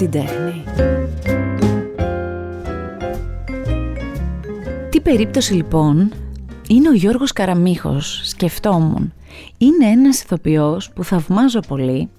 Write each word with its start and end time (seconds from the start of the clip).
την 0.00 0.10
τέχνη. 0.10 0.64
Τι 4.88 5.00
περίπτωση 5.00 5.54
λοιπόν 5.54 6.12
είναι 6.68 6.88
ο 6.88 6.92
Γιώργος 6.92 7.32
Καραμίχος, 7.32 8.20
σκεφτόμουν. 8.24 9.12
Είναι 9.58 9.86
ένας 9.86 10.22
ηθοποιός 10.22 10.90
που 10.90 11.04
θαυμάζω 11.04 11.60
πολύ. 11.68 12.10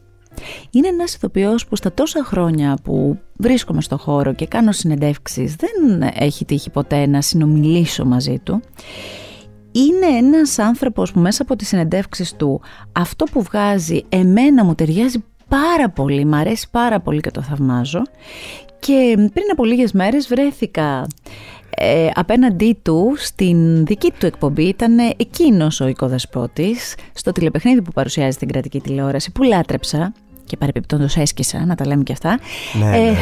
Είναι 0.69 0.87
ένας 0.87 1.13
ηθοποιός 1.13 1.67
που 1.67 1.75
στα 1.75 1.93
τόσα 1.93 2.23
χρόνια 2.23 2.77
που 2.83 3.19
βρίσκομαι 3.37 3.81
στο 3.81 3.97
χώρο 3.97 4.33
και 4.33 4.47
κάνω 4.47 4.71
συνεντεύξεις 4.71 5.55
δεν 5.55 6.01
έχει 6.13 6.45
τύχει 6.45 6.69
ποτέ 6.69 7.05
να 7.05 7.21
συνομιλήσω 7.21 8.05
μαζί 8.05 8.39
του. 8.43 8.61
Είναι 9.71 10.17
ένας 10.17 10.59
άνθρωπος 10.59 11.11
που 11.11 11.19
μέσα 11.19 11.41
από 11.41 11.55
τις 11.55 11.67
συνεντεύξεις 11.67 12.35
του 12.35 12.61
αυτό 12.91 13.25
που 13.25 13.41
βγάζει 13.41 14.03
εμένα 14.09 14.63
μου 14.63 14.75
ταιριάζει 14.75 15.23
πάρα 15.59 15.89
πολύ, 15.89 16.25
μ' 16.25 16.33
αρέσει 16.33 16.67
πάρα 16.71 16.99
πολύ 16.99 17.19
και 17.19 17.31
το 17.31 17.41
θαυμάζω 17.41 18.01
και 18.79 19.13
πριν 19.15 19.45
από 19.51 19.65
λίγες 19.65 19.91
μέρες 19.91 20.27
βρέθηκα 20.27 21.07
ε, 21.69 22.09
απέναντί 22.13 22.79
του 22.81 23.13
στην 23.17 23.85
δική 23.85 24.13
του 24.19 24.25
εκπομπή 24.25 24.63
ήταν 24.63 24.97
εκείνος 25.17 25.79
ο 25.79 25.87
οικοδεσπότης 25.87 26.95
στο 27.13 27.31
τηλεπαιχνίδι 27.31 27.81
που 27.81 27.91
παρουσιάζει 27.91 28.37
την 28.37 28.47
κρατική 28.47 28.79
τηλεόραση 28.79 29.31
που 29.31 29.43
λάτρεψα 29.43 30.13
και 30.45 30.57
παρεπιπτόντως 30.57 31.17
έσκησα, 31.17 31.65
να 31.65 31.75
τα 31.75 31.87
λέμε 31.87 32.03
και 32.03 32.11
αυτά. 32.11 32.39
Ναι, 32.73 32.89
ναι, 32.89 32.97
ναι. 32.97 33.15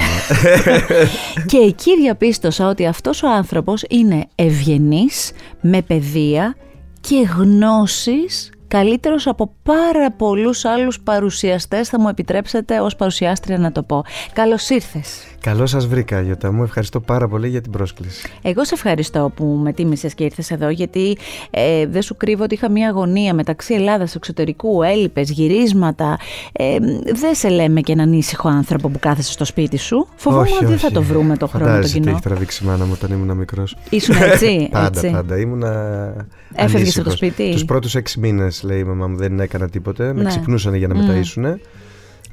και 1.52 1.58
εκεί 1.58 1.98
διαπίστωσα 1.98 2.68
ότι 2.68 2.86
αυτός 2.86 3.24
ο 3.24 3.30
άνθρωπος 3.30 3.84
είναι 3.90 4.26
ευγενής, 4.36 5.32
με 5.62 5.82
παιδεία 5.82 6.56
και 7.02 7.28
γνώσεις 7.38 8.52
καλύτερος 8.70 9.28
από 9.28 9.52
πάρα 9.64 10.12
πολλούς 10.12 10.66
άλλους 10.66 11.00
παρουσιαστές, 11.00 11.90
θα 11.90 12.00
μου 12.00 12.08
επιτρέψετε 12.08 12.80
ως 12.80 12.96
παρουσιάστρια 12.96 13.58
να 13.58 13.72
το 13.72 13.84
πω. 13.84 14.04
Καλώς 14.34 14.70
ήρθες. 14.70 15.24
Καλώς 15.42 15.70
σας 15.70 15.88
βρήκα, 15.88 16.22
Γιώτα 16.22 16.52
μου. 16.52 16.64
Ευχαριστώ 16.64 17.00
πάρα 17.00 17.28
πολύ 17.28 17.48
για 17.48 17.62
την 17.62 17.72
πρόσκληση. 17.72 18.30
Εγώ 18.42 18.66
σε 18.66 18.74
ευχαριστώ 18.74 19.32
που 19.36 19.46
με 19.46 19.74
τίμησες 19.74 20.14
και 20.14 20.24
ήρθες 20.24 20.52
εδώ, 20.52 20.70
γιατί 20.70 21.18
ε, 21.50 21.88
δεν 21.88 22.02
σου 22.02 22.18
κρύβω 22.18 22.44
ότι 22.44 22.54
είχα 22.54 22.70
μια 22.70 22.90
αγωνία 22.90 23.34
μεταξύ 23.34 23.74
Ελλάδας, 23.74 24.16
εξωτερικού, 24.16 24.84
έλειπε, 24.84 25.22
γυρίσματα. 25.22 26.18
Ε, 26.52 26.78
δεν 27.14 27.36
σε 27.36 27.50
λέμε 27.50 27.82
και 27.82 27.92
έναν 27.92 28.14
ήσυχο 28.14 28.48
άνθρωπο 28.48 28.90
που 28.90 29.00
κάθεσαι 29.00 29.32
στο 29.32 29.46
σπίτι 29.46 29.78
σου. 29.78 30.08
Φοβούμαι 30.16 30.48
ότι 30.56 30.66
δεν 30.66 30.78
θα 30.78 30.92
το 30.92 31.02
βρούμε 31.02 31.38
το 31.38 31.48
χρόνο 31.48 31.80
το 31.80 31.88
κοινό. 31.88 32.06
Τι 32.06 32.12
έχει 32.12 32.22
τραβήξει 32.22 32.64
η 32.64 32.68
μάνα 32.68 32.86
μου 32.86 32.98
όταν 33.02 33.12
ήμουν 33.12 33.38
μικρός. 33.38 33.76
Ήσουν 33.90 34.16
έτσι. 34.22 34.68
πάντα, 34.72 34.88
έτσι. 34.88 35.10
πάντα. 35.10 35.40
Ήμουνα. 35.40 36.14
Έφευγες 36.54 36.98
από 36.98 37.10
το 37.10 37.16
σπίτι; 37.16 37.52
Τους 37.52 37.66
πρώτους 37.66 37.96
έξι 37.96 38.20
μήνες, 38.20 38.64
λέει 38.64 38.80
η 38.80 38.84
μαμά 38.84 39.08
μου, 39.08 39.16
δεν 39.16 39.40
έκανα 39.40 39.70
τίποτε. 39.70 40.14
Με 40.14 40.22
ναι. 40.22 40.28
ξυπνούσαν 40.28 40.74
για 40.74 40.88
να 40.88 40.96
mm. 40.96 40.98
μεταΐσουν. 40.98 41.56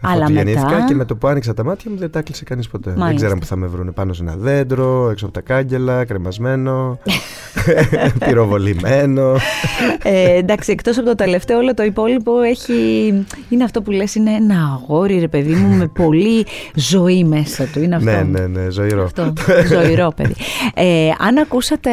Αλλά 0.01 0.31
μετά... 0.31 0.85
και 0.89 0.95
με 0.95 1.05
το 1.05 1.17
που 1.17 1.27
άνοιξα 1.27 1.55
τα 1.55 1.65
μάτια 1.65 1.91
μου 1.91 1.97
δεν 1.97 2.11
τα 2.11 2.19
έκλεισε 2.19 2.45
κανείς 2.45 2.69
ποτέ. 2.69 2.89
Μάλιστα. 2.89 3.07
Δεν 3.07 3.17
ξέραν 3.17 3.39
που 3.39 3.47
θα 3.47 3.57
με 3.57 3.67
βρουν 3.67 3.93
πάνω 3.93 4.13
σε 4.13 4.23
ένα 4.23 4.37
δέντρο, 4.37 5.11
έξω 5.11 5.25
από 5.25 5.35
τα 5.35 5.41
κάγκελα, 5.41 6.05
κρεμασμένο, 6.05 6.99
πυροβολημένο. 8.27 9.35
ε, 10.03 10.37
εντάξει, 10.37 10.73
εκτός 10.73 10.99
από 10.99 11.07
το 11.07 11.15
τελευταίο, 11.15 11.59
όλο 11.59 11.75
το 11.75 11.83
υπόλοιπο 11.83 12.41
έχει. 12.41 12.73
Είναι 13.49 13.65
αυτό 13.65 13.83
που 13.83 13.91
λες, 13.91 14.15
είναι 14.15 14.31
ένα 14.31 14.81
αγόρι, 14.81 15.19
ρε 15.19 15.29
παιδί 15.29 15.55
μου, 15.55 15.77
με 15.77 15.87
πολύ 15.87 16.47
ζωή 16.75 17.25
μέσα 17.25 17.65
του. 17.73 17.83
Είναι 17.83 17.97
αυτό. 17.97 18.11
ναι, 18.11 18.23
ναι, 18.23 18.47
ναι, 18.47 18.71
ζωηρό. 18.71 19.05
Αυτό, 19.05 19.33
ζωηρό, 19.67 20.13
παιδί. 20.17 20.35
Ε, 20.75 21.11
αν 21.19 21.39
ακούσατε, 21.39 21.91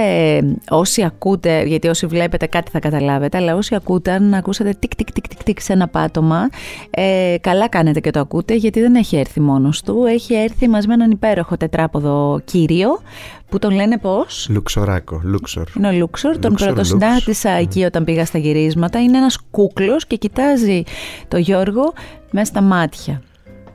όσοι 0.70 1.04
ακούτε, 1.04 1.64
γιατί 1.64 1.88
όσοι 1.88 2.06
βλέπετε 2.06 2.46
κάτι 2.46 2.72
θα 2.72 2.80
καταλάβετε, 2.80 3.38
αλλά 3.38 3.56
όσοι 3.56 3.76
ακούτε, 3.76 4.12
αν 4.12 4.34
ακούσατε 4.34 4.76
τικ, 4.80 4.96
τικ, 4.96 5.12
τικ, 5.12 5.28
τικ, 5.28 5.44
τικ 5.44 5.60
σε 5.60 5.74
ένα 5.74 5.88
πάτωμα, 5.88 6.50
ε, 6.90 7.36
καλά 7.42 7.70
κάνετε 7.70 8.00
και 8.04 8.12
το 8.12 8.20
ακούτε 8.20 8.56
γιατί 8.56 8.82
δεν 8.82 8.96
έχει 8.96 9.16
έρθει 9.16 9.40
μόνος 9.40 9.82
του. 9.82 10.04
Έχει 10.08 10.34
έρθει 10.34 10.68
μαζί 10.68 10.88
με 10.88 10.94
έναν 10.94 11.12
υπέροχο 11.12 11.58
τετράποδο 11.58 12.42
κύριο 12.46 13.02
που 13.50 13.60
τον 13.60 13.76
λένε 13.76 13.98
πώς; 13.98 14.48
Λουξοράκο, 14.50 15.22
Λούξορ. 15.24 15.68
Είναι 15.78 15.88
ο 15.88 15.92
Λούξορ, 15.92 16.38
τον 16.38 16.54
πρωτοσυνάντησα 16.54 17.50
εκεί 17.50 17.84
όταν 17.84 18.04
πήγα 18.04 18.26
στα 18.26 18.38
γυρίσματα. 18.38 19.02
Είναι 19.02 19.18
ένας 19.18 19.38
κούκλος 19.52 20.06
και 20.08 20.16
κοιτάζει 20.16 20.84
το 21.28 21.38
Γιώργο 21.38 21.94
μέσα 22.32 22.46
στα 22.46 22.62
μάτια. 22.62 23.22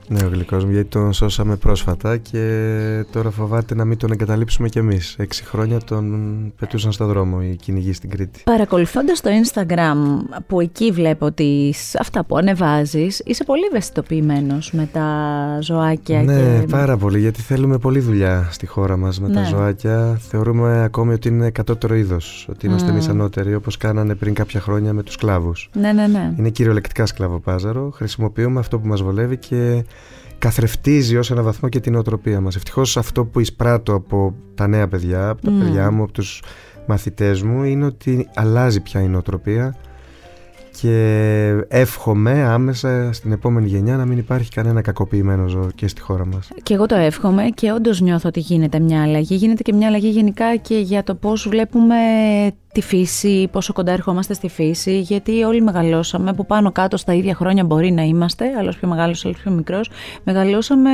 Ναι, 0.08 0.24
ο 0.24 0.28
γλυκός 0.28 0.64
μου, 0.64 0.70
γιατί 0.70 0.88
τον 0.88 1.12
σώσαμε 1.12 1.56
πρόσφατα 1.56 2.16
και 2.16 3.04
τώρα 3.12 3.30
φοβάται 3.30 3.74
να 3.74 3.84
μην 3.84 3.98
τον 3.98 4.12
εγκαταλείψουμε 4.12 4.68
κι 4.68 4.78
εμείς. 4.78 5.14
Έξι 5.18 5.44
χρόνια 5.44 5.78
τον 5.78 6.52
πετούσαν 6.58 6.92
στο 6.92 7.06
δρόμο 7.06 7.38
οι 7.42 7.56
κυνηγοί 7.56 7.92
στην 7.92 8.10
Κρήτη. 8.10 8.40
Παρακολουθώντας 8.44 9.20
το 9.20 9.30
Instagram, 9.42 9.96
που 10.46 10.60
εκεί 10.60 10.90
βλέπω 10.90 11.26
ότι 11.26 11.74
αυτά 11.98 12.24
που 12.24 12.36
ανεβάζεις, 12.36 13.22
είσαι 13.24 13.44
πολύ 13.44 13.62
ευαισθητοποιημένος 13.70 14.72
με 14.72 14.88
τα 14.92 15.08
ζωάκια. 15.60 16.22
Ναι, 16.22 16.58
και... 16.60 16.66
πάρα 16.70 16.96
πολύ, 16.96 17.20
γιατί 17.20 17.40
θέλουμε 17.40 17.78
πολλή 17.78 18.00
δουλειά 18.00 18.48
στη 18.50 18.66
χώρα 18.66 18.96
μας 18.96 19.20
με 19.20 19.28
τα 19.28 19.40
ναι. 19.40 19.46
ζωάκια. 19.46 20.18
Θεωρούμε 20.28 20.82
ακόμη 20.82 21.12
ότι 21.12 21.28
είναι 21.28 21.50
κατώτερο 21.50 21.94
είδος, 21.94 22.46
ότι 22.50 22.66
είμαστε 22.66 22.88
mm. 22.88 22.92
εμείς 22.92 23.08
ανώτεροι, 23.08 23.54
όπως 23.54 23.76
κάνανε 23.76 24.14
πριν 24.14 24.34
κάποια 24.34 24.60
χρόνια 24.60 24.92
με 24.92 25.02
τους 25.02 25.14
σκλάβους. 25.14 25.70
Ναι, 25.72 25.92
ναι, 25.92 26.06
ναι. 26.06 26.34
Είναι 26.38 26.48
κυριολεκτικά 26.48 27.06
σκλαβοπάζαρο. 27.06 27.90
Χρησιμοποιούμε 27.94 28.60
αυτό 28.60 28.78
που 28.78 28.86
μας 28.86 29.02
βολεύει 29.02 29.36
και 29.36 29.84
καθρεφτίζει 30.38 31.16
ως 31.16 31.30
ένα 31.30 31.42
βαθμό 31.42 31.68
και 31.68 31.80
την 31.80 31.94
οτροπία 31.94 32.40
μας. 32.40 32.56
Ευτυχώς 32.56 32.96
αυτό 32.96 33.24
που 33.24 33.40
εισπράττω 33.40 33.94
από 33.94 34.34
τα 34.54 34.66
νέα 34.66 34.88
παιδιά, 34.88 35.28
από 35.28 35.42
τα 35.42 35.52
mm. 35.52 35.58
παιδιά 35.58 35.90
μου, 35.90 36.02
από 36.02 36.12
τους 36.12 36.42
μαθητές 36.86 37.42
μου 37.42 37.62
είναι 37.62 37.84
ότι 37.84 38.28
αλλάζει 38.34 38.80
πια 38.80 39.02
η 39.02 39.08
νοοτροπία 39.08 39.76
και 40.80 41.64
εύχομαι 41.68 42.42
άμεσα 42.42 43.12
στην 43.12 43.32
επόμενη 43.32 43.68
γενιά 43.68 43.96
να 43.96 44.04
μην 44.04 44.18
υπάρχει 44.18 44.50
κανένα 44.50 44.80
κακοποιημένο 44.80 45.48
ζώο 45.48 45.68
και 45.74 45.88
στη 45.88 46.00
χώρα 46.00 46.26
μας. 46.26 46.48
Και 46.62 46.74
εγώ 46.74 46.86
το 46.86 46.94
εύχομαι 46.94 47.44
και 47.54 47.72
όντως 47.72 48.00
νιώθω 48.00 48.28
ότι 48.28 48.40
γίνεται 48.40 48.78
μια 48.78 49.02
αλλαγή. 49.02 49.34
Γίνεται 49.34 49.62
και 49.62 49.72
μια 49.72 49.86
αλλαγή 49.86 50.08
γενικά 50.08 50.56
και 50.56 50.78
για 50.78 51.02
το 51.02 51.14
πώς 51.14 51.48
βλέπουμε 51.48 51.94
τη 52.78 52.84
φύση, 52.84 53.48
πόσο 53.52 53.72
κοντά 53.72 53.92
ερχόμαστε 53.92 54.34
στη 54.34 54.48
φύση, 54.48 55.00
γιατί 55.00 55.42
όλοι 55.42 55.60
μεγαλώσαμε, 55.60 56.32
που 56.32 56.46
πάνω 56.46 56.72
κάτω 56.72 56.96
στα 56.96 57.14
ίδια 57.14 57.34
χρόνια 57.34 57.64
μπορεί 57.64 57.90
να 57.90 58.02
είμαστε, 58.02 58.44
άλλος 58.58 58.76
πιο 58.76 58.88
μεγάλος, 58.88 59.24
άλλος 59.24 59.38
πιο 59.38 59.50
μικρός. 59.50 59.90
Μεγαλώσαμε, 60.24 60.90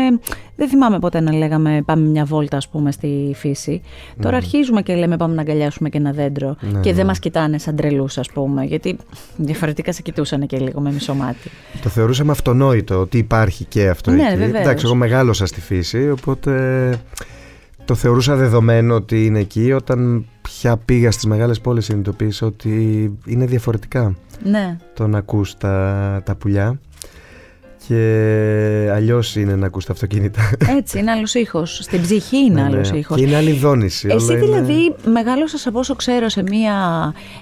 δεν 0.57 0.69
θυμάμαι 0.69 0.99
ποτέ 0.99 1.21
να 1.21 1.33
λέγαμε 1.33 1.83
πάμε 1.85 2.09
μια 2.09 2.25
βόλτα, 2.25 2.57
ας 2.57 2.69
πούμε, 2.69 2.93
στη 2.93 3.33
φύση. 3.35 3.83
Τώρα 4.17 4.31
ναι. 4.31 4.37
αρχίζουμε 4.37 4.83
και 4.83 4.95
λέμε 4.95 5.17
πάμε 5.17 5.35
να 5.35 5.41
αγκαλιάσουμε 5.41 5.89
και 5.89 5.99
ένα 5.99 6.13
δέντρο 6.13 6.57
ναι, 6.61 6.81
και 6.81 6.91
δεν 6.91 6.97
ναι. 6.97 7.05
μας 7.05 7.19
κοιτάνε 7.19 7.59
σαν 7.59 7.77
τρελούς, 7.77 8.19
ας 8.19 8.29
πούμε, 8.31 8.65
γιατί 8.65 8.97
διαφορετικά 9.37 9.93
σε 9.93 10.03
κοιτούσαν 10.03 10.47
και 10.47 10.59
λίγο 10.59 10.81
με 10.81 10.93
μισό 10.93 11.15
μάτι. 11.15 11.51
Το 11.83 11.89
θεωρούσαμε 11.89 12.33
αυτονόητο 12.33 13.01
ότι 13.01 13.19
υπάρχει 13.19 13.65
και 13.65 13.89
αυτό 13.89 14.11
ναι, 14.11 14.23
εκεί. 14.23 14.37
Βεβαίως. 14.37 14.61
Εντάξει, 14.61 14.85
εγώ 14.87 14.95
μεγάλωσα 14.95 15.47
στη 15.47 15.61
φύση, 15.61 16.11
οπότε 16.11 16.53
το 17.85 17.95
θεωρούσα 17.95 18.37
δεδομένο 18.37 18.95
ότι 18.95 19.27
είναι 19.27 19.39
εκεί 19.39 19.73
όταν 19.73 20.27
πια 20.43 20.77
πήγα 20.77 21.11
στις 21.11 21.27
μεγάλες 21.27 21.61
πόλεις 21.61 21.85
συνειδητοποίησα 21.85 22.47
ότι 22.47 23.13
είναι 23.25 23.47
διαφορετικά 23.47 24.15
ναι. 24.43 24.77
το 24.95 25.07
να 25.07 25.19
ακούς 25.19 25.57
τα, 25.57 26.23
τα 26.25 26.35
πουλιά 26.35 26.81
και 27.89 28.91
αλλιώς 28.95 29.37
είναι 29.37 29.57
να 29.57 29.67
ακούς 29.67 29.85
τα 29.85 29.93
αυτοκίνητα. 29.93 30.51
Έτσι, 30.79 30.99
είναι 30.99 31.11
άλλος 31.11 31.35
ήχος. 31.35 31.79
Στην 31.83 32.03
ψυχή 32.03 32.37
είναι 32.37 32.55
ναι, 32.55 32.63
άλλος 32.63 32.91
ναι. 32.91 32.99
ήχος. 32.99 33.17
Και 33.17 33.23
είναι 33.23 33.37
άλλη 33.37 33.53
δόνηση. 33.53 34.09
Εσύ 34.11 34.33
όλα 34.33 34.41
δηλαδή 34.41 34.73
είναι... 34.73 34.95
μεγάλωσα 35.13 35.69
από 35.69 35.79
όσο 35.79 35.95
ξέρω 35.95 36.29
σε 36.29 36.43
μια 36.43 36.75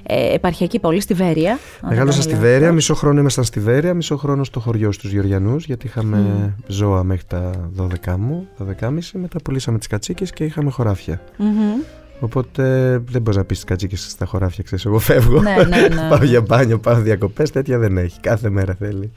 ε, 0.03 0.35
επαρχιακή 0.35 0.79
πόλη, 0.79 1.01
στη 1.01 1.15
Βέρεια. 1.15 1.59
Μεγάλωσα 1.89 2.23
στη 2.23 2.35
Βέρεια, 2.35 2.73
μισό 2.73 2.95
χρόνο 2.95 3.21
ήμασταν 3.21 3.45
στη 3.45 3.61
Βέρεια, 3.61 3.95
μισό 3.95 4.17
χρόνο 4.17 4.45
στο 4.45 4.61
χωριό 4.61 4.93
στους 4.93 5.13
Γεωργιανούς, 5.13 5.65
γιατί 5.65 5.87
είχαμε 5.87 6.27
mm. 6.47 6.63
ζώα 6.67 7.03
μέχρι 7.03 7.25
τα 7.27 7.71
12 8.07 8.15
μου, 8.19 8.49
12.30. 8.81 8.91
Μετά 9.13 9.39
πουλήσαμε 9.45 9.79
τις 9.79 9.87
κατσίκες 9.87 10.31
και 10.31 10.45
είχαμε 10.45 10.71
χωράφια. 10.71 11.21
Mm-hmm. 11.39 11.85
Οπότε 12.21 12.63
δεν 13.09 13.23
μπορείς 13.23 13.37
να 13.37 13.45
πεις 13.45 13.57
τις 13.57 13.65
κατσίκες 13.65 14.07
στα 14.11 14.27
χωράφια, 14.27 14.65
ξέρεις. 14.65 14.85
Εγώ 14.85 14.99
φεύγω. 14.99 15.41
Ναι, 15.41 15.55
ναι, 15.69 15.89
ναι. 15.89 16.09
πάω 16.11 16.25
για 16.25 16.41
μπάνιο, 16.41 16.79
πάω 16.79 17.01
διακοπές. 17.01 17.51
Τέτοια 17.51 17.79
δεν 17.79 17.97
έχει. 17.97 18.21
Κάθε 18.21 18.51
μέρα 18.51 18.75
θέλει 18.79 19.13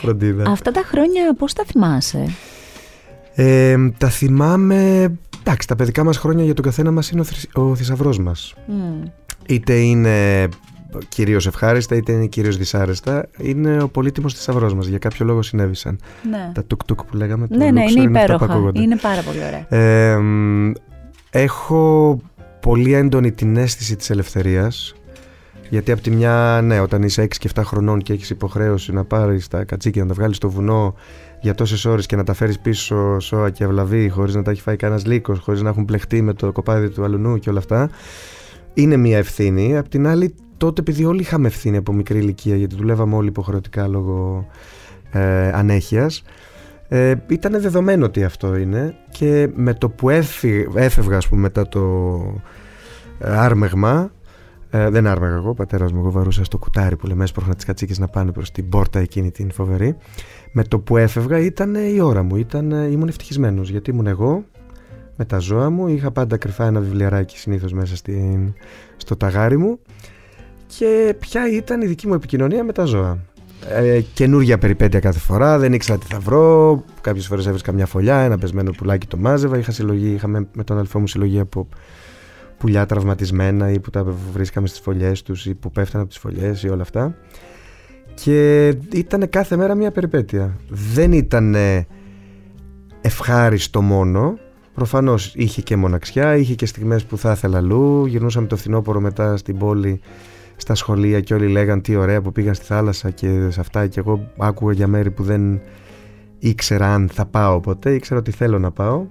φροντίδα. 0.00 0.50
Αυτά 0.50 0.70
τα 0.70 0.82
χρόνια 0.84 1.34
πώς 1.38 1.52
τα 1.52 1.64
θυμάσαι, 1.66 2.24
ε, 3.34 3.76
Τα 3.98 4.08
θυμάμαι. 4.08 5.12
Εντάξει, 5.40 5.66
τα 5.68 5.76
παιδικά 5.76 6.04
μας 6.04 6.16
χρόνια 6.16 6.44
για 6.44 6.54
τον 6.54 6.64
καθένα 6.64 6.90
μας 6.90 7.10
είναι 7.10 7.20
ο, 7.20 7.24
θρη... 7.24 7.36
ο 7.54 7.74
θησαυρός 7.74 8.18
μας. 8.18 8.54
Mm. 8.68 9.08
Είτε 9.46 9.74
είναι 9.74 10.48
κυρίως 11.08 11.46
ευχάριστα, 11.46 11.94
είτε 11.96 12.12
είναι 12.12 12.26
κυρίως 12.26 12.56
δυσάρεστα. 12.56 13.28
Είναι 13.38 13.82
ο 13.82 13.88
πολύτιμος 13.88 14.34
θησαυρός 14.34 14.74
μας. 14.74 14.86
Για 14.86 14.98
κάποιο 14.98 15.26
λόγο 15.26 15.42
συνέβησαν. 15.42 15.98
Ναι, 16.30 16.50
Τα 16.54 16.64
τουκ-τουκ 16.64 17.04
που 17.04 17.16
λέγαμε. 17.16 17.46
το 17.46 17.56
ναι, 17.56 17.70
ναι 17.70 17.84
Luxor 17.84 17.90
είναι 17.96 18.18
αυτά 18.18 18.26
που 18.26 18.34
υπέροχα. 18.34 18.44
ακούγονται. 18.52 18.80
Είναι 18.80 18.96
πάρα 18.96 19.22
πολύ 19.22 19.38
ωραία. 19.38 19.80
Ε, 19.80 20.18
έχω 21.30 22.20
πολύ 22.60 22.92
έντονη 22.94 23.32
την 23.32 23.56
αίσθηση 23.56 23.96
της 23.96 24.10
ελευθερίας 24.10 24.94
γιατί 25.68 25.92
από 25.92 26.00
τη 26.00 26.10
μια, 26.10 26.60
ναι, 26.62 26.80
όταν 26.80 27.02
είσαι 27.02 27.22
6 27.22 27.38
και 27.38 27.48
7 27.54 27.62
χρονών 27.64 28.02
και 28.02 28.12
έχεις 28.12 28.30
υποχρέωση 28.30 28.92
να 28.92 29.04
πάρεις 29.04 29.48
τα 29.48 29.64
κατσίκια, 29.64 30.02
να 30.02 30.08
τα 30.08 30.14
βγάλεις 30.14 30.36
στο 30.36 30.50
βουνό 30.50 30.94
για 31.40 31.54
τόσες 31.54 31.84
ώρες 31.84 32.06
και 32.06 32.16
να 32.16 32.24
τα 32.24 32.34
φέρεις 32.34 32.58
πίσω 32.58 33.20
σώα 33.20 33.50
και 33.50 33.64
αυλαβή 33.64 34.08
χωρίς 34.08 34.34
να 34.34 34.42
τα 34.42 34.50
έχει 34.50 34.60
φάει 34.60 34.76
κανένας 34.76 35.06
λύκος, 35.06 35.38
χωρίς 35.38 35.62
να 35.62 35.68
έχουν 35.68 35.84
πλεχτεί 35.84 36.22
με 36.22 36.32
το 36.32 36.52
κοπάδι 36.52 36.88
του 36.88 37.04
αλουνού 37.04 37.38
και 37.38 37.50
όλα 37.50 37.58
αυτά 37.58 37.90
είναι 38.74 38.96
μια 38.96 39.18
ευθύνη. 39.18 39.76
Απ' 39.76 39.88
την 39.88 40.06
άλλη 40.06 40.34
τότε 40.56 40.80
επειδή 40.80 41.04
όλοι 41.04 41.20
είχαμε 41.20 41.46
ευθύνη 41.46 41.76
από 41.76 41.92
μικρή 41.92 42.18
ηλικία 42.18 42.56
γιατί 42.56 42.74
δουλεύαμε 42.74 43.14
όλοι 43.14 43.28
υποχρεωτικά 43.28 43.88
λόγω 43.88 44.46
ε, 45.12 45.48
ανέχειας 45.48 46.22
Ε, 46.88 47.14
ήταν 47.26 47.60
δεδομένο 47.60 48.04
ότι 48.04 48.24
αυτό 48.24 48.56
είναι 48.56 48.94
και 49.10 49.48
με 49.54 49.74
το 49.74 49.88
που 49.88 50.10
έφευγα 50.74 51.16
ας 51.16 51.28
πούμε, 51.28 51.40
μετά 51.40 51.68
το 51.68 51.80
ε, 53.18 53.30
άρμεγμα 53.30 54.10
ε, 54.70 54.88
δεν 54.90 55.06
άρμεγα 55.06 55.34
εγώ, 55.34 55.48
ο 55.48 55.54
πατέρας 55.54 55.92
μου, 55.92 55.98
εγώ 55.98 56.10
βαρούσα 56.10 56.44
στο 56.44 56.58
κουτάρι 56.58 56.96
που 56.96 57.06
λέμε 57.06 57.24
έσπροχνα 57.24 57.54
τις 57.54 57.64
κατσίκες 57.64 57.98
να 57.98 58.08
πάνε 58.08 58.32
προς 58.32 58.50
την 58.50 58.68
πόρτα 58.68 58.98
εκείνη 58.98 59.30
την 59.30 59.50
φοβερή. 59.50 59.96
Με 60.52 60.64
το 60.64 60.78
που 60.78 60.96
έφευγα 60.96 61.38
ήταν 61.38 61.74
η 61.74 62.00
ώρα 62.00 62.22
μου, 62.22 62.36
ήταν, 62.36 62.70
ήμουν 62.70 63.08
ευτυχισμένος 63.08 63.70
γιατί 63.70 63.90
ήμουν 63.90 64.06
εγώ 64.06 64.44
με 65.16 65.24
τα 65.24 65.38
ζώα 65.38 65.70
μου. 65.70 65.88
Είχα 65.88 66.10
πάντα 66.10 66.36
κρυφά 66.36 66.66
ένα 66.66 66.80
βιβλιαράκι 66.80 67.38
συνήθως 67.38 67.72
μέσα 67.72 67.96
στην, 67.96 68.52
στο 68.96 69.16
ταγάρι 69.16 69.56
μου. 69.56 69.78
Και 70.66 71.14
ποια 71.18 71.50
ήταν 71.52 71.82
η 71.82 71.86
δική 71.86 72.06
μου 72.06 72.14
επικοινωνία 72.14 72.64
με 72.64 72.72
τα 72.72 72.84
ζώα. 72.84 73.18
Ε, 73.68 74.00
καινούργια 74.00 74.58
περιπέτεια 74.58 75.00
κάθε 75.00 75.18
φορά, 75.18 75.58
δεν 75.58 75.72
ήξερα 75.72 75.98
τι 75.98 76.06
θα 76.06 76.18
βρω. 76.18 76.84
Κάποιες 77.00 77.26
φορές 77.26 77.46
έβρισκα 77.46 77.72
μια 77.72 77.86
φωλιά, 77.86 78.18
ένα 78.18 78.38
πεσμένο 78.38 78.70
πουλάκι 78.70 79.06
το 79.06 79.16
μάζευα. 79.16 79.58
Είχα 79.58 79.72
συλλογή, 79.72 80.12
είχαμε 80.12 80.48
με 80.52 80.64
τον 80.64 80.76
αδελφό 80.76 80.98
μου 81.00 81.06
συλλογή 81.06 81.40
από 81.40 81.68
πουλιά 82.58 82.86
τραυματισμένα 82.86 83.70
ή 83.70 83.80
που 83.80 83.90
τα 83.90 84.04
βρίσκαμε 84.32 84.66
στις 84.66 84.80
φωλιές 84.80 85.22
τους 85.22 85.46
ή 85.46 85.54
που 85.54 85.70
πέφτανε 85.70 86.02
από 86.02 86.12
τις 86.12 86.20
φωλιές 86.20 86.62
ή 86.62 86.68
όλα 86.68 86.82
αυτά. 86.82 87.16
Και 88.14 88.68
ήταν 88.92 89.28
κάθε 89.28 89.56
μέρα 89.56 89.74
μια 89.74 89.90
περιπέτεια. 89.90 90.56
Δεν 90.68 91.12
ήταν 91.12 91.56
ευχάριστο 93.00 93.82
μόνο. 93.82 94.38
Προφανώς 94.74 95.34
είχε 95.34 95.62
και 95.62 95.76
μοναξιά, 95.76 96.36
είχε 96.36 96.54
και 96.54 96.66
στιγμές 96.66 97.04
που 97.04 97.18
θα 97.18 97.32
ήθελα 97.32 97.58
αλλού. 97.58 98.06
Γυρνούσαμε 98.06 98.46
το 98.46 98.56
φθινόπωρο 98.56 99.00
μετά 99.00 99.36
στην 99.36 99.58
πόλη 99.58 100.00
στα 100.56 100.74
σχολεία 100.74 101.20
και 101.20 101.34
όλοι 101.34 101.48
λέγαν 101.48 101.80
τι 101.80 101.96
ωραία 101.96 102.20
που 102.20 102.32
πήγαν 102.32 102.54
στη 102.54 102.64
θάλασσα 102.64 103.10
και 103.10 103.50
σε 103.50 103.60
αυτά 103.60 103.86
και 103.86 104.00
εγώ 104.00 104.30
άκουγα 104.38 104.72
για 104.72 104.86
μέρη 104.86 105.10
που 105.10 105.22
δεν 105.22 105.60
ήξερα 106.38 106.94
αν 106.94 107.08
θα 107.12 107.26
πάω 107.26 107.60
ποτέ, 107.60 107.94
ήξερα 107.94 108.20
ότι 108.20 108.30
θέλω 108.30 108.58
να 108.58 108.70
πάω 108.70 109.06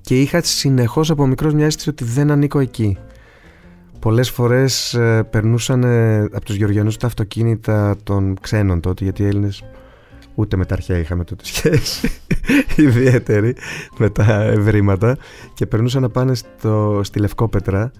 και 0.00 0.20
είχα 0.20 0.42
συνεχώς 0.42 1.10
από 1.10 1.26
μικρός 1.26 1.54
μια 1.54 1.66
αίσθηση 1.66 1.88
ότι 1.88 2.04
δεν 2.04 2.30
ανήκω 2.30 2.58
εκεί. 2.58 2.98
Πολλές 3.98 4.30
φορές 4.30 4.94
ε, 4.94 5.22
περνούσαν 5.30 5.82
ε, 5.82 6.18
από 6.20 6.44
τους 6.44 6.54
Γεωργιανούς 6.54 6.96
τα 6.96 7.06
αυτοκίνητα 7.06 7.96
των 8.02 8.36
ξένων 8.40 8.80
τότε 8.80 9.04
γιατί 9.04 9.22
οι 9.22 9.26
Έλληνες 9.26 9.64
ούτε 10.34 10.56
με 10.56 10.64
τα 10.64 10.74
αρχαία 10.74 10.98
είχαμε 10.98 11.24
τότε 11.24 11.44
σχέση 11.44 12.10
ιδιαίτερη 12.76 13.56
με 13.98 14.10
τα 14.10 14.42
ευρήματα 14.42 15.16
και 15.54 15.66
περνούσαν 15.66 16.02
να 16.02 16.08
πάνε 16.08 16.34
στο, 16.34 17.00
στη 17.04 17.18
Λευκόπετρα 17.18 17.92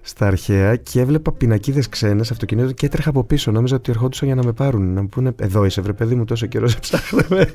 στα 0.00 0.26
αρχαία 0.26 0.76
και 0.76 1.00
έβλεπα 1.00 1.32
πινακίδες 1.32 1.88
ξένες 1.88 2.30
αυτοκινήτων 2.30 2.74
και 2.74 2.86
έτρεχα 2.86 3.08
από 3.08 3.24
πίσω. 3.24 3.50
Νόμιζα 3.50 3.76
ότι 3.76 3.90
ερχόντουσαν 3.90 4.26
για 4.26 4.36
να 4.36 4.44
με 4.44 4.52
πάρουν. 4.52 4.92
Να 4.92 5.00
μου 5.00 5.08
πούνε 5.08 5.32
Εδώ 5.36 5.64
είσαι, 5.64 5.80
βρε 5.80 5.92
παιδί 5.92 6.14
μου, 6.14 6.24
τόσο 6.24 6.46
καιρός 6.46 6.72
σε 6.72 6.78
ψάχναμε. 6.78 7.48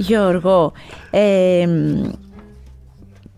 Γιώργο, 0.00 0.72
ε, 1.10 1.66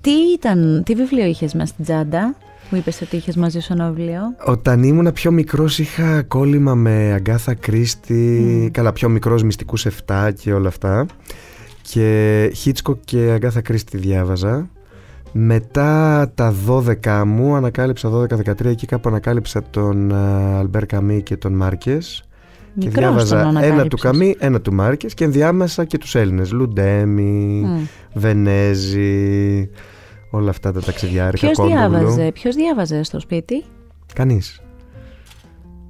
τι 0.01 0.11
ήταν, 0.11 0.83
τι 0.85 0.95
βιβλίο 0.95 1.25
είχες 1.25 1.55
μέσα 1.55 1.67
στην 1.67 1.85
τσάντα 1.85 2.35
που 2.71 2.77
είπες 2.77 3.01
ότι 3.01 3.17
είχες 3.17 3.37
μαζί 3.37 3.61
σου 3.61 3.73
ένα 3.73 3.91
βιβλίο; 3.91 4.21
Όταν 4.45 4.83
ήμουν 4.83 5.13
πιο 5.13 5.31
μικρός 5.31 5.79
είχα 5.79 6.23
κόλλημα 6.23 6.75
με 6.75 7.13
Αγκάθα 7.13 7.55
Κρίστη, 7.55 8.71
καλά 8.73 8.93
πιο 8.93 9.09
μικρός 9.09 9.43
μυστικούς 9.43 9.87
7 10.07 10.31
και 10.41 10.53
όλα 10.53 10.69
αυτά 10.69 11.07
και 11.83 12.51
Χίτσκο 12.55 12.99
και 13.05 13.31
Αγκάθα 13.31 13.61
Κρίστη 13.61 13.97
διάβαζα. 13.99 14.69
Μετά 15.33 16.31
τα 16.35 16.55
12 16.67 17.23
μου 17.27 17.55
ανακάλυψα 17.55 18.11
12-13 18.11 18.65
εκεί 18.65 18.87
κάπου 18.87 19.09
ανακάλυψα 19.09 19.63
τον 19.71 20.15
Αλμπέρ 20.59 20.87
Καμί 20.87 21.23
και 21.23 21.37
τον 21.37 21.53
Μάρκες 21.53 22.25
και 22.79 22.89
διάβαζα 22.89 23.53
ένα 23.61 23.87
του 23.89 23.97
Καμί, 23.97 24.37
ένα 24.39 24.61
του 24.61 24.73
Μάρκες 24.73 25.15
και 25.15 25.25
ενδιάμεσα 25.25 25.85
και 25.85 25.99
τους 25.99 26.15
Έλληνες. 26.15 26.53
Λουντέμι, 26.53 27.67
mm. 27.67 27.89
Βενέζι, 28.15 29.71
όλα 30.31 30.51
αυτά 30.51 30.73
τα 30.73 30.81
ταξιδιάρικα. 30.81 31.51
Ποιος 31.51 31.67
διάβαζε, 31.69 32.33
ποιος 32.33 32.55
διάβαζε 32.55 33.03
στο 33.03 33.21
σπίτι, 33.21 33.65
Κανείς. 34.15 34.61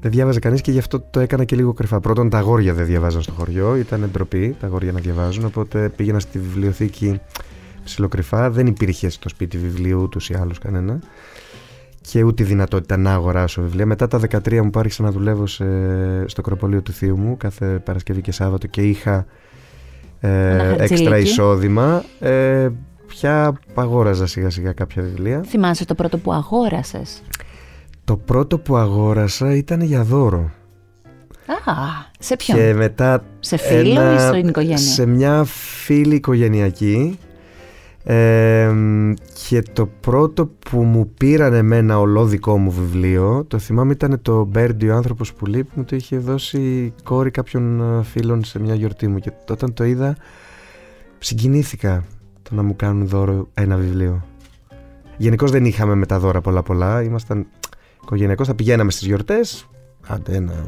Δεν 0.00 0.10
διάβαζε 0.10 0.38
κανείς 0.38 0.60
και 0.60 0.70
γι' 0.70 0.78
αυτό 0.78 1.00
το 1.00 1.20
έκανα 1.20 1.44
και 1.44 1.56
λίγο 1.56 1.72
κρυφά. 1.72 2.00
Πρώτον, 2.00 2.30
τα 2.30 2.38
αγόρια 2.38 2.74
δεν 2.74 2.86
διαβάζαν 2.86 3.22
στο 3.22 3.32
χωριό, 3.32 3.76
ήταν 3.76 4.08
ντροπή 4.12 4.56
τα 4.60 4.66
αγόρια 4.66 4.92
να 4.92 5.00
διαβάζουν. 5.00 5.44
Οπότε 5.44 5.88
πήγαινα 5.96 6.20
στη 6.20 6.38
βιβλιοθήκη 6.38 7.20
ψιλοκρυφά. 7.84 8.50
Δεν 8.50 8.66
υπήρχε 8.66 9.08
στο 9.08 9.28
σπίτι 9.28 9.58
βιβλίου 9.58 10.02
ούτως 10.02 10.30
ή 10.30 10.34
άλλως 10.34 10.58
κανένα 10.58 10.98
και 12.10 12.22
ούτε 12.22 12.44
δυνατότητα 12.44 12.96
να 12.96 13.12
αγοράσω 13.12 13.62
βιβλία. 13.62 13.86
Μετά 13.86 14.08
τα 14.08 14.20
13 14.30 14.60
μου 14.60 14.70
άρχισα 14.74 15.02
να 15.02 15.10
δουλεύω 15.10 15.46
σε, 15.46 15.64
στο 16.28 16.42
κροπολείο 16.42 16.82
του 16.82 16.92
θείου 16.92 17.18
μου 17.18 17.36
κάθε 17.36 17.66
Παρασκευή 17.66 18.20
και 18.20 18.32
Σάββατο 18.32 18.66
και 18.66 18.80
είχα 18.80 19.26
ε, 20.20 20.74
έξτρα 20.78 21.18
εισόδημα. 21.18 22.04
Ε, 22.20 22.68
πια 23.06 23.60
αγόραζα 23.74 24.26
σιγά 24.26 24.50
σιγά 24.50 24.72
κάποια 24.72 25.02
βιβλία. 25.02 25.42
Θυμάσαι 25.46 25.84
το 25.84 25.94
πρώτο 25.94 26.18
που 26.18 26.32
αγόρασες; 26.32 27.22
Το 28.04 28.16
πρώτο 28.16 28.58
που 28.58 28.76
αγόρασα 28.76 29.54
ήταν 29.54 29.80
για 29.80 30.02
δώρο. 30.02 30.50
Α, 31.64 31.74
σε 32.18 32.36
ποιον; 32.36 32.58
Και 32.58 32.74
μετά 32.74 33.24
σε 33.40 33.56
φίλο 33.56 34.14
ή 34.14 34.18
στην 34.18 34.48
οικογένεια; 34.48 34.76
Σε 34.76 35.06
μια 35.06 35.44
φίλη 35.84 36.14
οικογενειακή 36.14 37.18
και 39.48 39.62
το 39.72 39.86
πρώτο 40.00 40.46
που 40.46 40.82
μου 40.82 41.08
πήραν 41.18 41.52
εμένα 41.52 41.98
ολό 41.98 42.24
δικό 42.24 42.58
μου 42.58 42.70
βιβλίο 42.70 43.44
το 43.48 43.58
θυμάμαι 43.58 43.92
ήταν 43.92 44.22
το 44.22 44.44
Μπέρντι 44.44 44.88
ο 44.88 44.94
άνθρωπος 44.94 45.32
που 45.32 45.46
λείπει 45.46 45.70
μου 45.74 45.84
το 45.84 45.96
είχε 45.96 46.18
δώσει 46.18 46.58
η 46.58 46.94
κόρη 47.04 47.30
κάποιων 47.30 47.80
ε, 47.80 48.02
φίλων 48.02 48.44
σε 48.44 48.60
μια 48.60 48.74
γιορτή 48.74 49.08
μου. 49.08 49.18
Και 49.18 49.32
όταν 49.50 49.72
το 49.74 49.84
είδα 49.84 50.16
συγκινήθηκα 51.18 52.04
το 52.42 52.54
να 52.54 52.62
μου 52.62 52.76
κάνουν 52.76 53.06
δώρο 53.06 53.48
ένα 53.54 53.76
βιβλίο. 53.76 54.24
Γενικώς 55.16 55.50
δεν 55.50 55.64
είχαμε 55.64 55.94
με 55.94 56.06
τα 56.06 56.18
δώρα 56.18 56.40
πολλά 56.40 56.62
πολλά 56.62 57.02
ήμασταν 57.02 57.46
οικογενειακώς 58.02 58.46
θα 58.46 58.54
πηγαίναμε 58.54 58.90
στις 58.90 59.06
γιορτές 59.06 59.68
άντε 60.06 60.36
ένα 60.36 60.64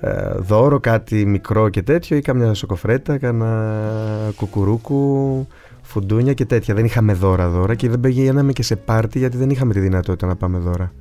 ε, 0.00 0.32
δώρο 0.36 0.80
κάτι 0.80 1.26
μικρό 1.26 1.68
και 1.68 1.82
τέτοιο 1.82 2.16
ή 2.16 2.20
κάμια 2.20 2.54
σοκοφρέτα, 2.54 3.18
κάνα 3.18 4.32
κουκουρούκου 4.36 5.46
φουντούνια 5.92 6.32
και 6.32 6.44
τέτοια. 6.44 6.74
Δεν 6.74 6.84
είχαμε 6.84 7.12
δώρα 7.12 7.48
δώρα 7.48 7.74
και 7.74 7.88
δεν 7.88 8.00
πηγαίναμε 8.00 8.52
και 8.52 8.62
σε 8.62 8.76
πάρτι 8.76 9.18
γιατί 9.18 9.36
δεν 9.36 9.50
είχαμε 9.50 9.72
τη 9.72 9.80
δυνατότητα 9.80 10.26
να 10.26 10.36
πάμε 10.36 10.58
δώρα. 10.58 10.92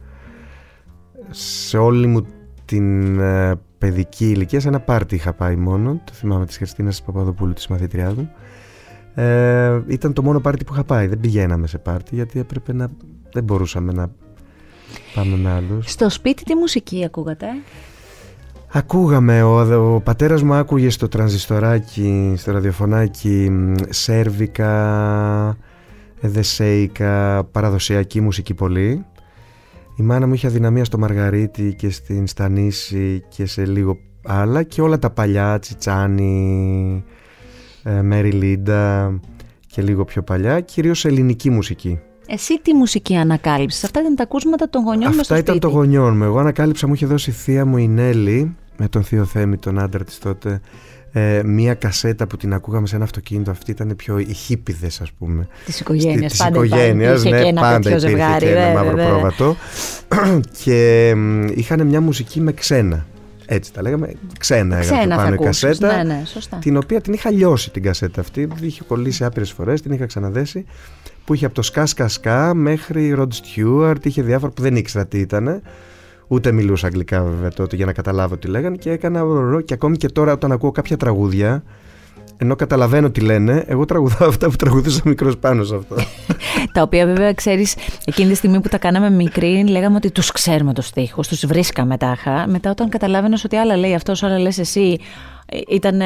Σε 1.29 1.77
όλη 1.77 2.07
μου 2.07 2.25
την 2.65 3.19
ε, 3.19 3.59
παιδική 3.77 4.29
ηλικία 4.29 4.59
σε 4.59 4.67
ένα 4.67 4.79
πάρτι 4.79 5.15
είχα 5.15 5.33
πάει 5.33 5.55
μόνο. 5.55 6.01
Το 6.03 6.13
θυμάμαι 6.13 6.45
της 6.45 6.57
Χριστίνας 6.57 7.01
Παπαδοπούλου, 7.01 7.53
της 7.53 7.67
μαθήτριά 7.67 8.13
μου. 8.13 8.31
Ε, 9.13 9.81
ήταν 9.87 10.13
το 10.13 10.23
μόνο 10.23 10.39
πάρτι 10.39 10.63
που 10.63 10.73
είχα 10.73 10.83
πάει. 10.83 11.07
Δεν 11.07 11.19
πηγαίναμε 11.19 11.67
σε 11.67 11.77
πάρτι 11.77 12.15
γιατί 12.15 12.39
έπρεπε 12.39 12.73
να. 12.73 12.89
Δεν 13.33 13.43
μπορούσαμε 13.43 13.93
να 13.93 14.11
πάμε 15.15 15.35
με 15.35 15.51
άλλους. 15.51 15.91
Στο 15.91 16.09
σπίτι 16.09 16.43
τι 16.43 16.55
μουσική 16.55 17.03
ακούγατε; 17.05 17.47
Ακούγαμε, 18.73 19.43
ο, 19.43 19.93
ο 19.95 19.99
πατέρας 19.99 20.43
μου 20.43 20.53
άκουγε 20.53 20.89
στο 20.89 21.07
τρανζιστοράκι, 21.07 22.33
στο 22.37 22.51
ραδιοφωνάκι 22.51 23.51
σέρβικα, 23.89 25.57
εδεσέικα, 26.21 27.43
παραδοσιακή 27.51 28.21
μουσική 28.21 28.53
πολύ. 28.53 29.05
Η 29.95 30.03
μάνα 30.03 30.27
μου 30.27 30.33
είχε 30.33 30.47
αδυναμία 30.47 30.85
στο 30.85 30.97
Μαργαρίτη 30.97 31.75
και 31.77 31.89
στην 31.89 32.27
Στανίση 32.27 33.23
και 33.29 33.45
σε 33.45 33.65
λίγο 33.65 33.97
άλλα 34.25 34.63
και 34.63 34.81
όλα 34.81 34.99
τα 34.99 35.09
παλιά, 35.09 35.59
Τσιτσάνι, 35.59 37.03
ε, 37.83 38.01
Μέρι 38.01 38.31
Λίντα 38.31 39.19
και 39.67 39.81
λίγο 39.81 40.05
πιο 40.05 40.23
παλιά, 40.23 40.59
κυρίως 40.59 41.05
ελληνική 41.05 41.49
μουσική. 41.49 41.99
Εσύ 42.33 42.59
τι 42.61 42.73
μουσική 42.73 43.15
ανακάλυψες, 43.15 43.83
αυτά 43.83 43.99
ήταν 43.99 44.15
τα 44.15 44.23
ακούσματα 44.23 44.69
των 44.69 44.83
γονιών 44.83 45.09
Αυτά 45.09 45.23
στο 45.23 45.35
ήταν 45.35 45.59
των 45.59 45.71
γονιών 45.71 46.17
μου. 46.17 46.23
Εγώ 46.23 46.39
ανακάλυψα, 46.39 46.87
μου 46.87 46.93
είχε 46.93 47.05
δώσει 47.05 47.29
η 47.29 47.33
θεία 47.33 47.65
μου 47.65 47.77
η 47.77 47.87
Νέλη, 47.87 48.55
με 48.77 48.87
τον 48.87 49.03
Θείο 49.03 49.25
Θέμη, 49.25 49.57
τον 49.57 49.79
άντρα 49.79 50.03
της 50.03 50.19
τότε, 50.19 50.61
ε, 51.11 51.41
μία 51.45 51.73
κασέτα 51.73 52.27
που 52.27 52.37
την 52.37 52.53
ακούγαμε 52.53 52.87
σε 52.87 52.95
ένα 52.95 53.03
αυτοκίνητο. 53.03 53.51
Αυτή 53.51 53.71
ήταν 53.71 53.95
πιο 53.95 54.19
οι 54.19 54.33
χίπιδες 54.33 55.01
ας 55.01 55.11
πούμε. 55.11 55.47
Της 55.65 55.79
οικογένειας. 55.79 56.31
Της 56.31 56.45
οικογένειας, 56.45 57.23
ναι, 57.23 57.43
και 57.43 57.53
πάντα 57.53 57.75
υπήρχε 57.75 57.97
ζευγάρι, 57.97 58.45
και 58.45 58.51
ένα 58.51 58.67
δε, 58.67 58.73
μαύρο 58.73 58.95
δε. 58.95 59.05
πρόβατο. 59.07 59.55
και 60.63 61.09
είχαν 61.53 61.87
μια 61.87 62.01
μουσική 62.01 62.41
με 62.41 62.51
ξένα. 62.51 63.05
Έτσι 63.45 63.73
τα 63.73 63.81
λέγαμε, 63.81 64.13
ξένα 64.39 64.77
έγραφε 64.77 64.95
Ξένα 64.95 65.15
θα 65.15 65.21
πάνω 65.21 65.33
η 65.33 65.37
ακούσεις. 65.41 65.61
κασέτα. 65.61 65.95
Ναι, 65.95 66.03
ναι, 66.03 66.23
σωστά. 66.25 66.57
Την 66.57 66.77
οποία 66.77 67.01
την 67.01 67.13
είχα 67.13 67.31
λιώσει 67.31 67.71
την 67.71 67.83
κασέτα 67.83 68.21
αυτή. 68.21 68.47
Είχε 68.61 68.81
κολλήσει 68.87 69.23
άπειρες 69.23 69.51
φορές, 69.51 69.81
την 69.81 69.91
είχα 69.91 70.05
ξαναδέσει. 70.05 70.65
Που 71.25 71.33
είχε 71.33 71.45
από 71.45 71.55
το 71.55 71.61
σκά 71.61 71.85
σκά 71.85 72.07
σκά 72.07 72.53
μέχρι 72.53 73.11
Ροντ 73.11 73.31
Στιούαρτ, 73.33 74.05
είχε 74.05 74.21
διάφορα 74.21 74.51
που 74.51 74.61
δεν 74.61 74.75
ήξερα 74.75 75.05
τι 75.05 75.19
ήταν. 75.19 75.61
Ούτε 76.27 76.51
μιλούσα 76.51 76.87
αγγλικά 76.87 77.23
βέβαια 77.23 77.49
τότε 77.49 77.75
για 77.75 77.85
να 77.85 77.93
καταλάβω 77.93 78.37
τι 78.37 78.47
λέγανε 78.47 78.75
και 78.75 78.91
έκανα 78.91 79.19
ρορο 79.19 79.61
και 79.61 79.73
ακόμη 79.73 79.97
και 79.97 80.07
τώρα 80.07 80.33
όταν 80.33 80.51
ακούω 80.51 80.71
κάποια 80.71 80.97
τραγούδια 80.97 81.63
ενώ 82.43 82.55
καταλαβαίνω 82.55 83.09
τι 83.09 83.21
λένε, 83.21 83.63
εγώ 83.67 83.85
τραγουδάω 83.85 84.29
αυτά 84.29 84.49
που 84.49 84.55
τραγουδούσα 84.55 85.01
μικρός 85.05 85.37
πάνω 85.37 85.63
σε 85.63 85.75
αυτό. 85.75 85.95
τα 86.73 86.81
οποία 86.81 87.05
βέβαια 87.05 87.33
ξέρεις, 87.33 87.75
εκείνη 88.05 88.29
τη 88.29 88.35
στιγμή 88.35 88.59
που 88.61 88.69
τα 88.69 88.77
κάναμε 88.77 89.09
μικρή, 89.09 89.65
λέγαμε 89.67 89.95
ότι 89.95 90.11
τους 90.11 90.31
ξέρουμε 90.31 90.73
τους 90.73 90.89
τοίχου, 90.89 91.21
τους 91.21 91.45
βρίσκαμε 91.45 91.97
τάχα. 91.97 92.47
Μετά, 92.47 92.69
όταν 92.69 92.89
καταλάβαινες 92.89 93.43
ότι 93.43 93.55
άλλα 93.55 93.77
λέει 93.77 93.93
αυτός, 93.93 94.23
άλλα 94.23 94.39
λες 94.39 94.57
εσύ, 94.57 94.99
ήταν, 95.67 96.01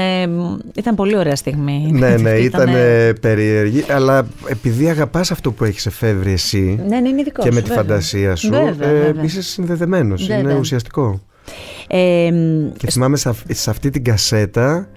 ήταν 0.76 0.96
πολύ 0.96 1.18
ωραία 1.18 1.36
στιγμή. 1.36 1.90
Ναι, 1.92 2.16
ναι, 2.22 2.30
ήταν 2.32 2.70
περίεργη, 3.22 3.86
αλλά 3.90 4.26
επειδή 4.48 4.90
αγαπάς 4.90 5.32
αυτό 5.32 5.52
που 5.52 5.64
έχεις 5.64 5.86
εφεύρει 5.86 6.32
εσύ 6.32 6.80
ναι, 6.88 7.00
ναι, 7.00 7.10
είναι 7.10 7.24
δικό 7.24 7.42
και 7.42 7.48
σου, 7.50 7.54
με 7.56 7.62
τη 7.62 7.68
βέβαια. 7.68 7.84
φαντασία 7.84 8.36
σου, 8.36 8.50
Βέβαια, 8.50 8.90
ε, 8.90 9.02
βέβαια. 9.02 9.24
είσαι 9.24 9.42
συνδεδεμένος. 9.42 10.28
Είναι 10.28 10.42
Βέβαια. 10.42 10.58
ουσιαστικό. 10.58 11.22
Ε, 11.88 12.30
Και 12.78 12.92
θυμάμαι 12.92 13.18
σε, 13.18 13.30
αυ- 13.30 13.52
σε 13.54 13.70
αυτή 13.70 13.90
την 13.90 14.04
κασέτα 14.04 14.88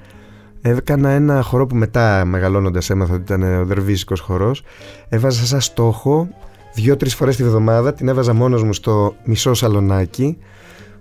έκανα 0.63 1.11
ένα 1.11 1.43
χορό 1.43 1.67
που 1.67 1.75
μετά 1.77 2.25
μεγαλώνοντας 2.25 2.91
έμαθα 2.91 3.13
ότι 3.15 3.23
ήταν 3.23 3.61
ο 3.61 3.65
δερβίσικος 3.65 4.21
χορός. 4.21 4.63
Έβαζα 5.09 5.47
σαν 5.47 5.61
στόχο 5.61 6.29
δύο-τρεις 6.75 7.15
φορές 7.15 7.37
τη 7.37 7.43
βδομάδα, 7.45 7.93
την 7.95 8.09
έβαζα 8.09 8.33
μόνος 8.35 8.63
μου 8.63 8.73
στο 8.73 9.15
μισό 9.25 9.55
σαλονάκι. 9.55 10.39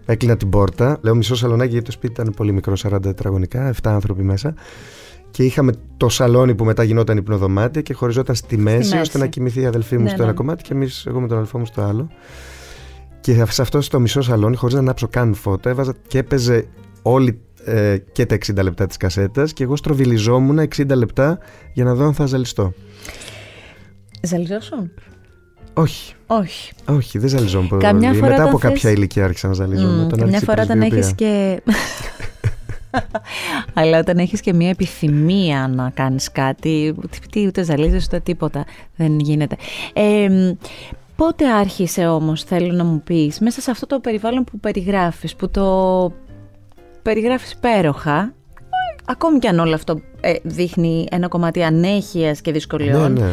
Έκλεινα 0.10 0.38
την 0.38 0.50
πόρτα. 0.50 0.98
Λέω 1.02 1.16
μισό 1.16 1.36
σαλονάκι 1.36 1.72
γιατί 1.72 1.86
το 1.86 1.92
σπίτι 1.92 2.22
ήταν 2.22 2.34
πολύ 2.36 2.52
μικρό, 2.52 2.74
40 2.84 3.02
τετραγωνικά, 3.02 3.74
7 3.74 3.76
άνθρωποι 3.84 4.24
μέσα. 4.24 4.54
Και 5.32 5.44
είχαμε 5.44 5.72
το 5.98 6.10
σαλόνι 6.10 6.56
που 6.56 6.66
μετά 6.66 6.84
γινόταν 6.84 7.18
υπνοδωμάτια 7.18 7.82
και 7.82 7.94
χωριζόταν 7.94 8.36
στη 8.36 8.58
μέση, 8.58 8.78
μέση. 8.78 8.98
ώστε 8.98 9.18
να 9.18 9.28
κοιμηθεί 9.28 9.62
η 9.62 9.66
αδελφή 9.66 9.98
μου 9.98 10.04
Ναι, 10.04 10.10
στο 10.10 10.18
ναι. 10.18 10.24
ένα 10.24 10.34
κομμάτι 10.34 10.64
και 10.64 10.74
εμείς, 10.74 11.06
εγώ 11.06 11.20
με 11.20 11.28
τον 11.28 11.38
αδελφό 11.38 11.60
μου 11.60 11.66
στο 11.66 11.82
άλλο. 11.82 12.10
Και 13.20 13.46
σε 13.50 13.62
αυτό 13.62 13.82
στο 13.82 14.00
μισό 14.00 14.22
σαλόνι, 14.22 14.56
χωρίς 14.56 14.74
να 14.76 14.80
ανάψω 14.82 15.08
καν 15.08 15.34
φώτα, 15.34 15.70
έβαζα 15.70 15.94
και 16.08 16.18
έπαιζε 16.18 16.68
όλη 17.02 17.42
ε, 17.64 17.98
και 18.12 18.26
τα 18.26 18.38
60 18.46 18.64
λεπτά 18.64 18.86
της 18.86 18.98
κασέτας 18.98 19.54
και 19.54 19.64
εγώ 19.64 19.76
στροβιλιζόμουν 19.76 20.60
60 20.60 20.88
λεπτά 20.88 21.40
για 21.74 21.84
να 21.84 21.96
δω 21.96 22.06
αν 22.06 22.14
θα 22.14 22.26
ζαλιστώ. 22.26 22.74
Ζαλιζόσουν; 24.22 24.92
Όχι, 25.78 26.14
Όχι. 26.28 26.74
όχι, 26.90 27.18
δεν 27.20 27.30
ζαλιζόμουν 27.30 27.80
Καμιά 27.80 28.08
πολύ. 28.10 28.20
φορά 28.20 28.30
Μετά 28.32 28.42
όταν 28.44 28.48
από 28.54 28.58
κάποια 28.58 28.80
θες- 28.82 28.98
ηλικία 28.98 29.24
άρχισα 29.26 29.48
να 29.48 29.54
ζαλιζόμουν. 29.54 29.96
Μμ, 29.96 30.06
όταν 30.06 30.20
καμιά 30.20 30.24
άρχισε 30.38 30.44
η 30.44 30.48
φορά 30.56 30.62
όταν 30.64 30.78
πρεσβειοποία. 30.80 30.98
έχεις 30.98 31.16
και... 31.16 31.62
Αλλά 33.74 34.00
όταν 34.00 34.18
έχεις 34.18 34.42
και 34.42 34.54
μια 34.54 34.70
επιθυμία 34.70 35.68
να 35.76 35.90
κάνεις 35.90 36.32
κάτι, 36.32 36.96
τι, 37.10 37.20
τι 37.32 37.48
ούτε 37.48 37.64
ζαλίζεις 37.64 38.06
ούτε 38.06 38.20
τίποτα 38.20 38.66
δεν 38.96 39.20
γίνεται. 39.20 39.56
Ε, 39.94 40.30
μ, 40.30 40.52
πότε 41.16 41.52
άρχισε 41.52 42.08
όμως, 42.08 42.44
θέλω 42.44 42.74
να 42.74 42.84
μου 42.84 43.02
πεις, 43.06 43.40
μέσα 43.40 43.62
σε 43.62 43.72
αυτό 43.72 43.88
το 43.88 44.00
περιβάλλον 44.00 44.44
που 44.44 44.60
περιγράφεις, 44.60 45.36
που 45.36 45.50
το 45.50 46.12
περιγράφεις 47.02 47.52
υπέροχα, 47.52 48.34
ακόμη 49.10 49.40
κι 49.40 49.48
αν 49.48 49.60
όλο 49.60 49.74
αυτό 49.74 50.00
ε, 50.20 50.34
δείχνει 50.44 51.06
ένα 51.12 51.28
κομμάτι 51.28 51.64
ανέχειας 51.64 52.42
και 52.42 52.52
δυσκολιών, 52.52 53.12
Ναι, 53.14 53.20
ναι, 53.20 53.26
ναι. 53.26 53.32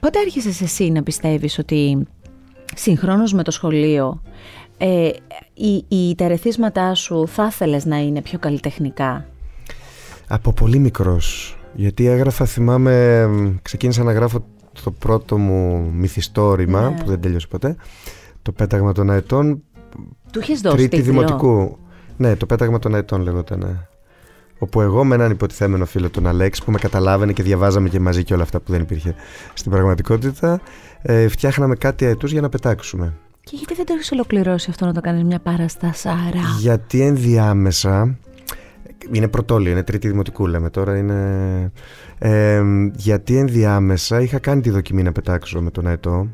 Πότε 0.00 0.18
άρχισες 0.18 0.60
εσύ 0.60 0.90
να 0.90 1.02
πιστεύεις 1.02 1.58
ότι 1.58 2.06
συγχρόνως 2.74 3.32
με 3.32 3.42
το 3.42 3.50
σχολείο 3.50 4.22
ε, 4.78 5.10
οι, 5.54 5.84
οι 5.88 6.14
τα 6.14 6.24
ερεθίσματά 6.24 6.94
σου 6.94 7.28
θα 7.28 7.46
ήθελες 7.46 7.84
να 7.84 7.96
είναι 7.96 8.22
πιο 8.22 8.38
καλλιτεχνικά; 8.38 9.26
Από 10.28 10.52
πολύ 10.52 10.78
μικρός. 10.78 11.56
Γιατί 11.74 12.06
έγραφα, 12.06 12.44
θυμάμαι, 12.44 13.26
μ, 13.26 13.54
ξεκίνησα 13.62 14.02
να 14.02 14.12
γράφω 14.12 14.44
το 14.84 14.90
πρώτο 14.90 15.38
μου 15.38 15.90
μυθιστόρημα, 15.92 16.90
Ναι. 16.90 16.96
που 16.96 17.06
δεν 17.06 17.20
τέλειωσε 17.20 17.46
ποτέ, 17.46 17.76
το 18.42 18.52
πέταγμα 18.52 18.92
των 18.92 19.10
αετών, 19.10 19.62
Του 20.32 20.40
είχες 20.40 20.60
δώσει 20.60 20.76
τρίτη 20.76 20.96
τίτλο; 20.96 21.12
δημοτικού. 21.12 21.78
Ναι, 22.16 22.36
το 22.36 22.46
πέταγμα 22.46 22.78
των 22.78 22.94
αετών 22.94 23.22
λεγόταν. 23.22 23.88
Όπου 24.58 24.80
εγώ 24.80 25.04
με 25.04 25.14
έναν 25.14 25.30
υποτιθέμενο 25.30 25.86
φίλο 25.86 26.10
τον 26.10 26.26
Αλέξη 26.26 26.64
που 26.64 26.70
με 26.70 26.78
καταλάβαινε 26.78 27.32
και 27.32 27.42
διαβάζαμε 27.42 27.88
και 27.88 28.00
μαζί 28.00 28.24
και 28.24 28.34
όλα 28.34 28.42
αυτά 28.42 28.60
που 28.60 28.72
δεν 28.72 28.80
υπήρχε 28.80 29.14
στην 29.54 29.70
πραγματικότητα, 29.70 30.60
ε, 31.02 31.28
φτιάχναμε 31.28 31.74
κάτι 31.74 32.04
αετούς 32.06 32.32
για 32.32 32.40
να 32.40 32.48
πετάξουμε. 32.48 33.12
Και 33.40 33.56
γιατί 33.56 33.74
δεν 33.74 33.86
το 33.86 33.92
έχεις 33.92 34.12
ολοκληρώσει 34.12 34.70
αυτό 34.70 34.86
να 34.86 34.92
το 34.92 35.00
κάνεις 35.00 35.22
μια 35.22 35.38
παραστασάρα; 35.38 36.40
Γιατί 36.58 37.00
ενδιάμεσα. 37.00 38.18
Είναι 39.12 39.28
πρωτόλιο, 39.28 39.70
είναι 39.70 39.82
τρίτη 39.82 40.08
δημοτικού 40.08 40.46
λέμε 40.46 40.70
τώρα. 40.70 40.96
Είναι, 40.96 41.72
ε, 42.18 42.62
γιατί 42.94 43.36
ενδιάμεσα 43.36 44.20
είχα 44.20 44.38
κάνει 44.38 44.60
τη 44.60 44.70
δοκιμή 44.70 45.02
να 45.02 45.12
πετάξω 45.12 45.60
με 45.60 45.70
τον 45.70 45.86
αετό. 45.86 46.28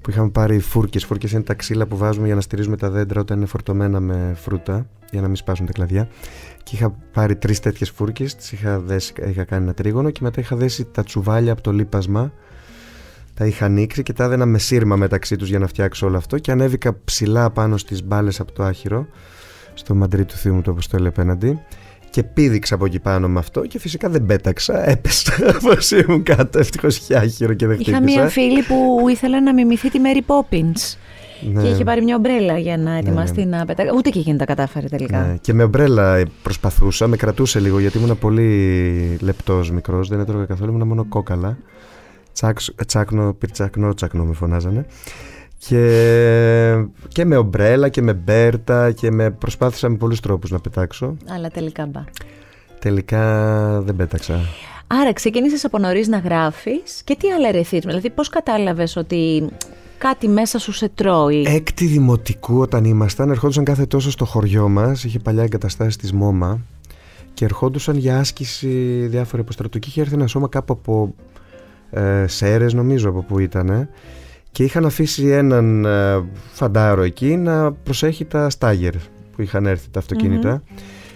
Που 0.00 0.10
είχαμε 0.10 0.28
πάρει 0.28 0.58
φούρκες. 0.58 1.04
Φούρκες 1.04 1.32
είναι 1.32 1.42
τα 1.42 1.54
ξύλα 1.54 1.86
που 1.86 1.96
βάζουμε 1.96 2.26
για 2.26 2.34
να 2.34 2.40
στηρίζουμε 2.40 2.76
τα 2.76 2.90
δέντρα 2.90 3.20
όταν 3.20 3.36
είναι 3.36 3.46
φορτωμένα 3.46 4.00
με 4.00 4.32
φρούτα. 4.36 4.86
Για 5.10 5.20
να 5.20 5.26
μην 5.26 5.36
σπάσουν 5.36 5.66
τα 5.66 5.72
κλαδιά. 5.72 6.08
Και 6.62 6.76
είχα 6.76 6.90
πάρει 7.12 7.36
τρεις 7.36 7.60
τέτοιες 7.60 7.90
φούρκες. 7.90 8.34
Τις 8.34 8.52
είχα, 8.52 8.78
δέσει, 8.78 9.12
είχα 9.28 9.44
κάνει 9.44 9.62
ένα 9.62 9.74
τρίγωνο 9.74 10.10
και 10.10 10.20
μετά 10.22 10.40
είχα 10.40 10.56
δέσει 10.56 10.84
τα 10.84 11.02
τσουβάλια 11.02 11.52
από 11.52 11.60
το 11.60 11.72
λίπασμα. 11.72 12.32
Τα 13.34 13.46
είχα 13.46 13.64
ανοίξει 13.64 14.02
και 14.02 14.12
τα 14.12 14.24
έδαινα 14.24 14.46
με 14.46 14.58
σύρμα 14.58 14.96
μεταξύ 14.96 15.36
τους 15.36 15.48
για 15.48 15.58
να 15.58 15.66
φτιάξω 15.66 16.06
όλο 16.06 16.16
αυτό. 16.16 16.38
Και 16.38 16.50
ανέβηκα 16.50 16.96
ψηλά 17.04 17.50
πάνω 17.50 17.76
στις 17.76 18.04
μπάλες 18.04 18.40
από 18.40 18.52
το 18.52 18.62
άχυρο. 18.62 19.06
Στο 19.74 19.94
μαντρί 19.94 20.24
του 20.24 20.34
θείου 20.34 20.54
μου 20.54 20.62
το 20.62 20.70
αποστόλη 20.70 21.06
απέναντι. 21.06 21.60
Και 22.10 22.22
πήδηξα 22.22 22.74
από 22.74 22.84
εκεί 22.84 23.00
πάνω 23.00 23.28
με 23.28 23.38
αυτό 23.38 23.60
και 23.60 23.78
φυσικά 23.78 24.08
δεν 24.08 24.26
πέταξα. 24.26 24.88
Έπεσα 24.90 25.32
όπως 25.64 25.90
ήμουν 25.90 26.22
κάτω. 26.22 26.58
Ευτυχώς 26.58 26.96
είχε 26.96 27.16
άχυρο 27.16 27.54
και 27.54 27.66
δεν 27.66 27.74
χτύπησα. 27.74 27.96
Είχα 27.96 28.20
μια 28.20 28.28
φίλη 28.28 28.62
που 28.62 29.08
ήθελε 29.08 29.40
να 29.40 29.54
μιμηθεί 29.54 29.90
τη 29.90 29.98
Mary 30.02 30.34
Poppins. 30.34 30.96
Ναι. 31.52 31.62
Και 31.62 31.68
είχε 31.68 31.84
πάρει 31.84 32.02
μια 32.02 32.16
ομπρέλα 32.16 32.58
για 32.58 32.76
να 32.76 32.92
ετοιμαστεί 32.92 33.44
ναι. 33.44 33.56
να 33.56 33.64
πετάξει. 33.64 33.92
Ούτε 33.96 34.10
και 34.10 34.18
εκείνη 34.18 34.38
τα 34.38 34.44
κατάφερε 34.44 34.88
τελικά. 34.88 35.20
Ναι, 35.20 35.36
και 35.40 35.52
με 35.52 35.62
ομπρέλα 35.62 36.22
προσπαθούσα, 36.42 37.06
με 37.06 37.16
κρατούσε 37.16 37.60
λίγο 37.60 37.78
γιατί 37.78 37.98
ήμουν 37.98 38.18
πολύ 38.18 39.18
λεπτός 39.20 39.70
μικρός, 39.70 40.08
δεν 40.08 40.20
έτρωγα 40.20 40.44
καθόλου, 40.44 40.72
ήμουν 40.72 40.86
μόνο 40.86 41.04
κόκαλα. 41.04 41.58
Τσάξ, 42.32 42.70
τσάκνο, 42.86 43.32
πυρτσακνό, 43.32 43.94
τσακνό 43.94 44.24
με 44.24 44.34
φωνάζανε. 44.34 44.86
Και, 45.58 46.84
και 47.08 47.24
με 47.24 47.36
ομπρέλα 47.36 47.88
και 47.88 48.02
με 48.02 48.14
μπέρτα 48.14 48.92
και 48.92 49.10
με 49.10 49.30
προσπάθησα 49.30 49.88
με 49.88 49.96
πολλούς 49.96 50.20
τρόπους 50.20 50.50
να 50.50 50.60
πετάξω. 50.60 51.16
Αλλά 51.34 51.48
τελικά 51.48 51.86
μπα. 51.86 52.04
Τελικά 52.78 53.80
δεν 53.80 53.96
πέταξα. 53.96 54.40
Άρα 54.86 55.12
ξεκίνησες 55.12 55.64
από 55.64 55.78
νωρίς 55.78 56.08
να 56.08 56.18
γράφεις 56.18 57.02
και 57.04 57.16
τι 57.18 57.30
άλλα 57.30 57.48
ερεθίσματα. 57.48 57.88
Δηλαδή 57.88 58.10
πώς 58.10 58.28
κατάλαβες 58.28 58.96
ότι 58.96 59.48
κάτι 60.00 60.28
μέσα 60.28 60.58
σου 60.58 60.72
σε 60.72 60.88
τρώει. 60.88 61.42
Έκτη 61.46 61.86
δημοτικού 61.86 62.60
όταν 62.60 62.84
ήμασταν, 62.84 63.30
ερχόντουσαν 63.30 63.64
κάθε 63.64 63.86
τόσο 63.86 64.10
στο 64.10 64.24
χωριό 64.24 64.68
μας, 64.68 65.04
είχε 65.04 65.18
παλιά 65.18 65.42
εγκαταστάσεις 65.42 65.96
της 65.96 66.12
ΜΟΜΑ 66.12 66.60
και 67.34 67.44
ερχόντουσαν 67.44 67.96
για 67.96 68.18
άσκηση 68.18 68.68
διάφορα 69.06 69.42
υποστρατού. 69.42 69.78
Και 69.78 69.88
είχε 69.88 70.00
έρθει 70.00 70.14
ένα 70.14 70.26
σώμα 70.26 70.48
κάπου 70.48 70.72
από 70.72 71.14
ε, 71.90 72.26
Σέρες 72.26 72.74
νομίζω 72.74 73.08
από 73.08 73.22
που 73.22 73.38
ήταν 73.38 73.88
και 74.52 74.64
είχαν 74.64 74.86
αφήσει 74.86 75.26
έναν 75.26 75.84
ε, 75.84 76.24
φαντάρο 76.52 77.02
εκεί 77.02 77.36
να 77.36 77.72
προσέχει 77.72 78.24
τα 78.24 78.50
στάγερ 78.50 78.94
που 79.32 79.42
είχαν 79.42 79.66
έρθει 79.66 79.90
τα 79.90 79.98
αυτοκίνητα. 79.98 80.62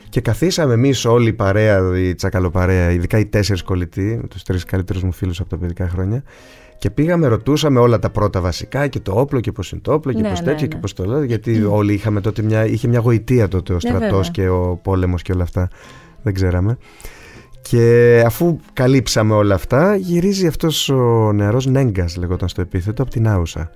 Και 0.09 0.21
καθίσαμε 0.21 0.73
εμείς 0.73 1.05
όλη 1.05 1.29
η 1.29 1.33
παρέα, 1.33 1.99
η 1.99 2.15
τσακαλοπαρέα, 2.15 2.91
ειδικά 2.91 3.19
οι 3.19 3.27
τέσσερις 3.27 3.63
κολλητοί, 3.63 4.21
τους 4.31 4.43
τρεις 4.43 4.65
καλύτερους 4.65 5.03
μου 5.03 5.13
φίλους 5.13 5.41
από 5.41 5.49
τα 5.49 5.59
παιδικά 5.59 5.89
χρόνια 5.89 6.23
και 6.85 6.91
πήγαμε, 6.91 7.27
ρωτούσαμε 7.27 7.81
όλα 7.81 7.99
τα 7.99 8.11
πρώτα 8.11 8.41
βασικά 8.41 8.87
και 8.87 9.01
το 9.01 9.13
όπλο 9.13 9.41
και 9.41 9.53
πώς 9.53 9.73
είναι 9.73 9.81
το 9.81 9.93
όπλο 9.93 10.13
και 10.13 10.21
Ναι, 10.21 10.29
πώς 10.29 10.39
ναι, 10.39 10.45
τέτοιο 10.45 10.61
ναι. 10.61 10.67
και 10.67 10.77
πώς 10.77 10.93
το 10.93 11.05
λέω 11.05 11.23
γιατί 11.23 11.63
όλοι 11.63 11.93
είχαμε 11.93 12.21
τότε 12.21 12.43
μια, 12.43 12.67
είχε 12.67 12.89
μια 12.89 12.99
γοητεία 12.99 13.49
τότε 13.49 13.73
ο 13.73 13.75
Ναι, 13.75 13.81
στρατός 13.81 14.09
βέβαια. 14.11 14.31
και 14.31 14.49
ο 14.49 14.81
πόλεμος 14.83 15.23
και 15.23 15.33
όλα 15.33 15.43
αυτά 15.43 15.69
δεν 16.23 16.35
ξέραμε 16.35 16.79
και 17.63 18.23
αφού 18.27 18.59
καλύψαμε 18.73 19.35
όλα 19.35 19.55
αυτά, 19.55 19.97
γυρίζει 19.97 20.47
αυτός 20.47 20.89
ο 20.89 21.33
νεαρός 21.33 21.67
Νέγκας, 21.67 22.17
λεγόταν 22.17 22.49
στο 22.49 22.61
επίθετο, 22.61 23.03
από 23.03 23.11
την 23.11 23.29
Άουσα. 23.29 23.71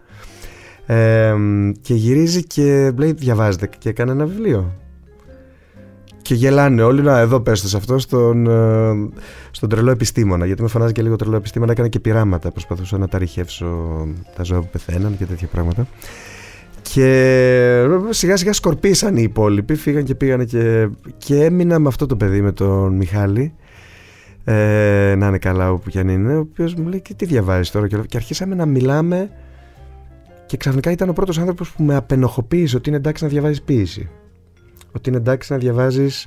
Ε, 0.86 1.34
και 1.80 1.94
γυρίζει 1.94 2.42
και 2.42 2.92
λέει, 2.96 3.12
διαβάζετε 3.12 3.70
και 3.78 3.88
έκανε 3.88 4.10
ένα 4.10 4.26
βιβλίο. 4.26 4.74
Και 6.28 6.34
γελάνε 6.34 6.82
όλοι, 6.82 7.02
να 7.02 7.18
εδώ 7.18 7.40
πες 7.40 7.62
το 7.62 7.68
σε 7.68 7.76
αυτό, 7.76 7.98
στον, 7.98 8.46
ε, 8.46 9.08
στον 9.50 9.68
τρελό 9.68 9.90
επιστήμονα. 9.90 10.46
Γιατί 10.46 10.62
με 10.62 10.68
φωνάζει 10.68 10.92
και 10.92 11.02
λίγο 11.02 11.16
τρελό 11.16 11.36
επιστήμονα, 11.36 11.72
έκανα 11.72 11.88
και 11.88 12.00
πειράματα. 12.00 12.50
Προσπαθούσα 12.50 12.98
να 12.98 13.08
τα 13.08 13.18
ρηχεύσω 13.18 14.06
τα 14.36 14.42
ζώα 14.42 14.60
που 14.60 14.68
πεθαίναν 14.72 15.16
και 15.18 15.24
τέτοια 15.24 15.48
πράγματα. 15.48 15.86
Και 16.82 17.86
σιγά 18.10 18.36
σιγά 18.36 18.52
σκορπίσαν 18.52 19.16
οι 19.16 19.22
υπόλοιποι, 19.22 19.74
φύγαν 19.74 20.04
και 20.04 20.14
πήγανε 20.14 20.44
και, 20.44 20.88
και 21.16 21.44
έμεινα 21.44 21.78
με 21.78 21.88
αυτό 21.88 22.06
το 22.06 22.16
παιδί, 22.16 22.40
με 22.40 22.52
τον 22.52 22.96
Μιχάλη, 22.96 23.54
ε, 24.44 25.14
να 25.16 25.26
είναι 25.26 25.38
καλά 25.38 25.72
όπου 25.72 25.90
κι 25.90 25.98
αν 25.98 26.08
είναι, 26.08 26.36
ο 26.36 26.40
οποίος 26.40 26.74
μου 26.74 26.88
λέει 26.88 27.00
και 27.00 27.14
τι 27.14 27.24
διαβάζεις 27.24 27.70
τώρα 27.70 27.88
και, 27.88 27.94
όλα. 27.94 28.06
και 28.06 28.16
αρχίσαμε 28.16 28.54
να 28.54 28.66
μιλάμε 28.66 29.30
και 30.46 30.56
ξαφνικά 30.56 30.90
ήταν 30.90 31.08
ο 31.08 31.12
πρώτος 31.12 31.38
άνθρωπος 31.38 31.72
που 31.72 31.82
με 31.82 31.96
απενοχοποίησε 31.96 32.76
ότι 32.76 32.88
είναι 32.88 32.98
εντάξει 32.98 33.24
να 33.24 33.30
διαβάζεις 33.30 33.62
ποίηση. 33.62 34.08
Ότι 34.92 35.08
είναι 35.08 35.18
εντάξει 35.18 35.52
να 35.52 35.58
διαβάζεις 35.58 36.26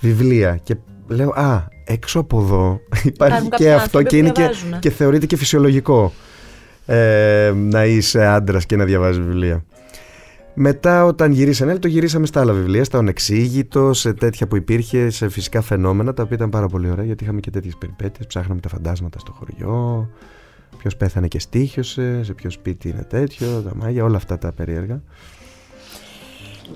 βιβλία 0.00 0.56
και 0.62 0.76
λέω 1.06 1.30
α, 1.30 1.64
έξω 1.84 2.20
από 2.20 2.40
εδώ 2.40 2.80
υπάρχει 3.12 3.48
κάποιοι 3.48 3.66
και 3.66 3.72
αυτό 3.72 3.98
άνθρωποι 3.98 4.08
και, 4.08 4.16
που 4.16 4.22
είναι 4.22 4.30
και, 4.30 4.40
διαβάζουν. 4.40 4.78
και 4.78 4.90
θεωρείται 4.90 5.26
και 5.26 5.36
φυσιολογικό 5.36 6.12
ε, 6.86 7.52
να 7.56 7.84
είσαι 7.84 8.26
άντρας 8.26 8.66
και 8.66 8.76
να 8.76 8.84
διαβάζεις 8.84 9.24
βιβλία. 9.24 9.64
Μετά 10.54 11.04
όταν 11.04 11.32
γυρίσανε, 11.32 11.78
το 11.78 11.88
γυρίσαμε 11.88 12.26
στα 12.26 12.40
άλλα 12.40 12.52
βιβλία, 12.52 12.84
στα 12.84 12.98
Ονεξήγητο, 12.98 13.92
σε 13.92 14.12
τέτοια 14.12 14.46
που 14.46 14.56
υπήρχε, 14.56 15.10
σε 15.10 15.28
φυσικά 15.28 15.60
φαινόμενα, 15.60 16.14
τα 16.14 16.22
οποία 16.22 16.36
ήταν 16.36 16.50
πάρα 16.50 16.66
πολύ 16.66 16.90
ωραία, 16.90 17.04
γιατί 17.04 17.24
είχαμε 17.24 17.40
και 17.40 17.50
τέτοιες 17.50 17.76
περιπέτειες, 17.76 18.26
ψάχναμε 18.26 18.60
τα 18.60 18.68
φαντάσματα 18.68 19.18
στο 19.18 19.32
χωριό, 19.32 20.08
ποιος 20.78 20.96
πέθανε 20.96 21.28
και 21.28 21.38
στήχιωσε, 21.38 22.24
σε 22.24 22.32
ποιο 22.32 22.50
σπίτι 22.50 22.88
είναι 22.88 23.06
τέτοιο, 23.08 23.46
τα 23.60 23.72
μάγια, 23.76 24.04
όλα 24.04 24.16
αυτά 24.16 24.38
τα 24.38 24.52
περίεργα. 24.52 25.02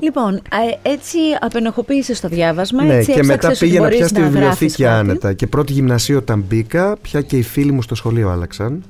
Λοιπόν, 0.01 0.43
έτσι 0.83 1.19
απενοχοποίησε 1.41 2.21
το 2.21 2.29
διάβασμα. 2.29 2.85
Ναι, 2.85 2.95
έτσι 2.95 3.13
και 3.13 3.23
μετά 3.23 3.57
πήγαινα 3.59 3.89
πια 3.89 4.09
στη 4.09 4.23
βιβλιοθήκη 4.23 4.87
άνετα. 4.87 5.33
Και 5.33 5.47
πρώτη 5.47 5.73
γυμνασίου 5.73 6.17
όταν 6.17 6.45
μπήκα, 6.49 6.97
πια 7.03 7.21
και 7.21 7.37
οι 7.37 7.43
φίλοι 7.43 7.73
μου 7.73 7.83
στο 7.83 7.95
σχολείο 7.95 8.31
άλλαξαν. 8.31 8.85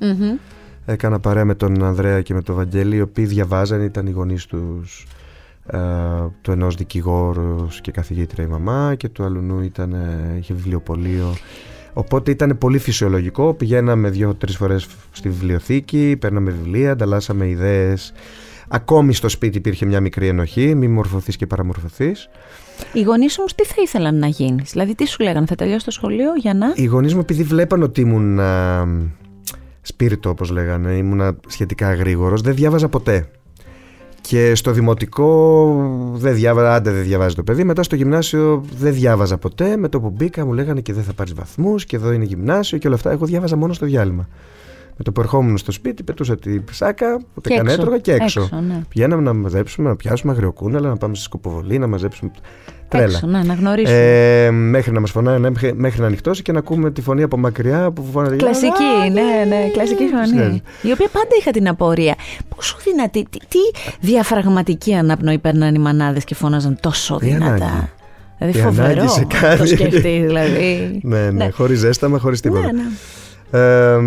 Έκανα 0.85 1.19
παρέα 1.19 1.45
με 1.45 1.55
τον 1.55 1.83
Ανδρέα 1.83 2.21
και 2.21 2.33
με 2.33 2.41
τον 2.41 2.55
Βαγγέλη, 2.55 2.95
οι 2.95 3.01
οποίοι 3.01 3.25
διαβάζαν, 3.25 3.81
ήταν 3.81 4.07
οι 4.07 4.11
γονείς 4.11 4.45
τους 4.45 5.07
ε, 5.67 5.77
του 6.41 6.51
ενός 6.51 6.75
δικηγόρου 6.75 7.67
και 7.81 7.91
καθηγήτρια 7.91 8.43
η 8.43 8.47
μαμά 8.47 8.95
και 8.95 9.09
του 9.09 9.23
αλλού 9.23 9.61
ήταν, 9.61 9.93
ε, 9.93 10.37
είχε 10.37 10.53
βιβλιοπωλείο. 10.53 11.35
Οπότε 11.93 12.31
ήταν 12.31 12.57
πολύ 12.57 12.77
φυσιολογικό. 12.77 13.53
Πηγαίναμε 13.53 14.09
δύο-τρει 14.09 14.51
φορές 14.51 14.87
στη 15.11 15.29
βιβλιοθήκη, 15.29 16.17
παίρναμε 16.19 16.51
βιβλία, 16.51 16.91
ανταλλάσσαμε 16.91 17.47
ιδέες. 17.47 18.13
Ακόμη 18.67 19.13
στο 19.13 19.29
σπίτι 19.29 19.57
υπήρχε 19.57 19.85
μια 19.85 19.99
μικρή 19.99 20.27
ενοχή, 20.27 20.75
μη 20.75 20.87
μορφωθείς 20.87 21.35
και 21.35 21.47
παραμορφωθείς. 21.47 22.29
Οι 22.93 23.01
γονείς 23.01 23.39
όμως 23.39 23.55
τι 23.55 23.65
θα 23.65 23.75
ήθελαν 23.83 24.19
να 24.19 24.27
γίνεις, 24.27 24.71
Δηλαδή 24.71 24.95
τι 24.95 25.07
σου 25.07 25.23
λέγανε, 25.23 25.45
θα 25.45 25.55
τελειώσει 25.55 25.85
το 25.85 25.91
σχολείο 25.91 26.35
για 26.35 26.53
να. 26.53 26.73
Οι 26.75 26.85
γονείς 26.85 27.13
μου, 27.13 27.19
επειδή 27.19 27.43
βλέπαν 27.43 27.83
ότι 27.83 28.01
ήμουν 28.01 28.39
σπίρτο 29.81 30.29
όπως 30.29 30.49
λέγανε, 30.49 30.91
ήμουνα 30.91 31.35
σχετικά 31.47 31.93
γρήγορος, 31.93 32.41
δεν 32.41 32.55
διάβαζα 32.55 32.89
ποτέ. 32.89 33.27
Και 34.21 34.55
στο 34.55 34.71
δημοτικό 34.71 36.11
δεν 36.13 36.33
διάβαζα, 36.33 36.73
άντε 36.73 36.91
δεν 36.91 37.03
διαβάζει 37.03 37.35
το 37.35 37.43
παιδί. 37.43 37.63
Μετά 37.63 37.83
στο 37.83 37.95
γυμνάσιο 37.95 38.65
δεν 38.77 38.93
διάβαζα 38.93 39.37
ποτέ. 39.37 39.77
Με 39.77 39.89
το 39.89 39.99
που 39.99 40.09
μπήκα 40.09 40.45
μου 40.45 40.53
λέγανε 40.53 40.81
και 40.81 40.93
δεν 40.93 41.03
θα 41.03 41.13
πάρεις 41.13 41.33
βαθμούς 41.33 41.85
και 41.85 41.95
εδώ 41.95 42.11
είναι 42.11 42.23
γυμνάσιο 42.23 42.77
και 42.77 42.87
όλα 42.87 42.95
αυτά. 42.95 43.11
Εγώ 43.11 43.25
διάβαζα 43.25 43.55
μόνο 43.55 43.73
στο 43.73 43.85
διάλειμμα. 43.85 44.27
Με 44.97 45.03
το 45.03 45.11
που 45.11 45.21
ερχόμουν 45.21 45.57
στο 45.57 45.71
σπίτι, 45.71 46.03
πετούσα 46.03 46.37
τη 46.37 46.61
σάκα, 46.71 47.21
ούτε 47.33 47.55
καν 47.55 47.67
έτρωγα 47.67 47.97
και 47.97 48.11
έξω. 48.11 48.41
έξω 48.41 48.61
ναι. 48.61 48.81
Πηγαίναμε 48.89 49.21
να 49.21 49.33
μαζέψουμε, 49.33 49.89
να 49.89 49.95
πιάσουμε 49.95 50.31
αγριοκούναλα, 50.31 50.89
να 50.89 50.97
πάμε 50.97 51.15
στη 51.15 51.23
σκοποβολή, 51.23 51.77
να 51.77 51.87
μαζέψουμε. 51.87 52.31
Τρέλα. 52.87 53.05
Έξω, 53.05 53.27
ναι, 53.27 53.43
να 53.43 53.53
γνωρίσουμε. 53.53 54.45
Ε, 54.45 54.51
μέχρι 54.51 54.91
να 54.91 54.99
μας 54.99 55.11
φωνάει, 55.11 55.39
μέχρι, 55.39 55.73
μέχρι 55.73 56.01
να 56.01 56.07
ανοιχτώσει 56.07 56.41
και 56.41 56.51
να 56.51 56.59
ακούμε 56.59 56.91
τη 56.91 57.01
φωνή 57.01 57.23
από 57.23 57.37
μακριά 57.37 57.91
που 57.91 58.05
φωνάει. 58.11 58.37
Κλασική, 58.37 59.09
ναι, 59.11 59.45
ναι, 59.47 59.69
κλασική 59.73 60.03
φωνή. 60.03 60.61
Η 60.81 60.91
οποία 60.91 61.07
πάντα 61.11 61.29
είχα 61.39 61.51
την 61.51 61.67
απορία. 61.67 62.15
Πόσο 62.55 62.77
δυνατή, 62.83 63.27
τι, 63.29 63.37
τι 63.37 63.59
διαφραγματική 63.99 64.93
αναπνοή 64.93 65.37
παίρναν 65.37 65.75
οι 65.75 65.79
μανάδες 65.79 66.23
και 66.23 66.35
φώναζαν 66.35 66.77
τόσο 66.81 67.17
δυνατά. 67.17 67.89
Δηλαδή 68.37 68.59
φοβερό 68.59 69.05
το 69.57 69.65
σκεφτείς 69.65 70.01
δηλαδή. 70.01 70.99
ναι, 71.03 71.19
ναι, 71.19 71.31
ναι. 71.31 71.49
χωρίς 71.49 71.79
ζέσταμα, 71.79 72.19
χωρίς 72.19 72.41
τίποτα. 72.41 72.61
Ναι, 72.61 72.71
ναι. 72.71 72.87
Ε, 73.51 73.99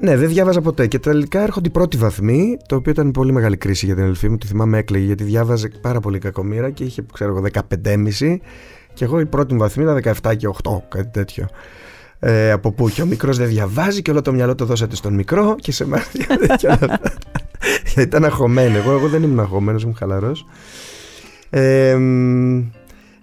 ναι, 0.00 0.16
δεν 0.16 0.28
διάβαζα 0.28 0.60
ποτέ. 0.60 0.86
Και 0.86 0.98
τελικά 0.98 1.42
έρχονται 1.42 1.68
οι 1.68 1.70
πρώτοι 1.70 1.96
βαθμοί, 1.96 2.56
το 2.68 2.76
οποίο 2.76 2.92
ήταν 2.92 3.10
πολύ 3.10 3.32
μεγάλη 3.32 3.56
κρίση 3.56 3.86
για 3.86 3.94
την 3.94 4.04
ελφή 4.04 4.28
μου. 4.28 4.38
Τη 4.38 4.46
θυμάμαι 4.46 4.78
έκλαιγε 4.78 5.04
γιατί 5.04 5.24
διάβαζε 5.24 5.70
πάρα 5.80 6.00
πολύ 6.00 6.18
κακομήρα 6.18 6.70
και 6.70 6.84
είχε, 6.84 7.04
ξέρω 7.12 7.36
εγώ, 7.36 7.44
15,5 7.52 8.36
και 8.94 9.04
εγώ 9.04 9.20
η 9.20 9.26
πρώτη 9.26 9.52
μου 9.52 9.58
βαθμή 9.58 9.82
ήταν 9.82 10.16
17 10.22 10.36
και 10.36 10.48
8, 10.62 10.70
κάτι 10.88 11.08
τέτοιο. 11.12 11.48
Ε, 12.18 12.50
από 12.50 12.72
πού 12.72 12.88
και 12.88 13.02
ο 13.02 13.06
μικρός 13.06 13.38
δεν 13.38 13.48
διαβάζει 13.48 14.02
και 14.02 14.10
όλο 14.10 14.22
το 14.22 14.32
μυαλό 14.32 14.54
το 14.54 14.64
δώσατε 14.64 14.96
στον 14.96 15.14
μικρό 15.14 15.56
και 15.58 15.72
σε 15.72 15.86
μάθει. 15.86 16.18
Γιατί 17.84 18.00
ήταν 18.00 18.24
αγχωμένο. 18.24 18.76
Εγώ, 18.76 18.90
εγώ 18.92 19.08
δεν 19.08 19.22
ήμουν 19.22 19.40
αγχωμένος, 19.40 19.82
ήμουν 19.82 19.94
χαλαρός. 19.96 20.46
Ε, 21.50 21.98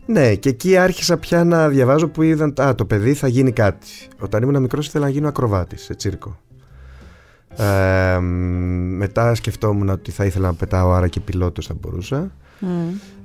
ναι, 0.08 0.36
και 0.36 0.50
εκεί 0.50 0.78
άρχισα 0.78 1.18
πια 1.18 1.44
να 1.44 1.70
διαβάζω 1.70 2.08
που 2.08 2.22
είδαν 2.22 2.54
Α, 2.62 2.76
το 2.76 2.86
παιδί 2.86 3.14
θα 3.14 3.28
γίνει 3.28 3.52
κάτι. 3.52 3.88
Όταν 4.20 4.44
ήμουν 4.44 4.62
μικρός 4.62 4.88
ήθελα 4.88 5.06
να 5.06 5.12
γίνω 5.12 5.28
ακροβάτης 5.28 5.84
σε 5.84 5.96
τσίρκο. 5.96 6.40
Ε, 7.58 8.20
μετά 8.20 9.36
σκεφτόμουν 9.36 9.90
ότι 9.90 10.12
θα 10.12 10.26
ήθελα 10.26 10.48
να 10.48 10.54
πετάω 10.54 10.92
άρα 10.92 11.08
και 11.08 11.20
πιλότος 11.20 11.66
θα 11.66 11.74
μπορούσα. 11.82 12.32
Mm. 12.62 12.66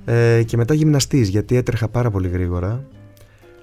Ε, 0.05 0.43
και 0.43 0.57
μετά 0.57 0.75
γυμναστής 0.75 1.29
γιατί 1.29 1.57
έτρεχα 1.57 1.89
πάρα 1.89 2.11
πολύ 2.11 2.29
γρήγορα. 2.29 2.85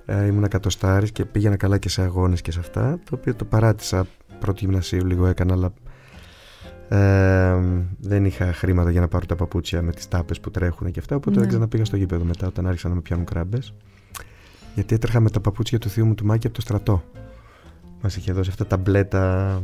Ε, 0.05 0.25
ήμουν 0.25 0.43
εκατοστάρης 0.43 1.11
και 1.11 1.25
πήγαινα 1.25 1.55
καλά 1.55 1.77
και 1.77 1.89
σε 1.89 2.01
αγώνες 2.01 2.41
και 2.41 2.51
σε 2.51 2.59
αυτά. 2.59 2.99
Το 3.09 3.15
οποίο 3.19 3.35
το 3.35 3.45
παράτησα 3.45 4.05
πρώτη 4.39 4.65
γυμνασίου 4.65 5.05
λίγο 5.05 5.25
έκανα 5.25 5.53
αλλά 5.53 5.73
ε, 6.89 7.55
δεν 7.99 8.25
είχα 8.25 8.53
χρήματα 8.53 8.91
για 8.91 9.01
να 9.01 9.07
πάρω 9.07 9.25
τα 9.25 9.35
παπούτσια 9.35 9.81
με 9.81 9.91
τις 9.91 10.07
τάπες 10.07 10.39
που 10.39 10.51
τρέχουν 10.51 10.91
και 10.91 10.99
αυτά. 10.99 11.15
Οπότε 11.15 11.35
ναι. 11.35 11.39
δεν 11.39 11.49
ξαναπήγα 11.49 11.85
στο 11.85 11.97
γήπεδο 11.97 12.23
μετά 12.23 12.47
όταν 12.47 12.67
άρχισαν 12.67 12.89
να 12.89 12.95
με 12.95 13.01
πιάνουν 13.01 13.25
κράμπες. 13.25 13.73
Γιατί 14.75 14.95
έτρεχα 14.95 15.19
με 15.19 15.29
τα 15.29 15.39
παπούτσια 15.39 15.79
του 15.79 15.89
θείου 15.89 16.05
μου 16.05 16.15
του 16.15 16.25
Μάκη 16.25 16.47
από 16.47 16.55
το 16.55 16.61
στρατό. 16.61 17.03
Μας 18.01 18.15
είχε 18.15 18.31
δώσει 18.31 18.49
αυτά 18.49 18.65
τα 18.65 18.77
μπλέτα 18.77 19.61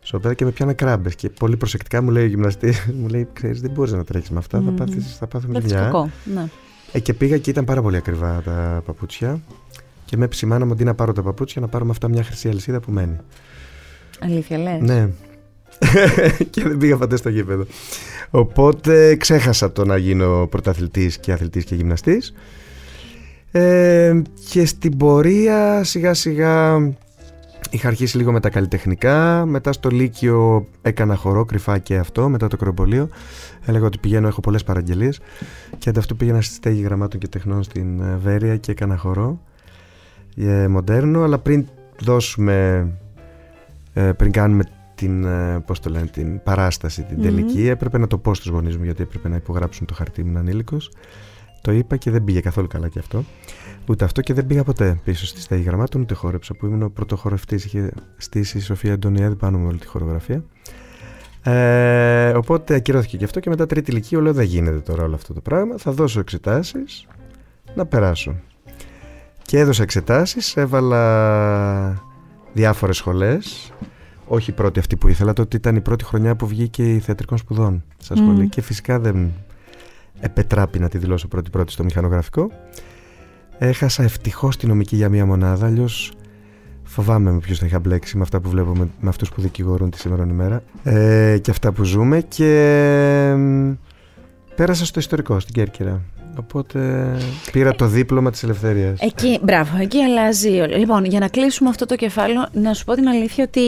σοπέδα 0.00 0.34
και 0.34 0.44
με 0.44 0.50
πιάνε 0.50 0.72
κράμπες. 0.72 1.14
Και 1.14 1.30
πολύ 1.30 1.56
προσεκτικά 1.56 2.02
μου 2.02 2.10
λέει 2.10 2.24
ο 2.24 2.26
γυμναστής, 2.26 2.86
μου 3.00 3.08
λέει: 3.08 3.28
Ξέρεις, 3.32 3.60
δεν 3.60 3.70
μπορείς 3.70 3.92
να 3.92 4.04
τρέχεις 4.04 4.30
με 4.30 4.38
αυτά, 4.38 4.60
mm. 4.60 4.64
θα, 4.64 4.70
πάθεις, 4.70 5.16
θα 5.16 5.26
πάθουμε 5.26 5.60
μια. 5.64 6.10
Ναι. 6.34 6.48
Ε, 6.92 7.00
και 7.00 7.14
πήγα 7.14 7.38
και 7.38 7.50
ήταν 7.50 7.64
πάρα 7.64 7.82
πολύ 7.82 7.96
ακριβά 7.96 8.42
τα 8.44 8.82
παπούτσια. 8.86 9.40
Και 10.04 10.16
με 10.16 10.24
επισημάναμε 10.24 10.72
ότι 10.72 10.84
να 10.84 10.94
πάρω 10.94 11.12
τα 11.12 11.22
παπούτσια 11.22 11.60
να 11.60 11.68
πάρω 11.68 11.84
με 11.84 11.90
αυτά 11.90 12.08
μια 12.08 12.22
χρυσή 12.22 12.48
αλυσίδα 12.48 12.80
που 12.80 12.90
μένει. 12.92 13.16
Αλήθεια 14.20 14.58
λες; 14.58 14.80
Ναι, 14.80 15.08
και 16.50 16.62
δεν 16.62 16.76
πήγα 16.78 16.96
ποτέ 16.96 17.16
στο 17.16 17.28
γήπεδο. 17.28 17.66
Οπότε 18.30 19.16
ξέχασα 19.16 19.72
το 19.72 19.84
να 19.84 19.96
γίνω 19.96 20.46
πρωταθλητής 20.50 21.18
και 21.18 21.32
αθλητής 21.32 21.64
και 21.64 21.74
γυμναστής. 21.74 22.34
Ε, 23.50 24.22
και 24.50 24.66
στην 24.66 24.96
πορεία 24.96 25.84
σιγά 25.84 26.14
σιγά 26.14 26.78
είχα 27.70 27.88
αρχίσει 27.88 28.16
λίγο 28.16 28.32
με 28.32 28.40
τα 28.40 28.50
καλλιτεχνικά. 28.50 29.44
Μετά 29.46 29.72
στο 29.72 29.88
Λύκειο 29.88 30.66
έκανα 30.82 31.16
χορό 31.16 31.44
κρυφά 31.44 31.78
και 31.78 31.96
αυτό 31.96 32.28
μετά 32.28 32.48
το 32.48 32.56
κροπολείο. 32.56 33.08
Έλεγα 33.64 33.86
ότι 33.86 33.98
πηγαίνω, 33.98 34.28
έχω 34.28 34.40
πολλές 34.40 34.64
παραγγελίες. 34.64 35.20
Και 35.78 35.88
ανταυτού 35.88 36.16
πήγαινα 36.16 36.40
στη 36.40 36.54
στέγη 36.54 36.82
γραμμάτων 36.82 37.20
και 37.20 37.28
τεχνών 37.28 37.62
στην 37.62 38.00
ε, 38.00 38.16
Βέρεια 38.22 38.56
και 38.56 38.70
έκανα 38.70 38.96
χορό. 38.96 39.40
Ε, 40.36 40.68
μοντέρνο, 40.68 41.22
αλλά 41.22 41.38
πριν 41.38 41.66
δώσουμε 42.00 42.88
ε, 43.94 44.12
πριν 44.12 44.32
κάνουμε 44.32 44.64
την, 44.96 45.24
ε, 45.24 45.60
πώς 45.66 45.80
το 45.80 45.90
λένε, 45.90 46.06
την 46.06 46.42
παράσταση, 46.42 47.02
την 47.02 47.18
mm 47.18 47.22
τελική. 47.22 47.68
Έπρεπε 47.68 47.98
να 47.98 48.06
το 48.06 48.18
πω 48.18 48.34
στους 48.34 48.50
γονείς 48.50 48.76
μου 48.76 48.84
γιατί 48.84 49.02
έπρεπε 49.02 49.28
να 49.28 49.36
υπογράψουν 49.36 49.86
το 49.86 49.94
χαρτί 49.94 50.24
μου 50.24 50.38
ανήλικος. 50.38 50.90
Το 51.60 51.72
είπα 51.72 51.96
και 51.96 52.10
δεν 52.10 52.24
πήγε 52.24 52.40
καθόλου 52.40 52.66
καλά 52.66 52.88
και 52.88 52.98
αυτό. 52.98 53.24
Ούτε 53.88 54.04
αυτό 54.04 54.20
και 54.20 54.34
δεν 54.34 54.46
πήγα 54.46 54.64
ποτέ 54.64 55.00
πίσω 55.04 55.26
στη 55.26 55.40
στέγη 55.40 55.62
γραμμάτων, 55.62 56.00
ούτε 56.00 56.14
χόρεψα 56.14 56.54
που 56.54 56.66
ήμουν 56.66 56.82
ο 56.82 56.90
πρωτοχορευτής. 56.90 57.64
Είχε 57.64 57.90
στήσει 58.16 58.58
η 58.58 58.60
Σοφία 58.60 58.92
Αντωνιάδη 58.92 59.34
πάνω 59.34 59.58
με 59.58 59.66
όλη 59.66 59.78
τη 59.78 59.86
χορογραφία. 59.86 60.44
Ε, 61.42 62.32
οπότε 62.36 62.74
ακυρώθηκε 62.74 63.16
και 63.16 63.24
αυτό 63.24 63.40
και 63.40 63.48
μετά 63.48 63.66
τρίτη 63.66 63.90
ηλικία 63.90 64.20
λέω 64.20 64.32
δεν 64.32 64.44
γίνεται 64.44 64.78
τώρα 64.78 65.02
όλο 65.02 65.14
αυτό 65.14 65.34
το 65.34 65.40
πράγμα. 65.40 65.76
Θα 65.78 65.92
δώσω 65.92 66.20
εξετάσεις 66.20 67.06
να 67.74 67.86
περάσω. 67.86 68.36
Και 69.42 69.58
έδωσα 69.58 69.82
εξετάσεις, 69.82 70.56
έβαλα 70.56 72.02
διάφορες 72.52 72.96
σχολές 72.96 73.72
όχι 74.26 74.50
η 74.50 74.52
πρώτη 74.52 74.78
αυτή 74.78 74.96
που 74.96 75.08
ήθελα, 75.08 75.32
τότε 75.32 75.56
ήταν 75.56 75.76
η 75.76 75.80
πρώτη 75.80 76.04
χρονιά 76.04 76.36
που 76.36 76.46
βγήκε 76.46 76.94
η 76.94 76.98
θεατρικών 76.98 77.38
σπουδών 77.38 77.84
στα 77.98 78.16
σχολεία 78.16 78.44
και 78.44 78.60
φυσικά 78.60 78.98
δεν 78.98 79.32
επετράπει 80.20 80.78
να 80.78 80.88
τη 80.88 80.98
δηλώσω 80.98 81.28
πρώτη-πρώτη 81.28 81.72
στο 81.72 81.84
μηχανογραφικό. 81.84 82.50
Έχασα 83.58 84.02
ευτυχώς 84.02 84.56
τη 84.56 84.66
νομική 84.66 84.96
για 84.96 85.08
μία 85.08 85.26
μονάδα, 85.26 85.66
αλλιώς 85.66 86.12
φοβάμαι 86.84 87.30
με 87.30 87.38
ποιου 87.38 87.54
θα 87.54 87.66
είχα 87.66 87.78
μπλέξει 87.78 88.16
με 88.16 88.22
αυτά 88.22 88.40
που 88.40 88.48
βλέπω 88.48 88.72
με, 88.76 88.88
με 89.00 89.08
αυτούς 89.08 89.28
που 89.28 89.40
δικηγορούν 89.40 89.90
τη 89.90 89.98
σήμερα 89.98 90.26
ημέρα 90.30 90.62
ε, 90.82 91.38
και 91.42 91.50
αυτά 91.50 91.72
που 91.72 91.84
ζούμε. 91.84 92.20
Και 92.20 93.34
πέρασα 94.54 94.84
στο 94.84 95.00
ιστορικό, 95.00 95.40
στην 95.40 95.54
Κέρκυρα. 95.54 96.02
Οπότε 96.38 97.10
πήρα 97.52 97.74
το 97.74 97.86
δίπλωμα 97.86 98.30
της 98.30 98.42
ελευθερίας. 98.42 99.00
Εκεί, 99.00 99.38
μπράβο, 99.42 99.76
εκεί 99.80 100.02
αλλάζει. 100.02 100.48
Λοιπόν, 100.50 101.04
για 101.04 101.20
να 101.20 101.28
κλείσουμε 101.28 101.68
αυτό 101.68 101.86
το 101.86 101.96
κεφάλαιο, 101.96 102.46
να 102.52 102.74
σου 102.74 102.84
πω 102.84 102.94
την 102.94 103.08
αλήθεια 103.08 103.44
ότι 103.44 103.60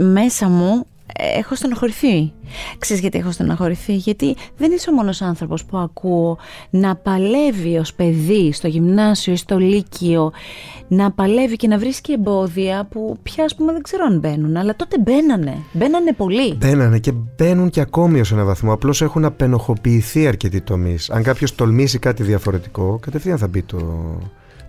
μέσα 0.00 0.48
μου 0.48 0.86
έχω 1.38 1.54
στενοχωρηθεί. 1.54 2.32
Ξέρεις 2.78 3.02
γιατί 3.02 3.18
έχω 3.18 3.30
στενοχωρηθεί, 3.30 3.94
γιατί 3.94 4.36
δεν 4.56 4.72
είσαι 4.72 4.90
ο 4.90 4.92
μόνος 4.92 5.22
άνθρωπος 5.22 5.64
που 5.64 5.76
ακούω 5.76 6.38
να 6.70 6.96
παλεύει 6.96 7.76
ως 7.76 7.94
παιδί 7.94 8.52
στο 8.52 8.68
γυμνάσιο 8.68 9.32
ή 9.32 9.36
στο 9.36 9.58
λύκειο, 9.58 10.32
να 10.88 11.10
παλεύει 11.10 11.56
και 11.56 11.68
να 11.68 11.78
βρίσκει 11.78 12.12
εμπόδια 12.12 12.86
που 12.90 13.16
πια 13.22 13.44
ας 13.44 13.54
πούμε 13.54 13.72
δεν 13.72 13.82
ξέρω 13.82 14.04
αν 14.04 14.18
μπαίνουν, 14.18 14.56
αλλά 14.56 14.76
τότε 14.76 14.98
μπαίνανε, 14.98 15.56
μπαίνανε 15.72 16.12
πολύ. 16.12 16.54
Μπαίνανε 16.54 16.98
και 16.98 17.12
μπαίνουν 17.12 17.70
και 17.70 17.80
ακόμη 17.80 18.20
ως 18.20 18.32
ένα 18.32 18.44
βαθμό, 18.44 18.72
απλώς 18.72 19.02
έχουν 19.02 19.24
απενοχοποιηθεί 19.24 20.26
αρκετοί 20.26 20.60
τομείς. 20.60 21.10
Αν 21.10 21.22
κάποιος 21.22 21.54
τολμήσει 21.54 21.98
κάτι 21.98 22.22
διαφορετικό, 22.22 22.98
κατευθείαν 23.02 23.38
θα 23.38 23.48
μπει 23.48 23.62
το, 23.62 23.78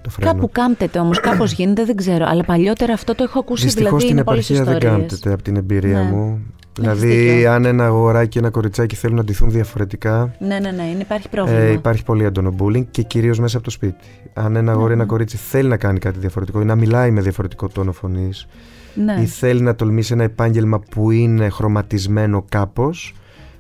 το 0.03 0.09
Κάπου 0.19 0.49
κάμπτεται 0.51 0.99
όμως, 0.99 1.19
κάπως 1.19 1.51
γίνεται, 1.51 1.85
δεν 1.85 1.95
ξέρω. 1.95 2.25
Αλλά 2.27 2.43
παλιότερα 2.43 2.93
αυτό 2.93 3.15
το 3.15 3.23
έχω 3.23 3.39
ακούσει 3.39 3.63
Δυστυχώς 3.63 4.03
δηλαδή. 4.03 4.05
στην 4.05 4.17
επαρχία 4.17 4.63
δεν 4.63 4.79
κάμπτεται 4.79 5.33
από 5.33 5.43
την 5.43 5.55
εμπειρία 5.55 6.01
ναι. 6.01 6.09
μου. 6.09 6.41
Δηλαδή, 6.79 7.45
αν 7.45 7.65
ένα 7.65 7.85
αγοράκι 7.85 8.29
και 8.29 8.39
ένα 8.39 8.49
κοριτσάκι 8.49 8.95
θέλουν 8.95 9.15
να 9.15 9.23
ντυθούν 9.23 9.51
διαφορετικά. 9.51 10.35
Ναι, 10.39 10.59
ναι, 10.59 10.71
ναι, 10.71 10.95
υπάρχει 10.99 11.29
πρόβλημα. 11.29 11.59
Ε, 11.59 11.71
υπάρχει 11.71 12.03
πολύ 12.03 12.23
έντονο 12.23 12.55
bullying 12.59 12.85
και 12.91 13.01
κυρίως 13.01 13.39
μέσα 13.39 13.55
από 13.55 13.65
το 13.65 13.71
σπίτι. 13.71 14.05
Αν 14.33 14.55
ένα 14.55 14.71
αγόρι, 14.71 14.93
ένα 14.93 15.05
κορίτσι 15.05 15.37
θέλει 15.37 15.67
να 15.67 15.77
κάνει 15.77 15.99
κάτι 15.99 16.19
διαφορετικό 16.19 16.61
ή 16.61 16.65
να 16.65 16.75
μιλάει 16.75 17.11
με 17.11 17.21
διαφορετικό 17.21 17.67
τόνο 17.67 17.91
φωνής 17.91 18.47
ναι. 18.95 19.21
ή 19.21 19.25
θέλει 19.25 19.61
να 19.61 19.75
τολμήσει 19.75 20.13
ένα 20.13 20.23
επάγγελμα 20.23 20.79
που 20.79 21.11
είναι 21.11 21.49
χρωματισμένο 21.49 22.45
κάπως 22.49 23.13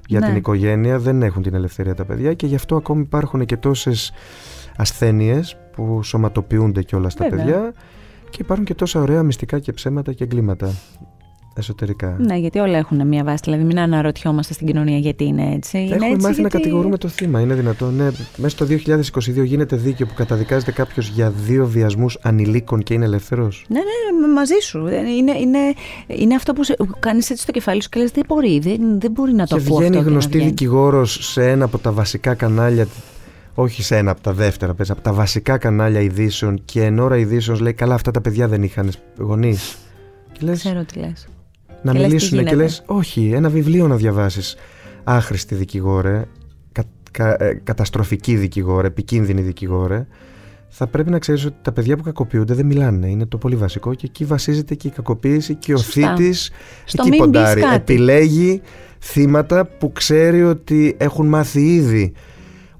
για 0.07 0.19
Ναι. 0.19 0.25
την 0.25 0.35
οικογένεια, 0.35 0.99
δεν 0.99 1.21
έχουν 1.21 1.41
την 1.41 1.53
ελευθερία 1.53 1.95
τα 1.95 2.05
παιδιά 2.05 2.33
και 2.33 2.47
γι' 2.47 2.55
αυτό 2.55 2.75
ακόμη 2.75 3.01
υπάρχουν 3.01 3.45
και 3.45 3.57
τόσες 3.57 4.13
ασθένειες 4.77 5.57
που 5.75 6.03
σωματοποιούνται 6.03 6.83
κιόλα 6.83 7.09
στα 7.09 7.27
Βέβαια. 7.29 7.45
παιδιά 7.45 7.73
και 8.29 8.37
υπάρχουν 8.41 8.65
και 8.65 8.73
τόσα 8.73 9.01
ωραία 9.01 9.23
μυστικά 9.23 9.59
και 9.59 9.73
ψέματα 9.73 10.13
και 10.13 10.23
εγκλήματα 10.23 10.73
εσωτερικά. 11.55 12.15
Ναι, 12.19 12.35
γιατί 12.35 12.59
όλα 12.59 12.77
έχουν 12.77 13.07
μία 13.07 13.23
βάση. 13.23 13.41
Δηλαδή, 13.43 13.63
μην 13.63 13.79
αναρωτιόμαστε 13.79 14.53
στην 14.53 14.67
κοινωνία 14.67 14.97
γιατί 14.97 15.23
είναι 15.23 15.53
έτσι. 15.53 15.77
Είναι 15.77 15.93
Έχουμε 15.95 16.05
έτσι 16.05 16.21
μάθει 16.21 16.27
γιατί... 16.27 16.41
να 16.41 16.49
κατηγορούμε 16.49 16.97
το 16.97 17.07
θύμα. 17.07 17.39
Είναι 17.41 17.53
δυνατόν. 17.53 17.93
Ναι, 17.95 18.09
μέσα 18.37 18.49
στο 18.49 18.65
2022 18.65 19.43
γίνεται 19.45 19.75
δίκαιο 19.75 20.05
που 20.05 20.13
καταδικάζεται 20.13 20.71
κάποιος 20.71 21.07
για 21.07 21.29
δύο 21.29 21.65
βιασμούς 21.67 22.17
ανηλίκων 22.21 22.83
και 22.83 22.93
είναι 22.93 23.05
ελεύθερο. 23.05 23.43
Ναι, 23.67 23.79
ναι, 23.79 24.27
ναι, 24.27 24.33
μαζί 24.33 24.53
σου. 24.61 24.87
Είναι, 24.87 25.31
είναι, 25.31 25.57
είναι 26.07 26.35
αυτό 26.35 26.53
που, 26.53 26.61
που 26.77 26.95
κάνεις 26.99 27.29
έτσι 27.29 27.43
στο 27.43 27.51
κεφάλι 27.51 27.81
σου 27.83 27.89
και 27.89 27.99
λες: 27.99 28.11
Δεν 28.11 28.23
μπορεί, 28.27 28.59
δεν, 28.59 28.99
δεν 28.99 29.11
μπορεί 29.11 29.33
να 29.33 29.47
το 29.47 29.55
Και 29.55 29.63
ακούω 29.65 29.77
βγαίνει 29.77 29.89
αυτό. 29.89 29.99
και 30.03 30.05
να 30.05 30.11
γνωστή 30.11 30.31
βγαίνει. 30.37 30.49
δικηγόρος 30.49 31.17
σε 31.31 31.49
ένα 31.49 31.65
από 31.65 31.77
τα 31.77 31.91
βασικά 31.91 32.33
κανάλια. 32.33 32.87
Όχι 33.55 33.83
σε 33.83 33.97
ένα 33.97 34.11
από 34.11 34.21
τα 34.21 34.33
δεύτερα, 34.33 34.73
πες, 34.73 34.89
από 34.89 35.01
τα 35.01 35.13
βασικά 35.13 35.57
κανάλια 35.57 35.99
ειδήσεων 36.01 36.61
και 36.65 36.83
εν 36.83 36.99
ώρα 36.99 37.17
ειδήσεων 37.17 37.59
λέει: 37.59 37.73
Καλά, 37.73 37.93
αυτά 37.93 38.11
τα 38.11 38.21
παιδιά 38.21 38.47
δεν 38.47 38.63
είχαν 38.63 38.91
γονείς. 39.17 39.77
Και 40.31 40.39
λες: 40.45 40.59
Ξέρω 40.59 40.83
τι 40.83 40.99
λες. 40.99 41.27
Να 41.81 41.91
και 41.91 41.97
λες, 41.97 42.07
τι 42.07 42.13
μιλήσουν 42.13 42.29
και 42.29 42.35
γίνεται. 42.43 42.55
λες: 42.55 42.83
Όχι, 42.85 43.31
ένα 43.33 43.49
βιβλίο 43.49 43.87
να 43.87 43.95
διαβάσεις. 43.95 44.55
Άχρηστη 45.03 45.55
δικηγόρε, 45.55 46.25
κα, 46.71 46.83
κα- 47.11 47.43
ε, 47.43 47.53
καταστροφική 47.63 48.35
δικηγόρε, 48.35 48.87
επικίνδυνη 48.87 49.41
δικηγόρε. 49.41 50.07
Θα 50.75 50.87
πρέπει 50.87 51.09
να 51.09 51.19
ξέρεις 51.19 51.45
ότι 51.45 51.55
τα 51.61 51.71
παιδιά 51.71 51.97
που 51.97 52.03
κακοποιούνται 52.03 52.53
δεν 52.53 52.65
μιλάνε. 52.65 53.07
Είναι 53.09 53.25
το 53.25 53.37
πολύ 53.37 53.55
βασικό 53.55 53.93
και 53.93 54.05
εκεί 54.09 54.25
βασίζεται 54.25 54.75
και 54.75 54.87
η 54.87 54.91
κακοποίηση 54.91 55.55
και 55.55 55.73
ο 55.73 55.77
Σωστά. 55.77 56.15
θήτης 56.15 56.51
Στο 56.85 57.01
εκεί 57.01 57.09
μην 57.09 57.19
πεις 57.19 57.39
ποντάρει. 57.39 57.61
κάτι. 57.61 57.75
Επιλέγει 57.75 58.61
θύματα 58.99 59.65
που 59.65 59.91
ξέρει 59.91 60.43
ότι 60.43 60.95
έχουν 60.97 61.27
μάθει 61.27 61.73
ήδη 61.73 62.13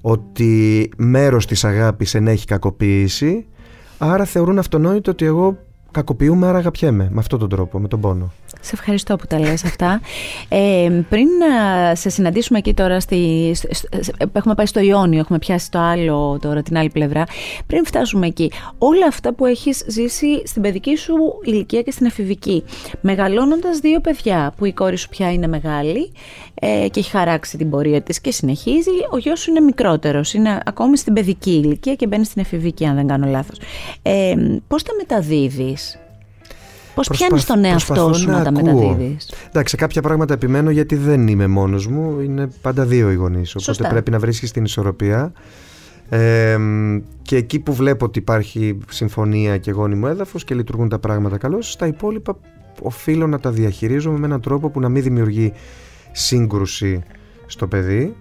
ότι 0.06 0.90
μέρος 0.96 1.46
της 1.46 1.64
αγάπης 1.64 2.14
ενέχει 2.14 2.46
κακοποίηση 2.46 3.46
άρα 3.98 4.24
θεωρούν 4.24 4.58
αυτονόητο 4.58 5.10
ότι 5.10 5.24
εγώ 5.24 5.56
κακοποιούμε 5.90 6.46
άρα 6.46 6.58
αγαπιέμαι 6.58 7.08
με 7.10 7.20
αυτόν 7.20 7.38
τον 7.38 7.48
τρόπο, 7.48 7.78
με 7.78 7.88
τον 7.88 8.00
πόνο. 8.00 8.32
Σε 8.60 8.70
ευχαριστώ 8.74 9.16
που 9.16 9.26
τα 9.26 9.38
λες 9.38 9.64
αυτά. 9.64 10.00
Ε, 10.48 11.02
πριν 11.08 11.26
να 11.38 11.94
σε 11.94 12.08
συναντήσουμε 12.08 12.58
εκεί 12.58 12.74
τώρα, 12.74 13.00
στη, 13.00 13.52
σ- 13.54 13.74
σ- 13.74 14.04
σ- 14.04 14.14
έχουμε 14.32 14.54
πάει 14.54 14.66
στο 14.66 14.80
Ιόνιο, 14.80 15.18
έχουμε 15.18 15.38
πιάσει 15.38 15.70
το 15.70 15.78
άλλο 15.78 16.38
τώρα, 16.40 16.62
την 16.62 16.76
άλλη 16.76 16.90
πλευρά. 16.90 17.24
Πριν 17.66 17.84
φτάσουμε 17.84 18.26
εκεί, 18.26 18.50
όλα 18.78 19.06
αυτά 19.06 19.34
που 19.34 19.46
έχεις 19.46 19.84
ζήσει 19.88 20.46
στην 20.46 20.62
παιδική 20.62 20.96
σου 20.96 21.14
ηλικία 21.44 21.82
και 21.82 21.90
στην 21.90 22.06
εφηβική, 22.06 22.64
μεγαλώνοντας 23.00 23.78
δύο 23.78 24.00
παιδιά, 24.00 24.54
που 24.56 24.64
η 24.64 24.72
κόρη 24.72 24.96
σου 24.96 25.08
πια 25.08 25.32
είναι 25.32 25.46
μεγάλη 25.46 26.12
ε, 26.66 26.88
και 26.88 27.00
έχει 27.00 27.10
χαράξει 27.10 27.56
την 27.56 27.70
πορεία 27.70 28.02
της 28.02 28.20
και 28.20 28.30
συνεχίζει, 28.32 28.90
ο 29.10 29.16
γιος 29.18 29.40
σου 29.40 29.50
είναι 29.50 29.60
μικρότερος, 29.60 30.34
είναι 30.34 30.60
ακόμη 30.64 30.96
στην 30.96 31.12
παιδική 31.12 31.50
ηλικία 31.50 31.94
και 31.94 32.06
μπαίνει 32.06 32.24
στην 32.24 32.42
εφηβική, 32.42 32.86
αν 32.86 32.94
δεν 32.94 33.06
κάνω 33.06 33.26
λάθος. 33.26 33.58
Ε, 34.02 34.34
πώς 34.68 34.82
τα 34.82 34.90
μεταδίδεις; 34.98 35.98
Πώς 36.94 37.06
Προσπαθ- 37.06 37.28
πιάνεις 37.30 37.44
τον 37.46 37.64
εαυτό 37.64 37.92
προσπαθώ 37.94 38.12
σου 38.14 38.26
να 38.30 38.36
να, 38.38 38.42
τα 38.42 38.48
ακούω. 38.60 38.74
μεταδίδεις; 38.82 39.32
Εντάξει, 39.48 39.76
κάποια 39.76 40.02
πράγματα 40.02 40.34
επιμένω 40.34 40.70
γιατί 40.70 40.96
δεν 40.96 41.28
είμαι 41.28 41.46
μόνος 41.46 41.86
μου, 41.86 42.20
είναι 42.20 42.48
πάντα 42.62 42.84
δύο 42.84 43.10
οι 43.10 43.14
γονείς, 43.14 43.50
οπότε 43.50 43.64
Σωστά. 43.64 43.88
πρέπει 43.88 44.10
να 44.10 44.18
βρίσκεις 44.18 44.50
την 44.50 44.64
ισορροπία. 44.64 45.32
Ε, 46.08 46.56
και 47.22 47.36
εκεί 47.36 47.58
που 47.58 47.72
βλέπω 47.72 48.04
ότι 48.04 48.18
υπάρχει 48.18 48.78
συμφωνία 48.90 49.56
και 49.58 49.70
γόνιμο 49.70 50.06
έδαφος 50.10 50.44
και 50.44 50.54
λειτουργούν 50.54 50.88
τα 50.88 50.98
πράγματα 50.98 51.38
καλώς, 51.38 51.72
στα 51.72 51.86
υπόλοιπα 51.86 52.36
οφείλω 52.82 53.26
να 53.26 53.40
τα 53.40 53.50
διαχειρίζομαι 53.50 54.18
με 54.18 54.26
έναν 54.26 54.40
τρόπο 54.40 54.68
που 54.70 54.80
να 54.80 54.88
μην 54.88 55.02
δημιουργεί 55.02 55.52
σύγκρουση 56.14 57.02
στο 57.46 57.66
παιδί. 57.66 58.16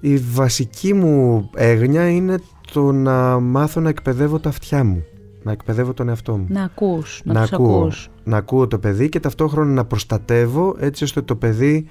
Η 0.00 0.16
βασική 0.16 0.94
μου 0.94 1.50
έγνοια 1.54 2.10
είναι 2.10 2.38
το 2.72 2.92
να 2.92 3.40
μάθω 3.40 3.80
να 3.80 3.88
εκπαιδεύω 3.88 4.38
τα 4.38 4.48
αυτιά 4.48 4.84
μου, 4.84 5.04
να 5.42 5.52
εκπαιδεύω 5.52 5.92
τον 5.94 6.08
εαυτό 6.08 6.36
μου 6.36 6.46
Να 6.48 6.62
ακούς, 6.62 7.20
να, 7.24 7.32
να 7.32 7.40
τους 7.40 7.52
ακούω, 7.52 7.80
ακούς. 7.80 8.10
να 8.24 8.36
ακούω 8.36 8.66
το 8.66 8.78
παιδί 8.78 9.08
και 9.08 9.20
ταυτόχρονα 9.20 9.72
να 9.72 9.84
προστατεύω 9.84 10.76
έτσι 10.78 11.04
ώστε 11.04 11.22
το 11.22 11.36
παιδί 11.36 11.86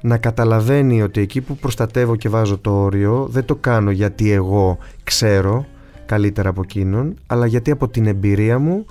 να 0.00 0.18
καταλαβαίνει 0.18 1.02
ότι 1.02 1.20
εκεί 1.20 1.40
που 1.40 1.56
προστατεύω 1.56 2.16
και 2.16 2.28
βάζω 2.28 2.58
το 2.58 2.70
όριο 2.70 3.28
δεν 3.30 3.44
το 3.44 3.54
κάνω 3.56 3.90
γιατί 3.90 4.30
εγώ 4.30 4.78
ξέρω 5.04 5.66
καλύτερα 6.06 6.48
από 6.48 6.60
εκείνον 6.64 7.14
αλλά 7.26 7.46
γιατί 7.46 7.70
από 7.70 7.88
την 7.88 8.06
εμπειρία 8.06 8.58
μου 8.58 8.84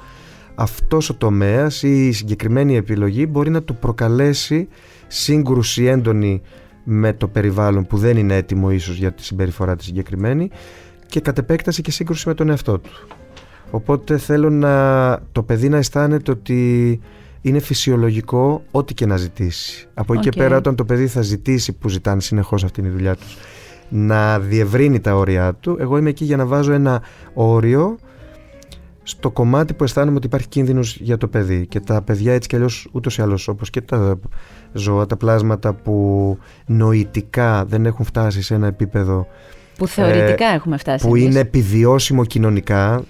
αυτός 0.56 1.10
ο 1.10 1.14
τομέας 1.14 1.84
ή 1.84 2.08
η 2.08 2.12
συγκεκριμένη 2.12 2.76
επιλογή 2.76 3.28
μπορεί 3.30 3.50
να 3.50 3.64
του 3.64 3.76
προκαλέσει 3.76 4.68
σύγκρουση 5.08 5.84
έντονη 5.84 6.42
με 6.84 7.14
το 7.14 7.28
περιβάλλον 7.28 7.88
που 7.88 7.98
δεν 7.98 8.18
είναι 8.18 8.36
έτοιμο 8.36 8.72
ίσως 8.72 8.98
για 8.98 9.12
τη 9.12 9.24
συμπεριφορά 9.24 9.76
τη 9.76 9.86
συγκεκριμένη 9.86 10.50
και 11.08 11.20
κατ' 11.20 11.38
επέκταση 11.38 11.82
και 11.82 11.92
σύγκρουση 11.92 12.28
με 12.28 12.34
τον 12.34 12.50
εαυτό 12.50 12.80
του. 12.80 12.92
Οπότε 13.72 14.18
θέλω 14.18 14.50
να, 14.50 15.20
το 15.32 15.44
παιδί 15.44 15.70
να 15.70 15.78
αισθάνεται 15.78 16.32
ότι 16.32 17.00
είναι 17.42 17.60
φυσιολογικό 17.60 18.64
ό,τι 18.72 18.94
και 18.94 19.06
να 19.06 19.18
ζητήσει. 19.18 19.88
Από 19.94 20.14
εκεί 20.14 20.28
Οκ. 20.28 20.34
και 20.34 20.40
πέρα 20.40 20.58
όταν 20.58 20.76
το 20.76 20.86
παιδί 20.86 21.08
θα 21.08 21.22
ζητήσει 21.22 21.74
που 21.74 21.90
ζητάνε 21.90 22.22
συνεχώς 22.22 22.64
αυτή 22.64 22.80
είναι 22.80 22.90
η 22.90 22.92
δουλειά 22.92 23.16
τους 23.16 23.38
να 23.90 24.40
διευρύνει 24.40 25.00
τα 25.00 25.16
όρια 25.16 25.54
του, 25.54 25.78
εγώ 25.80 25.98
είμαι 25.98 26.10
εκεί 26.10 26.26
για 26.26 26.38
να 26.38 26.46
βάζω 26.46 26.72
ένα 26.72 27.02
όριο 27.34 27.98
στο 29.08 29.32
κομμάτι 29.32 29.74
που 29.74 29.84
αισθάνομαι 29.84 30.18
ότι 30.18 30.26
υπάρχει 30.26 30.48
κίνδυνος 30.48 30.98
για 31.02 31.18
το 31.18 31.28
παιδί 31.28 31.68
και 31.68 31.80
τα 31.80 32.02
παιδιά 32.02 32.34
έτσι 32.34 32.50
κι 32.50 32.56
αλλιώς 32.56 32.88
ούτως 32.92 33.18
ή 33.18 33.22
άλλως 33.22 33.48
όπως 33.48 33.70
και 33.70 33.82
τα 33.82 34.20
ζώα, 34.74 35.06
τα 35.06 35.18
πλάσματα 35.18 35.74
που 35.74 36.38
νοητικά 36.66 37.66
δεν 37.66 37.86
έχουν 37.86 38.06
φτάσει 38.06 38.42
σε 38.42 38.54
ένα 38.54 38.68
επίπεδο 38.68 39.28
Που 39.78 39.88
θεωρητικά 39.88 40.46
έχουμε 40.46 40.78
φτάσει. 40.78 41.06
Ε, 41.06 41.10
που 41.10 41.16
εμείς. 41.16 41.28
είναι 41.30 41.40
επιβιώσιμο 41.40 42.26
κοινωνικά 42.26 43.04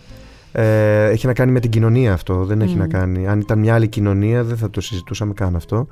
ε, 0.52 1.10
έχει 1.10 1.26
να 1.28 1.34
κάνει 1.34 1.52
με 1.52 1.60
την 1.60 1.70
κοινωνία 1.70 2.14
αυτό 2.14 2.46
δεν 2.46 2.62
έχει 2.62 2.74
Μμμ. 2.74 2.80
να 2.80 2.88
κάνει 2.88 3.28
αν 3.28 3.40
ήταν 3.40 3.60
μια 3.60 3.74
άλλη 3.74 3.88
κοινωνία 3.88 4.44
δεν 4.44 4.58
θα 4.58 4.70
το 4.70 4.82
συζητούσαμε 4.82 5.34
καν 5.34 5.56
αυτό 5.56 5.88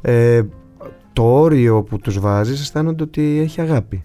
ε, 0.00 0.42
το 1.12 1.22
όριο 1.40 1.82
που 1.82 1.98
τους 1.98 2.20
βάζεις 2.20 2.60
αισθάνονται 2.60 3.02
ότι 3.02 3.40
έχει 3.42 3.60
αγάπη 3.60 4.04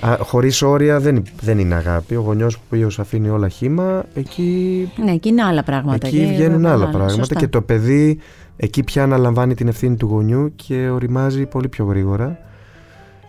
Α, 0.00 0.16
χωρίς 0.20 0.62
όρια 0.62 1.00
δεν, 1.00 1.22
δεν 1.40 1.58
είναι 1.58 1.74
αγάπη 1.74 2.14
ο 2.16 2.20
γονιός 2.20 2.58
που 2.58 2.86
αφήνει 2.98 3.28
όλα 3.28 3.48
χύμα 3.48 4.04
εκεί, 4.14 4.90
Ναι, 5.04 5.12
εκεί 5.12 5.28
είναι 5.28 5.42
άλλα 5.42 5.62
πράγματα. 5.62 6.06
εκεί 6.06 6.26
βγαίνουν 6.26 6.52
βέβαια, 6.60 6.72
άλλα 6.72 6.88
πράγματα 6.88 7.14
σωστά. 7.14 7.34
και 7.34 7.48
το 7.48 7.62
παιδί 7.62 8.18
εκεί 8.56 8.84
πια 8.84 9.02
αναλαμβάνει 9.02 9.54
την 9.54 9.68
ευθύνη 9.68 9.96
του 9.96 10.06
γονιού 10.06 10.52
και 10.56 10.88
οριμάζει 10.88 11.46
πολύ 11.46 11.68
πιο 11.68 11.84
γρήγορα 11.84 12.38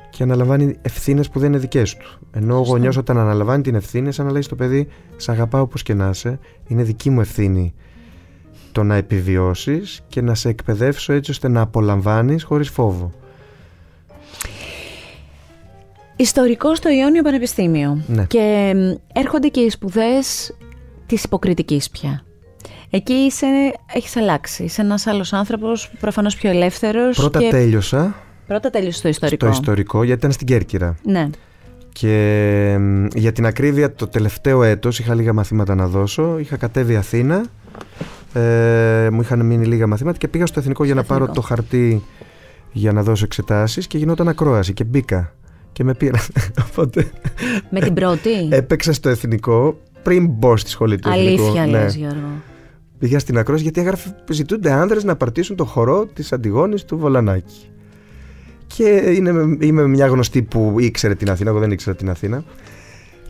και 0.09 0.23
αναλαμβάνει 0.23 0.75
ευθύνες 0.81 1.29
που 1.29 1.39
δεν 1.39 1.49
είναι 1.49 1.57
δικές 1.57 1.95
του. 1.95 2.19
Ενώ 2.31 2.53
ο 2.53 2.57
Σωστά. 2.57 2.71
γονιός 2.71 2.97
όταν 2.97 3.17
αναλαμβάνει 3.17 3.61
την 3.63 3.75
ευθύνη, 3.75 4.11
σαν 4.11 4.25
να 4.25 4.31
λέει 4.31 4.41
στο 4.41 4.55
παιδί: 4.55 4.87
Σ' 5.17 5.29
αγαπάω 5.29 5.61
όπως 5.61 5.83
και 5.83 5.93
να 5.93 6.09
είσαι, 6.09 6.39
είναι 6.67 6.83
δική 6.83 7.09
μου 7.09 7.19
ευθύνη 7.21 7.73
το 8.71 8.83
να 8.83 8.95
επιβιώσεις 8.95 10.01
και 10.07 10.21
να 10.21 10.35
σε 10.35 10.49
εκπαιδεύσω 10.49 11.13
έτσι 11.13 11.31
ώστε 11.31 11.47
να 11.47 11.61
απολαμβάνεις 11.61 12.43
χωρίς 12.43 12.69
φόβο. 12.69 13.11
Ιστορικό 16.21 16.75
στο 16.75 16.89
Ιόνιο 16.89 17.23
Πανεπιστήμιο. 17.23 18.03
Ναι. 18.07 18.25
Και 18.25 18.73
μ, 18.75 19.17
έρχονται 19.19 19.47
και 19.47 19.59
οι 19.59 19.69
σπουδές 19.69 20.55
της 21.05 21.23
υποκριτικής 21.23 21.89
πια. 21.89 22.23
Εκεί 22.89 23.13
είσαι, 23.13 23.45
έχεις 23.93 24.17
αλλάξει. 24.17 24.63
Είσαι 24.63 24.81
ένας 24.81 25.07
άλλος 25.07 25.33
άνθρωπος, 25.33 25.91
προφανώς 25.99 26.35
πιο 26.35 26.49
ελεύθερος. 26.49 27.17
Πρώτα 27.17 27.39
και... 27.39 27.49
τέλειωσα 27.49 28.15
Πρώτα 28.47 28.69
τέλειωσε 28.69 29.01
το 29.01 29.09
ιστορικό. 29.09 29.45
το 29.45 29.51
ιστορικό 29.51 30.03
γιατί 30.03 30.19
ήταν 30.19 30.31
στην 30.31 30.47
Κέρκυρα. 30.47 30.95
Ναι. 31.03 31.29
Και 31.93 32.75
μ, 32.79 33.05
για 33.15 33.31
την 33.31 33.45
ακρίβεια 33.45 33.93
το 33.93 34.07
τελευταίο 34.07 34.63
έτος 34.63 34.99
είχα 34.99 35.15
λίγα 35.15 35.33
μαθήματα 35.33 35.75
να 35.75 35.87
δώσω. 35.87 36.39
Είχα 36.39 36.57
κατέβει 36.57 36.95
Αθήνα. 36.95 37.45
Ε, 38.33 39.07
μου 39.11 39.21
είχαν 39.21 39.45
μείνει 39.45 39.65
λίγα 39.65 39.87
μαθήματα 39.87 40.17
και 40.17 40.27
πήγα 40.27 40.45
στο 40.45 40.59
εθνικό 40.59 40.83
για 40.83 40.93
να 40.95 41.03
πάρω 41.03 41.23
Εθνικό. 41.23 41.41
το 41.41 41.47
χαρτί 41.47 42.03
για 42.71 42.91
να 42.91 43.03
δώσω 43.03 43.25
εξετάσεις 43.25 43.87
και 43.87 43.97
γινόταν 43.97 44.27
ακρόαση 44.27 44.73
και 44.73 44.83
μπήκα 44.83 45.33
και 45.79 45.85
με 45.85 45.93
πήραν. 45.93 46.21
Οπότε 46.69 47.11
Με 47.69 47.79
την 47.79 47.93
πρώτη; 47.93 48.47
έπαιξα 48.49 48.93
στο 48.93 49.09
εθνικό 49.09 49.77
πριν 50.03 50.25
μπω 50.27 50.57
στη 50.57 50.69
σχολή 50.69 50.99
του 50.99 51.09
εθνικού. 51.09 51.43
Αλήθεια 51.43 51.65
Ναι. 51.65 51.71
λες 51.71 51.95
Γιώργο. 51.95 52.31
Πήγα 52.99 53.19
στην 53.19 53.37
ακρόαση 53.37 53.63
γιατί 53.63 53.79
έγραφε 53.79 54.15
ζητούνται 54.29 54.71
άνδρες 54.71 55.03
να 55.03 55.15
παρτίσουν 55.15 55.55
το 55.55 55.65
χορό 55.65 56.05
της 56.05 56.31
Αντιγόνης 56.33 56.85
του 56.85 56.97
Βολανάκη. 56.97 57.69
Και 58.67 58.83
είναι, 59.15 59.31
με- 59.31 59.57
είμαι 59.65 59.87
μια 59.87 60.07
γνωστή 60.07 60.41
που 60.41 60.75
ήξερε 60.79 61.15
την 61.15 61.29
Αθήνα, 61.29 61.49
εγώ 61.49 61.59
δεν 61.59 61.71
ήξερα 61.71 61.95
την 61.95 62.09
Αθήνα. 62.09 62.43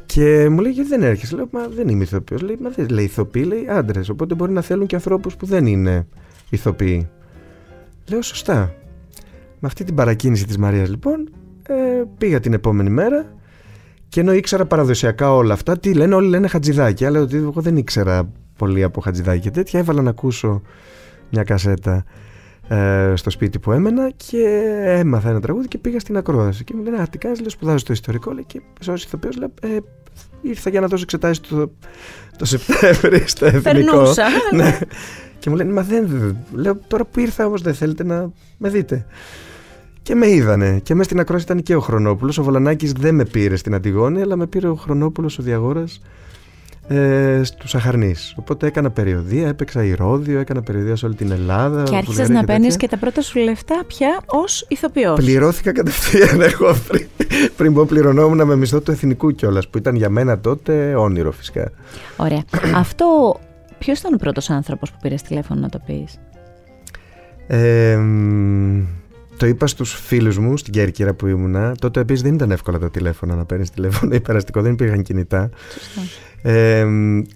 Και 0.05 0.49
μου 0.49 0.59
λέει, 0.59 0.71
γιατί 0.71 0.89
δεν 0.89 1.03
έρχεσαι; 1.03 1.35
Λέω, 1.35 1.47
Μα 1.51 1.67
δεν 1.67 1.87
είμαι 1.87 2.03
ηθοποιός. 2.03 2.41
Λέει, 2.41 2.57
Μα 2.61 2.69
δεν 2.69 2.89
λέει 2.89 3.05
ηθοποιοί, 3.05 3.43
λέει 3.47 3.65
άντρε. 3.69 4.01
Οπότε 4.11 4.35
μπορεί 4.35 4.51
να 4.51 4.61
θέλουν 4.61 4.87
και 4.87 4.95
ανθρώπους 4.95 5.35
που 5.35 5.45
δεν 5.45 5.65
είναι 5.65 6.07
ηθοποιοί. 6.49 7.09
Λέω 8.09 8.21
σωστά. 8.21 8.73
Με 9.59 9.67
αυτή 9.67 9.83
την 9.83 9.95
παρακίνηση 9.95 10.45
της 10.45 10.57
Μαρίας 10.57 10.89
λοιπόν 10.89 11.29
ε, 11.69 12.03
πήγα 12.17 12.39
την 12.39 12.53
επόμενη 12.53 12.89
μέρα 12.89 13.33
και 14.09 14.19
ενώ 14.19 14.33
ήξερα 14.33 14.65
παραδοσιακά 14.65 15.33
όλα 15.33 15.53
αυτά, 15.53 15.79
τι 15.79 15.93
λένε, 15.93 16.15
όλοι 16.15 16.27
λένε 16.27 16.47
χατζηδάκι. 16.47 17.05
Αλλά 17.05 17.19
ότι 17.19 17.37
εγώ 17.37 17.61
δεν 17.61 17.77
ήξερα 17.77 18.29
πολύ 18.57 18.83
από 18.83 19.01
χατζηδάκι 19.01 19.39
και 19.39 19.51
τέτοια. 19.51 19.79
Έβαλα 19.79 20.01
να 20.01 20.09
ακούσω 20.09 20.61
μια 21.29 21.43
κασέτα 21.43 22.03
ε, 22.67 23.13
στο 23.15 23.29
σπίτι 23.29 23.59
που 23.59 23.71
έμενα 23.71 24.11
και 24.15 24.73
έμαθα 24.83 25.29
ένα 25.29 25.41
τραγούδι 25.41 25.67
και 25.67 25.77
πήγα 25.77 25.99
στην 25.99 26.17
ακρόαση. 26.17 26.63
Και 26.63 26.73
μου 26.75 26.83
λένε 26.83 27.01
Α, 27.01 27.07
τι 27.07 27.17
κάνεις, 27.17 27.39
λέω, 27.39 27.49
σπουδάζω 27.49 27.85
το 27.85 27.93
ιστορικό. 27.93 28.31
Λέει, 28.31 28.45
και 28.47 28.61
ω 28.89 28.93
ηθοποιό, 28.93 29.29
λέω, 29.37 29.51
ε, 29.61 29.77
ήρθα 30.41 30.69
για 30.69 30.79
να 30.79 30.87
δώσω 30.87 31.03
εξετάσεις 31.03 31.39
το, 31.39 31.71
το 32.37 32.45
Σεπτέμβρη 32.45 33.23
στο 33.27 33.45
εθνικό. 33.45 33.61
Περνούσα. 33.71 34.25
ναι. 34.55 34.79
Και 35.39 35.49
μου 35.49 35.55
λένε, 35.55 35.71
Μα 35.73 35.81
δεν. 35.81 36.35
Λέω, 36.51 36.75
τώρα 36.87 37.05
που 37.05 37.19
ήρθα 37.19 37.45
όμως 37.45 37.61
δεν 37.61 37.73
θέλετε 37.73 38.03
να 38.03 38.31
με 38.57 38.69
δείτε. 38.69 39.05
Και 40.09 40.15
με 40.15 40.27
είδανε. 40.27 40.79
Και 40.83 40.93
μέσα 40.93 41.05
στην 41.05 41.19
ακρόαση 41.19 41.43
ήταν 41.43 41.63
και 41.63 41.75
ο 41.75 41.79
Χρονόπουλος. 41.79 42.37
Ο 42.37 42.43
Βολανάκη 42.43 42.93
δεν 42.99 43.15
με 43.15 43.25
πήρε 43.25 43.55
στην 43.55 43.73
Αντιγόνη, 43.73 44.21
αλλά 44.21 44.35
με 44.35 44.47
πήρε 44.47 44.67
ο 44.67 44.75
Χρονόπουλος 44.75 45.37
ο 45.39 45.43
Διαγόρας 45.43 46.01
ε, 46.87 47.41
στους 47.43 47.75
Αχαρνείς. 47.75 48.33
Οπότε 48.37 48.67
έκανα 48.67 48.89
περιοδία, 48.89 49.47
έπαιξα 49.47 49.83
ηρόδιο, 49.83 50.39
έκανα 50.39 50.61
περιοδία 50.61 50.95
σε 50.95 51.05
όλη 51.05 51.15
την 51.15 51.31
Ελλάδα. 51.31 51.83
Και 51.83 51.95
άρχισες 51.95 52.29
να 52.29 52.43
παίρνεις 52.43 52.77
και 52.77 52.87
τα 52.87 52.97
πρώτα 52.97 53.21
σου 53.21 53.39
λεφτά 53.39 53.83
πια 53.87 54.19
ως 54.25 54.65
ηθοποιός. 54.67 55.19
Πληρώθηκα 55.19 55.71
κατευθείαν 55.71 56.41
εγώ 56.51 56.75
πριν, 56.87 57.07
πριν 57.57 57.73
πω 57.73 57.85
πληρωνόμουν 57.85 58.47
με 58.47 58.55
μισθό 58.55 58.81
του 58.81 58.91
εθνικού 58.91 59.31
κιόλας, 59.31 59.67
που 59.67 59.77
ήταν 59.77 59.95
για 59.95 60.09
μένα 60.09 60.39
τότε 60.39 60.95
όνειρο 60.95 61.31
φυσικά. 61.31 61.71
Ωραία. 62.17 62.43
Αυτό. 62.83 63.39
Ποιος 63.79 63.99
ήταν 63.99 64.13
ο 64.13 64.17
πρώτος 64.17 64.49
άνθρωπος 64.49 64.91
που 64.91 64.97
πήρες 65.01 65.21
τηλέφωνο 65.21 65.61
να 65.61 65.69
το 65.69 65.81
πεις; 65.85 66.19
Ε, 67.47 67.99
το 69.39 69.45
είπα 69.45 69.67
στους 69.67 69.93
φίλους 69.93 70.37
μου 70.37 70.57
στην 70.57 70.73
Κέρκυρα 70.73 71.13
που 71.13 71.27
ήμουνα. 71.27 71.75
Τότε 71.79 71.99
επίσης 71.99 72.21
δεν 72.23 72.33
ήταν 72.33 72.51
εύκολα 72.51 72.79
το 72.79 72.89
τηλέφωνο 72.89 73.35
να 73.35 73.45
παίρνεις 73.45 73.69
τηλέφωνο 73.69 74.15
υπεραστικό, 74.15 74.61
δεν 74.61 74.71
υπήρχαν 74.71 75.03
κινητά. 75.03 75.49
Ε, 76.41 76.85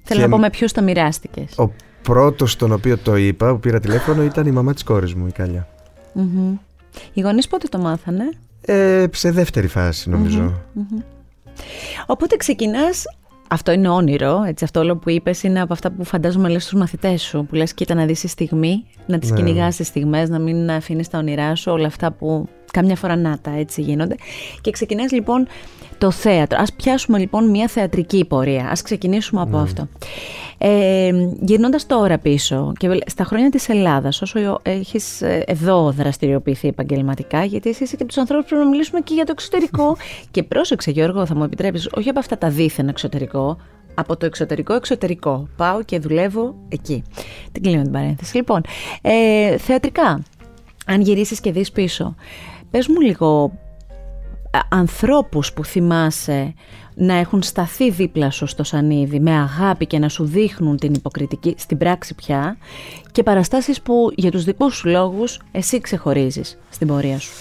Θέλω 0.03 0.21
να 0.21 0.29
πω 0.29 0.37
με 0.37 0.49
ποιους 0.49 0.71
το 0.71 0.81
μοιράστηκες. 0.81 1.57
Ο 1.57 1.71
πρώτος 2.01 2.51
στον 2.51 2.71
οποίο 2.71 2.97
το 2.97 3.15
είπα, 3.15 3.51
που 3.51 3.59
πήρα 3.59 3.79
τηλέφωνο, 3.79 4.23
ήταν 4.23 4.47
η 4.47 4.51
μαμά 4.51 4.73
της 4.73 4.83
κόρης 4.83 5.13
μου, 5.13 5.27
η 5.27 5.31
Κάλια. 5.31 5.67
Mm-hmm. 6.15 6.57
Οι 7.13 7.21
γονείς 7.21 7.47
πότε 7.47 7.67
το 7.67 7.77
μάθανε, 7.77 8.29
ε, 8.61 9.05
Σε 9.11 9.31
δεύτερη 9.31 9.67
φάση, 9.67 10.09
νομίζω. 10.09 10.61
Mm-hmm. 10.75 11.03
Οπότε 12.05 12.35
ξεκινάς 12.35 13.03
αυτό 13.53 13.71
είναι 13.71 13.89
όνειρο, 13.89 14.43
έτσι, 14.47 14.63
αυτό 14.63 14.79
όλο 14.79 14.95
που 14.97 15.09
είπες 15.09 15.43
είναι 15.43 15.61
από 15.61 15.73
αυτά 15.73 15.91
που 15.91 16.03
φαντάζομαι 16.03 16.49
λες 16.49 16.63
στους 16.63 16.79
μαθητές 16.79 17.21
σου, 17.21 17.45
που 17.49 17.55
λες 17.55 17.73
κοίτα 17.73 17.93
να 17.93 18.05
δεις 18.05 18.19
τη 18.19 18.27
στιγμή, 18.27 18.85
να 19.05 19.19
τις 19.19 19.29
ναι. 19.29 19.35
κυνηγάς 19.35 19.75
τις 19.75 19.87
στιγμές, 19.87 20.29
να 20.29 20.39
μην 20.39 20.71
αφήνεις 20.71 21.07
τα 21.07 21.17
όνειρά 21.17 21.55
σου, 21.55 21.71
όλα 21.71 21.87
αυτά 21.87 22.11
που 22.11 22.47
κάμια 22.73 22.95
φορά 22.95 23.15
να 23.15 23.39
τα 23.41 23.51
έτσι 23.57 23.81
γίνονται. 23.81 24.15
Και 24.61 24.71
ξεκινάς 24.71 25.11
λοιπόν 25.11 25.47
το 26.03 26.11
θέατρο. 26.11 26.57
Ας 26.61 26.73
πιάσουμε 26.73 27.17
λοιπόν 27.17 27.49
μια 27.49 27.67
θεατρική 27.67 28.25
πορεία, 28.25 28.67
ας 28.69 28.81
ξεκινήσουμε 28.81 29.41
από 29.41 29.57
ναι. 29.57 29.63
αυτό. 29.63 29.87
Ε, 30.57 31.11
Γυρνώντας 31.41 31.85
τώρα 31.85 32.17
πίσω 32.17 32.73
και 32.77 33.03
στα 33.05 33.23
χρόνια 33.23 33.49
της 33.49 33.69
Ελλάδας, 33.69 34.21
όσο 34.21 34.59
έχεις 34.63 35.21
ε, 35.21 35.43
εδώ 35.47 35.91
δραστηριοποιηθεί 35.91 36.67
επαγγελματικά, 36.67 37.43
γιατί 37.43 37.69
εσύ 37.69 37.83
είσαι 37.83 37.95
και 37.95 38.01
από 38.01 38.11
τους 38.11 38.21
ανθρώπους 38.21 38.45
πρέπει 38.45 38.63
να 38.63 38.69
μιλήσουμε 38.69 38.99
και 38.99 39.13
για 39.13 39.25
το 39.25 39.31
εξωτερικό. 39.31 39.97
και 40.31 40.43
πρόσεξε, 40.43 40.91
Γιώργο, 40.91 41.25
θα 41.25 41.35
μου 41.35 41.43
επιτρέψεις, 41.43 41.89
όχι 41.93 42.09
από 42.09 42.19
αυτά 42.19 42.37
τα 42.37 42.49
δίθεν 42.49 42.87
εξωτερικό, 42.87 43.57
από 43.93 44.17
το 44.17 44.25
εξωτερικό 44.25 44.73
εξωτερικό. 44.73 45.47
Πάω 45.57 45.83
και 45.83 45.99
δουλεύω 45.99 46.55
εκεί. 46.69 47.03
Την 47.51 47.63
κλείνω 47.63 47.81
την 47.81 47.91
παρένθεση. 47.91 48.35
Λοιπόν, 48.35 48.61
ε, 49.01 49.57
θεατρικά, 49.57 50.23
αν 50.85 51.01
γυρίσεις 51.01 51.39
και 51.39 51.51
δεις 51.51 51.71
πίσω, 51.71 52.15
πες 52.71 52.87
μου 52.87 52.99
λίγο 52.99 53.51
ανθρώπους 54.69 55.53
που 55.53 55.65
θυμάσαι 55.65 56.53
να 56.95 57.13
έχουν 57.13 57.41
σταθεί 57.41 57.91
δίπλα 57.91 58.29
σου 58.29 58.45
στο 58.45 58.63
σανίδι 58.63 59.19
με 59.19 59.31
αγάπη 59.31 59.85
και 59.85 59.99
να 59.99 60.09
σου 60.09 60.25
δείχνουν 60.25 60.77
την 60.77 60.93
υποκριτική 60.93 61.55
στην 61.57 61.77
πράξη 61.77 62.15
πια 62.15 62.57
και 63.11 63.23
παραστάσεις 63.23 63.81
που 63.81 64.11
για 64.15 64.31
τους 64.31 64.43
δικούς 64.43 64.75
σου 64.75 64.87
λόγους 64.89 65.39
εσύ 65.51 65.81
ξεχωρίζεις 65.81 66.59
στην 66.69 66.87
πορεία 66.87 67.19
σου. 67.19 67.31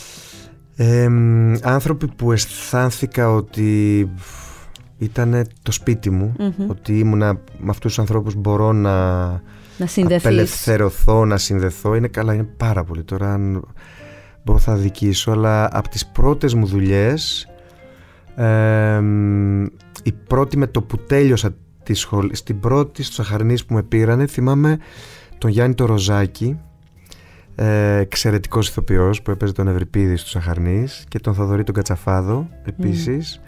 Ε, 0.76 1.08
άνθρωποι 1.62 2.06
που 2.06 2.32
αισθάνθηκα 2.32 3.30
ότι 3.30 4.10
ήταν 4.98 5.46
το 5.62 5.72
σπίτι 5.72 6.10
μου, 6.10 6.36
ότι 6.66 6.98
ήμουνα 6.98 7.32
με 7.58 7.70
αυτούς 7.70 7.94
τους 7.94 7.98
ανθρώπους 7.98 8.34
μπορώ 8.34 8.72
να, 8.72 9.26
να 9.78 10.16
απελευθερωθώ, 10.16 11.24
να 11.24 11.36
συνδεθώ, 11.36 11.94
είναι 11.94 12.08
καλά, 12.08 12.34
είναι 12.34 12.48
πάρα 12.56 12.84
πολύ. 12.84 13.02
Τώρα 13.02 13.32
αν 13.32 13.64
μπορώ 14.44 14.58
θα 14.58 14.74
δικήσω, 14.74 15.30
αλλά 15.30 15.68
από 15.72 15.88
τις 15.88 16.06
πρώτες 16.06 16.54
μου 16.54 16.66
δουλειές 16.66 17.46
η 20.02 20.12
πρώτη 20.26 20.56
με 20.56 20.66
το 20.66 20.82
που 20.82 20.96
τέλειωσα 20.96 21.54
τη 21.82 21.94
σχολή, 21.94 22.36
στην 22.36 22.60
πρώτη 22.60 23.02
στους 23.02 23.20
Αχαρνείς 23.20 23.64
που 23.64 23.74
με 23.74 23.82
πήρανε 23.82 24.26
θυμάμαι 24.26 24.78
τον 25.38 25.50
Γιάννη 25.50 25.74
το 25.74 25.86
Ροζάκη 25.86 26.58
ε, 27.54 27.96
εξαιρετικός 27.96 28.68
ηθοποιός 28.68 29.22
που 29.22 29.30
έπαιζε 29.30 29.52
τον 29.52 29.68
Ευρυπίδη 29.68 30.16
στους 30.16 30.36
Αχαρνείς 30.36 31.04
και 31.08 31.18
τον 31.18 31.34
Θοδωρή 31.34 31.64
τον 31.64 31.74
Κατσαφάδο 31.74 32.48
επίσης 32.64 33.40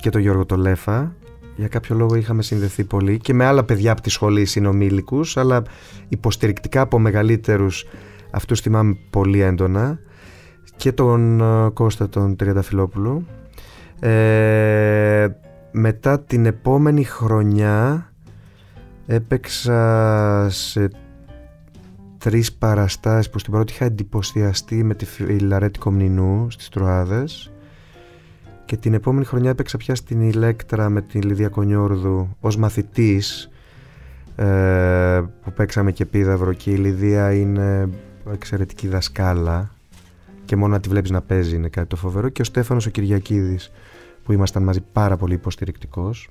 και 0.00 0.10
τον 0.10 0.20
Γιώργο 0.20 0.46
το 0.46 0.56
Λέφα. 0.56 1.14
Για 1.56 1.68
κάποιο 1.68 1.96
λόγο 1.96 2.14
είχαμε 2.14 2.42
συνδεθεί 2.42 2.84
πολύ 2.84 3.18
και 3.18 3.34
με 3.34 3.44
άλλα 3.44 3.64
παιδιά 3.64 3.92
από 3.92 4.00
τη 4.00 4.10
σχολή 4.10 4.44
συνομήλικους 4.44 5.36
αλλά 5.36 5.62
υποστηρικτικά 6.08 6.80
από 6.80 6.98
μεγαλύτερους 6.98 7.86
αυτούς 8.30 8.60
θυμάμαι 8.60 8.96
πολύ 9.10 9.40
έντονα. 9.40 9.98
Και 10.76 10.92
τον 10.92 11.40
ε, 11.40 11.70
Κώστα 11.70 12.08
τον 12.08 12.36
Τριανταφυλόπουλο 12.36 13.24
ε, 14.00 15.28
μετά 15.72 16.20
την 16.20 16.46
επόμενη 16.46 17.04
χρονιά 17.04 18.12
έπαιξα 19.06 20.46
σε 20.50 20.90
τρεις 22.18 22.52
παραστάσεις 22.52 23.30
που 23.30 23.38
στην 23.38 23.52
πρώτη 23.52 23.72
είχα 23.72 23.84
εντυπωσιαστεί 23.84 24.84
με 24.84 24.94
τη 24.94 25.04
Φιλαρέτη 25.04 25.78
Κομνηνού 25.78 26.46
στις 26.50 26.68
Τροάδες. 26.68 27.52
Και 28.64 28.76
την 28.76 28.94
επόμενη 28.94 29.24
χρονιά 29.24 29.50
έπαιξα 29.50 29.76
πια 29.76 29.94
στην 29.94 30.20
Ηλέκτρα 30.20 30.88
με 30.88 31.02
την 31.02 31.22
Λιδία 31.22 31.48
Κονιόρδου 31.48 32.36
ως 32.40 32.56
μαθητής 32.56 33.50
ε, 34.36 35.22
που 35.42 35.52
παίξαμε 35.52 35.92
και 35.92 36.04
πίδαυρο. 36.04 36.52
Και 36.52 36.70
η 36.70 36.76
Λιδία 36.76 37.32
είναι 37.34 37.88
εξαιρετική 38.32 38.88
δασκάλα 38.88 39.70
και 40.44 40.56
μόνο 40.56 40.72
να 40.72 40.80
τη 40.80 40.88
βλέπεις 40.88 41.10
να 41.10 41.20
παίζει 41.20 41.56
είναι 41.56 41.68
κάτι 41.68 41.86
το 41.86 41.96
φοβερό 41.96 42.28
και 42.28 42.42
ο 42.42 42.44
Στέφανος 42.44 42.86
ο 42.86 42.90
Κυριακίδης 42.90 43.70
που 44.24 44.32
ήμασταν 44.32 44.62
μαζί 44.62 44.80
πάρα 44.92 45.16
πολύ 45.16 45.34
υποστηρικτικός. 45.34 46.28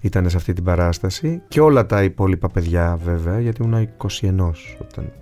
ήταν 0.00 0.30
σε 0.30 0.36
αυτή 0.36 0.52
την 0.52 0.64
παράσταση 0.64 1.42
και 1.48 1.60
όλα 1.60 1.86
τα 1.86 2.02
υπόλοιπα 2.02 2.48
παιδιά 2.48 2.98
βέβαια 3.04 3.40
γιατί 3.40 3.62
ήμουν 3.62 3.88
21 3.98 4.52
όταν 4.80 5.12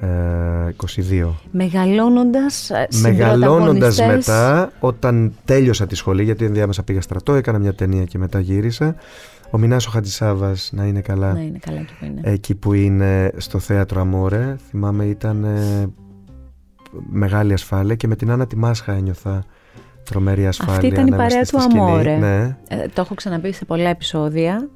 22. 0.00 1.28
Μεγαλώνοντας 1.50 2.70
ε, 2.70 2.88
Μεγαλώνοντας 3.00 3.98
μετά 3.98 4.72
όταν 4.80 5.32
τέλειωσα 5.44 5.86
τη 5.86 5.94
σχολή 5.94 6.24
γιατί 6.24 6.44
ενδιάμεσα 6.44 6.82
πήγα 6.82 7.00
στρατό 7.00 7.34
έκανα 7.34 7.58
μια 7.58 7.74
ταινία 7.74 8.04
και 8.04 8.18
μετά 8.18 8.40
γύρισα 8.40 8.94
ο 9.50 9.58
Μινάσο 9.58 9.90
Χατζησάβας 9.90 10.70
να 10.72 10.84
είναι 10.84 11.00
καλά, 11.00 11.32
να 11.32 11.40
είναι 11.40 11.58
καλά 11.58 11.84
που 11.98 12.04
είναι. 12.04 12.20
εκεί 12.24 12.54
που 12.54 12.72
είναι 12.72 13.32
στο 13.36 13.58
θέατρο 13.58 14.00
Αμόρε 14.00 14.56
θυμάμαι 14.68 15.04
ήταν 15.04 15.44
ε, 15.44 15.86
μεγάλη 17.10 17.52
ασφάλεια 17.52 17.94
και 17.94 18.06
με 18.06 18.16
την 18.16 18.30
Άννα 18.30 18.46
τη 18.46 18.56
Μάσχα 18.56 18.92
ένιωθα 18.92 19.44
τρομερή 20.04 20.46
ασφάλεια. 20.46 20.74
Αυτή 20.74 20.86
ήταν 20.86 21.06
η 21.06 21.10
παρέα 21.10 21.42
του 21.42 21.58
Αμόρε. 21.58 22.16
Ναι. 22.16 22.56
Ε, 22.68 22.86
το 22.94 23.00
έχω 23.00 23.14
ξαναπεί 23.14 23.52
σε 23.52 23.64
πολλά 23.64 23.88
επεισόδια. 23.88 24.68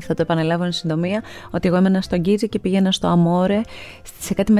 Θα 0.00 0.14
το 0.14 0.22
επαναλάβω 0.22 0.64
εν 0.64 0.72
συντομία. 0.72 1.22
Ότι 1.50 1.68
εγώ 1.68 1.76
έμενα 1.76 2.00
στον 2.00 2.20
Κίτζι 2.20 2.48
και 2.48 2.58
πήγαινα 2.58 2.92
στο 2.92 3.06
Αμόρε 3.06 3.60
σε 4.20 4.34
κάτι 4.34 4.52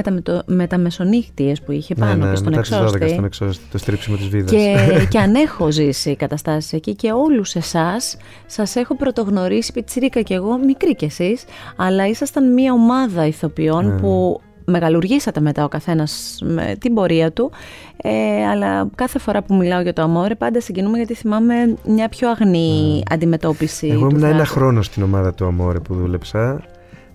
με 0.45 0.67
τα 0.67 0.77
μεσονύχτιε 0.77 1.53
που 1.65 1.71
είχε 1.71 1.93
ναι, 1.97 2.05
πάνω 2.05 2.25
ναι, 2.25 2.29
και 2.29 2.35
στον 2.35 2.49
μετά 2.49 2.59
εξώστη. 2.59 2.97
Στις 2.97 3.09
12 3.09 3.11
στον 3.11 3.25
εξώστη, 3.25 3.63
το 3.71 3.77
στρίψιμο 3.77 4.17
της 4.17 4.27
βίδας. 4.27 4.51
Και, 4.51 4.77
και 5.11 5.19
αν 5.19 5.35
έχω 5.35 5.71
ζήσει 5.71 6.15
καταστάσεις 6.15 6.73
εκεί 6.73 6.95
και 6.95 7.11
όλους 7.11 7.55
εσάς 7.55 8.17
σας 8.45 8.75
έχω 8.75 8.95
πρωτογνωρίσει, 8.95 9.71
πιτσίρικα 9.71 10.21
κι 10.21 10.33
εγώ, 10.33 10.57
μικρή 10.57 10.95
κι 10.95 11.05
εσείς, 11.05 11.43
αλλά 11.75 12.07
ήσασταν 12.07 12.53
μια 12.53 12.73
ομάδα 12.73 13.25
ηθοποιών 13.25 13.85
ναι. 13.85 13.99
που 13.99 14.41
μεγαλουργήσατε 14.65 15.39
μετά 15.39 15.63
ο 15.63 15.67
καθένας 15.67 16.39
με 16.43 16.75
την 16.79 16.93
πορεία 16.93 17.31
του. 17.31 17.51
Ε, 17.97 18.45
αλλά 18.47 18.89
κάθε 18.95 19.19
φορά 19.19 19.41
που 19.41 19.55
μιλάω 19.55 19.81
για 19.81 19.93
το 19.93 20.01
αμόρε 20.01 20.35
πάντα 20.35 20.61
συγκινούμε 20.61 20.97
γιατί 20.97 21.13
θυμάμαι 21.13 21.53
μια 21.87 22.09
πιο 22.09 22.29
αγνή 22.29 23.01
mm. 23.03 23.13
αντιμετώπιση 23.13 23.87
Εγώ 23.87 24.09
ήμουν 24.09 24.23
ένα 24.23 24.45
χρόνο 24.45 24.81
στην 24.81 25.03
ομάδα 25.03 25.33
του 25.33 25.45
αμόρε 25.45 25.79
που 25.79 25.93
δούλεψα. 25.95 26.63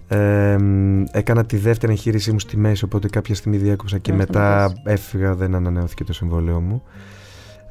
Ε, 0.08 0.56
έκανα 1.10 1.44
τη 1.44 1.56
δεύτερη 1.56 1.92
εγχείρησή 1.92 2.32
μου 2.32 2.38
στη 2.38 2.56
μέση 2.56 2.84
οπότε 2.84 3.08
κάποια 3.08 3.34
στιγμή 3.34 3.56
διέκοψα 3.56 3.98
και 3.98 4.12
μετά 4.12 4.72
έφυγα 4.84 5.34
δεν 5.34 5.54
ανανεώθηκε 5.54 6.04
το 6.04 6.12
συμβόλαιό 6.12 6.60
μου. 6.60 6.82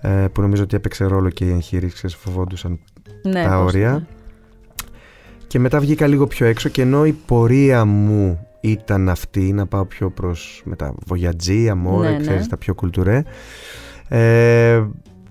Ε, 0.01 0.25
που 0.31 0.41
νομίζω 0.41 0.63
ότι 0.63 0.75
έπαιξε 0.75 1.05
ρόλο 1.05 1.29
και 1.29 1.45
οι 1.45 1.51
εγχείρησει 1.51 2.07
φοβόντουσαν 2.07 2.79
ναι, 3.23 3.43
τα 3.43 3.59
όρια. 3.59 4.07
και 5.47 5.59
μετά 5.59 5.79
βγήκα 5.79 6.07
λίγο 6.07 6.27
πιο 6.27 6.45
έξω 6.45 6.69
και 6.69 6.81
ενώ 6.81 7.05
η 7.05 7.11
πορεία 7.11 7.85
μου 7.85 8.48
ήταν 8.61 9.09
αυτή, 9.09 9.53
να 9.53 9.65
πάω 9.65 9.85
πιο 9.85 10.09
προς 10.11 10.61
με 10.65 10.75
τα 10.75 10.93
βογιατζή, 11.05 11.69
αμόρε, 11.69 12.09
Ναι, 12.09 12.15
ναι. 12.15 12.21
ξέρεις, 12.21 12.47
τα 12.47 12.57
πιο 12.57 12.75
κουλτουρέ. 12.75 13.23
Ε, 14.07 14.83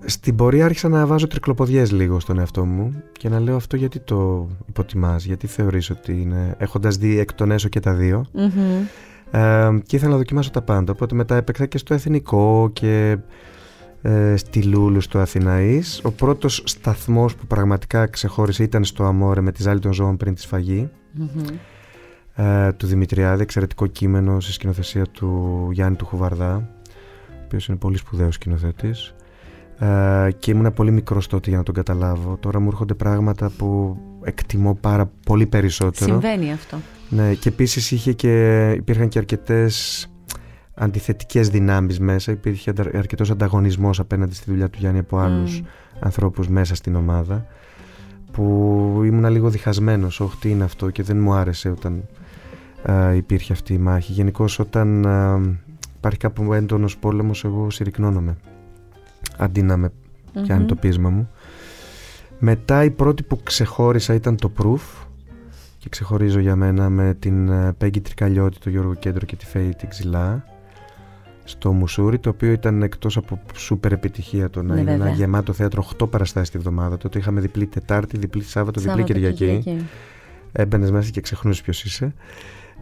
στην 0.04 0.36
πορεία 0.36 0.64
άρχισα 0.64 0.88
να 0.88 1.06
βάζω 1.06 1.26
τρικλοποδιές 1.26 1.92
λίγο 1.92 2.20
στον 2.20 2.38
εαυτό 2.38 2.64
μου 2.64 3.02
και 3.12 3.28
να 3.28 3.40
λέω 3.40 3.56
αυτό 3.56 3.76
γιατί 3.76 3.98
το 3.98 4.48
υποτιμάς, 4.66 5.24
γιατί 5.24 5.46
θεωρείς 5.46 5.90
ότι 5.90 6.20
είναι, 6.20 6.54
έχοντας 6.58 6.96
δει 6.96 7.18
εκ 7.18 7.32
των 7.32 7.50
έσω 7.50 7.68
και 7.68 7.80
τα 7.80 7.92
δύο. 7.92 8.26
Μμμ. 8.32 8.86
Ε, 9.30 9.68
και 9.86 9.96
ήθελα 9.96 10.10
να 10.10 10.16
δοκιμάσω 10.16 10.50
τα 10.50 10.62
πάντα. 10.62 10.92
Οπότε 10.92 11.14
μετά 11.14 11.36
έπαιξα 11.36 11.66
και 11.66 11.78
στο 11.78 11.94
Εθνικό 11.94 12.70
και 12.72 13.16
ε, 14.02 14.36
στη 14.36 14.62
Λούλου 14.62 15.00
στο 15.00 15.18
Αθηναής. 15.18 16.00
Ο 16.04 16.10
πρώτος 16.10 16.62
σταθμός 16.64 17.34
που 17.34 17.46
πραγματικά 17.46 18.06
ξεχώρισε 18.06 18.62
ήταν 18.62 18.84
στο 18.84 19.04
Αμόρε 19.04 19.40
με 19.40 19.52
τη 19.52 19.62
ζάλη 19.62 19.80
των 19.80 19.92
ζώων 19.92 20.16
πριν 20.16 20.34
τη 20.34 20.40
σφαγή 20.40 20.88
Μμμ. 21.12 21.44
Ε, 22.38 22.72
του 22.72 22.86
Δημητριάδη, 22.86 23.42
εξαιρετικό 23.42 23.86
κείμενο 23.86 24.40
σε 24.40 24.52
σκηνοθεσία 24.52 25.04
του 25.06 25.68
Γιάννη 25.72 25.96
του 25.96 26.04
Χουβαρδά 26.04 26.68
ο 27.30 27.42
οποίος 27.44 27.68
είναι 27.68 27.76
πολύ 27.76 27.96
σπουδαίος 27.96 28.34
σκηνοθέτης 28.34 29.14
ε, 29.78 30.28
και 30.38 30.50
ήμουν 30.50 30.72
πολύ 30.72 30.90
μικρός 30.90 31.26
τότε 31.26 31.48
για 31.48 31.58
να 31.58 31.64
τον 31.64 31.74
καταλάβω 31.74 32.36
τώρα 32.40 32.60
μου 32.60 32.68
έρχονται 32.68 32.94
πράγματα 32.94 33.50
που 33.58 33.96
εκτιμώ 34.22 34.74
πάρα 34.74 35.10
πολύ 35.26 35.46
περισσότερο 35.46 36.10
Συμβαίνει 36.10 36.52
αυτό. 36.52 36.76
ναι, 37.08 37.34
και 37.34 37.48
επίσης 37.48 37.90
είχε 37.90 38.12
και, 38.12 38.70
υπήρχαν 38.76 39.08
και 39.08 39.18
αρκετές 39.18 40.06
αντιθετικές 40.74 41.48
δυνάμεις 41.48 42.00
μέσα. 42.00 42.32
Υπήρχε 42.32 42.72
αρκετός 42.94 43.30
ανταγωνισμός 43.30 44.00
απέναντι 44.00 44.34
στη 44.34 44.50
δουλειά 44.50 44.68
του 44.70 44.78
Γιάννη 44.80 44.98
από 44.98 45.18
άλλους 45.18 45.60
Μμ. 45.60 45.64
ανθρώπους 46.00 46.48
μέσα 46.48 46.74
στην 46.74 46.94
ομάδα. 46.94 47.46
Που 48.32 48.42
ήμουν 49.04 49.30
λίγο 49.30 49.48
διχασμένος. 49.48 50.20
Όχι, 50.20 50.36
τι 50.36 50.50
είναι 50.50 50.64
αυτό, 50.64 50.90
και 50.90 51.02
δεν 51.02 51.18
μου 51.18 51.32
άρεσε 51.32 51.68
όταν 51.68 52.04
α, 52.90 53.14
υπήρχε 53.14 53.52
αυτή 53.52 53.74
η 53.74 53.78
μάχη. 53.78 54.12
Γενικώς, 54.12 54.58
όταν 54.58 55.06
α, 55.06 55.40
υπάρχει 55.96 56.18
κάπου 56.18 56.52
έντονος 56.52 56.98
πόλεμος, 56.98 57.44
εγώ 57.44 57.70
συρρυκνώνομαι. 57.70 58.36
Αντί 59.36 59.62
να 59.62 59.76
με 59.76 59.92
πιάνει 60.42 60.60
Μμμ. 60.60 60.66
το 60.68 60.74
πείσμα 60.74 61.10
μου. 61.10 61.30
Μετά 62.38 62.84
η 62.84 62.90
πρώτη 62.90 63.22
που 63.22 63.40
ξεχώρισα 63.42 64.14
ήταν 64.14 64.36
το 64.36 64.52
Proof 64.62 65.06
και 65.78 65.88
ξεχωρίζω 65.88 66.38
για 66.38 66.56
μένα 66.56 66.88
με 66.88 67.14
την 67.18 67.48
ε, 67.48 67.72
Πέγγι 67.78 68.00
Τρικαλιώτη, 68.00 68.58
το 68.58 68.70
Γιώργο 68.70 68.94
Κέντρο 68.94 69.26
και 69.26 69.36
τη 69.36 69.46
Φέη 69.46 69.74
την 69.74 69.88
Ξυλά 69.88 70.44
στο 71.44 71.72
Μουσούρι, 71.72 72.18
το 72.18 72.28
οποίο 72.28 72.50
ήταν 72.52 72.82
εκτός 72.82 73.16
από 73.16 73.40
σούπερ 73.54 73.92
επιτυχία 73.92 74.50
το 74.50 74.62
να 74.62 74.74
Ναι, 74.74 74.80
είναι 74.80 74.90
ένα 74.90 74.98
βέβαια. 75.04 75.14
γεμάτο 75.18 75.52
θέατρο 75.52 75.88
8 76.00 76.10
παραστάσεις 76.10 76.50
τη 76.50 76.58
βδομάδα. 76.58 76.96
Τότε 76.96 77.18
είχαμε 77.18 77.40
διπλή 77.40 77.66
Τετάρτη, 77.66 78.18
διπλή 78.18 78.42
Σάββατο, 78.42 78.80
διπλή 78.80 78.96
Σάββατο, 78.96 79.12
Κυριακή. 79.32 79.86
Έμπαινες 80.52 80.90
μέσα 80.90 81.10
και 81.10 81.20
ξεχνούσες 81.20 81.62
ποιος 81.62 81.84
είσαι. 81.84 82.14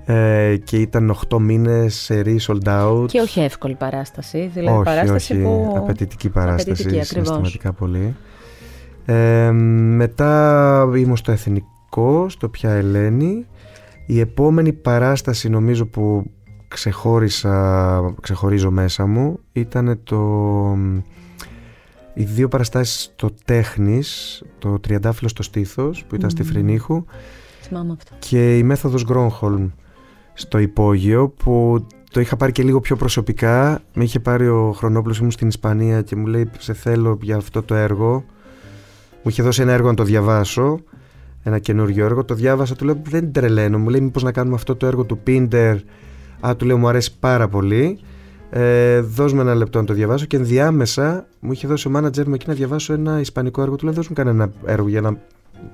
Ε, 0.09 0.57
και 0.65 0.77
ήταν 0.77 1.17
8 1.29 1.39
μήνες 1.39 1.95
σε 1.95 2.23
sold 2.47 2.63
out. 2.65 3.07
Και 3.07 3.21
όχι 3.21 3.41
εύκολη 3.41 3.75
παράσταση. 3.75 4.51
Δηλαδή 4.55 4.75
όχι, 4.75 4.85
παράσταση 4.85 5.33
όχι, 5.33 5.43
που. 5.43 5.75
απαιτητική 5.77 6.29
παράσταση, 6.29 6.71
Απαιτητική, 6.71 7.01
ακριβώς. 7.01 7.27
συναισθηματικά 7.27 7.73
πολύ. 7.73 8.15
Ε, 9.05 9.51
μετά 9.51 10.91
ήμουν 10.97 11.17
στο 11.17 11.33
Εθνικό, 11.33 12.29
στο 12.29 12.49
Πια 12.49 12.71
Ελένη. 12.71 13.47
Η 14.07 14.21
επόμενη 14.21 14.73
παράσταση 14.73 15.49
νομίζω 15.49 15.87
που 15.87 16.31
ξεχώρισα, 16.69 18.15
ξεχωρίζω 18.21 18.71
μέσα 18.71 19.07
μου 19.07 19.39
ήταν 19.53 20.01
το... 20.05 20.21
Οι 22.15 22.25
δύο 22.25 22.49
παραστάσεις 22.49 23.01
στο 23.01 23.31
Τέχνης, 23.45 24.43
το 24.59 24.79
Τριαντάφυλλο 24.81 25.29
στο 25.29 25.43
Στήθος 25.43 26.05
που 26.05 26.15
ήταν 26.15 26.31
στη 26.31 26.43
Μμμ. 26.43 26.49
Φρυνίχου 26.49 27.05
Θυμάμαι 27.61 27.93
αυτό. 27.93 28.15
και 28.19 28.59
η 28.59 28.63
μέθοδος 28.63 29.05
Γκρόνχολμ 29.05 29.69
στο 30.39 30.59
υπόγειο 30.59 31.29
που 31.29 31.87
το 32.11 32.21
είχα 32.21 32.37
πάρει 32.37 32.53
και 32.53 32.63
λίγο 32.63 32.81
πιο 32.81 32.97
προσωπικά. 32.97 33.83
Με 33.95 34.05
είχε 34.05 34.21
πάρει 34.21 34.49
ο 34.49 34.73
Χρονόπουλος, 34.77 35.19
ήμουν 35.19 35.31
στην 35.31 35.49
Ισπανία 35.49 36.03
και 36.03 36.17
μου 36.17 36.27
λέει 36.27 36.51
σε 36.59 36.73
θέλω 36.73 37.19
για 37.23 37.37
αυτό 37.37 37.63
το 37.63 37.75
έργο. 37.75 38.25
Μου 39.23 39.31
είχε 39.31 39.43
δώσει 39.43 39.63
ένα 39.63 39.73
έργο 39.73 39.89
να 39.89 39.95
το 39.95 40.03
διαβάσω, 40.03 40.81
ένα 41.43 41.59
καινούριο 41.59 42.05
έργο. 42.05 42.25
Το 42.25 42.35
διάβασα, 42.35 42.75
του 42.75 42.85
λέω 42.85 43.01
δεν 43.09 43.33
τρελαίνω. 43.33 43.79
Μου 43.79 43.89
λέει 43.89 44.01
μήπως 44.01 44.23
να 44.23 44.33
κάνουμε 44.33 44.55
αυτό 44.55 44.77
το 44.77 44.87
έργο 44.87 45.05
του 45.05 45.19
Πίντερ. 45.19 45.77
Α, 46.47 46.57
του 46.57 46.67
λέω 46.67 46.79
μου 46.79 46.89
αρέσει 46.89 47.19
πάρα 47.19 47.49
πολύ. 47.49 47.99
Ε, 48.51 49.01
δώσ' 49.01 49.33
μου 49.33 49.41
ένα 49.41 49.55
λεπτό 49.55 49.79
να 49.79 49.85
το 49.85 49.93
διαβάσω 49.93 50.25
και 50.27 50.37
ενδιάμεσα 50.37 51.27
μου 51.41 51.53
είχε 51.53 51.67
δώσει 51.67 51.89
ο 51.89 51.91
μάνατζερ 51.91 52.29
μου 52.29 52.35
εκεί 52.35 52.49
να 52.49 52.55
διαβάσω 52.55 52.93
ένα 52.93 53.21
ισπανικό 53.21 53.63
έργο. 53.63 53.77
Του 53.77 53.85
λέω 53.85 53.95
δώσ' 53.95 54.09
μου 54.09 54.15
κανένα 54.15 54.51
έργο 54.65 54.89
για 54.89 55.01
να 55.01 55.17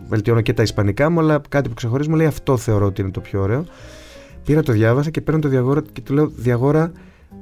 βελτιώνω 0.09 0.40
και 0.40 0.53
τα 0.53 0.62
ισπανικά 0.62 1.11
μου, 1.11 1.20
αλλά 1.20 1.40
κάτι 1.48 1.68
που 1.68 1.75
ξεχωρίζει 1.75 2.09
μου 2.09 2.16
λέει 2.16 2.27
αυτό 2.27 2.57
θεωρώ 2.57 2.87
ότι 2.87 3.01
είναι 3.01 3.11
το 3.11 3.20
πιο 3.20 3.40
ωραίο. 3.40 3.64
Πήρα 4.44 4.62
το 4.62 4.72
διάβασα 4.72 5.11
και 5.11 5.20
παίρνω 5.20 5.40
το 5.40 5.48
Διαγόρα 5.48 5.83
και 5.92 6.00
του 6.00 6.14
λέω 6.14 6.33
Διαγόρα, 6.37 6.92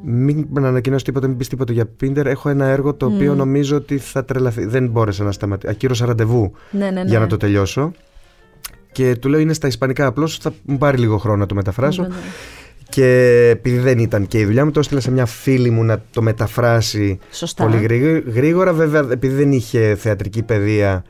μην 0.05 0.47
με 0.51 0.69
ανακοινώσει 0.69 1.05
τίποτα, 1.05 1.27
μην 1.27 1.37
πεις 1.37 1.49
τίποτα 1.49 1.73
για 1.73 1.87
Πίντερ. 1.87 2.27
Έχω 2.27 2.49
ένα 2.49 2.65
έργο 2.67 2.95
το 2.95 3.07
οποίο 3.07 3.33
Μμ. 3.33 3.37
νομίζω 3.37 3.77
ότι 3.77 3.99
θα 3.99 4.25
τρελαθεί. 4.25 4.65
Δεν 4.67 4.87
μπόρεσα 4.89 5.25
να 5.25 5.33
σταματήσω. 5.33 5.73
Ακύρωσα 5.73 6.07
ραντεβού 6.07 6.53
Ναι, 6.71 6.85
ναι, 6.85 6.91
ναι. 6.91 7.09
για 7.09 7.19
να 7.19 7.27
το 7.27 7.37
τελειώσω. 7.37 7.93
Και 8.93 9.17
του 9.21 9.29
λέω 9.29 9.41
είναι 9.41 9.53
στα 9.53 9.67
Ισπανικά 9.67 10.07
απλώς, 10.07 10.37
θα 10.39 10.53
μου 10.65 10.79
πάρει 10.79 10.99
λίγο 10.99 11.19
χρόνο 11.19 11.37
να 11.37 11.47
το 11.47 11.55
μεταφράσω. 11.55 12.03
Ναι, 12.03 12.09
ναι. 12.09 12.15
Και 12.89 13.49
επειδή 13.53 13.79
δεν 13.79 13.99
ήταν 13.99 14.27
και 14.27 14.39
η 14.39 14.45
δουλειά 14.45 14.65
μου, 14.65 14.71
το 14.71 14.81
έστειλα 14.81 15.01
σε 15.01 15.11
μια 15.11 15.27
φίλη 15.27 15.71
μου 15.71 15.85
να 15.85 16.03
το 16.11 16.23
μεταφράσει 16.23 17.19
Σωστά. 17.31 17.65
πολύ 17.65 17.77
γρήγορα. 17.77 18.23
γρήγορα. 18.27 18.73
Βέβαια, 18.73 19.07
επειδή 19.11 19.35
δεν 19.35 19.53
είχε 19.53 19.95
θεατρική 19.99 20.43
παιδεία, 20.43 21.05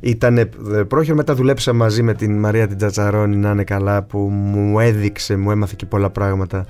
ήταν 0.00 0.48
πρόχειρο. 0.88 1.16
Μετά 1.16 1.34
δουλέψα 1.34 1.72
μαζί 1.72 2.02
με 2.02 2.14
την 2.14 2.38
Μαρία 2.38 2.66
την 2.68 2.76
Τζατσαρόνη 2.76 3.36
να 3.36 3.50
είναι 3.50 3.64
καλά, 3.64 4.02
που 4.02 4.18
μου 4.18 4.78
έδειξε, 4.80 5.36
μου 5.36 5.50
έμαθε 5.50 5.74
και 5.76 5.86
πολλά 5.86 6.10
πράγματα 6.10 6.66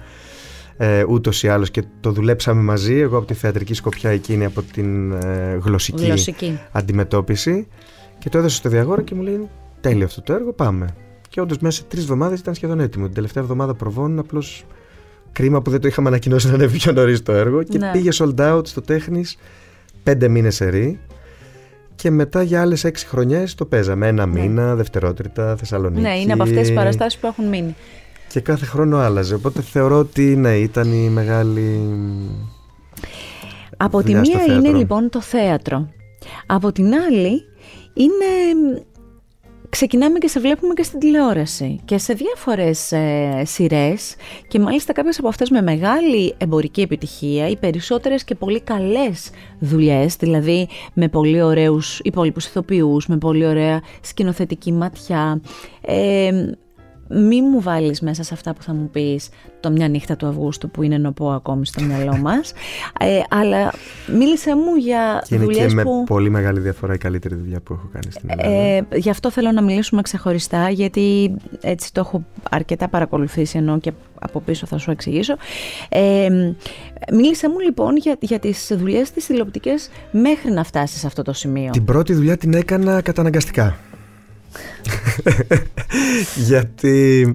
ε, 0.77 1.05
ούτως 1.09 1.43
ή 1.43 1.49
άλλως 1.49 1.71
και 1.71 1.83
το 2.01 2.11
δουλέψαμε 2.13 2.63
μαζί. 2.63 2.95
Εγώ 2.95 3.17
από 3.17 3.27
τη 3.27 3.35
θεατρική 3.35 3.75
σκοπιά, 3.75 4.11
εκείνη 4.11 4.45
από 4.45 4.63
την 4.63 5.13
ε, 5.13 5.59
γλωσσική, 5.63 6.05
Γλωσσική. 6.05 6.59
αντιμετώπιση. 6.73 7.67
Και 8.19 8.29
το 8.29 8.39
έδωσε 8.39 8.57
στο 8.57 8.69
Διαγόρα 8.69 9.03
και 9.03 9.15
μου 9.15 9.23
λέει: 9.23 9.49
Τέλειο 9.81 10.05
αυτό 10.05 10.23
το 10.23 10.33
έργο, 10.33 10.53
πάμε. 10.53 10.87
Και 11.29 11.41
όντως 11.41 11.59
μέσα 11.59 11.77
σε 11.77 11.85
τρεις 11.89 12.03
εβδομάδες 12.03 12.39
ήταν 12.41 12.55
σχεδόν 12.55 12.81
έτοιμο. 12.81 13.05
Την 13.05 13.15
τελευταία 13.15 13.43
εβδομάδα 13.43 13.75
προβών, 13.75 14.19
απλώς 14.19 14.65
κρίμα 15.33 15.63
που 15.63 15.71
δεν 15.71 15.81
το 15.81 15.89
είχαμε 15.89 16.09
ανακοινώσει 16.09 16.49
να 16.49 16.55
ανέβει 16.55 16.77
πιο 16.79 16.93
νωρίς 16.93 17.23
το 17.23 17.33
έργο. 17.33 17.63
Και 17.63 17.79
Ναι. 17.79 17.91
πήγε 17.93 18.09
sold 18.13 18.35
out 18.37 18.67
στο 18.67 18.81
τέχνης 18.81 19.37
πέντε 20.03 20.29
μήνες 20.29 20.61
ερή. 20.61 20.99
Και 21.97 22.11
μετά 22.11 22.43
για 22.43 22.61
άλλες 22.61 22.85
έξι 22.85 23.07
χρονιές 23.07 23.55
το 23.55 23.65
παίζαμε. 23.65 24.07
Ένα 24.07 24.27
Ναι. 24.27 24.41
μήνα, 24.41 24.75
δευτερότριτα, 24.75 25.57
Θεσσαλονίκη. 25.57 26.01
Ναι, 26.01 26.19
είναι 26.19 26.33
από 26.33 26.43
αυτές 26.43 26.61
τις 26.61 26.73
παραστάσεις 26.73 27.21
που 27.21 27.27
έχουν 27.27 27.49
μείνει. 27.49 27.75
Και 28.29 28.41
κάθε 28.41 28.65
χρόνο 28.67 28.99
άλλαζε. 28.99 29.35
Οπότε 29.35 29.63
θεωρώ 29.63 29.99
ότι 29.99 30.23
ναι, 30.37 30.57
ήταν 30.57 30.93
η 30.93 31.09
μεγάλη. 31.09 31.81
Από 33.77 34.03
τη 34.03 34.15
δουλειά 34.15 34.25
στο 34.25 34.37
μία 34.37 34.45
είναι 34.45 34.61
θέατρο. 34.61 34.79
λοιπόν 34.79 35.11
το 35.11 35.21
θέατρο. 35.21 35.89
Από 36.47 36.73
την 36.73 36.87
άλλη 36.95 37.43
είναι... 37.95 38.25
Ξεκινάμε 39.69 40.19
και 40.19 40.29
σε 40.29 40.41
βλέπουμε 40.41 40.75
και 40.75 40.83
στην 40.83 40.99
τηλεόραση 40.99 41.81
και 41.85 41.99
σε 41.99 42.13
διάφορες 42.13 42.93
ε, 42.93 43.43
σειρές 43.45 44.15
και 44.49 44.59
μάλιστα 44.59 44.93
κάποιες 44.93 45.19
από 45.19 45.29
αυτές 45.29 45.51
με 45.51 45.63
μεγάλη 45.63 46.35
εμπορική 46.39 46.81
επιτυχία, 46.81 47.49
οι 47.49 47.57
περισσότερες 47.57 48.25
και 48.25 48.35
πολύ 48.35 48.61
καλές 48.61 49.31
δουλειές, 49.59 50.17
δηλαδή 50.17 50.69
με 50.93 51.09
πολύ 51.09 51.43
ωραίους 51.43 51.99
υπόλοιπους 51.99 52.47
ηθοποιούς, 52.47 53.07
με 53.07 53.19
πολύ 53.19 53.47
ωραία 53.47 53.81
σκηνοθετική 54.01 54.73
ματιά. 54.73 55.41
Ε, 55.81 56.31
μη 57.09 57.43
μου 57.43 57.61
βάλεις 57.61 58.01
μέσα 58.01 58.23
σε 58.23 58.35
αυτά 58.35 58.55
που 58.55 58.63
θα 58.63 58.73
μου 58.73 58.89
πεις 58.91 59.29
το 59.61 59.71
μια 59.71 59.89
νύχτα 59.89 60.17
του 60.17 60.27
Αυγούστου 60.27 60.71
που 60.71 60.83
είναι 60.83 60.99
νοπό 60.99 61.31
ακόμη 61.31 61.67
στο 61.67 61.83
μυαλό 61.83 62.17
μας 62.27 62.53
ε, 63.01 63.21
αλλά 63.29 63.73
μίλησε 64.19 64.57
μου 64.57 64.75
για 64.75 65.23
Και 65.27 65.35
είναι 65.35 65.45
και 65.45 65.53
δουλειές 65.53 65.75
με 65.75 65.83
που 65.83 66.05
πολύ 66.07 66.31
μεγάλη 66.31 66.61
διαφορά 66.61 66.95
η 66.95 66.99
καλύτερη 66.99 67.35
δουλειά 67.35 67.61
που 67.61 67.73
έχω 67.73 67.89
κάνει 67.93 68.11
στην 68.11 68.31
Ελλάδα. 68.31 68.51
ε, 68.51 68.87
γι' 68.95 69.11
αυτό 69.11 69.31
θέλω 69.31 69.53
να 69.53 69.63
μιλήσουμε 69.63 70.03
ξεχωριστά 70.03 70.69
γιατί 70.71 71.35
έτσι 71.61 71.93
το 71.93 72.01
έχω 72.01 72.25
αρκετά 72.51 72.89
παρακολουθήσει 72.89 73.59
ενώ 73.59 73.79
και 73.79 73.93
από 74.21 74.41
πίσω 74.41 74.67
θα 74.67 74.79
σου 74.79 74.91
εξηγήσω 74.91 75.37
ε, 75.89 76.29
μίλησε 77.13 77.49
μου 77.49 77.59
λοιπόν 77.59 77.97
για, 77.97 78.17
για 78.21 78.39
τις 78.39 78.73
δουλειές 78.77 79.11
της 79.11 79.27
τηλεοπτικές 79.27 79.89
μέχρι 80.11 80.51
να 80.51 80.65
φτάσεις 80.65 81.01
σε 81.01 81.07
αυτό 81.07 81.23
το 81.23 81.33
σημείο 81.33 81.71
Την 81.71 81.85
πρώτη 81.85 82.15
δουλειά 82.15 82.37
την 82.37 82.55
έκανα 82.55 83.01
καταναγκαστικά. 83.01 83.77
Γιατί 86.49 87.33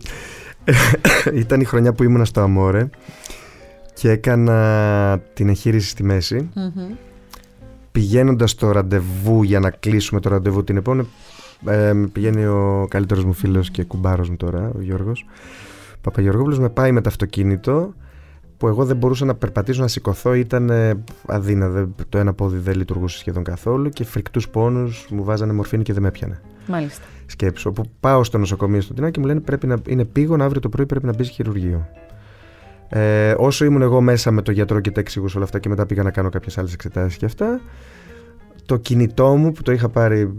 ήταν 1.34 1.62
η 1.62 1.64
χρονιά 1.64 1.94
που 1.94 2.04
ήμουνα 2.04 2.26
στο 2.26 2.42
Αμόρε 2.42 2.90
και 3.94 4.10
έκανα 4.10 5.22
την 5.34 5.50
εγχείρηση 5.50 5.90
στη 5.90 6.04
μέση. 6.04 6.50
Μμμ. 6.54 6.94
Πηγαίνοντας 7.92 8.52
στο 8.52 8.72
ραντεβού 8.72 9.44
για 9.44 9.60
να 9.60 9.70
κλείσουμε 9.70 10.20
το 10.20 10.30
ραντεβού 10.30 10.64
την 10.64 10.78
επόμενη 10.78 11.08
ε, 11.66 11.94
με 11.94 12.08
πηγαίνει 12.08 12.46
ο 12.46 12.88
καλύτερος 12.90 13.24
μου 13.24 13.34
φίλος 13.34 13.72
και 13.72 13.84
κουμπάρος 13.84 14.30
μου 14.30 14.36
τώρα, 14.38 14.72
ο 14.76 14.82
Γιώργος 14.82 15.26
Παπαγεωργόπουλος 16.02 16.60
με 16.60 16.70
πάει 16.70 16.92
με 16.92 17.02
το 17.02 17.10
αυτοκίνητο 17.10 17.94
που 18.58 18.68
εγώ 18.68 18.86
δεν 18.86 18.98
μπορούσα 18.98 19.26
να 19.26 19.36
περπατήσω, 19.36 19.82
να 19.82 19.88
σηκωθώ, 19.88 20.34
ήταν 20.34 20.70
ε, 20.70 21.04
αδύνατο. 21.26 21.90
Το 22.10 22.18
ένα 22.18 22.34
πόδι 22.34 22.58
δεν 22.58 22.76
λειτουργούσε 22.76 23.18
σχεδόν 23.18 23.44
καθόλου 23.44 23.90
και 23.90 24.04
φρικτούς 24.04 24.50
πόνους 24.50 25.08
μου 25.10 25.24
βάζανε 25.24 25.54
μορφήνη 25.54 25.84
και 25.84 25.94
δεν 25.94 26.02
με 26.02 26.08
έπιανε. 26.08 26.42
Μάλιστα. 26.68 27.04
Σκέψω. 27.32 27.70
Όπου 27.70 27.84
πάω 28.00 28.24
στο 28.24 28.38
νοσοκομείο 28.38 28.82
στο 28.82 28.94
Τινάκι 28.94 29.14
και 29.14 29.20
μου 29.20 29.26
λένε 29.26 29.40
πρέπει 29.40 29.68
να 29.68 29.78
είναι 29.88 30.06
πήγον 30.06 30.42
αύριο 30.42 30.62
το 30.62 30.70
πρωί 30.70 30.86
πρέπει 30.86 31.06
να 31.06 31.14
μπεις 31.14 31.30
χειρουργείο. 31.30 31.88
Ε, 32.90 33.34
όσο 33.38 33.66
ήμουν 33.66 33.82
εγώ 33.82 34.02
μέσα 34.02 34.32
με 34.32 34.42
το 34.42 34.52
γιατρό 34.52 34.80
και 34.80 34.92
τα 34.92 35.00
εξηγούσα 35.00 35.36
όλα 35.36 35.46
αυτά 35.46 35.60
και 35.60 35.70
μετά 35.70 35.86
πήγα 35.86 36.04
να 36.04 36.12
κάνω 36.12 36.30
κάποιες 36.30 36.58
άλλες 36.58 36.74
εξετάσεις 36.74 37.18
και 37.18 37.26
αυτά, 37.26 37.62
το 38.66 38.78
κινητό 38.78 39.36
μου 39.36 39.52
που 39.52 39.62
το 39.62 39.72
είχα 39.72 39.90
πάρει 39.90 40.34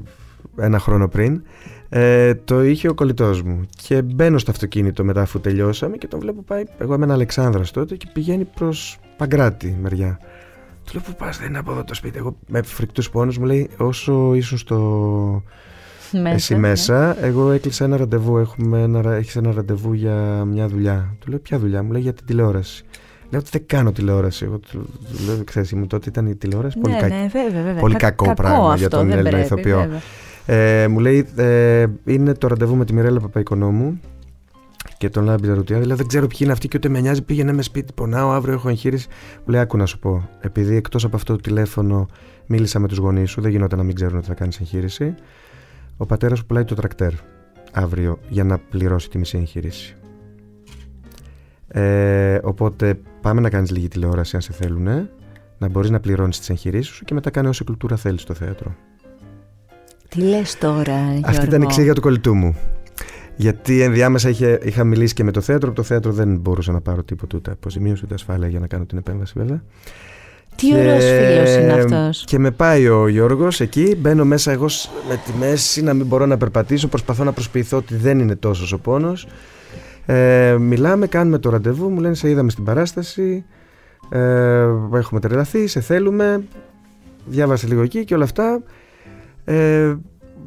ένα 0.57 0.79
χρόνο 0.79 1.09
πριν, 1.09 1.43
ε, 1.89 2.35
το 2.35 2.63
είχε 2.63 2.89
ο 2.89 2.95
κολλητός 2.95 3.43
μου. 3.43 3.61
Και 3.87 4.03
μπαίνω 4.03 4.39
στο 4.39 4.51
αυτοκίνητο 4.51 5.05
μετά 5.05 5.21
αφού 5.21 5.41
τελειώσαμε 5.41 5.97
και 5.97 6.07
τον 6.07 6.21
βλέπω 6.21 6.43
πάει. 6.43 6.63
Εγώ 6.79 6.95
είμαι 6.95 7.05
ένα 7.05 7.15
Αλεξάνδρας 7.15 7.71
τότε 7.71 7.97
και 7.97 8.07
πηγαίνει 8.13 8.45
προς 8.45 8.99
Παγκράτη 9.17 9.79
μεριά. 9.81 10.19
Του 10.85 10.93
λέω 10.93 11.03
που 11.03 11.15
πας, 11.15 11.39
δεν 11.39 11.49
είναι 11.49 11.59
από 11.59 11.73
εδώ 11.73 11.85
το 11.85 11.95
σπίτι. 11.95 12.19
Εγώ 12.19 12.37
με 12.47 12.63
φρικτούς 12.63 13.11
πόνους 13.11 13.39
μου 13.39 13.45
λέει 13.45 13.71
όσο 13.77 14.35
ήσουν 14.35 14.59
στο. 14.59 15.43
Μέσα, 16.13 16.29
Εσύ 16.35 16.53
ναι. 16.55 16.61
μέσα, 16.61 17.25
εγώ 17.25 17.51
έκλεισα 17.51 17.85
ένα 17.85 17.97
ραντεβού. 17.97 18.39
Έχουμε 18.39 18.81
ένα, 18.83 19.13
έχεις 19.13 19.37
ένα 19.37 19.53
ραντεβού 19.53 19.93
για 19.93 20.45
μια 20.45 20.69
δουλειά. 20.69 21.15
Του 21.19 21.31
λέω 21.31 21.39
ποια 21.39 21.59
δουλειά, 21.59 21.83
μου 21.83 21.93
λέει 21.93 22.01
για 22.03 22.13
την 22.13 22.27
τηλεόραση. 22.27 22.85
Λέω 23.31 23.41
ότι 23.41 23.49
δεν 23.53 23.63
κάνω 23.67 23.93
τηλεόραση. 23.93 24.45
Εγώ 24.45 24.59
του, 24.59 24.69
του 25.17 25.25
λέω, 25.27 25.45
ξέρεις, 25.45 25.71
ήμουν 25.71 25.87
τότε 25.87 26.09
ήταν 26.09 26.27
η 26.27 26.35
τηλεόραση 26.37 26.79
πολύ 26.79 26.95
ναι, 26.95 27.01
κακή. 27.01 27.15
ναι, 27.15 27.29
βέβαια, 27.33 27.63
βέβαια. 27.63 27.81
πολύ 27.81 27.95
Κα- 27.95 28.11
κακό 28.11 28.35
πράγμα 28.35 28.77
για 28.77 28.87
αυτό, 28.87 28.89
τον 28.89 29.07
δεν 29.09 29.19
Έλληνα 29.19 29.31
πρέπει, 29.31 29.45
ηθοποιό. 29.45 29.79
βέβαια. 29.79 30.01
Ε, 30.47 30.89
μου 30.89 30.99
λέει 30.99 31.27
ε, 31.37 31.87
είναι 32.05 32.35
το 32.35 32.47
ραντεβού 32.47 32.77
με 32.77 32.85
τη 32.85 32.93
Μιρέλα 32.93 33.21
Παπαϊκονόμου 33.21 34.01
και 34.99 35.09
τον 35.09 35.25
Λάμπη 35.25 35.47
Ζαρουτιάδη. 35.47 35.85
Λέω 35.85 35.97
δεν 35.97 36.07
ξέρω 36.07 36.27
ποιοι 36.27 36.39
είναι 36.43 36.53
αυτοί 36.53 36.69
και 36.69 36.77
ούτε 36.77 36.89
με 36.89 37.01
νοιάζει. 37.01 37.23
Πήγαινε 37.23 37.53
με 37.53 37.63
σπίτι, 37.63 37.93
πονάω, 37.93 38.31
αύριο 38.31 38.55
έχω 38.55 38.69
εγχείρηση. 38.69 39.07
Μου 39.45 39.53
λέει 39.53 39.61
άκου 39.61 39.77
να 39.77 39.87
σου 39.87 39.99
πω. 39.99 40.29
Επειδή 40.41 40.77
εκτός 40.77 41.05
από 41.05 41.17
αυτό 41.17 41.35
το 41.35 41.41
τηλέφωνο 41.41 42.07
μίλησα 42.47 42.79
με 42.79 42.89
τους 42.89 42.99
γονείς 42.99 43.31
σου, 43.31 43.41
δεν 43.41 43.51
γινόταν 43.51 43.79
να 43.79 43.85
μην 43.85 43.95
ξέρουν 43.95 44.17
ότι 44.17 44.27
θα 44.27 44.35
κάνεις 44.35 44.61
εγχείρηση. 44.61 45.15
Ο 45.97 46.07
πατέρας 46.07 46.39
σου 46.39 46.47
πουλάει 46.47 46.65
το 46.65 46.75
τρακτέρ 46.75 47.13
αύριο 47.73 48.19
για 48.29 48.45
να 48.45 48.59
πληρώσει 48.59 49.11
τη 49.11 49.19
μισή 49.19 49.39
εγχείρηση. 49.39 49.97
Ε, 51.69 52.39
οπότε 52.43 53.01
πάμε 53.21 53.41
να 53.41 53.51
κάνεις 53.51 53.71
λίγη 53.71 53.89
τηλεόραση 53.89 54.37
αν 54.37 54.43
σε 54.43 54.53
θέλουν, 54.53 55.09
να 55.59 55.69
μπορείς 55.69 55.91
να 55.91 56.01
πληρώνεις 56.01 56.39
τις 56.39 56.51
εγχειρήσεις 56.51 56.95
σου 56.95 57.05
και 57.05 57.15
μετά 57.15 57.31
κάνει 57.31 57.49
όση 57.49 57.65
κουλτούρα 57.65 57.97
θέλεις 57.97 58.23
στο 58.23 58.35
θέατρο. 58.35 58.75
Τι 60.09 60.21
λες 60.21 60.59
τώρα, 60.59 61.01
Γιώργο; 61.01 61.29
Αυτή 61.29 61.47
ήταν 61.47 61.61
η 61.61 61.65
εξήγια 61.65 61.95
του 61.95 62.01
κολλητού 62.01 62.35
μου. 62.35 62.57
Γιατί 63.37 63.81
ενδιάμεσα 63.81 64.29
είχε, 64.29 64.59
είχα 64.63 64.85
μιλήσει 64.85 65.15
και 65.15 65.25
με 65.25 65.31
το 65.31 65.41
θέατρο. 65.41 65.69
Από 65.69 65.77
το 65.77 65.83
θέατρο 65.83 66.13
δεν 66.13 66.37
μπορούσα 66.37 66.73
να 66.73 66.81
πάρω 66.81 67.03
τίποτα 67.03 67.37
ούτε 67.37 67.51
αποζημίωση 67.51 68.05
ούτε 68.05 68.15
ασφάλεια 68.15 68.49
για 68.49 68.61
να 68.61 68.67
κάνω 68.67 68.87
την 68.87 68.99
επέμβαση, 68.99 69.33
βέβαια. 69.37 69.63
Τι 70.57 70.67
Και- 70.67 70.75
ωραίος 70.75 71.05
φίλος 71.05 71.57
είναι 71.57 71.73
αυτός. 71.73 72.25
Και 72.27 72.39
με 72.39 72.51
πάει 72.51 72.89
ο 72.89 73.09
Γιώργος 73.09 73.61
εκεί. 73.61 73.97
Μπαίνω 73.99 74.25
μέσα 74.25 74.53
εγώ 74.53 74.69
σ- 74.69 74.91
με 75.09 75.21
τη 75.25 75.33
μέση 75.39 75.83
να 75.83 75.95
μην 75.95 76.07
μπορώ 76.07 76.27
να 76.27 76.37
περπατήσω. 76.37 76.89
Προσπαθώ 76.89 77.25
να 77.25 77.33
προσποιηθώ 77.33 77.77
ότι 77.77 77.95
δεν 77.97 78.19
είναι 78.19 78.37
τόσος 78.37 78.73
ο 78.73 78.79
πόνος. 78.79 79.27
Ε, 80.07 80.57
μιλάμε, 80.61 81.07
κάνουμε 81.07 81.39
το 81.39 81.51
ραντεβού. 81.51 81.89
Μου 81.89 82.01
λένε 82.01 82.15
Σε 82.15 82.31
είδαμε 82.31 82.51
στην 82.51 82.65
παράσταση. 82.65 83.45
Ε, 84.11 84.67
έχουμε 84.95 85.21
τρελαθεί. 85.21 85.67
Σε 85.67 85.81
θέλουμε. 85.81 86.43
Διάβασε 87.27 87.67
λίγο 87.67 87.83
εκεί 87.83 88.05
και 88.05 88.15
όλα 88.15 88.25
αυτά. 88.25 88.63
Ε, 89.45 89.95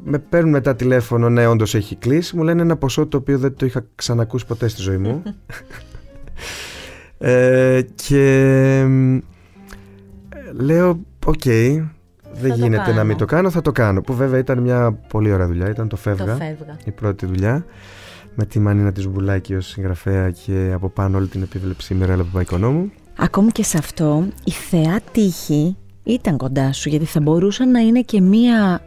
με 0.03 0.19
παίρνουν 0.19 0.51
μετά 0.51 0.75
τηλέφωνο, 0.75 1.29
ναι, 1.29 1.47
όντως 1.47 1.75
έχει 1.75 1.95
κλείσει. 1.95 2.35
Μου 2.37 2.43
λένε 2.43 2.61
ένα 2.61 2.75
ποσό 2.77 3.05
το 3.05 3.17
οποίο 3.17 3.37
δεν 3.37 3.55
το 3.55 3.65
είχα 3.65 3.85
ξανακούσει 3.95 4.45
ποτέ 4.45 4.67
στη 4.67 4.81
ζωή 4.81 4.97
μου. 4.97 5.23
ε, 7.17 7.81
και 7.95 8.83
μ, 8.87 9.17
λέω, 10.57 10.99
οκ, 11.25 11.43
δεν 11.43 12.49
το 12.49 12.55
γίνεται 12.55 12.77
να 12.77 12.83
κάνω. 12.83 13.03
μην 13.03 13.17
το 13.17 13.25
κάνω, 13.25 13.49
θα 13.49 13.61
το 13.61 13.71
κάνω. 13.71 14.01
Που 14.01 14.13
βέβαια 14.13 14.39
ήταν 14.39 14.57
μια 14.59 14.99
πολύ 15.07 15.31
ωραία 15.31 15.47
δουλειά, 15.47 15.69
ήταν 15.69 15.87
το 15.87 15.95
Το 15.95 16.01
Φεύγα, 16.01 16.25
φεύγα. 16.35 16.77
η 16.85 16.91
πρώτη 16.91 17.25
δουλειά. 17.25 17.65
Με 18.35 18.45
τη 18.45 18.59
Μανίνα 18.59 18.91
Ζουμπουλάκη 18.91 19.55
ως 19.55 19.67
συγγραφέα 19.67 20.29
και 20.31 20.71
από 20.73 20.89
πάνω 20.89 21.17
όλη 21.17 21.27
την 21.27 21.41
επίβλεψη 21.41 21.93
Μιρέλλα 21.93 22.23
Παπαοικονόμου. 22.23 22.91
Ακόμη 23.17 23.51
και 23.51 23.63
σε 23.63 23.77
αυτό, 23.77 24.27
η 24.43 24.51
θεά 24.51 24.99
τύχη 25.11 25.77
ήταν 26.03 26.37
κοντά 26.37 26.73
σου, 26.73 26.89
γιατί 26.89 27.05
θα 27.05 27.19
μπορούσε 27.21 27.63
να 27.65 27.79
είναι 27.79 28.01
και 28.01 28.21
μία 28.21 28.81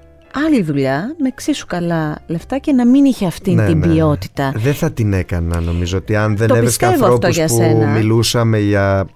άλλη 0.46 0.62
δουλειά 0.62 1.14
με 1.20 1.28
εξίσου 1.28 1.66
καλά 1.66 2.18
λεφτά 2.26 2.58
και 2.58 2.72
να 2.72 2.86
μην 2.86 3.04
είχε 3.04 3.26
αυτή 3.26 3.54
Ναι, 3.54 3.66
την 3.66 3.78
ναι, 3.78 3.86
ναι. 3.86 3.92
ποιότητα. 3.92 4.52
Δεν 4.56 4.74
θα 4.74 4.92
την 4.92 5.12
έκανα 5.12 5.60
νομίζω 5.60 5.98
ότι 5.98 6.16
αν 6.16 6.36
δεν 6.36 6.48
Το 6.48 6.54
έβρισκα 6.54 6.88
πιστεύω 6.88 7.12
αυτό 7.14 7.26
ανθρώπους 7.26 7.36
για 7.36 7.46
που 7.46 7.74
σένα. 7.74 7.90
μιλούσαμε 7.92 8.58
για 8.58 9.06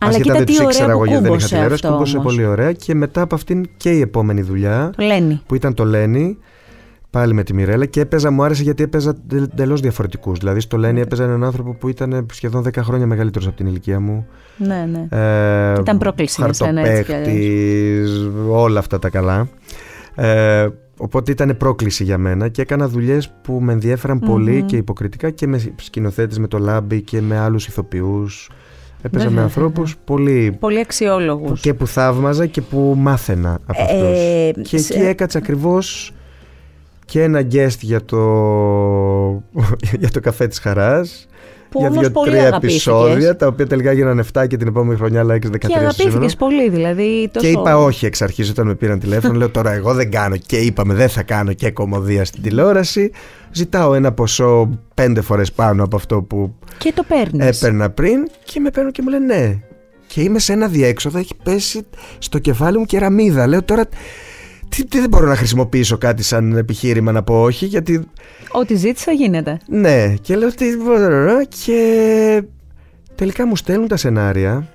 Αλλά 0.00 0.10
Ασχετά 0.10 0.22
κοίτα 0.22 0.34
δεν 0.36 0.44
τι 0.46 0.52
τους 0.52 0.56
ωραία 0.60 0.70
ήξερα 0.70 0.92
που 0.92 0.98
εγώ 0.98 1.04
γιατί 1.04 1.22
δεν 1.22 1.32
είχα 1.32 1.38
κούμποσε 1.38 1.54
τηλεόραση, 1.54 1.74
αυτό 1.86 1.88
κούμπωσε 1.92 2.16
όμως. 2.16 2.34
πολύ 2.34 2.46
ωραία 2.46 2.72
και 2.72 2.94
μετά 2.94 3.20
από 3.20 3.34
αυτήν 3.34 3.68
και 3.76 3.90
η 3.90 4.00
επόμενη 4.00 4.42
δουλειά 4.42 4.90
Το 4.96 5.04
λένε. 5.04 5.40
που 5.46 5.54
ήταν 5.54 5.74
το 5.74 5.84
Λένι, 5.84 6.38
πάλι 7.10 7.34
με 7.34 7.42
τη 7.42 7.54
Μιρέλα 7.54 7.84
και 7.86 8.00
έπαιζα, 8.00 8.30
μου 8.30 8.42
άρεσε 8.42 8.62
γιατί 8.62 8.82
έπαιζα 8.82 9.16
εντελώς 9.32 9.80
διαφορετικούς. 9.80 10.38
Δηλαδή 10.38 10.60
στο 10.60 10.76
Λένι 10.76 11.00
έπαιζα 11.00 11.24
έναν 11.24 11.44
άνθρωπο 11.44 11.74
που 11.74 11.88
ήταν 11.88 12.26
σχεδόν 12.32 12.62
10 12.68 12.76
χρόνια 12.82 13.06
μεγαλύτερος 13.06 13.46
από 13.48 13.56
την 13.56 13.66
ηλικία 13.66 14.00
μου. 14.00 14.26
Ναι, 14.56 14.88
ναι. 14.92 15.18
Ε, 15.18 15.80
Ήταν 15.80 15.98
πρόκληση 15.98 16.42
για 16.44 16.52
σένα, 16.52 16.80
έτσι 16.80 17.02
κι 17.04 17.12
χαρτοπαίχτης, 17.12 18.28
όλα 18.50 18.78
αυτά 18.78 18.98
τα 18.98 19.08
καλά. 19.08 19.48
Ε, 20.14 20.68
οπότε 20.96 21.30
ήταν 21.30 21.56
πρόκληση 21.56 22.04
για 22.04 22.18
μένα 22.18 22.48
και 22.48 22.62
έκανα 22.62 22.88
δουλειές 22.88 23.32
που 23.42 23.52
με 23.62 23.72
ενδιέφεραν 23.72 24.18
πολύ 24.18 24.50
Μμμ. 24.58 24.66
και 24.66 24.76
υποκριτικά 24.76 25.30
και 25.30 25.46
με 25.46 25.60
σκηνοθέτες, 25.76 26.38
με 26.38 26.46
το 26.48 26.58
Λάμπη 26.58 27.02
και 27.02 27.20
με 27.20 27.38
άλλους 27.38 27.66
ηθοποιούς. 27.66 28.50
Έπαιζα 29.02 29.24
Βέβαια, 29.24 29.38
με 29.38 29.42
ανθρώπους 29.42 29.96
πολύ 30.04 30.56
Πολύ 30.60 30.78
αξιόλογους. 30.80 31.60
και 31.60 31.74
που 31.74 31.86
θαύμαζα 31.86 32.46
και 32.46 32.60
που 32.60 32.94
μάθαινα 32.98 33.58
από 33.66 33.82
Ε, 33.88 34.48
αυτούς. 34.48 34.68
Και 34.68 34.78
σε- 34.78 34.94
εκεί 34.94 35.02
έκατσα 35.06 35.38
ακριβώς 35.38 36.12
και 37.04 37.22
ένα 37.22 37.40
guest 37.52 37.78
για 37.80 38.04
το, 38.04 38.18
για 40.00 40.10
το 40.12 40.20
καφέ 40.20 40.46
της 40.46 40.58
χαράς 40.58 41.26
Που 41.70 41.78
για 41.80 41.88
όμως 41.88 42.10
πολύ 42.10 42.30
δύο-τρία 42.30 42.46
αγαπήθηκες. 42.48 42.86
επεισόδια 42.86 43.36
τα 43.36 43.46
οποία 43.46 43.66
τελικά 43.66 43.92
γίνανε 43.92 44.24
7 44.38 44.46
και 44.48 44.56
την 44.56 44.66
επόμενη 44.66 44.98
χρονιά 44.98 45.20
άλλα 45.20 45.34
6-13 45.34 45.38
Και 45.38 45.48
στο 45.48 45.66
σύνολο. 45.68 45.84
αγαπήθηκες 45.84 46.36
πολύ, 46.36 46.68
δηλαδή 46.70 47.28
τόσο... 47.32 47.46
Και 47.46 47.52
είπα 47.52 47.78
όχι 47.78 48.06
εξ 48.06 48.22
αρχής 48.22 48.50
όταν 48.50 48.66
με 48.66 48.74
πήραν 48.74 48.98
τηλέφωνο. 48.98 49.34
λέω 49.38 49.48
τώρα 49.50 49.72
εγώ 49.72 49.94
δεν 49.94 50.10
κάνω 50.10 50.36
και 50.46 50.56
είπαμε 50.56 50.94
δεν 50.94 51.08
θα 51.08 51.22
κάνω 51.22 51.52
και 51.52 51.70
κομμωδία 51.70 52.24
στην 52.24 52.42
τηλεόραση. 52.42 53.10
Ζητάω 53.52 53.94
ένα 53.94 54.12
ποσό 54.12 54.78
πέντε 54.94 55.20
φορές 55.20 55.52
πάνω 55.52 55.84
από 55.84 55.96
αυτό 55.96 56.22
που 56.22 56.54
Και 56.78 56.92
το 56.94 57.02
παίρνεις. 57.08 57.46
έπαιρνα 57.60 57.90
πριν 57.90 58.28
και 58.44 58.60
με 58.60 58.70
παίρνουν 58.70 58.92
και 58.92 59.02
μου 59.02 59.08
λένε 59.08 59.34
ναι. 59.34 59.56
Και 60.06 60.20
είμαι 60.22 60.38
σε 60.38 60.52
ένα 60.52 60.66
διέξοδο, 60.66 61.18
έχει 61.18 61.34
πέσει 61.42 61.86
στο 62.18 62.38
κεφάλι 62.38 62.78
μου 62.78 62.84
κεραμίδα. 62.84 63.46
Λέω 63.46 63.62
τώρα 63.62 63.84
τι, 64.68 64.86
τι 64.86 65.00
δεν 65.00 65.08
μπορώ 65.08 65.26
να 65.26 65.36
χρησιμοποιήσω 65.36 65.98
κάτι 65.98 66.22
σαν 66.22 66.56
επιχείρημα 66.56 67.12
να 67.12 67.22
πω 67.22 67.42
όχι 67.42 67.66
γιατί 67.66 68.06
Ό,τι 68.52 68.74
ζήτησα 68.74 69.12
γίνεται. 69.12 69.58
ναι, 69.68 70.14
και 70.20 70.36
λέω 70.36 70.48
τι. 70.48 70.66
Και 71.64 72.42
τελικά 73.14 73.46
μου 73.46 73.56
στέλνουν 73.56 73.88
τα 73.88 73.96
σενάρια. 73.96 74.66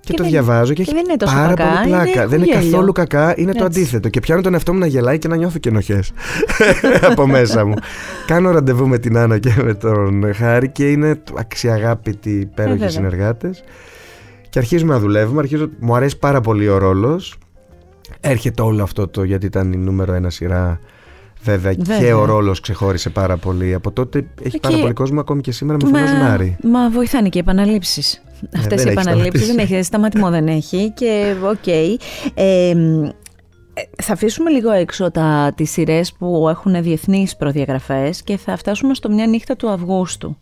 Και, 0.00 0.08
Και 0.10 0.16
το 0.16 0.22
δεν- 0.22 0.32
διαβάζω 0.32 0.72
και, 0.72 0.82
και 0.82 0.90
έχει 0.90 0.92
δεν 1.00 1.04
είναι 1.08 1.16
τόσο 1.16 1.34
πάρα 1.34 1.54
κακά, 1.54 1.70
πολύ 1.70 1.86
πλάκα. 1.88 2.10
είναι 2.10 2.26
δεν 2.26 2.42
είναι 2.42 2.52
γέλιο. 2.52 2.70
καθόλου 2.70 2.92
κακά, 2.92 3.34
είναι 3.36 3.52
το 3.52 3.64
Έτσι. 3.64 3.78
αντίθετο. 3.80 4.08
Και 4.08 4.20
πιάνω 4.20 4.40
τον 4.40 4.52
εαυτό 4.52 4.72
μου 4.72 4.78
να 4.78 4.86
γελάει 4.86 5.18
και 5.18 5.28
να 5.28 5.36
νιώθω 5.36 5.58
και 5.58 5.68
ενοχέ 5.68 6.02
από 7.10 7.26
μέσα 7.26 7.64
μου. 7.66 7.74
Κάνω 8.26 8.50
ραντεβού 8.50 8.88
με 8.88 8.98
την 8.98 9.16
Άννα 9.16 9.38
και 9.38 9.54
με 9.64 9.74
τον 9.74 10.34
Χάρη 10.34 10.68
και 10.70 10.90
είναι 10.90 11.22
αξιαγάπητοι 11.38 12.30
υπέροχοι 12.30 12.72
βέβαια. 12.72 12.88
συνεργάτες. 12.90 13.64
Και 14.48 14.58
αρχίζουμε 14.58 14.92
να 14.92 14.98
δουλεύουμε. 15.00 15.40
Αρχίζω, 15.40 15.70
μου 15.78 15.94
αρέσει 15.96 16.18
πάρα 16.18 16.40
πολύ 16.40 16.68
ο 16.68 16.78
ρόλος. 16.78 17.36
Έρχεται 18.24 18.62
όλο 18.62 18.82
αυτό 18.82 19.08
το 19.08 19.22
γιατί 19.22 19.46
ήταν 19.46 19.72
η 19.72 19.76
νούμερο 19.76 20.12
ένα 20.12 20.30
σειρά. 20.30 20.80
Βέβαια, 21.42 21.74
και 21.74 21.82
Βέβαια. 21.84 22.16
ο 22.16 22.24
ρόλος 22.24 22.60
ξεχώρισε 22.60 23.10
πάρα 23.10 23.36
πολύ. 23.36 23.74
Από 23.74 23.90
τότε 23.92 24.26
έχει 24.42 24.60
πάρα 24.60 24.74
Και- 24.74 24.80
πολύ 24.80 24.92
κόσμο, 24.94 25.20
ακόμη 25.20 25.40
και 25.40 25.52
σήμερα 25.52 25.78
με 25.82 25.88
φωνάζουν 25.88 26.20
Άρη. 26.22 26.56
μα 26.62 26.90
βοηθάνε 26.90 27.28
και 27.28 27.38
οι 27.38 27.40
επαναλήψεις. 27.40 28.22
Αυτές 28.56 28.82
δεν 28.82 28.86
οι 28.86 28.90
έχει 28.98 29.00
επαναλήψεις 29.00 29.40
δεν 29.46 29.52
σταματήσει. 29.54 29.74
έχει, 29.74 29.84
σταματημό 29.84 30.30
δεν 30.30 30.48
έχει 30.48 30.90
και 30.90 31.34
οκ. 31.44 31.66
Ε, 32.34 32.74
μ, 32.74 33.04
ε, 33.74 33.82
θα 34.02 34.12
αφήσουμε 34.12 34.50
λίγο 34.50 34.70
έξω 34.70 35.10
τα, 35.10 35.52
τις 35.56 35.70
σειρές 35.70 36.12
που 36.12 36.46
έχουν 36.50 36.82
διεθνείς 36.82 37.36
προδιαγραφές 37.36 38.22
και 38.22 38.36
θα 38.36 38.56
φτάσουμε 38.56 38.94
στο 38.94 39.10
μια 39.10 39.26
νύχτα 39.26 39.56
του 39.56 39.68
Αυγούστου. 39.70 40.38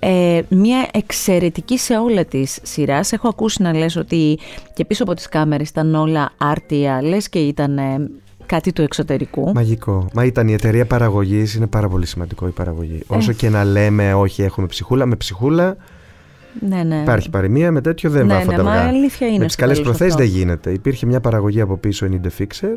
Ε, 0.00 0.40
μια 0.48 0.88
εξαιρετική 0.92 1.78
σε 1.78 1.96
όλα 1.96 2.24
τις 2.24 2.58
σειράς. 2.62 3.12
Έχω 3.12 3.28
ακούσει 3.28 3.62
να 3.62 3.74
λες 3.74 3.96
ότι 3.96 4.38
και 4.74 4.84
πίσω 4.84 5.02
από 5.02 5.14
τις 5.14 5.28
κάμερες 5.28 5.68
ήταν 5.68 5.94
όλα 5.94 6.30
άρτια, 6.38 7.02
λες 7.02 7.28
και 7.28 7.38
ήταν 7.38 7.78
ε, 7.78 8.10
κάτι 8.46 8.72
του 8.72 8.82
εξωτερικού. 8.82 9.52
Μαγικό. 9.54 10.08
Μα 10.14 10.24
ήταν 10.24 10.48
η 10.48 10.52
εταιρεία 10.52 10.86
παραγωγής, 10.86 11.54
είναι 11.54 11.66
πάρα 11.66 11.88
πολύ 11.88 12.06
σημαντικό 12.06 12.46
η 12.46 12.50
παραγωγή. 12.50 13.00
Ε. 13.10 13.16
Όσο 13.16 13.32
και 13.32 13.48
να 13.48 13.64
λέμε, 13.64 14.14
όχι, 14.14 14.42
έχουμε 14.42 14.66
ψυχούλα, 14.66 15.06
με 15.06 15.16
ψυχούλα 15.16 15.76
ναι, 16.60 16.82
ναι. 16.82 16.96
υπάρχει 16.96 17.30
παροιμία, 17.30 17.72
με 17.72 17.80
τέτοιο 17.80 18.10
δεν 18.10 18.26
ναι, 18.26 18.34
βάφονται 18.34 18.56
ναι, 18.56 18.62
μα 18.62 18.72
αυγά. 18.72 18.88
αλήθεια 18.88 19.26
είναι 19.26 19.38
Με 19.38 19.44
τις 19.44 19.52
στο 19.52 19.62
καλές 19.62 19.78
τέλος 19.78 19.90
προθέσεις 19.90 20.14
αυτό. 20.20 20.26
δεν 20.26 20.36
γίνεται. 20.38 20.70
Υπήρχε 20.70 21.06
μια 21.06 21.20
παραγωγή 21.20 21.60
από 21.60 21.76
πίσω, 21.76 22.06
η 22.06 22.20
Need 22.22 22.42
Fixer, 22.42 22.76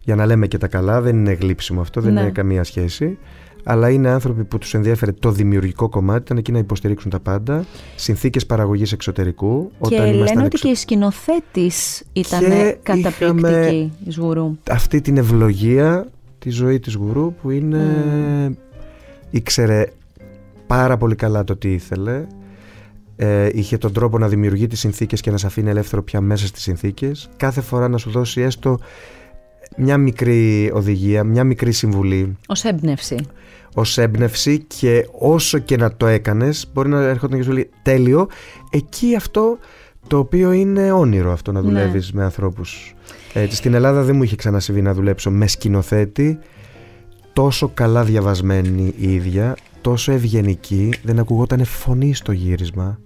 για 0.00 0.14
να 0.14 0.26
λέμε 0.26 0.46
και 0.46 0.58
τα 0.58 0.68
καλά, 0.68 1.00
δεν 1.00 1.16
είναι 1.16 1.32
γλύψιμο 1.32 1.80
αυτό, 1.80 2.00
δεν 2.00 2.12
Ναι. 2.12 2.20
είναι 2.20 2.30
καμία 2.30 2.64
σχέση. 2.64 3.18
Αλλά 3.64 3.90
είναι 3.90 4.08
άνθρωποι 4.08 4.44
που 4.44 4.58
τους 4.58 4.74
ενδιαφέρει 4.74 5.12
το 5.12 5.30
δημιουργικό 5.30 5.88
κομμάτι, 5.88 6.22
ήταν 6.22 6.36
εκεί 6.36 6.52
να 6.52 6.58
υποστηρίξουν 6.58 7.10
τα 7.10 7.20
πάντα, 7.20 7.64
συνθήκες 7.96 8.46
παραγωγής 8.46 8.92
εξωτερικού. 8.92 9.70
Και 9.88 9.94
όταν 9.94 10.14
λένε 10.14 10.44
ότι 10.44 10.58
και 10.58 10.68
η 10.68 10.74
σκηνοθέτης 10.74 12.02
ήταν 12.12 12.42
καταπληκτική 12.82 13.92
η 14.04 14.10
Σγουρού. 14.10 14.56
Αυτή 14.70 15.00
την 15.00 15.16
ευλογία 15.16 16.06
τη 16.38 16.50
ζωή 16.50 16.80
της 16.80 16.94
Γουρού 16.94 17.34
που 17.42 17.50
είναι... 17.50 17.86
Mm. 18.48 18.54
ήξερε 19.30 19.86
πάρα 20.66 20.96
πολύ 20.96 21.14
καλά 21.14 21.44
το 21.44 21.56
τι 21.56 21.72
ήθελε, 21.72 22.26
ε, 23.16 23.48
είχε 23.52 23.78
τον 23.78 23.92
τρόπο 23.92 24.18
να 24.18 24.28
δημιουργεί 24.28 24.66
τις 24.66 24.78
συνθήκες 24.78 25.20
και 25.20 25.30
να 25.30 25.36
σε 25.36 25.46
αφήνει 25.46 25.70
ελεύθερο 25.70 26.02
πια 26.02 26.20
μέσα 26.20 26.46
στις 26.46 26.62
συνθήκες, 26.62 27.28
κάθε 27.36 27.60
φορά 27.60 27.88
να 27.88 27.96
σου 27.96 28.10
δώσει 28.10 28.40
έστω 28.40 28.78
μια 29.76 29.98
μικρή 29.98 30.70
οδηγία, 30.74 31.24
μια 31.24 31.44
μικρή 31.44 31.72
συμβουλή. 31.72 32.36
Ως 32.46 32.64
έμπνευση. 32.64 33.16
Ως 33.74 33.98
έμπνευση 33.98 34.58
και 34.58 35.08
όσο 35.18 35.58
και 35.58 35.76
να 35.76 35.96
το 35.96 36.06
έκανες 36.06 36.70
μπορεί 36.72 36.88
να 36.88 37.02
έρχονταν 37.02 37.38
και 37.38 37.44
σου 37.44 37.52
λέει 37.52 37.70
τέλειο. 37.82 38.28
Εκεί 38.70 39.16
αυτό 39.16 39.58
το 40.06 40.18
οποίο 40.18 40.52
είναι 40.52 40.92
όνειρο 40.92 41.32
αυτό 41.32 41.52
να 41.52 41.60
ναι. 41.60 41.68
δουλεύεις 41.68 42.12
με 42.12 42.24
ανθρώπους. 42.24 42.94
Έτσι, 43.32 43.56
στην 43.56 43.74
Ελλάδα 43.74 44.02
δεν 44.02 44.16
μου 44.16 44.22
είχε 44.22 44.36
ξανασυμβεί 44.36 44.82
να 44.82 44.94
δουλέψω 44.94 45.30
με 45.30 45.46
σκηνοθέτη 45.46 46.38
τόσο 47.32 47.70
καλά 47.74 48.04
διαβασμένη 48.04 48.94
η 48.96 49.14
ίδια, 49.14 49.56
τόσο 49.80 50.12
ευγενική, 50.12 50.92
δεν 51.02 51.18
ακουγόταν 51.18 51.64
φωνή 51.64 52.14
στο 52.14 52.32
γύρισμα. 52.32 52.98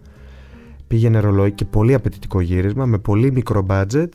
Πήγαινε 0.86 1.18
ρολόι 1.20 1.52
και 1.52 1.64
πολύ 1.64 1.94
απαιτητικό 1.94 2.40
γύρισμα 2.40 2.86
με 2.86 2.98
πολύ 2.98 3.32
μικρό 3.32 3.66
budget 3.68 4.08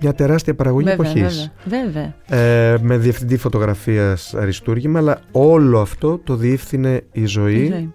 μια 0.00 0.14
τεράστια 0.14 0.54
παραγωγή 0.54 0.88
εποχής. 0.88 1.52
Βέβαια, 1.64 2.14
Ε, 2.28 2.76
με 2.80 2.96
διευθυντή 2.96 3.36
φωτογραφίας 3.36 4.34
αριστούργημα, 4.34 4.98
αλλά 4.98 5.20
όλο 5.32 5.80
αυτό 5.80 6.18
το 6.18 6.34
διεύθυνε 6.34 7.02
η 7.12 7.26
ζωή. 7.26 7.92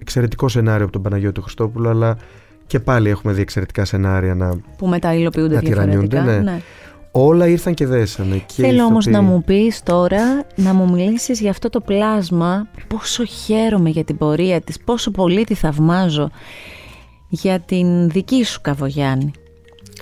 Εξαιρετικό 0.00 0.48
σενάριο 0.48 0.82
από 0.84 0.92
τον 0.92 1.02
Παναγιώτη 1.02 1.40
Χριστόπουλο, 1.40 1.88
αλλά 1.88 2.16
και 2.66 2.80
πάλι 2.80 3.08
έχουμε 3.08 3.32
δει 3.32 3.40
εξαιρετικά 3.40 3.84
σενάρια 3.84 4.34
να. 4.34 4.60
που 4.78 4.86
μετά 4.86 5.14
υλοποιούνται 5.14 5.58
διαφορετικά. 5.58 6.22
Ναι. 6.22 6.36
ναι. 6.36 6.60
Όλα 7.14 7.46
ήρθαν 7.46 7.74
και 7.74 7.86
δέσανε. 7.86 8.42
Και 8.46 8.62
Θέλω 8.62 8.84
όμως 8.84 9.06
να 9.06 9.22
μου 9.22 9.42
πεις 9.42 9.82
τώρα, 9.82 10.44
να 10.54 10.74
μου 10.74 10.90
μιλήσεις 10.90 11.40
για 11.40 11.50
αυτό 11.50 11.68
το 11.68 11.80
πλάσμα, 11.80 12.66
πόσο 12.88 13.24
χαίρομαι 13.24 13.88
για 13.88 14.04
την 14.04 14.16
πορεία 14.16 14.60
της, 14.60 14.80
πόσο 14.84 15.10
πολύ 15.10 15.44
τη 15.44 15.54
θαυμάζω 15.54 16.30
για 17.28 17.60
την 17.60 18.08
δική 18.08 18.44
σου 18.44 18.60
Καβογιάννη. 18.60 19.30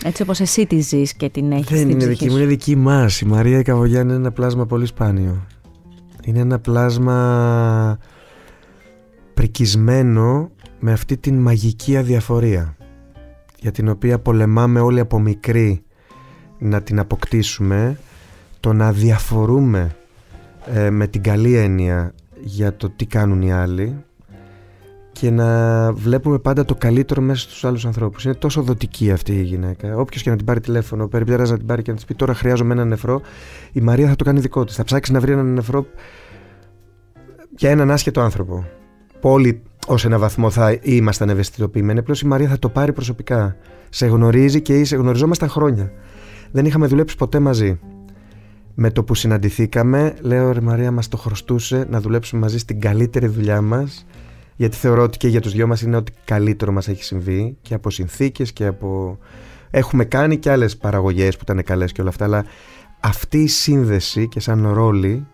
Έτσι 0.04 0.22
όπως 0.22 0.40
εσύ 0.40 0.66
τη 0.66 0.80
ζεις 0.80 1.14
και 1.14 1.28
την 1.28 1.52
έχεις 1.52 1.78
Δεν 1.78 1.90
είναι 1.90 2.06
δική 2.06 2.28
μου, 2.28 2.36
είναι 2.36 2.46
δική 2.46 2.76
μας. 2.76 3.20
Η 3.20 3.26
Μαρία 3.26 3.62
Καβογιάννη 3.62 4.12
είναι 4.12 4.20
ένα 4.20 4.32
πλάσμα 4.32 4.66
πολύ 4.66 4.86
σπάνιο. 4.86 5.46
Είναι 6.24 6.38
ένα 6.38 6.58
πλάσμα 6.58 7.98
πρικισμένο 9.34 10.50
με 10.78 10.92
αυτή 10.92 11.16
την 11.16 11.38
μαγική 11.38 11.96
αδιαφορία 11.96 12.76
για 13.60 13.70
την 13.70 13.88
οποία 13.88 14.18
πολεμάμε 14.18 14.80
όλοι 14.80 15.00
από 15.00 15.18
μικρή 15.18 15.82
να 16.58 16.82
την 16.82 16.98
αποκτήσουμε 16.98 17.98
το 18.60 18.72
να 18.72 18.92
διαφορούμε 18.92 19.96
ε, 20.66 20.90
με 20.90 21.06
την 21.06 21.22
καλή 21.22 21.56
έννοια 21.56 22.14
για 22.40 22.76
το 22.76 22.90
τι 22.90 23.06
κάνουν 23.06 23.42
οι 23.42 23.52
άλλοι 23.52 24.04
και 25.20 25.30
να 25.30 25.92
βλέπουμε 25.92 26.38
πάντα 26.38 26.64
το 26.64 26.74
καλύτερο 26.74 27.22
μέσα 27.22 27.40
στους 27.40 27.64
άλλους 27.64 27.86
ανθρώπους. 27.86 28.24
Είναι 28.24 28.34
τόσο 28.34 28.62
δοτική 28.62 29.10
αυτή 29.10 29.32
η 29.32 29.42
γυναίκα. 29.42 29.96
Όποιος 29.96 30.22
και 30.22 30.30
να 30.30 30.36
την 30.36 30.44
πάρει 30.44 30.60
τηλέφωνο, 30.60 31.08
περιπτέρα 31.08 31.48
να 31.48 31.56
την 31.56 31.66
πάρει 31.66 31.82
και 31.82 31.90
να 31.90 31.96
της 31.96 32.04
πει 32.04 32.14
τώρα 32.14 32.34
χρειάζομαι 32.34 32.72
ένα 32.72 32.84
νεφρό, 32.84 33.20
η 33.72 33.80
Μαρία 33.80 34.08
θα 34.08 34.16
το 34.16 34.24
κάνει 34.24 34.40
δικό 34.40 34.64
της. 34.64 34.76
Θα 34.76 34.84
ψάξει 34.84 35.12
να 35.12 35.20
βρει 35.20 35.32
ένα 35.32 35.42
νεφρό 35.42 35.86
για 37.56 37.70
έναν 37.70 37.90
άσχετο 37.90 38.20
άνθρωπο. 38.20 38.64
Που 39.20 39.30
όλοι 39.30 39.62
ως 39.86 40.04
ένα 40.04 40.18
βαθμό 40.18 40.50
θα 40.50 40.78
ήμασταν 40.82 41.28
ευαισθητοποιημένοι. 41.28 41.98
Απλώς 41.98 42.20
η 42.20 42.26
Μαρία 42.26 42.48
θα 42.48 42.58
το 42.58 42.68
πάρει 42.68 42.92
προσωπικά. 42.92 43.56
Σε 43.88 44.06
γνωρίζει 44.06 44.60
και 44.60 44.78
είσαι 44.78 44.96
γνωριζόμασταν 44.96 45.48
χρόνια. 45.48 45.92
Δεν 46.50 46.64
είχαμε 46.64 46.86
δουλέψει 46.86 47.16
ποτέ 47.16 47.38
μαζί. 47.38 47.78
Με 48.74 48.90
το 48.90 49.04
που 49.04 49.14
συναντηθήκαμε, 49.14 50.14
λέω 50.20 50.52
ρε 50.52 50.60
Μαρία, 50.60 50.90
μας 50.90 51.08
το 51.08 51.16
χρωστούσε 51.16 51.86
να 51.90 52.00
δουλέψουμε 52.00 52.40
μαζί 52.40 52.58
στην 52.58 52.80
καλύτερη 52.80 53.26
δουλειά 53.26 53.60
μας 53.60 54.06
γιατί 54.60 54.76
θεωρώ 54.76 55.02
ότι 55.02 55.18
και 55.18 55.28
για 55.28 55.40
τους 55.40 55.52
δυο 55.52 55.66
μας 55.66 55.82
είναι 55.82 55.96
ότι 55.96 56.12
καλύτερο 56.24 56.72
μας 56.72 56.88
έχει 56.88 57.04
συμβεί 57.04 57.56
και 57.62 57.74
από 57.74 57.90
συνθήκες 57.90 58.52
και 58.52 58.66
από... 58.66 59.18
Έχουμε 59.70 60.04
κάνει 60.04 60.36
και 60.36 60.50
άλλες 60.50 60.76
παραγωγές 60.76 61.36
που 61.36 61.42
ήταν 61.42 61.62
καλές 61.62 61.92
και 61.92 62.00
όλα 62.00 62.10
αυτά, 62.10 62.24
αλλά 62.24 62.44
αυτή 63.00 63.38
η 63.38 63.46
σύνδεση 63.46 64.28
και 64.28 64.40
σαν 64.40 64.72
ρόλη 64.72 65.26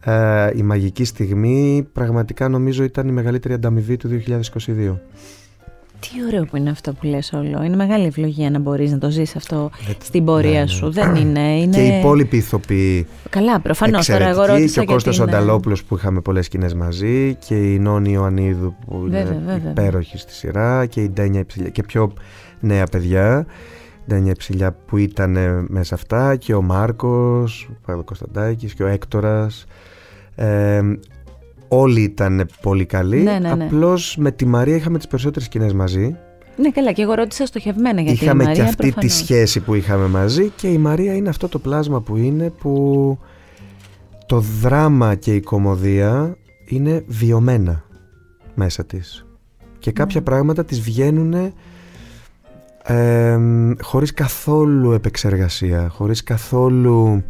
ε, 0.00 0.50
η 0.56 0.62
μαγική 0.62 1.04
στιγμή 1.04 1.88
πραγματικά 1.92 2.48
νομίζω 2.48 2.84
ήταν 2.84 3.08
η 3.08 3.12
μεγαλύτερη 3.12 3.54
ανταμοιβή 3.54 3.96
του 3.96 4.22
2022. 4.26 4.96
Τι 6.00 6.24
ωραίο 6.26 6.44
που 6.44 6.56
είναι 6.56 6.70
αυτό 6.70 6.92
που 6.92 7.06
λες 7.06 7.32
όλο. 7.32 7.62
Είναι 7.62 7.76
μεγάλη 7.76 8.06
ευλογία 8.06 8.50
να 8.50 8.58
μπορείς 8.58 8.90
να 8.92 8.98
το 8.98 9.10
ζεις 9.10 9.36
αυτό 9.36 9.70
στην 10.02 10.24
πορεία 10.24 10.50
ναι, 10.50 10.60
ναι. 10.60 10.66
σου. 10.66 10.90
Δεν 10.90 11.14
είναι, 11.14 11.58
είναι... 11.58 11.76
Και 11.76 11.82
οι 11.82 11.98
υπόλοιποι 11.98 12.36
ηθοποιοί. 12.36 13.06
Καλά, 13.30 13.60
προφανώς. 13.60 14.06
Τώρα 14.06 14.28
εγώ 14.28 14.44
ρώτησα 14.44 14.84
και 14.84 14.90
ο 14.90 14.92
Κώστας 14.92 15.18
Ονταλόπουλος 15.18 15.84
που 15.84 15.96
είχαμε 15.96 16.20
πολλές 16.20 16.44
σκηνές 16.44 16.74
μαζί 16.74 17.34
και 17.34 17.54
η 17.54 17.78
Νόνη 17.78 18.12
Ιωαννίδου 18.12 18.74
που 18.86 19.00
βέβαια, 19.00 19.20
είναι 19.20 19.42
βέβαια. 19.46 19.70
υπέροχη 19.70 20.18
στη 20.18 20.32
σειρά 20.32 20.86
και 20.86 21.02
η 21.02 21.08
Ντένια 21.08 21.40
Υψηλιά 21.40 21.68
και 21.68 21.82
πιο 21.82 22.12
νέα 22.60 22.86
παιδιά. 22.86 23.46
Ντένια 24.08 24.30
Υψηλιά 24.30 24.76
που 24.86 24.96
ήταν 24.96 25.36
μέσα 25.68 25.94
αυτά 25.94 26.36
και 26.36 26.54
ο 26.54 26.62
Μάρκος, 26.62 27.70
ο 27.86 28.02
Κωνσταντάκης 28.02 28.74
και 28.74 28.82
ο 28.82 28.86
Έκτορας. 28.86 29.66
Ε, 30.34 30.80
όλοι 31.72 32.02
ήταν 32.02 32.48
πολύ 32.60 32.84
καλοί. 32.84 33.22
Ναι, 33.22 33.38
ναι, 33.38 33.54
ναι. 33.54 33.64
Απλώς 33.64 34.16
με 34.18 34.30
τη 34.30 34.46
Μαρία 34.46 34.76
είχαμε 34.76 34.98
τις 34.98 35.06
περισσότερες 35.06 35.44
σκηνές 35.44 35.72
μαζί. 35.72 36.16
Ναι, 36.56 36.70
καλά, 36.70 36.92
και 36.92 37.02
εγώ 37.02 37.14
ρώτησα 37.14 37.46
στοχευμένα 37.46 38.00
γιατί 38.00 38.24
είχαμε 38.24 38.42
η 38.42 38.46
Μαρία. 38.46 38.62
Είχαμε 38.62 38.76
και 38.76 38.86
αυτή 38.88 39.06
τη 39.06 39.12
σχέση 39.12 39.60
που 39.60 39.74
είχαμε 39.74 40.06
μαζί 40.06 40.52
και 40.56 40.68
η 40.68 40.78
Μαρία 40.78 41.14
είναι 41.14 41.28
αυτό 41.28 41.48
το 41.48 41.58
πλάσμα 41.58 42.00
που 42.00 42.16
είναι 42.16 42.50
που 42.50 43.18
το 44.26 44.40
δράμα 44.40 45.14
και 45.14 45.34
η 45.34 45.40
κομμωδία 45.40 46.36
είναι 46.64 47.04
βιωμένα 47.06 47.84
μέσα 48.54 48.84
της. 48.84 49.26
Και 49.78 49.92
κάποια 49.92 50.22
πράγματα 50.22 50.64
τις 50.64 50.80
βγαίνουν 50.80 51.52
ε, 52.82 53.38
χωρίς 53.80 54.12
καθόλου 54.12 54.92
επεξεργασία, 54.92 55.88
χωρίς 55.88 56.22
καθόλου 56.22 57.24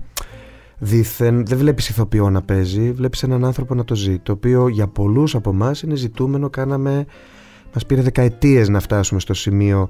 δήθεν 0.81 1.47
δεν 1.47 1.59
βλέπεις 1.59 1.89
ηθοποιό 1.89 2.31
να 2.31 2.43
παίζει, 2.43 2.93
βλέπεις 2.93 3.23
έναν 3.23 3.45
άνθρωπο 3.45 3.75
να 3.75 3.85
το 3.85 3.95
ζει, 3.95 4.19
το 4.19 4.33
οποίο 4.33 4.69
για 4.69 4.87
πολλούς 4.87 5.35
από 5.35 5.51
εμάς 5.51 5.83
είναι 5.83 5.95
ζητούμενο, 5.95 6.51
κάναμε, 6.51 7.05
μας 7.75 7.87
πήρε 7.87 8.03
δεκαετίες 8.03 8.69
να 8.69 8.81
φτάσουμε 8.81 9.21
στο 9.21 9.35
σημείο 9.35 9.89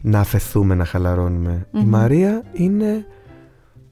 να 0.00 0.20
αφαιθούμε, 0.20 0.74
να 0.74 0.84
χαλαρωνουμε 0.84 1.66
Η 1.72 1.84
Μαρία 1.84 2.44
είναι 2.52 3.06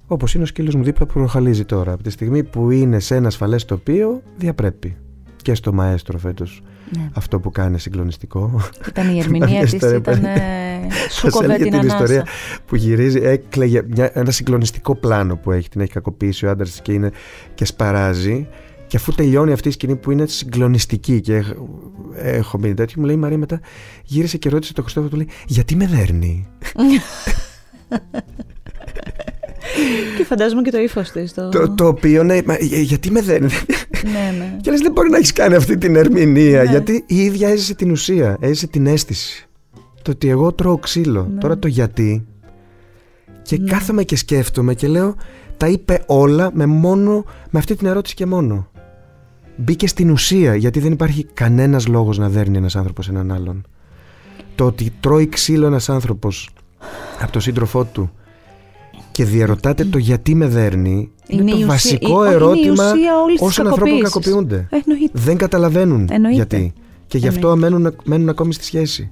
όπως 0.07 0.35
είναι 0.35 0.43
ο 0.43 0.47
σκύλος 0.47 0.75
μου 0.75 0.83
δίπλα 0.83 1.07
που 1.07 1.13
προχαλίζει 1.13 1.65
τώρα. 1.65 1.93
Από 1.93 2.03
τη 2.03 2.11
στιγμή 2.11 2.45
που 2.45 2.71
είναι 2.71 2.99
σε 2.99 3.15
ένα 3.15 3.27
ασφαλές 3.27 3.65
τοπίο, 3.65 4.23
διαπρέπει. 4.37 4.97
Και 5.43 5.55
στο 5.55 5.73
μαέστρο 5.73 6.19
φέτος 6.19 6.63
ναι. 6.97 7.11
αυτό 7.15 7.41
που 7.41 7.51
κάνει 7.51 7.79
συγκλονιστικό. 7.79 8.61
Ήταν 8.89 9.15
η 9.15 9.19
ερμηνεία 9.21 9.63
της, 9.63 9.73
ήταν 9.73 10.25
σου 11.17 11.31
κοβέ 11.31 11.57
την, 11.57 11.71
την 11.71 11.87
ιστορία 11.87 12.27
που 12.67 12.77
γυρίζει, 12.77 13.21
έκλαιγε 13.23 13.83
μια, 13.87 14.11
ένα 14.15 14.31
συγκλονιστικό 14.31 14.95
πλάνο 14.95 15.37
που 15.37 15.53
έχει, 15.53 15.69
την 15.69 15.81
έχει 15.81 15.93
κακοποιήσει 15.93 16.47
ο 16.47 16.51
άντρας 16.51 16.81
και, 16.83 16.93
είναι, 16.93 17.11
και 17.55 17.65
σπαράζει 17.65 18.49
και 18.87 18.97
αφού 18.97 19.13
τελειώνει 19.13 19.53
αυτή 19.53 19.69
η 19.69 19.71
σκηνή 19.71 19.97
που 19.97 20.11
είναι 20.11 20.27
συγκλονιστική 20.27 21.21
και 21.21 21.45
έχω 22.17 22.59
μείνει 22.59 22.75
τέτοιο, 22.75 22.95
μου 22.99 23.07
λέει 23.07 23.15
η 23.15 23.19
Μαρία 23.19 23.39
μετά 23.39 23.61
γύρισε 24.05 24.39
και 24.39 24.49
ρώτησε 24.49 24.73
το 24.73 24.83
Χριστόφο 24.83 25.09
του 25.09 25.17
λέει 25.17 25.29
γιατί 25.47 25.77
με 25.77 25.87
δέρνει; 25.87 26.47
και 30.17 30.25
φαντάζομαι 30.25 30.63
και 30.63 30.71
το 30.71 30.79
ύφος 30.79 31.11
της. 31.11 31.35
Το... 31.35 31.49
το... 31.49 31.71
Το, 31.71 31.87
οποίο, 31.87 32.23
ναι, 32.23 32.39
μα, 32.47 32.57
γιατί 32.61 33.11
με 33.11 33.21
δέρνει. 33.21 33.49
ναι, 34.05 34.39
ναι. 34.39 34.57
Και 34.63 34.71
λες, 34.71 34.81
δεν 34.81 34.93
μπορεί 34.93 35.11
να 35.11 35.17
έχεις 35.17 35.33
κάνει 35.33 35.55
αυτή 35.55 35.79
την 35.79 35.97
ερμηνεία. 35.97 36.63
Ναι. 36.63 36.71
Γιατί 36.71 37.05
η 37.07 37.17
ίδια 37.17 37.49
έζησε 37.49 37.75
την 37.75 37.91
ουσία, 37.91 38.37
έζησε 38.41 38.67
την 38.67 38.87
αίσθηση. 38.87 39.49
Το 40.03 40.11
ότι 40.11 40.29
εγώ 40.29 40.53
τρώω 40.53 40.79
ξύλο. 40.79 41.29
Ναι. 41.33 41.41
Τώρα 41.41 41.59
το 41.59 41.69
γιατί. 41.69 42.27
Και 43.43 43.59
ναι. 43.59 43.71
κάθομαι 43.71 44.03
και 44.03 44.17
σκέφτομαι 44.17 44.75
και 44.75 44.89
λέω, 44.89 45.15
τα 45.57 45.69
είπε 45.69 46.03
όλα 46.07 46.51
με 46.55 46.67
μόνο, 46.67 47.25
με 47.51 47.59
αυτή 47.59 47.77
την 47.77 47.87
ερώτηση 47.87 48.15
και 48.15 48.27
μόνο. 48.27 48.69
Μπήκε 49.57 49.87
στην 49.87 50.11
ουσία, 50.11 50.55
γιατί 50.55 50.81
δεν 50.81 50.93
υπάρχει 50.93 51.27
κανένας 51.35 51.87
λόγος 51.87 52.19
να 52.19 52.29
δέρνει 52.29 52.57
ένας 52.57 52.77
άνθρωπος 52.77 53.09
έναν 53.09 53.33
άλλον. 53.33 53.67
Το 54.55 54.67
ότι 54.67 54.93
τρώει 55.01 55.29
ξύλο 55.29 55.67
ένας 55.67 55.89
άνθρωπος 55.89 56.51
από 57.21 57.33
το 57.33 57.41
σύντροφό 57.41 57.85
του 57.85 58.11
και 59.21 59.27
διαρωτάτε 59.27 59.85
το 59.85 59.99
γιατί 59.99 60.35
με 60.35 60.47
δέρνει 60.47 61.11
είναι, 61.27 61.51
το 61.51 61.67
βασικό 61.67 62.25
ερώτημα 62.25 62.93
όσων 63.39 63.67
ανθρώπων 63.67 64.01
κακοποιούνται. 64.01 64.69
Δεν 65.13 65.37
καταλαβαίνουν 65.37 66.09
γιατί. 66.33 66.73
Και 67.07 67.19
γι' 67.19 67.29
αυτό 67.29 67.57
μένουν, 67.57 67.97
μένουν 68.05 68.29
ακόμη 68.29 68.53
στη 68.53 68.65
σχέση. 68.65 69.09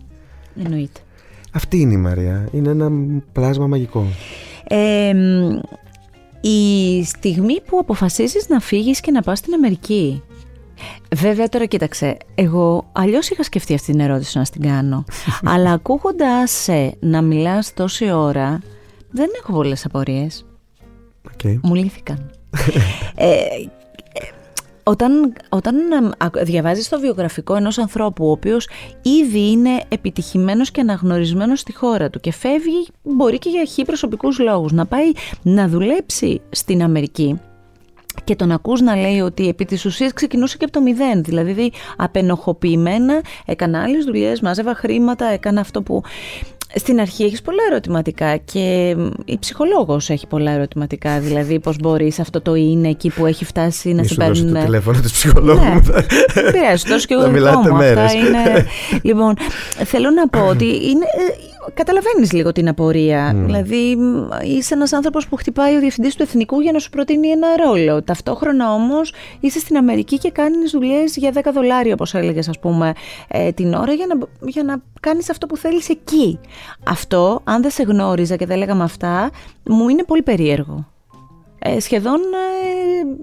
η 6.41 7.05
στιγμή 7.05 7.61
που 7.67 7.79
αποφασίζεις 7.79 8.49
να 8.49 8.61
φύγεις 8.61 9.01
και 9.01 9.11
να 9.11 9.23
πας 9.23 9.39
στην 9.39 9.55
Αμερική. 9.55 10.23
Βέβαια 11.17 11.49
τώρα 11.49 11.65
κοίταξε, 11.65 12.17
εγώ 12.35 12.89
αλλιώς 12.93 13.31
είχα 13.31 13.43
σκεφτεί 13.43 13.75
αυτή 13.75 13.91
την 13.91 14.01
ερώτηση 14.01 14.39
να 14.39 14.45
στην 14.45 14.63
κάνω, 14.63 15.05
αλλά 15.55 15.73
ακούγοντας 15.73 16.51
σε 16.51 16.97
να 17.01 17.23
μιλάς 17.23 17.75
τόση 17.75 18.11
ώρα, 18.11 18.61
δεν 19.11 19.29
έχω 19.43 19.53
πολλές 19.53 19.85
απορίες. 19.85 20.47
Okay. 21.29 21.59
Μου 21.63 21.75
λύθηκαν. 21.75 22.31
ε, 23.15 23.39
όταν, 24.89 25.33
όταν 25.49 25.77
διαβάζεις 26.43 26.89
το 26.89 27.01
βιογραφικό 27.01 27.55
ενός 27.55 27.79
ανθρώπου 27.79 28.27
ο 28.27 28.31
οποίος 28.31 28.69
ήδη 29.03 29.51
είναι 29.51 29.83
επιτυχημένος 29.89 30.71
και 30.71 30.81
αναγνωρισμένος 30.81 31.61
στη 31.61 31.75
χώρα 31.75 32.11
του 32.11 32.21
και 32.21 32.33
φεύγει 32.33 32.87
μπορεί 33.03 33.39
και 33.39 33.49
για 33.49 33.65
χι 33.65 33.85
προσωπικούς 33.85 34.39
λόγους 34.39 34.73
να 34.73 34.87
πάει 34.87 35.13
να 35.43 35.69
δουλέψει 35.69 36.41
στην 36.51 36.83
Αμερική 36.83 37.41
και 38.25 38.37
τον 38.37 38.53
ακούς 38.53 38.81
να 38.81 38.97
λέει 38.97 39.21
ότι 39.21 39.49
επί 39.49 39.65
της 39.65 39.85
ουσίας 39.85 40.13
ξεκινούσε 40.13 40.57
και 40.57 40.65
από 40.65 40.73
το 40.73 40.81
μηδέν. 40.81 41.23
Δηλαδή 41.25 41.73
απενοχοποιημένα 41.97 43.21
έκανα 43.45 43.83
άλλες 43.83 44.05
δουλειές, 44.05 44.41
μάζευα 44.41 44.75
χρήματα, 44.75 45.27
έκανα 45.27 45.61
αυτό 45.61 45.83
που 45.83 46.03
στην 46.75 47.01
αρχή 47.01 47.25
έχεις 47.25 47.43
πολλά 47.43 47.63
ερωτηματικά 47.71 48.37
και 48.37 48.97
η 49.25 49.39
ψυχολόγος 49.39 50.11
έχει 50.11 50.27
πολλά 50.27 50.51
ερωτηματικά, 50.51 51.21
δηλαδή 51.21 51.59
πώς 51.59 51.77
μπορείς 51.81 52.19
αυτό 52.19 52.41
το 52.41 52.55
είναι 52.55 52.89
εκεί 52.89 53.11
που 53.11 53.27
έχει 53.27 53.45
φτάσει 53.45 53.93
να 53.93 54.03
σε 54.03 54.15
παίρνουν... 54.15 54.53
το 54.53 54.61
τηλέφωνο 54.61 55.01
της 55.01 55.13
ψυχολόγου 55.13 55.65
ναι, 55.65 55.81
Δεν 56.35 56.53
πειράζει, 56.53 56.85
τόσο 56.85 57.07
και 57.07 57.15
εγώ 57.15 57.29
δικό 57.29 57.61
μου. 57.61 57.77
Αυτά 57.77 58.13
είναι... 58.13 58.67
λοιπόν, 59.09 59.35
θέλω 59.85 60.11
να 60.11 60.29
πω 60.29 60.47
ότι 60.47 60.65
είναι, 60.65 61.07
καταλαβαίνεις 61.75 62.33
λίγο 62.33 62.53
την 62.53 62.69
απορία. 62.69 63.33
Mm. 63.33 63.45
Δηλαδή 63.45 63.97
είσαι 64.45 64.75
ένας 64.75 64.93
άνθρωπος 64.93 65.29
που 65.29 65.37
χτυπάει 65.37 65.77
ο 65.77 65.79
διευθυντής 65.81 66.15
του 66.15 66.23
εθνικού 66.23 66.61
για 66.61 66.73
να 66.73 66.79
σου 66.79 66.91
προτείνει 66.91 67.29
ένα 67.29 67.47
ρόλο. 67.67 68.03
Ταυτόχρονα 68.03 68.73
όμως 68.73 69.13
είσαι 69.41 69.59
στην 69.59 69.77
Αμερική 69.77 70.19
και 70.19 70.31
κάνεις 70.31 70.71
δουλειές 70.71 71.17
για 71.17 71.33
10 71.35 71.41
δολάρια 71.55 71.93
όπως 71.93 72.15
έλεγες 72.15 72.49
ας 72.49 72.59
πούμε 72.59 72.93
ε, 73.29 73.53
την 73.53 73.75
ώρα 73.75 73.93
για 73.93 74.07
να, 74.07 74.27
για 74.49 74.63
να 74.63 74.83
κάνεις 75.01 75.31
αυτό 75.31 75.47
που 75.47 75.57
θέλεις 75.57 75.89
εκεί. 75.89 76.39
Αυτό 76.85 77.41
αν 77.45 77.63
δεν 77.63 77.71
σε 77.71 77.83
γνώριζα 77.83 78.37
και 78.37 78.47
δεν 78.47 78.59
λέγαμε 78.59 78.85
αυτά 78.85 79.31
μου 79.63 79.89
είναι 79.89 80.05
πολύ 80.05 80.23
περίεργο. 80.23 80.87
Ε, 81.59 81.81
σχεδόν 81.81 82.21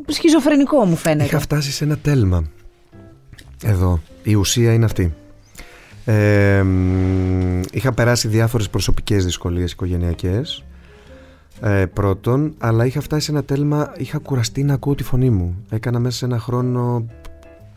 ε, 0.08 0.12
σχιζοφρενικό 0.12 0.86
μου 0.86 0.96
φαίνεται. 0.96 1.24
Είχα 1.24 1.40
φτάσει 1.40 1.72
σε 1.72 1.84
ένα 1.84 1.98
τέλμα. 1.98 2.44
Εδώ. 3.64 4.00
Η 4.24 4.36
ουσία 4.36 4.74
είναι 4.74 4.86
αυτή. 4.86 5.14
Ε, 6.06 6.66
είχα 7.72 7.94
περάσει 7.94 8.28
διάφορες 8.28 8.70
προσωπικές 8.70 9.26
δυσκολίες 9.26 9.72
οικογενειακές 9.72 10.64
ε, 11.62 11.86
πρώτον, 11.86 12.54
αλλά 12.58 12.86
είχα 12.86 13.02
φτάσει 13.02 13.26
σε 13.26 13.32
ένα 13.32 13.44
τέλμα, 13.44 13.94
είχα 13.98 14.18
κουραστεί 14.18 14.64
να 14.64 14.74
ακούω 14.74 14.96
τη 14.96 15.04
φωνή 15.04 15.30
μου. 15.30 15.66
Έκανα 15.70 16.00
μέσα 16.00 16.18
σε 16.18 16.26
ένα 16.26 16.40
χρόνο 16.40 17.06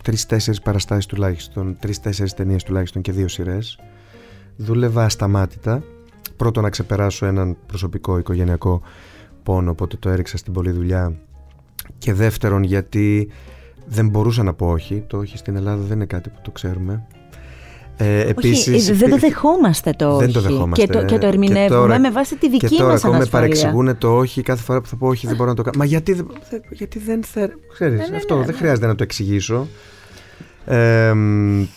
τρεις-τέσσερις 0.02 0.60
παραστάσεις 0.60 1.06
τουλάχιστον, 1.06 1.76
τρεις-τέσσερις 1.80 2.34
ταινίες 2.34 2.62
τουλάχιστον 2.62 3.02
και 3.02 3.12
δύο 3.12 3.28
σειρές. 3.28 3.78
Δούλευα 4.56 5.04
ασταμάτητα. 5.04 5.82
Πρώτον 6.36 6.62
να 6.62 6.70
ξεπεράσω 6.70 7.26
έναν 7.26 7.56
προσωπικό 7.66 8.18
οικογενειακό 8.18 8.82
πόνο, 9.42 9.70
οπότε 9.70 9.96
το 9.96 10.08
έριξα 10.08 10.36
στην 10.36 10.52
πολλή 10.52 10.70
δουλειά. 10.70 11.12
Και 11.98 12.12
δεύτερον 12.12 12.62
γιατί 12.62 13.28
δεν 13.86 14.08
μπορούσα 14.08 14.42
να 14.42 14.54
πω 14.54 14.66
όχι. 14.66 15.04
Το 15.06 15.16
όχι 15.18 15.36
στην 15.36 15.56
Ελλάδα 15.56 15.82
δεν 15.82 15.96
είναι 15.96 16.06
κάτι 16.06 16.28
που 16.28 16.38
το 16.42 16.50
ξέρουμε. 16.50 17.06
Ε, 18.00 18.28
επίσης, 18.28 18.88
όχι, 18.88 18.92
δεν 18.92 19.10
το 19.10 19.16
δεχόμαστε 19.16 19.90
το 19.96 20.08
όχι. 20.08 20.24
Δεν 20.24 20.32
το 20.32 20.40
δεχόμαστε. 20.40 20.86
Και 20.86 20.92
το, 20.92 21.04
και 21.04 21.18
το 21.18 21.26
ερμηνεύουμε 21.26 21.98
με 21.98 22.10
βάση 22.10 22.36
τη 22.36 22.48
δική 22.48 22.82
μας 22.82 23.04
ανασφάλεια. 23.04 23.18
Και 23.18 23.18
με 23.18 23.26
παρεξηγούν 23.30 23.98
το 23.98 24.16
όχι 24.16 24.42
κάθε 24.42 24.62
φορά 24.62 24.80
που 24.80 24.86
θα 24.86 24.96
πω 24.96 25.06
όχι 25.06 25.26
δεν 25.26 25.36
μπορώ 25.36 25.48
να 25.48 25.56
το 25.56 25.62
κάνω. 25.62 25.78
Μα 25.78 25.84
γιατί, 25.84 26.26
γιατί 26.70 26.98
δεν 26.98 27.22
θέλω. 27.24 27.52
Ξέρεις, 27.72 27.98
ναι, 27.98 28.06
ναι, 28.06 28.16
αυτό 28.16 28.38
ναι, 28.38 28.44
δεν 28.44 28.54
χρειάζεται 28.54 28.86
να 28.86 28.94
το 28.94 29.02
εξηγήσω. 29.02 29.66
Ε, 30.64 31.12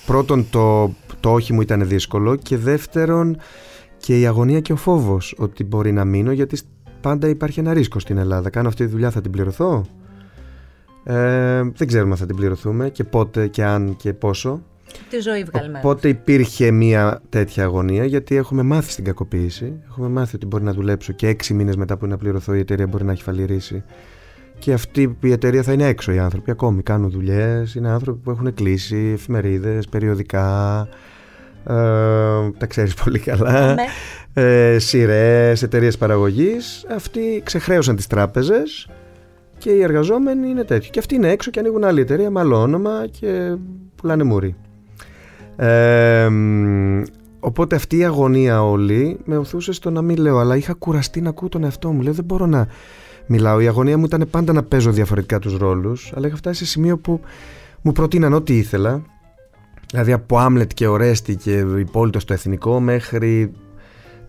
πρώτον 0.06 0.46
το, 0.50 0.94
το 1.20 1.32
όχι 1.32 1.54
μου 1.54 1.62
ήταν 1.62 1.88
δύσκολο 1.88 2.36
και 2.36 2.58
δεύτερον 2.58 3.38
και 3.98 4.20
η 4.20 4.26
αγωνία 4.26 4.60
και 4.60 4.74
ο 4.74 4.76
φόβος 4.76 5.36
ότι 5.38 5.64
μπορεί 5.64 5.92
να 5.92 6.06
μείνω 6.06 6.32
γιατί 6.32 6.60
πάντα 7.02 7.28
υπάρχει 7.28 7.60
ένα 7.60 7.74
ρίσκο 7.74 8.00
στην 8.00 8.18
Ελλάδα. 8.18 8.50
Κάνω 8.50 8.68
αυτή 8.68 8.86
τη 8.86 8.92
δουλειά 8.92 9.12
θα 9.12 9.22
την 9.22 9.32
πληρωθώ; 9.32 9.86
Ε, 11.04 11.62
δεν 11.76 11.88
ξέρουμε 11.88 12.12
αν 12.12 12.18
θα 12.18 12.26
την 12.26 12.36
πληρωθούμε 12.36 12.90
και 12.90 13.04
πότε 13.04 13.48
και 13.48 13.64
αν 13.64 13.96
και 13.96 14.14
πόσο. 14.14 14.62
Τη 15.10 15.20
ζωή 15.20 15.44
βγαλμένη. 15.44 15.78
Οπότε 15.78 16.08
υπήρχε 16.08 16.72
μια 16.72 17.22
τέτοια 17.30 17.64
αγωνία 17.64 18.06
γιατί 18.06 18.36
έχουμε 18.36 18.64
μάθει 18.64 18.92
στην 18.92 19.04
κακοποίηση. 19.04 19.74
Έχουμε 19.90 20.08
μάθει 20.08 20.36
ότι 20.36 20.46
μπορεί 20.46 20.64
να 20.64 20.74
δουλέψω 20.74 21.14
και 21.14 21.28
έξι 21.28 21.54
μήνες 21.54 21.76
μετά 21.76 21.98
που 21.98 22.08
να 22.08 22.18
πληρωθώ 22.18 22.54
η 22.54 22.60
εταιρεία 22.60 22.88
μπορεί 22.88 23.04
να 23.04 23.12
έχει 23.12 23.24
φαλυρίσει. 23.24 23.84
Και 24.60 24.74
αυτή 24.74 25.18
η 25.22 25.32
εταιρεία 25.32 25.64
θα 25.64 25.72
είναι 25.74 25.88
έξω 25.88 26.12
οι 26.12 26.20
άνθρωποι. 26.20 26.52
Ακόμη 26.52 26.84
κάνουν 26.84 27.10
δουλειές. 27.10 27.76
Είναι 27.76 27.90
άνθρωποι 27.90 28.20
που 28.24 28.32
έχουν 28.32 28.54
κλείσει 28.54 29.12
εφημερίδες, 29.14 29.88
περιοδικά. 29.88 30.88
Ε, 31.68 31.74
τα 32.58 32.66
ξέρεις 32.68 32.94
πολύ 32.94 33.20
καλά. 33.20 33.74
Ναι. 33.74 33.86
Ε, 34.34 34.80
Σειρές, 34.80 35.64
εταιρείες 35.64 35.98
παραγωγής. 35.98 36.86
Αυτοί 36.96 37.42
ξεχρέωσαν 37.44 37.96
τις 37.96 38.08
τράπεζες 38.08 38.90
και 39.58 39.70
οι 39.70 39.82
εργαζόμενοι 39.82 40.50
είναι 40.50 40.64
τέτοιοι. 40.64 40.90
Και 40.90 41.00
αυτοί 41.00 41.16
είναι 41.16 41.30
έξω 41.30 41.52
και 41.52 41.60
ανοίγουν 41.60 41.84
άλλη 41.84 42.02
εταιρεία 42.02 42.30
με 42.30 42.40
άλλο 42.40 42.62
όνομα 42.62 43.08
και 43.20 43.56
πουλάνε 43.96 44.24
μουρί 45.58 47.20
οπότε 47.42 47.76
αυτή 47.76 47.98
η 47.98 48.04
αγωνία 48.04 48.64
όλη 48.64 49.20
με 49.26 49.38
οθούσε 49.38 49.72
στο 49.72 49.90
να 49.90 50.02
μην 50.02 50.18
λέω, 50.18 50.38
αλλά 50.38 50.58
είχα 50.58 50.74
κουραστεί 50.74 51.22
να 51.22 51.30
ακούω 51.30 51.50
τον 51.50 51.64
εαυτό 51.64 51.92
μου. 51.92 52.02
Λέω 52.02 52.14
δεν 52.14 52.24
μπορώ 52.24 52.46
να 52.46 52.68
μιλάω. 53.26 53.60
Η 53.60 53.68
αγωνία 53.68 53.98
μου 53.98 54.06
ήταν 54.06 54.28
πάντα 54.32 54.54
να 54.54 54.64
παίζω 54.64 54.92
διαφορετικά 54.92 55.40
τους 55.40 55.58
ρόλους, 55.58 56.14
αλλά 56.16 56.28
είχα 56.28 56.36
φτάσει 56.36 56.66
σε 56.66 56.72
σημείο 56.72 56.98
που 56.98 57.22
μου 57.82 57.92
προτείναν 57.92 58.34
ό,τι 58.34 58.58
ήθελα. 58.58 59.02
Δηλαδή 59.92 60.12
από 60.12 60.38
Άμλετ 60.38 60.72
και 60.74 60.88
Ορέστη 60.88 61.36
και 61.36 61.66
υπόλοιπος 61.80 62.22
στο 62.22 62.34
εθνικό 62.34 62.80
μέχρι 62.80 63.52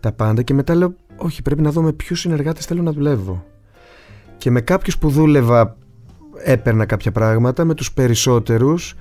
τα 0.01 0.13
πάντα 0.13 0.43
και 0.43 0.55
μετά 0.55 0.75
λέω 0.75 0.95
όχι 1.17 1.43
πρέπει 1.43 1.63
να 1.63 1.71
δω 1.71 1.83
με 1.83 1.93
ποιους 1.93 2.21
συνεργάτες 2.21 2.67
θέλω 2.67 2.83
να 2.83 2.93
δουλεύω. 2.93 3.45
Και 4.37 4.51
με 4.51 4.61
κάποιους 4.61 4.99
που 4.99 5.09
δούλευα 5.09 5.77
έπαιρνα 6.45 6.87
κάποια 6.87 7.13
πράγματα, 7.13 7.65
με 7.65 7.75
τους 7.75 7.93
περισσότερους 7.93 8.95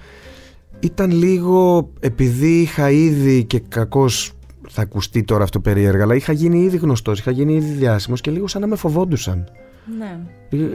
ήταν 0.82 1.12
λίγο 1.12 1.90
επειδή 2.00 2.62
είχα 2.62 2.90
ήδη 2.90 3.44
και 3.44 3.60
κακώς 3.68 4.34
θα 4.70 4.82
ακουστεί 4.82 5.24
τώρα 5.24 5.44
αυτό 5.44 5.60
περίεργα 5.60 6.04
αλλά 6.04 6.16
είχα 6.16 6.34
γίνει 6.34 6.60
ήδη 6.64 6.78
γνωστός, 6.78 7.20
είχα 7.20 7.32
γίνει 7.32 7.54
ήδη 7.54 7.74
διάσημος 7.74 8.22
και 8.22 8.32
λίγο 8.32 8.48
σαν 8.48 8.62
να 8.62 8.68
με 8.68 8.76
φοβόντουσαν 8.76 9.50
ναι. 9.98 10.20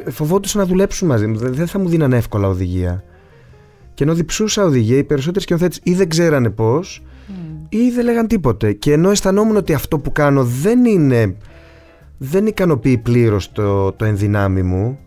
Ε, 0.07 0.11
φοβόντουσαν 0.11 0.61
να 0.61 0.66
δουλέψουν 0.66 1.09
μαζί 1.09 1.26
μου 1.26 1.38
δεν 1.38 1.66
θα 1.66 1.78
μου 1.78 1.88
δίνανε 1.88 2.16
εύκολα 2.16 2.48
οδηγία 2.48 3.04
και 3.94 4.04
ενώ 4.04 4.14
διψούσα 4.14 4.64
οδηγία 4.64 4.98
οι 4.98 5.04
περισσότεροι 5.04 5.44
σκηνοθέτες 5.44 5.80
ή 5.82 5.94
δεν 5.94 6.09
ξέρανε 6.09 6.50
πώς 6.50 7.02
mm. 7.28 7.32
ή 7.68 7.90
δεν 7.90 8.04
λέγαν 8.04 8.26
τίποτε 8.26 8.72
και 8.72 8.92
ενώ 8.92 9.11
αισθανόμουν 9.11 9.57
ότι 9.57 9.72
αυτό 9.72 9.98
που 9.98 10.12
κάνω 10.12 10.44
δεν 10.44 10.84
είναι 10.84 11.36
δεν 12.18 12.46
ικανοποιεί 12.46 12.98
πλήρως 12.98 13.52
το, 13.52 13.92
το 13.92 14.04
ενδυνάμει 14.04 14.62
μου 14.62 14.98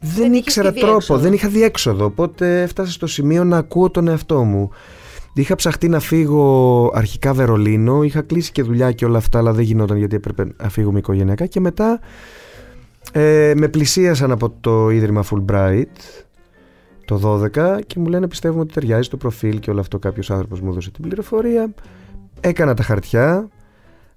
δεν, 0.00 0.32
ήξερα 0.32 0.72
τρόπο, 0.72 1.18
δεν 1.18 1.32
είχα 1.32 1.48
διέξοδο. 1.48 2.04
Οπότε 2.04 2.62
έφτασα 2.62 2.92
στο 2.92 3.06
σημείο 3.06 3.44
να 3.44 3.56
ακούω 3.56 3.90
τον 3.90 4.08
εαυτό 4.08 4.44
μου. 4.44 4.70
Είχα 5.34 5.54
ψαχτεί 5.54 5.88
να 5.88 6.00
φύγω 6.00 6.90
αρχικά 6.94 7.34
Βερολίνο, 7.34 8.02
είχα 8.02 8.20
κλείσει 8.20 8.52
και 8.52 8.62
δουλειά 8.62 8.92
και 8.92 9.04
όλα 9.04 9.18
αυτά, 9.18 9.38
αλλά 9.38 9.52
δεν 9.52 9.64
γινόταν 9.64 9.96
γιατί 9.96 10.16
έπρεπε 10.16 10.46
να 10.62 10.68
φύγουμε 10.68 10.98
οικογενειακά. 10.98 11.46
Και 11.46 11.60
μετά 11.60 12.00
ε, 13.12 13.52
με 13.56 13.68
πλησίασαν 13.68 14.30
από 14.30 14.50
το 14.60 14.90
Ίδρυμα 14.90 15.24
Fulbright 15.30 16.24
το 17.04 17.40
12 17.54 17.78
και 17.86 17.98
μου 17.98 18.06
λένε 18.06 18.28
πιστεύουμε 18.28 18.60
ότι 18.60 18.72
ταιριάζει 18.72 19.08
το 19.08 19.16
προφίλ 19.16 19.58
και 19.58 19.70
όλο 19.70 19.80
αυτό. 19.80 19.98
Κάποιος 19.98 20.30
άνθρωπος 20.30 20.60
μου 20.60 20.70
έδωσε 20.70 20.90
την 20.90 21.02
πληροφορία. 21.02 21.74
Έκανα 22.40 22.74
τα 22.74 22.82
χαρτιά, 22.82 23.48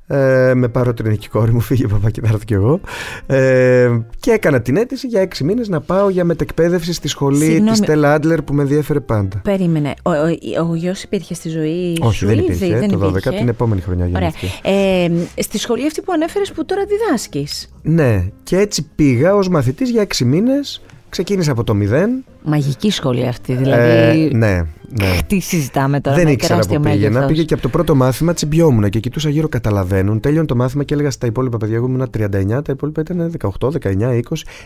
ε, 0.07 0.53
με 0.53 0.67
πάρω 0.67 0.93
την 0.93 1.19
κόρη 1.31 1.51
μου, 1.51 1.59
φύγε 1.59 1.87
παπά 1.87 2.09
και 2.09 2.21
θα 2.21 2.27
έρθω 2.27 2.43
κι 2.45 2.53
εγώ. 2.53 2.79
Ε, 3.25 3.99
και 4.19 4.31
έκανα 4.31 4.61
την 4.61 4.77
αίτηση 4.77 5.07
για 5.07 5.21
έξι 5.21 5.43
μήνες 5.43 5.69
να 5.69 5.81
πάω 5.81 6.09
για 6.09 6.23
μετεκπαίδευση 6.23 6.93
στη 6.93 7.07
σχολή 7.07 7.63
της 7.67 7.77
Στέλλα 7.77 8.13
Άντλερ 8.13 8.41
που 8.41 8.53
με 8.53 8.61
ενδιαφέρε 8.61 8.99
πάντα. 8.99 9.41
Περίμενε. 9.43 9.93
Ο, 10.03 10.11
ο, 10.11 10.69
ο 10.69 10.75
γιος 10.75 11.03
υπήρχε 11.03 11.33
στη 11.33 11.49
ζωή 11.49 11.97
Όχι, 12.01 12.17
σου, 12.17 12.25
δεν 12.25 12.37
υπήρχε. 12.37 12.79
Δεν 12.79 12.89
το 12.89 13.13
12, 13.13 13.19
την 13.21 13.47
επόμενη 13.47 13.81
χρονιά 13.81 14.09
Ωραία. 14.15 14.31
Ε, 14.61 15.11
στη 15.41 15.57
σχολή 15.57 15.85
αυτή 15.85 16.01
που 16.01 16.11
ανέφερες 16.11 16.51
που 16.51 16.65
τώρα 16.65 16.81
διδάσκεις. 16.85 17.69
Ναι, 17.81 18.25
και 18.43 18.57
έτσι 18.57 18.87
πήγα 18.95 19.35
ως 19.35 19.49
μαθητής 19.49 19.89
για 19.89 20.01
έξι 20.01 20.25
μήνες. 20.25 20.81
Ξεκίνησα 21.13 21.51
από 21.51 21.63
το 21.63 21.73
μηδέν. 21.73 22.23
Μαγική 22.43 22.91
σχολή 22.91 23.27
αυτή, 23.27 23.53
δηλαδή. 23.55 24.29
Ε, 24.31 24.35
ναι, 24.35 24.61
ναι. 25.01 25.17
Τι 25.27 25.39
συζητάμε 25.39 26.01
τώρα. 26.01 26.15
Δεν 26.15 26.27
ήξερα 26.27 26.59
που 26.59 26.79
πήγαινα. 26.79 27.25
Πήγε 27.25 27.43
και 27.43 27.53
από 27.53 27.63
το 27.63 27.69
πρώτο 27.69 27.95
μάθημα 27.95 28.33
τσιμπιόμουν 28.33 28.89
και 28.89 28.99
κοιτούσα 28.99 29.29
γύρω 29.29 29.47
καταλαβαίνουν. 29.47 30.19
Τέλειωνε 30.19 30.45
το 30.45 30.55
μάθημα 30.55 30.83
και 30.83 30.93
έλεγα 30.93 31.11
στα 31.11 31.27
υπόλοιπα 31.27 31.57
παιδιά. 31.57 31.75
Εγώ 31.75 31.85
ήμουν 31.85 32.09
39, 32.17 32.63
τα 32.63 32.71
υπόλοιπα 32.71 33.01
ήταν 33.01 33.31
18, 33.59 33.69
19, 33.81 34.13
20. 34.13 34.19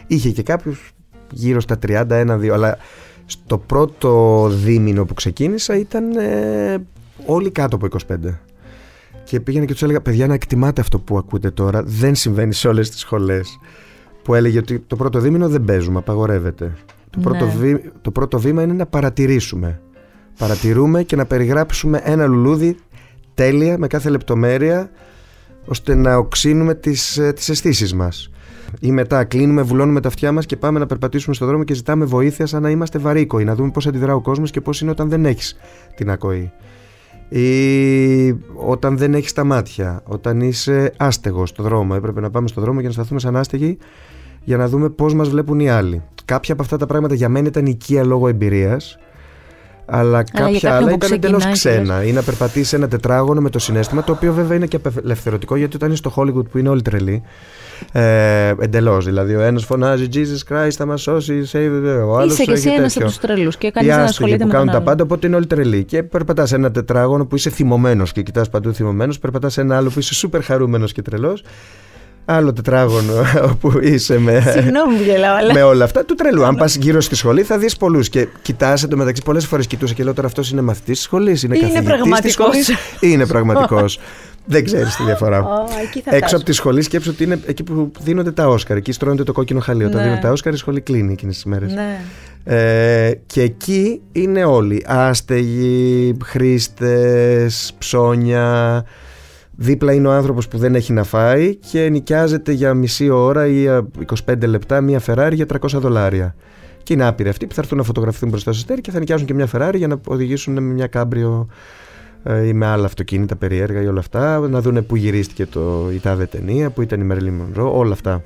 Είχε 0.08 0.30
και 0.30 0.44
κάποιους 0.44 0.92
γύρω 1.32 1.60
στα 1.60 1.78
31, 1.88 2.06
2. 2.08 2.50
Αλλά 2.50 2.78
στο 3.26 3.58
πρώτο 3.58 4.48
δίμηνο 4.50 5.06
που 5.06 5.14
ξεκίνησα 5.14 5.78
ήταν 5.78 6.16
ε, 6.18 6.78
όλοι 7.26 7.52
κάτω 7.52 7.76
από 7.76 7.88
25. 8.08 8.16
Και 9.24 9.40
πήγαινα 9.40 9.66
και 9.66 9.74
τους 9.74 9.84
έλεγα: 9.84 10.02
Παιδιά, 10.02 10.28
να 10.28 10.34
εκτιμάτε 10.34 10.82
αυτό 10.82 11.00
που 11.00 11.18
ακούτε 11.18 11.52
τώρα. 11.52 11.84
Δεν 11.84 12.16
συμβαίνει 12.16 12.54
σε 12.54 12.68
όλες 12.68 12.90
τις 12.90 13.00
σχολές 13.00 13.60
που 14.28 14.34
έλεγε 14.36 14.58
ότι 14.58 14.80
το 14.80 14.96
πρώτο 14.96 15.20
δίμηνο 15.20 15.50
δεν 15.50 15.64
παίζουμε, 15.64 15.98
απαγορεύεται. 16.00 16.74
Το, 17.10 17.20
πρώτο, 17.20 17.46
Ναι. 17.46 17.52
βή- 17.58 17.92
το 18.02 18.12
πρώτο 18.12 18.40
βήμα 18.40 18.64
είναι 18.64 18.74
να 18.74 18.86
παρατηρήσουμε. 18.86 19.82
Παρατηρούμε 20.38 21.04
και 21.04 21.16
να 21.16 21.26
περιγράψουμε 21.26 22.02
ένα 22.04 22.26
λουλούδι 22.26 22.76
τέλεια, 23.34 23.78
με 23.78 23.88
κάθε 23.88 24.10
λεπτομέρεια, 24.10 24.90
ώστε 25.66 25.96
να 25.96 26.16
οξύνουμε 26.16 26.76
τις, 26.76 27.18
ε, 27.18 27.34
τις 27.34 27.50
αισθήσεις 27.50 27.94
μας. 27.94 28.30
Ή 28.80 28.92
μετά 28.92 29.24
κλείνουμε, 29.24 29.62
βουλώνουμε 29.62 30.00
τα 30.02 30.08
αυτιά 30.08 30.32
μας 30.32 30.46
και 30.46 30.56
πάμε 30.58 30.80
να 30.80 30.86
περπατήσουμε 30.86 31.36
στον 31.36 31.48
δρόμο 31.48 31.64
και 31.64 31.74
ζητάμε 31.74 32.06
βοήθεια 32.06 32.46
σαν 32.46 32.62
να 32.62 32.70
είμαστε 32.70 33.00
βαρύκοοι, 33.00 33.44
να 33.44 33.56
δούμε 33.56 33.72
πώς 33.72 33.88
αντιδρά 33.88 34.16
ο 34.16 34.22
κόσμος 34.22 34.52
και 34.52 34.62
πώς 34.62 34.82
είναι 34.82 34.92
όταν 34.92 35.10
δεν 35.10 35.26
έχεις 35.26 35.58
την 35.96 36.10
ακοή. 36.10 36.52
Ή 37.30 37.50
όταν 38.54 38.98
δεν 38.98 39.14
έχεις 39.14 39.34
τα 39.34 39.44
μάτια, 39.44 40.02
όταν 40.06 40.42
είσαι 40.42 40.94
άστεγος 40.98 41.50
στο 41.50 41.64
δρόμο. 41.64 41.94
Έπρεπε 41.98 42.22
να 42.22 42.30
πάμε 42.30 42.48
στον 42.48 42.64
δρόμο 42.64 42.80
για 42.80 42.88
να 42.88 42.94
σταθούμε 42.94 43.20
σαν 43.20 43.36
άστεγοι 43.36 43.78
για 44.48 44.58
να 44.58 44.68
δούμε 44.68 44.90
πώς 44.90 45.14
μας 45.14 45.30
βλέπουν 45.30 45.60
οι 45.60 45.70
άλλοι. 45.70 46.02
Κάποια 46.26 46.54
από 46.54 46.64
αυτά 46.64 46.78
τα 46.78 46.86
πράγματα 46.86 47.14
για 47.16 47.30
μένα 47.30 47.48
ήταν 47.48 47.66
οικία 47.66 48.04
λόγω 48.04 48.28
εμπειρίας, 48.28 48.98
αλλά 49.86 50.22
για 50.22 50.42
κάποια 50.44 50.60
κάποιον 50.60 50.72
άλλα 50.74 50.88
που 50.88 50.96
ήταν 50.96 51.12
εντελώς 51.12 51.46
ξεκινάει 51.46 51.78
και 51.78 51.84
ξένα. 51.84 52.04
Ή 52.04 52.12
να 52.12 52.22
περπατήσει 52.22 52.76
ένα 52.76 52.88
τετράγωνο 52.88 53.42
με 53.42 53.50
το 53.50 53.60
συνέστημα, 53.60 54.04
το 54.04 54.12
οποίο 54.12 54.34
βέβαια 54.34 54.56
είναι 54.58 54.66
και 54.66 54.76
απελευθερωτικό, 54.84 55.56
γιατί 55.56 55.76
όταν 55.76 55.88
είναι 55.88 55.98
στο 55.98 56.14
Hollywood 56.16 56.50
που 56.52 56.58
είναι 56.58 56.70
όλοι 56.70 56.82
τρελοί, 56.82 57.24
ε, 57.92 58.54
εντελώς. 58.60 59.06
Δηλαδή, 59.06 59.36
ο 59.36 59.42
ένας 59.42 59.66
φωνάζει 59.66 60.08
Jesus 60.14 60.54
Christ, 60.54 60.72
θα 60.72 60.86
μας 60.86 61.02
σώσει, 61.02 61.42
save, 61.52 62.04
ο 62.08 62.18
άλλος 62.18 62.34
Είσαι 62.34 62.44
και 62.44 62.52
εσύ 62.52 62.68
έχει 62.68 62.78
ένας 62.78 62.94
τέτοιο. 62.94 63.08
από 63.10 63.18
τους 63.18 63.28
τρελούς 63.28 63.58
και 63.58 63.68
Οι 63.68 63.72
κανείς 63.72 63.90
δεν 63.90 64.00
άστεγοι 64.00 64.12
ασχολείται 64.12 64.38
που 64.38 64.46
με 64.48 64.52
κάνουν 64.52 64.66
τον 64.66 64.76
τα 64.76 64.82
άλλο. 64.82 64.90
πάντα, 64.90 65.04
οπότε 65.04 65.28
είναι 65.28 65.36
όλοι 65.36 65.48
τρελοί. 65.48 65.84
Και 65.84 66.04
περπατάς 66.04 66.52
ένα 66.54 66.72
τετράγωνο 66.72 67.26
που 67.26 67.36
είσαι 67.36 67.50
θυμωμένος 67.50 68.12
και 68.12 68.22
κοιτάς 68.22 68.50
παντού 68.50 68.74
θυμωμένος, 68.74 69.20
περπατάς 69.20 69.58
ένα 69.58 69.78
άλλο 69.78 69.90
που 69.90 70.00
είσαι 70.00 70.14
σούπερ 70.14 70.44
χαρούμενος 70.44 70.92
και 70.92 71.02
τρελός. 71.02 71.44
Άλλο 72.30 72.54
τετράγωνο 72.54 73.14
όπου 73.52 73.80
είσαι 73.82 74.20
με, 74.20 74.42
Συγγνώμη 74.54 74.96
που 74.98 75.04
γελάω, 75.04 75.36
αλλά. 75.36 75.54
με 75.54 75.62
όλα 75.64 75.84
αυτά 75.84 76.06
του 76.06 76.16
τρελού. 76.16 76.46
Αν 76.46 76.56
πας 76.56 76.76
γύρω 76.76 77.02
στη 77.02 77.16
σχολή 77.16 77.44
θα 77.44 77.58
δεις 77.58 77.78
πολλούς. 77.78 78.10
Και 78.10 78.28
κοιτάς 78.42 78.84
εντωμεταξύ 78.84 79.22
πολλές 79.26 79.46
φορές 79.46 79.68
κοιτούσα 79.68 79.94
και 79.94 80.04
λέω 80.04 80.14
τώρα 80.14 80.28
αυτός 80.28 80.52
είναι 80.52 80.62
μαθητής 80.62 80.96
της 80.96 81.04
σχολής, 81.04 81.44
είναι 81.44 81.58
Είναι 81.58 81.66
καθηγητής 81.68 81.90
της 81.92 81.98
πραγματικός. 82.00 82.34
σχολής, 82.34 82.70
ή 83.00 83.08
είναι 83.12 83.26
πραγματικός. 83.26 84.00
Δεν 84.50 84.64
ξέρεις 84.66 84.96
τη 84.96 85.04
διαφορά. 85.04 85.40
Ω, 85.44 85.64
εκεί 85.84 86.02
θα 86.02 86.10
Έξω 86.10 86.18
φτάσω. 86.20 86.36
από 86.36 86.46
τη 86.46 86.52
σχολή 86.52 86.82
σκέψω 86.82 87.10
ότι 87.12 87.24
είναι 87.24 87.40
εκεί 87.46 87.64
που 87.64 87.92
δίνονται 88.00 88.32
τα 88.32 88.48
Όσκαρ. 88.48 88.78
Εκεί 88.78 88.92
στρώνεται 88.92 89.24
το 89.24 89.32
κόκκινο 89.32 89.60
χαλί. 89.60 89.84
Όταν 89.84 89.98
Ναι. 89.98 90.04
δίνονται 90.04 90.22
τα 90.22 90.32
Όσκαρ, 90.32 90.54
η 90.54 90.58
σχολή 90.58 90.82
κλείνει 90.82 91.12
εκείνες 91.12 91.36
τις 91.36 91.46
μέρες. 91.46 91.74
Ναι. 91.74 92.00
Ε, 92.44 93.12
και 93.26 93.42
εκεί 93.42 94.02
είναι 94.12 94.44
όλοι. 94.46 94.84
Άστεγοι, 94.88 96.18
χρήστες, 96.24 97.74
ψώνια. 97.78 98.84
Δίπλα 99.60 99.94
είναι 99.94 100.08
ο 100.08 100.12
άνθρωπος 100.12 100.48
που 100.48 100.58
δεν 100.58 100.76
έχει 100.76 100.94
να 100.94 101.04
φάει 101.04 101.56
και 101.56 101.90
νοικιάζεται 101.90 102.52
για 102.52 102.74
μισή 102.74 103.10
ώρα 103.10 103.48
ή 103.48 103.68
α, 103.68 103.88
25 104.26 104.48
λεπτά 104.48 104.82
μία 104.82 105.02
Ferrari 105.06 105.32
για 105.34 105.46
300 105.62 105.68
δολάρια. 105.72 106.36
Και 106.84 106.94
είναι 106.94 107.06
άπειροι 107.06 107.30
αυτοί 107.30 107.48
που 107.48 107.54
θα 107.54 107.62
έρθουν 107.62 107.78
να 107.78 107.84
φωτογραφηθούν 107.84 108.30
μπροστά 108.30 108.52
στο 108.52 108.62
αστέρι 108.62 108.82
και 108.82 108.92
θα 108.92 109.00
νοικιάσουν 109.00 109.26
και 109.26 109.34
μια 109.34 109.48
Ferrari 109.52 109.76
για 109.76 109.88
να 109.88 110.00
οδηγήσουν 110.08 110.54
με 110.54 110.62
μια 110.62 110.88
κάμπριο 110.88 111.48
ε, 112.24 112.48
ή 112.48 112.54
με 112.54 112.66
άλλα 112.66 112.86
αυτοκίνητα 112.86 113.36
περίεργα 113.36 113.82
ή 113.82 113.88
όλα 113.88 114.00
αυτά. 114.00 114.40
Να 114.40 114.62
δούνε 114.62 114.82
πού 114.82 114.96
γυρίστηκε 114.96 115.46
το, 115.46 115.90
η 115.94 116.00
τάδε 116.00 116.26
ταινία, 116.26 116.70
πού 116.70 116.82
ήταν 116.82 117.02
η 117.02 117.08
Marilyn 117.12 117.62
Monroe, 117.62 117.72
όλα 117.74 117.94
αυτά. 117.94 118.22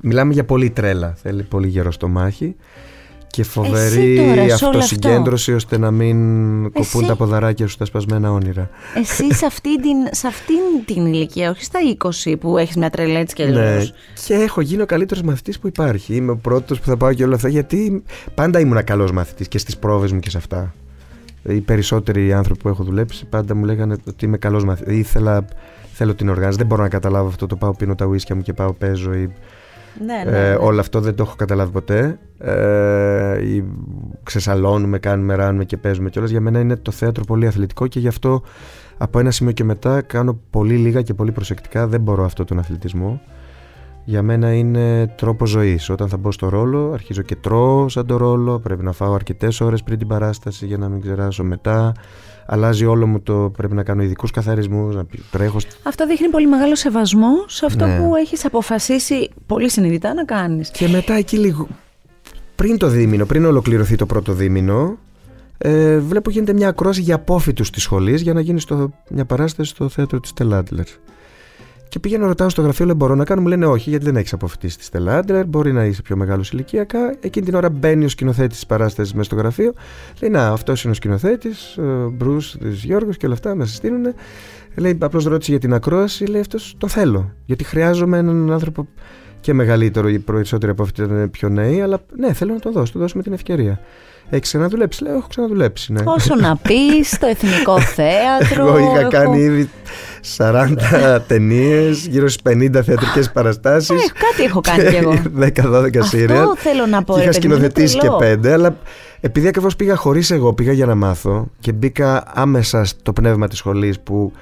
Μιλάμε 0.00 0.32
για 0.32 0.44
πολύ 0.44 0.70
τρέλα. 0.70 1.14
Θέλει 1.22 1.42
πολύ 1.42 1.68
γερό 1.68 1.90
στο 1.90 2.08
μάχη 2.08 2.56
και 3.30 3.44
φοβερή 3.44 4.16
τώρα, 4.16 4.34
σε 4.34 4.40
όλο 4.40 4.52
αυτό. 4.52 4.66
αυτοσυγκέντρωση 4.66 5.52
ώστε 5.52 5.78
να 5.78 5.90
μην 5.90 6.62
κοπούν 6.62 7.00
Εσύ. 7.00 7.06
τα 7.06 7.16
ποδαράκια 7.16 7.66
σου 7.66 7.72
στα 7.72 7.84
σπασμένα 7.84 8.32
όνειρα. 8.32 8.70
Εσύ 8.96 9.34
σε 9.34 9.46
αυτή 9.46 9.80
την, 9.80 9.96
σε 10.10 10.26
αυτήν 10.26 10.56
την 10.84 11.06
ηλικία, 11.06 11.50
όχι 11.50 11.64
στα 11.64 11.78
20 12.30 12.34
που 12.40 12.58
έχεις 12.58 12.76
μια 12.76 12.90
τρελή 12.90 13.16
έτσι 13.16 13.34
κι 13.34 13.42
αλλιώς. 13.42 13.84
Ναι. 13.84 13.90
Και 14.26 14.34
έχω 14.34 14.60
γίνει 14.60 14.82
ο 14.82 14.86
καλύτερος 14.86 15.22
μαθητής 15.22 15.58
που 15.58 15.66
υπάρχει. 15.66 16.14
Είμαι 16.14 16.30
ο 16.30 16.36
πρώτος 16.36 16.80
που 16.80 16.86
θα 16.86 16.96
πάω 16.96 17.12
και 17.12 17.24
όλα 17.24 17.34
αυτά 17.34 17.48
γιατί 17.48 18.02
πάντα 18.34 18.60
ήμουν 18.60 18.84
καλός 18.84 19.12
μαθητής 19.12 19.48
και 19.48 19.58
στις 19.58 19.76
πρόβες 19.76 20.12
μου 20.12 20.20
και 20.20 20.30
σε 20.30 20.36
αυτά. 20.38 20.74
Οι 21.42 21.60
περισσότεροι 21.60 22.32
άνθρωποι 22.32 22.60
που 22.60 22.68
έχω 22.68 22.84
δουλέψει 22.84 23.26
πάντα 23.26 23.54
μου 23.54 23.64
λέγανε 23.64 23.96
ότι 24.08 24.24
είμαι 24.24 24.36
καλός 24.36 24.64
μαθητή. 24.64 24.94
Ήθελα, 24.98 25.44
θέλω 25.92 26.14
την 26.14 26.28
οργάνωση. 26.28 26.58
Δεν 26.58 26.66
μπορώ 26.66 26.82
να 26.82 26.88
καταλάβω 26.88 27.28
αυτό 27.28 27.46
το 27.46 27.56
πάω 27.56 27.74
πίνω 27.74 27.94
τα 27.94 28.04
ουίσκια 28.04 28.34
μου 28.34 28.42
και 28.42 28.52
πάω 28.52 28.72
παίζω. 28.72 29.14
Ή, 29.14 29.32
Ναι, 30.06 30.30
ναι, 30.30 30.38
ε, 30.38 30.48
ναι. 30.50 30.54
όλο 30.54 30.80
αυτό 30.80 31.00
δεν 31.00 31.14
το 31.14 31.22
έχω 31.22 31.34
καταλάβει 31.36 31.70
ποτέ. 31.70 32.18
Ε, 32.38 33.46
ή 33.46 33.64
ξεσαλώνουμε, 34.22 34.98
κάνουμε, 34.98 35.34
ράνουμε 35.34 35.64
και 35.64 35.76
παίζουμε 35.76 36.10
κιόλας. 36.10 36.30
Για 36.30 36.40
μένα 36.40 36.60
είναι 36.60 36.76
το 36.76 36.90
θέατρο 36.90 37.24
πολύ 37.24 37.46
αθλητικό 37.46 37.86
και 37.86 37.98
γι' 37.98 38.08
αυτό 38.08 38.42
από 38.98 39.18
ένα 39.18 39.30
σημείο 39.30 39.52
και 39.52 39.64
μετά 39.64 40.02
κάνω 40.02 40.40
πολύ 40.50 40.76
λίγα 40.76 41.02
και 41.02 41.14
πολύ 41.14 41.32
προσεκτικά. 41.32 41.86
Δεν 41.86 42.00
μπορώ 42.00 42.24
αυτό 42.24 42.44
τον 42.44 42.58
αθλητισμό. 42.58 43.20
Για 44.04 44.22
μένα 44.22 44.52
είναι 44.52 45.06
τρόπο 45.16 45.46
ζωής. 45.46 45.90
Όταν 45.90 46.08
θα 46.08 46.16
μπω 46.16 46.32
στο 46.32 46.48
ρόλο, 46.48 46.90
αρχίζω 46.92 47.22
και 47.22 47.36
τρώω 47.36 47.88
σαν 47.88 48.06
το 48.06 48.16
ρόλο. 48.16 48.58
Πρέπει 48.58 48.82
να 48.82 48.92
φάω 48.92 49.14
αρκετές 49.14 49.60
ώρες 49.60 49.82
πριν 49.82 49.98
την 49.98 50.06
παράσταση 50.06 50.66
για 50.66 50.78
να 50.78 50.88
μην 50.88 51.00
ξεράσω 51.00 51.44
μετά. 51.44 51.92
Αλλάζει 52.52 52.84
όλο 52.84 53.06
μου 53.06 53.20
το. 53.20 53.52
Πρέπει 53.56 53.74
να 53.74 53.82
κάνω 53.82 54.02
ειδικούς 54.02 54.30
καθαρισμούς, 54.30 54.94
να 54.94 55.04
πι- 55.04 55.20
τρέχω. 55.30 55.58
στη- 55.60 55.74
Αυτό 55.82 56.06
δείχνει 56.06 56.28
πολύ 56.28 56.46
μεγάλο 56.46 56.74
σεβασμό 56.76 57.30
σε 57.46 57.66
αυτό 57.66 57.86
Ναι. 57.86 57.96
που 57.98 58.14
έχεις 58.16 58.44
αποφασίσει 58.44 59.30
πολύ 59.46 59.70
συνειδητά 59.70 60.14
να 60.14 60.24
κάνεις. 60.24 60.70
Και 60.70 60.88
μετά 60.88 61.14
εκεί 61.14 61.36
λίγο. 61.38 61.68
Πριν 62.54 62.78
το 62.78 62.88
δίμηνο, 62.88 63.26
πριν 63.26 63.44
ολοκληρωθεί 63.44 63.96
το 63.96 64.06
πρώτο 64.06 64.32
δίμηνο, 64.32 64.98
ε, 65.58 65.98
βλέπω 65.98 66.30
γίνεται 66.30 66.52
μια 66.52 66.68
ακρόαση 66.68 67.00
για 67.00 67.14
απόφοιτου 67.14 67.62
της 67.70 67.82
σχολής 67.82 68.20
για 68.22 68.32
να 68.32 68.40
γίνεις 68.40 68.62
στο, 68.62 68.90
μια 69.10 69.24
παράσταση 69.24 69.70
στο 69.70 69.88
θέατρο 69.88 70.20
της 70.20 70.32
Τελάντλερ. 70.32 70.84
Και 71.90 71.98
πήγαινα 71.98 72.26
ρωτάω 72.26 72.48
στο 72.48 72.62
γραφείο, 72.62 72.86
λέω: 72.86 72.94
Μπορώ 72.94 73.14
να 73.14 73.24
κάνω. 73.24 73.40
Μου 73.40 73.46
λένε 73.46 73.66
όχι, 73.66 73.90
γιατί 73.90 74.04
δεν 74.04 74.16
έχεις 74.16 74.32
αποφοιτήσει 74.32 74.78
τη 74.78 74.90
Τελάντλερ. 74.90 75.46
Μπορεί 75.46 75.72
να 75.72 75.84
είσαι 75.84 76.02
πιο 76.02 76.16
μεγάλος 76.16 76.50
ηλικιακά. 76.50 77.16
Εκείνη 77.20 77.46
την 77.46 77.54
ώρα 77.54 77.70
μπαίνει 77.70 78.04
ο 78.04 78.08
σκηνοθέτης 78.08 78.56
της 78.56 78.66
παράστασης 78.66 79.12
μέσα 79.12 79.24
στο 79.24 79.36
γραφείο. 79.36 79.72
Λέει: 80.20 80.30
Να, 80.30 80.48
αυτός 80.48 80.82
είναι 80.82 80.92
ο 80.92 80.94
σκηνοθέτης, 80.94 81.78
ο 81.78 82.10
Μπρου 82.10 82.36
της 82.36 82.84
Γιώργος 82.84 83.16
και 83.16 83.26
όλα 83.26 83.34
αυτά. 83.34 83.54
Με 83.54 83.64
συστήνουν. 83.66 84.14
Λέει: 84.74 84.98
Απλώς 85.00 85.24
ρώτησε 85.24 85.50
για 85.50 85.60
την 85.60 85.74
ακρόαση. 85.74 86.24
Λέει: 86.24 86.40
Αυτός 86.40 86.74
το 86.78 86.88
θέλω. 86.88 87.32
Γιατί 87.44 87.64
χρειάζομαι 87.64 88.18
έναν 88.18 88.52
άνθρωπο 88.52 88.88
και 89.40 89.52
μεγαλύτερο. 89.52 90.08
Οι 90.08 90.18
περισσότεροι 90.18 90.72
από 90.72 90.82
αυτοί 90.82 91.02
ήταν 91.02 91.30
πιο 91.30 91.48
νέοι. 91.48 91.80
Αλλά 91.80 91.98
ναι, 92.16 92.32
θέλω 92.32 92.52
να 92.52 92.60
το 92.60 92.72
δώσω. 92.72 92.92
Του 92.92 92.98
δώσουμε 92.98 93.22
την 93.22 93.32
ευκαιρία. 93.32 93.80
Έχει 94.30 94.40
ξαναδουλέψει. 94.40 95.02
Λέω: 95.02 95.16
Έχω 95.16 95.26
ξαναδουλέψει. 95.28 95.92
Ναι. 95.92 96.00
Όσο 96.04 96.34
να 96.34 96.56
πεις, 96.56 97.10
στο 97.10 97.26
εθνικό 97.26 97.80
θέατρο. 97.96 98.66
Εγώ 98.66 98.78
είχα 98.78 99.00
έχω- 99.00 99.10
κάνει 99.10 99.40
ήδη 99.40 99.70
40 100.36 101.18
ταινίες, 101.26 102.06
γύρω 102.06 102.28
στις 102.28 102.42
50 102.54 102.82
θεατρικές 102.84 103.30
παραστάσεις. 103.32 103.90
Ε, 103.90 104.12
κάτι 104.30 104.42
έχω 104.44 104.60
κάνει 104.60 104.88
κι 104.88 104.96
εγώ. 104.96 105.12
10-12 105.38 106.04
σύριαλ. 106.04 106.38
Αυτό 106.42 106.56
θέλω 106.56 106.86
να 106.86 107.02
πω. 107.04 107.14
Και 107.14 107.20
ρε 107.20 107.28
είχα 107.28 107.32
παιδί 107.38 107.46
μου, 107.48 107.54
είναι 107.54 107.62
σκηνοθετήσει 107.64 107.94
και 107.94 108.00
τρελό. 108.00 108.16
πέντε, 108.16 108.52
αλλά 108.52 108.76
επειδή 109.20 109.48
ακριβώς 109.48 109.76
πήγα 109.76 109.96
χωρίς 109.96 110.30
εγώ, 110.30 110.52
πήγα 110.54 110.72
για 110.72 110.86
να 110.86 110.94
μάθω 110.94 111.50
και 111.60 111.72
μπήκα 111.72 112.22
άμεσα 112.34 112.84
στο 112.84 113.12
πνεύμα 113.12 113.48
της 113.48 113.58
σχολής 113.58 114.00
που 114.00 114.32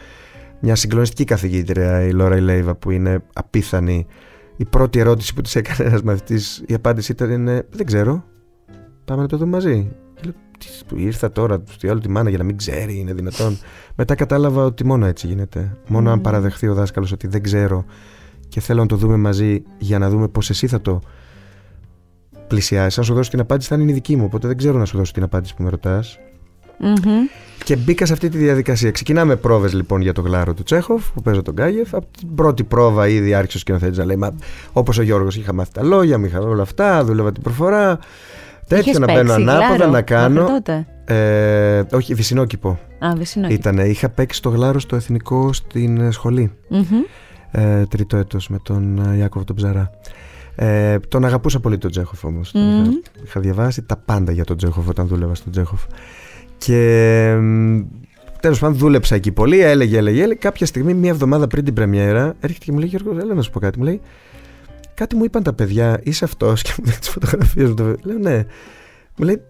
μια 0.60 0.74
συγκλονιστική 0.74 1.24
καθηγήτρια, 1.24 2.02
η 2.04 2.10
Λόρα 2.10 2.36
Ηλέιβα, 2.36 2.74
που 2.74 2.90
είναι 2.90 3.22
απίθανη. 3.32 4.06
Η 4.56 4.64
πρώτη 4.64 4.98
ερώτηση 4.98 5.34
που 5.34 5.40
της 5.40 5.56
έκανε 5.56 5.88
ένας 5.88 6.02
μαθητής, 6.02 6.62
η 6.66 6.74
απάντηση 6.74 7.12
ήταν: 7.12 7.30
είναι, 7.30 7.66
Δεν 7.70 7.86
ξέρω. 7.86 8.24
Πάμε 9.08 9.22
να 9.22 9.28
το 9.28 9.36
δούμε 9.36 9.50
μαζί. 9.50 9.88
Και 10.14 10.20
λέω, 10.24 10.32
«Τι, 10.58 10.66
που 10.86 10.96
ήρθα 10.96 11.32
τώρα 11.32 11.62
στη 11.70 11.88
άλλη 11.88 12.00
τη 12.00 12.08
μάνα 12.08 12.28
για 12.28 12.38
να 12.38 12.44
μην 12.44 12.56
ξέρει, 12.56 12.98
είναι 12.98 13.14
δυνατόν. 13.14 13.58
Μετά 13.94 14.14
κατάλαβα 14.14 14.64
ότι 14.64 14.84
μόνο 14.84 15.06
έτσι 15.06 15.26
γίνεται. 15.26 15.76
Μόνο 15.88 16.08
αν 16.10 16.16
Μμμ. 16.16 16.22
παραδεχθεί 16.22 16.68
ο 16.68 16.74
δάσκαλος 16.74 17.12
ότι 17.12 17.26
δεν 17.26 17.42
ξέρω 17.42 17.84
και 18.48 18.60
θέλω 18.60 18.80
να 18.80 18.86
το 18.86 18.96
δούμε 18.96 19.16
μαζί 19.16 19.62
για 19.78 19.98
να 19.98 20.10
δούμε 20.10 20.28
πώς 20.28 20.50
εσύ 20.50 20.66
θα 20.66 20.80
το 20.80 21.00
πλησιάσεις. 22.46 22.98
Αν 22.98 23.04
σου 23.04 23.14
δώσω 23.14 23.30
την 23.30 23.40
απάντηση, 23.40 23.68
θα 23.68 23.74
είναι 23.74 23.90
η 23.90 23.94
δική 23.94 24.16
μου. 24.16 24.24
Οπότε 24.24 24.46
δεν 24.46 24.56
ξέρω 24.56 24.78
να 24.78 24.84
σου 24.84 24.96
δώσω 24.96 25.12
την 25.12 25.22
απάντηση 25.22 25.54
που 25.54 25.62
με 25.62 25.70
ρωτάς. 25.70 26.18
Μμμ. 26.78 27.26
Και 27.64 27.76
μπήκα 27.76 28.06
σε 28.06 28.12
αυτή 28.12 28.28
τη 28.28 28.38
διαδικασία. 28.38 28.90
Ξεκινάμε 28.90 29.36
πρόβες 29.36 29.72
λοιπόν 29.72 30.00
για 30.00 30.12
το 30.12 30.20
γλάρο 30.20 30.54
του 30.54 30.62
Τσέχοφ 30.62 31.12
που 31.12 31.22
παίζω 31.22 31.42
τον 31.42 31.54
Γκάγεφ. 31.54 31.94
Από 31.94 32.06
την 32.18 32.34
πρώτη 32.34 32.64
πρόβα 32.64 33.08
ήδη 33.08 33.34
άρχισε 33.34 33.56
ο 33.56 33.60
σκηνοθέτης 33.60 33.98
να 33.98 34.04
λέει: 34.04 34.16
Μα 34.16 34.34
όπως 34.72 34.98
ο 34.98 35.02
Γιώργος 35.02 35.36
είχα 35.36 35.52
μάθει 35.52 35.72
τα 35.72 35.82
λόγια, 35.82 36.18
μου 36.18 36.24
είχα 36.24 36.40
όλα 36.40 36.62
αυτά, 36.62 37.04
δούλευα 37.04 37.32
την 37.32 37.42
προφορά. 37.42 37.98
Τέτοιο 38.68 38.90
Είχες 38.90 38.98
να 38.98 39.06
μπαίνω 39.06 39.34
παίξει 39.34 39.42
ανάποδα 39.42 39.74
γλάρο 39.76 39.90
να 39.90 40.02
κάνω. 40.02 40.40
μέχρι 40.40 40.52
τότε; 40.54 40.86
Ε, 41.04 41.82
όχι, 41.92 42.14
βυσινόκηπο 42.14 42.78
Α, 42.98 43.12
δεν 43.14 43.50
ήτανε. 43.50 43.82
Είχα 43.84 44.08
παίξει 44.08 44.42
το 44.42 44.48
γλάρο 44.48 44.78
στο 44.78 44.96
εθνικό 44.96 45.52
στην 45.52 46.00
ε, 46.00 46.10
σχολή. 46.10 46.52
Ε, 47.50 47.84
τρίτο 47.86 48.16
έτος 48.16 48.48
με 48.48 48.58
τον 48.62 48.98
ε, 49.12 49.16
Ιάκωβο 49.16 49.44
τον 49.44 49.56
Ψαρά. 49.56 49.90
Ε, 50.54 50.98
τον 50.98 51.24
αγαπούσα 51.24 51.60
πολύ 51.60 51.78
τον 51.78 51.90
Τζέχοφ 51.90 52.24
όμως. 52.24 52.50
Τον 52.52 52.62
Μμμ. 52.62 52.80
Είχα, 52.80 53.00
είχα 53.24 53.40
διαβάσει 53.40 53.82
τα 53.82 53.96
πάντα 54.04 54.32
για 54.32 54.44
τον 54.44 54.56
Τζέχοφ 54.56 54.88
όταν 54.88 55.06
δούλευα 55.06 55.34
στον 55.34 55.52
Τζέχοφ. 55.52 55.82
Και 56.58 57.34
μ, 57.40 57.80
τέλος 58.40 58.58
πάντων 58.58 58.76
δούλεψα 58.76 59.14
εκεί 59.14 59.32
πολύ, 59.32 59.60
έλεγε, 59.60 59.96
έλεγε, 59.96 60.22
έλεγε. 60.22 60.38
Κάποια 60.38 60.66
στιγμή, 60.66 60.94
μία 60.94 61.10
εβδομάδα 61.10 61.46
πριν 61.46 61.64
την 61.64 61.74
πρεμιέρα, 61.74 62.34
έρχεται 62.40 62.64
και 62.64 62.72
μου 62.72 62.78
λέει: 62.78 62.88
Γιώργος, 62.88 63.22
έλα 63.22 63.34
να 63.34 63.42
σου 63.42 63.50
πω 63.50 63.58
κάτι. 63.60 63.78
Μου 63.78 63.84
λέει: 63.84 64.00
Κάτι 64.98 65.16
μου 65.16 65.24
είπαν 65.24 65.42
τα 65.42 65.52
παιδιά, 65.52 66.00
είσαι 66.02 66.24
αυτός 66.24 66.62
και 66.62 66.72
μου 66.78 66.84
δείχνει 66.84 67.00
τις 67.00 67.08
φωτογραφίες 67.08 67.68
μου. 67.68 67.74
Το... 67.74 67.94
Λέω: 68.02 68.18
Ναι. 68.18 68.36
Μου 69.16 69.24
λέει: 69.24 69.42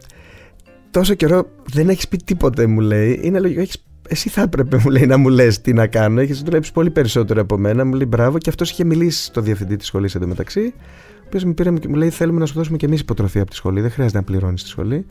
Τόσο 0.90 1.14
καιρό 1.14 1.50
δεν 1.72 1.88
έχεις 1.88 2.08
πει 2.08 2.16
τίποτε, 2.16 2.66
μου 2.66 2.80
λέει. 2.80 3.20
Είναι 3.22 3.40
λογικό, 3.40 3.60
έχεις 3.60 3.84
εσύ 4.08 4.28
θα 4.28 4.42
έπρεπε 4.42 4.76
μου 4.84 4.90
λέει 4.90 5.06
να 5.06 5.16
μου 5.16 5.28
λες 5.28 5.60
τι 5.60 5.72
να 5.72 5.86
κάνω, 5.86 6.20
έχεις 6.20 6.42
δουλέψει 6.42 6.72
πολύ 6.72 6.90
περισσότερο 6.90 7.40
από 7.40 7.58
μένα, 7.58 7.84
μου 7.84 7.94
λέει 7.94 8.06
μπράβο 8.08 8.38
και 8.38 8.50
αυτός 8.50 8.70
είχε 8.70 8.84
μιλήσει 8.84 9.24
στο 9.24 9.40
διευθυντή 9.40 9.76
της 9.76 9.86
σχολής 9.86 10.14
εντωμεταξύ, 10.14 10.74
ο 11.16 11.22
οποίος 11.26 11.44
μου 11.44 11.54
πήρε 11.54 11.70
μου 11.70 11.94
λέει 11.94 12.10
θέλουμε 12.10 12.38
να 12.38 12.46
σου 12.46 12.54
δώσουμε 12.54 12.76
και 12.76 12.86
εμείς 12.86 13.00
υποτροφία 13.00 13.40
από 13.40 13.50
τη 13.50 13.56
σχολή, 13.56 13.80
δεν 13.80 13.90
χρειάζεται 13.90 14.18
να 14.18 14.24
πληρώνεις 14.24 14.62
τη 14.62 14.68
σχολή. 14.68 15.06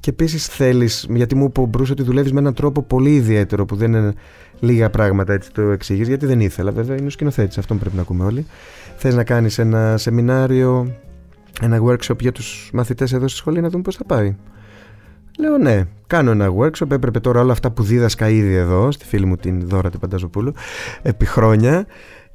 Και 0.00 0.10
επίσης 0.10 0.46
θέλεις, 0.46 1.06
γιατί 1.10 1.34
μου 1.34 1.44
είπε 1.44 1.60
ο 1.60 1.64
Μπρούσο 1.64 1.92
ότι 1.92 2.02
δουλεύεις 2.02 2.32
με 2.32 2.40
έναν 2.40 2.54
τρόπο 2.54 2.82
πολύ 2.82 3.14
ιδιαίτερο 3.14 3.64
που 3.64 3.76
δεν 3.76 3.92
είναι 3.92 4.14
λίγα 4.60 4.90
πράγματα 4.90 5.32
έτσι 5.32 5.52
το 5.52 5.62
εξηγείς, 5.62 6.08
γιατί 6.08 6.26
δεν 6.26 6.40
ήθελα 6.40 6.70
βέβαια, 6.70 6.96
είναι 6.96 7.06
ο 7.06 7.10
σκηνοθέτης, 7.10 7.58
αυτόν 7.58 7.78
πρέπει 7.78 7.96
να 7.96 8.02
ακούμε 8.02 8.24
όλοι. 8.24 8.46
Θες 8.96 9.14
να 9.14 9.24
κάνεις 9.24 9.58
ένα 9.58 9.96
σεμινάριο, 9.96 10.94
ένα 11.62 11.82
workshop 11.82 12.20
για 12.20 12.32
τους 12.32 12.70
μαθητές 12.72 13.12
εδώ 13.12 13.28
στη 13.28 13.38
σχολή 13.38 13.60
να 13.60 13.68
δούμε 13.68 13.82
πώς 13.82 13.96
θα 13.96 14.04
πάει. 14.04 14.36
Λέω 15.38 15.58
ναι, 15.58 15.84
κάνω 16.06 16.30
ένα 16.30 16.52
workshop. 16.58 16.90
Έπρεπε 16.90 17.20
τώρα 17.20 17.40
όλα 17.40 17.52
αυτά 17.52 17.70
που 17.70 17.82
δίδασκα 17.82 18.28
ήδη 18.28 18.54
εδώ, 18.54 18.90
στη 18.90 19.04
φίλη 19.04 19.26
μου 19.26 19.36
την 19.36 19.68
Δώρα 19.68 19.90
την 19.90 20.00
Πανταζοπούλου, 20.00 20.52
επί 21.02 21.24
χρόνια 21.24 21.86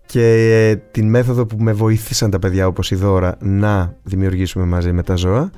και 0.06 0.24
ε, 0.70 0.76
την 0.76 1.10
μέθοδο 1.10 1.46
που 1.46 1.58
με 1.60 1.74
βοήθησαν 1.74 2.30
τα 2.30 2.40
παιδιά 2.40 2.68
όπως 2.68 2.92
η 2.92 2.96
Δώρα 2.96 3.38
να 3.40 3.96
δημιουργήσουμε 4.04 4.66
μαζί 4.66 4.92
με 4.92 5.04
τα 5.04 5.16
ζώα 5.16 5.52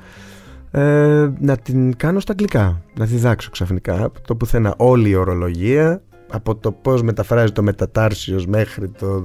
ε, 0.70 1.30
να 1.38 1.56
την 1.56 1.96
κάνω 1.96 2.20
στα 2.20 2.32
αγγλικά, 2.32 2.82
να 2.94 3.04
διδάξω 3.04 3.50
ξαφνικά 3.50 4.04
από 4.04 4.20
το 4.20 4.36
πουθενά 4.36 4.74
όλη 4.76 5.08
η 5.08 5.14
ορολογία 5.14 6.02
από 6.30 6.54
το 6.56 6.72
πώς 6.72 7.02
μεταφράζει 7.02 7.52
το 7.52 7.62
μετατάρσιος 7.62 8.46
μέχρι 8.46 8.88
το, 8.88 9.22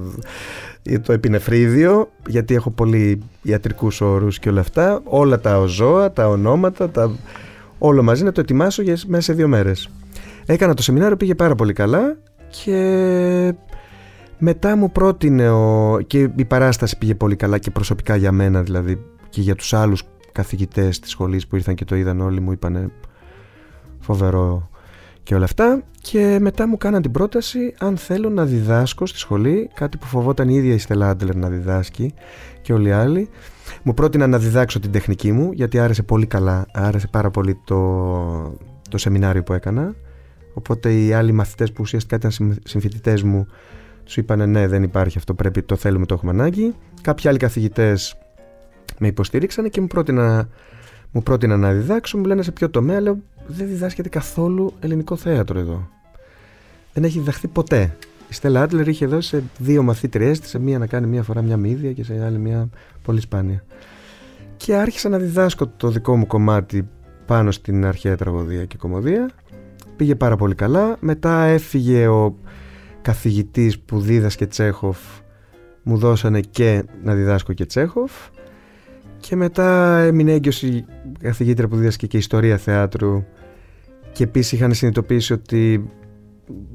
το 1.02 1.12
επινεφρίδιο 1.12 2.10
γιατί 2.26 2.54
έχω 2.54 2.70
πολύ 2.70 3.22
ιατρικούς 3.42 4.00
όρους 4.00 4.38
και 4.38 4.48
όλα 4.48 4.60
αυτά 4.60 5.00
όλα 5.04 5.40
τα 5.40 5.64
ζώα, 5.64 6.12
τα 6.12 6.28
ονόματα 6.28 6.90
τα... 6.90 7.10
όλο 7.78 8.02
μαζί 8.02 8.24
να 8.24 8.32
το 8.32 8.40
ετοιμάσω 8.40 8.82
για 8.82 8.98
μέσα 9.06 9.22
σε 9.22 9.32
δύο 9.32 9.48
μέρες. 9.48 9.88
Έκανα 10.46 10.74
το 10.74 10.82
σεμινάριο, 10.82 11.16
πήγε 11.16 11.34
πάρα 11.34 11.54
πολύ 11.54 11.72
καλά 11.72 12.16
και 12.64 13.54
μετά 14.38 14.76
μου 14.76 14.92
πρότεινε 14.92 15.50
ο... 15.50 15.98
και 16.06 16.30
η 16.36 16.44
παράσταση 16.44 16.98
πήγε 16.98 17.14
πολύ 17.14 17.36
καλά 17.36 17.58
και 17.58 17.70
προσωπικά 17.70 18.16
για 18.16 18.32
μένα 18.32 18.62
δηλαδή 18.62 19.02
και 19.28 19.40
για 19.40 19.54
τους 19.54 19.74
άλλους 19.74 20.02
καθηγητές 20.32 20.98
της 20.98 21.10
σχολής 21.10 21.46
που 21.46 21.56
ήρθαν 21.56 21.74
και 21.74 21.84
το 21.84 21.96
είδαν 21.96 22.20
όλοι 22.20 22.40
μου 22.40 22.52
είπανε 22.52 22.90
φοβερό 24.00 24.70
και 25.22 25.34
όλα 25.34 25.44
αυτά 25.44 25.82
και 26.00 26.38
μετά 26.40 26.68
μου 26.68 26.76
κάναν 26.76 27.02
την 27.02 27.10
πρόταση 27.10 27.74
αν 27.78 27.96
θέλω 27.96 28.30
να 28.30 28.44
διδάσκω 28.44 29.06
στη 29.06 29.18
σχολή 29.18 29.70
κάτι 29.74 29.96
που 29.96 30.06
φοβόταν 30.06 30.48
η 30.48 30.54
ίδια 30.54 30.74
η 30.74 30.78
Στέλλα 30.78 31.08
Άντλερ 31.08 31.36
να 31.36 31.48
διδάσκει 31.48 32.14
και 32.62 32.72
όλοι 32.72 32.88
οι 32.88 32.92
άλλοι 32.92 33.28
μου 33.82 33.94
πρότεινα 33.94 34.26
να 34.26 34.38
διδάξω 34.38 34.80
την 34.80 34.92
τεχνική 34.92 35.32
μου 35.32 35.50
γιατί 35.52 35.78
άρεσε 35.78 36.02
πολύ 36.02 36.26
καλά 36.26 36.66
άρεσε 36.72 37.06
πάρα 37.10 37.30
πολύ 37.30 37.60
το, 37.64 38.58
το 38.90 38.98
σεμινάριο 38.98 39.42
που 39.42 39.52
έκανα 39.52 39.94
οπότε 40.54 40.94
οι 40.94 41.12
άλλοι 41.12 41.32
μαθητές 41.32 41.72
που 41.72 41.78
ουσιαστικά 41.80 42.16
ήταν 42.16 42.58
συμφοιτητές 42.64 43.22
μου 43.22 43.46
τους 44.04 44.16
είπαν 44.16 44.50
ναι 44.50 44.66
δεν 44.66 44.82
υπάρχει 44.82 45.18
αυτό 45.18 45.34
πρέπει 45.34 45.62
το 45.62 45.76
θέλουμε 45.76 46.06
το 46.06 46.14
έχουμε 46.14 46.30
ανάγκη 46.30 46.74
κάποιοι 47.02 47.28
άλλοι 47.28 47.38
καθηγητές 47.38 48.16
με 49.00 49.06
υποστήριξαν 49.06 49.70
και 49.70 49.80
μου 49.80 49.86
πρότεινα, 49.86 50.48
μου 51.10 51.22
πρότεινα 51.22 51.56
να 51.56 51.72
διδάξω. 51.72 52.18
Μου 52.18 52.24
λένε 52.24 52.42
σε 52.42 52.52
ποιο 52.52 52.70
τομέα; 52.70 53.00
Λέω 53.00 53.18
δεν 53.50 53.66
διδάσκεται 53.66 54.08
καθόλου 54.08 54.72
ελληνικό 54.80 55.16
θέατρο 55.16 55.58
εδώ. 55.58 55.88
Δεν 56.92 57.04
έχει 57.04 57.18
διδαχθεί 57.18 57.48
ποτέ. 57.48 57.96
Η 58.28 58.34
Στέλλα 58.34 58.62
Άντλερ 58.62 58.88
είχε 58.88 59.06
δώσει 59.06 59.28
σε 59.28 59.42
δύο 59.58 59.82
μαθήτριές 59.82 60.40
της, 60.40 60.50
σε 60.50 60.58
μία 60.58 60.78
να 60.78 60.86
κάνει 60.86 61.06
μία 61.06 61.22
φορά 61.22 61.42
μια 61.42 61.56
μύδια 61.56 61.92
και 61.92 62.04
σε 62.04 62.24
άλλη 62.24 62.38
μία 62.38 62.68
πολύ 63.02 63.20
σπάνια. 63.20 63.64
Και 64.56 64.74
άρχισα 64.74 65.08
να 65.08 65.18
διδάσκω 65.18 65.66
το 65.66 65.88
δικό 65.88 66.16
μου 66.16 66.26
κομμάτι 66.26 66.88
πάνω 67.26 67.50
στην 67.50 67.84
αρχαία 67.86 68.16
τραγωδία 68.16 68.64
και 68.64 68.76
κομμωδία. 68.76 69.30
Πήγε 69.96 70.14
πάρα 70.14 70.36
πολύ 70.36 70.54
καλά. 70.54 70.96
Μετά 71.00 71.42
έφυγε 71.42 72.06
ο 72.06 72.36
καθηγητής 73.02 73.78
που 73.78 74.00
δίδασκε 74.00 74.46
Τσέχοφ 74.46 74.98
μου 75.82 75.96
δώσανε 75.96 76.40
και 76.40 76.84
να 77.04 77.14
διδάσκω 77.14 77.52
και 77.52 77.66
Τσέχοφ 77.66 78.12
και 79.20 79.36
μετά 79.36 79.98
έμεινε 79.98 80.32
έγκυος 80.32 80.62
η 80.62 80.84
καθηγήτρια 81.20 81.68
που 81.68 81.76
δίδασκε 81.76 82.06
και 82.06 82.16
ιστορία 82.16 82.56
θεάτρου 82.56 83.24
και 84.12 84.22
επίσης 84.22 84.52
είχαν 84.52 84.74
συνειδητοποιήσει 84.74 85.32
ότι 85.32 85.90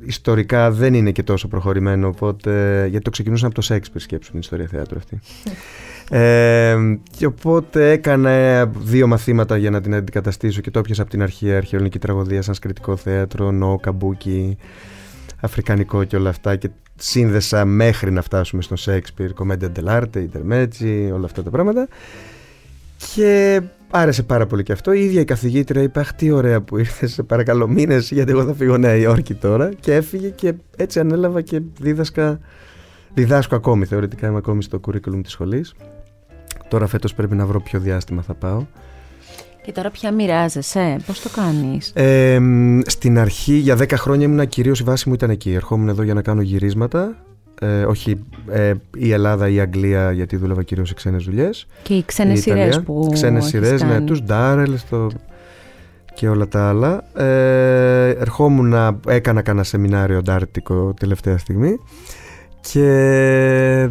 ιστορικά 0.06 0.72
δεν 0.72 0.94
είναι 0.94 1.12
και 1.12 1.24
τόσο 1.24 1.48
προχωρημένο 1.48 2.08
οπότε, 2.08 2.86
γιατί 2.90 3.04
το 3.04 3.10
ξεκινούσαν 3.10 3.46
από 3.46 3.56
το 3.56 3.62
Σέξπιρ 3.62 4.02
σκέψουν 4.02 4.32
την 4.32 4.40
ιστορία 4.40 4.68
θεάτρου 4.68 4.98
αυτή. 4.98 5.20
Ε, 6.10 6.78
και 7.18 7.26
οπότε 7.26 7.92
έκανα 7.92 8.66
δύο 8.66 9.08
μαθήματα 9.08 9.58
για 9.58 9.70
να 9.70 9.82
την 9.82 9.96
αντικαταστήσω 9.96 10.62
και 10.62 10.72
το 10.72 10.80
έπιασα 10.80 11.02
από 11.02 11.12
την 11.12 11.22
αρχή 11.22 11.54
αρχαιολογική 11.54 12.00
τραγωδία, 12.00 12.42
σανσκριτικό 12.42 12.96
θέατρο, 12.96 13.52
νο, 13.52 13.80
καμπούκι 13.82 14.58
αφρικανικό 15.42 16.04
και 16.04 16.16
όλα 16.16 16.30
αυτά 16.30 16.56
και 16.56 16.70
σύνδεσα 16.96 17.66
μέχρι 17.66 18.12
να 18.12 18.22
φτάσουμε 18.22 18.62
στον 18.62 18.78
Σέξπιρ, 18.78 19.34
κομμέντια 19.34 19.70
ντελάρτε, 19.70 20.20
Ιντερμέτσι, 20.20 21.12
όλα 21.14 21.26
αυτά 21.26 21.44
τα 21.44 21.50
πράγματα. 21.50 21.88
Και 23.16 23.62
άρεσε 23.90 24.24
πάρα 24.24 24.46
πολύ 24.46 24.64
και 24.64 24.72
αυτό. 24.72 24.92
Η 24.94 25.04
ίδια 25.04 25.22
η 25.22 25.26
καθηγήτρια 25.26 25.82
είπε: 25.82 26.00
Αχ, 26.00 26.14
τι 26.14 26.32
ωραία 26.32 26.62
που 26.62 26.78
ήρθες. 26.78 27.14
Σε 27.14 27.24
παρακαλώ, 27.24 27.68
μήνες, 27.68 28.12
γιατί 28.12 28.32
εγώ 28.32 28.44
θα 28.46 28.54
φύγω 28.54 28.78
Νέα 28.78 28.96
Υόρκη 28.96 29.34
τώρα. 29.34 29.70
Και 29.80 29.94
έφυγε 29.94 30.30
και 30.30 30.54
έτσι 30.78 31.00
ανέλαβα 31.00 31.42
και 31.42 31.62
δίδασκα. 31.80 32.40
Διδάσκω 33.14 33.56
ακόμη, 33.56 33.86
θεωρητικά 33.86 34.28
είμαι 34.28 34.38
ακόμη 34.38 34.64
στο 34.64 34.80
curriculum 34.88 35.20
της 35.24 35.32
σχολής. 35.32 35.74
Τώρα 36.68 36.88
φέτος 36.88 37.14
πρέπει 37.14 37.36
να 37.36 37.46
βρω 37.46 37.62
ποιο 37.62 37.80
διάστημα 37.80 38.22
θα 38.22 38.34
πάω. 38.34 38.66
Και 39.66 39.72
τώρα 39.72 39.90
πια 39.90 40.12
μοιράζεσαι, 40.12 40.98
πώς 41.06 41.22
το 41.22 41.30
κάνεις; 41.30 41.92
Ε, 41.96 42.40
στην 42.86 43.20
αρχή 43.20 43.54
για 43.54 43.76
10 43.76 43.92
χρόνια 43.98 44.26
ήμουν 44.26 44.48
κυρίως 44.48 44.80
η 44.80 44.84
βάση 44.84 45.08
μου 45.10 45.14
ήταν 45.14 45.30
εκεί. 45.30 45.54
Ερχόμουν 45.54 45.88
εδώ 45.88 46.04
για 46.04 46.14
να 46.14 46.22
κάνω 46.22 46.42
γυρίσματα 46.42 47.16
ε, 47.62 47.84
όχι 47.84 48.24
ε, 48.50 48.74
η 48.98 49.12
Ελλάδα 49.12 49.50
ή 49.50 49.56
η 49.56 49.60
Αγγλία 49.60 50.12
γιατί 50.12 50.36
δούλευα 50.36 50.64
κυρίως 50.64 50.88
σε 50.88 50.94
ξένες 50.94 51.24
δουλειές 51.24 51.68
και 51.84 51.94
οι 51.94 52.04
ξένες 52.06 52.42
σειρές 52.42 52.82
που 52.82 53.10
ξένες 53.14 53.46
σειρές, 53.46 53.82
ναι, 53.82 54.02
τους 54.02 54.24
Ντάρελ 54.24 54.78
και 56.14 56.30
όλα 56.30 56.48
τα 56.48 56.70
άλλα 56.70 57.04
ε, 57.14 58.10
ερχόμουν 58.10 58.70
να 58.70 59.00
έκανα 59.08 59.42
κανένα 59.42 59.64
σεμινάριο 59.64 60.22
ντάρτικο 60.22 60.94
τελευταία 61.00 61.38
στιγμή 61.38 61.80
και 62.62 63.90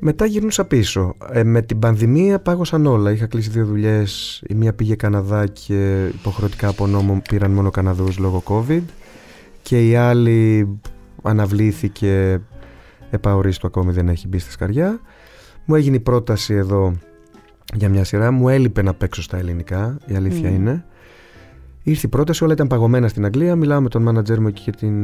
μετά 0.00 0.26
γυρνούσα 0.26 0.64
πίσω. 0.64 1.14
Ε, 1.32 1.42
με 1.42 1.62
την 1.62 1.78
πανδημία 1.78 2.38
πάγωσαν 2.38 2.86
όλα. 2.86 3.10
Είχα 3.10 3.26
κλείσει 3.26 3.50
δύο 3.50 3.64
δουλειές. 3.64 4.42
Η 4.48 4.54
μία 4.54 4.72
πήγε 4.72 4.94
Καναδά 4.94 5.46
και 5.46 6.06
υποχρεωτικά 6.14 6.68
από 6.68 6.86
νόμο 6.86 7.22
πήραν 7.28 7.50
μόνο 7.50 7.70
Καναδούς 7.70 8.18
λόγω 8.18 8.42
COVID. 8.46 8.82
Και 9.62 9.88
η 9.88 9.96
άλλη 9.96 10.68
αναβλήθηκε 11.22 12.40
επαορίστο 13.10 13.66
ακόμη 13.66 13.92
δεν 13.92 14.08
έχει 14.08 14.28
μπει 14.28 14.38
στη 14.38 14.50
σκαριά. 14.50 15.00
Μου 15.64 15.74
έγινε 15.74 15.96
η 15.96 16.00
πρόταση 16.00 16.54
εδώ 16.54 16.94
για 17.74 17.88
μια 17.88 18.04
σειρά. 18.04 18.30
Μου 18.30 18.48
έλειπε 18.48 18.82
να 18.82 18.94
παίξω 18.94 19.22
στα 19.22 19.36
ελληνικά, 19.36 19.98
η 20.06 20.14
αλήθεια 20.14 20.48
είναι. 20.48 20.84
Ήρθε 21.82 22.06
η 22.06 22.08
πρόταση, 22.08 22.44
όλα 22.44 22.52
ήταν 22.52 22.66
παγωμένα 22.66 23.08
στην 23.08 23.24
Αγγλία. 23.24 23.56
Μιλάω 23.56 23.80
με 23.80 23.88
τον 23.88 24.02
μάνατζέρ 24.02 24.40
μου 24.40 24.48
εκεί 24.48 24.62
και 24.62 24.70
την 24.70 24.94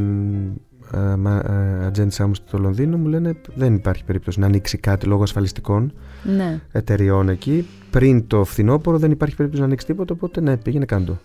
ατζέντησά 1.86 2.22
ε, 2.22 2.26
μου 2.26 2.34
στο 2.34 2.58
Λονδίνο. 2.58 2.96
Μου 2.96 3.06
λένε 3.06 3.36
δεν 3.54 3.74
υπάρχει 3.74 4.04
περίπτωση 4.04 4.40
να 4.40 4.46
ανοίξει 4.46 4.78
κάτι 4.78 5.06
λόγω 5.06 5.22
ασφαλιστικών 5.22 5.92
ναι. 6.36 6.60
εταιριών 6.72 7.28
εκεί. 7.28 7.68
Πριν 7.90 8.26
το 8.26 8.44
φθινόπωρο 8.44 8.98
δεν 8.98 9.10
υπάρχει 9.10 9.36
περίπτωση 9.36 9.62
να 9.62 9.68
ανοίξει 9.68 9.86
τίποτα. 9.86 10.14
Οπότε 10.14 10.40
ναι, 10.40 10.56
πήγαινε 10.56 10.84
κάτω. 10.84 11.18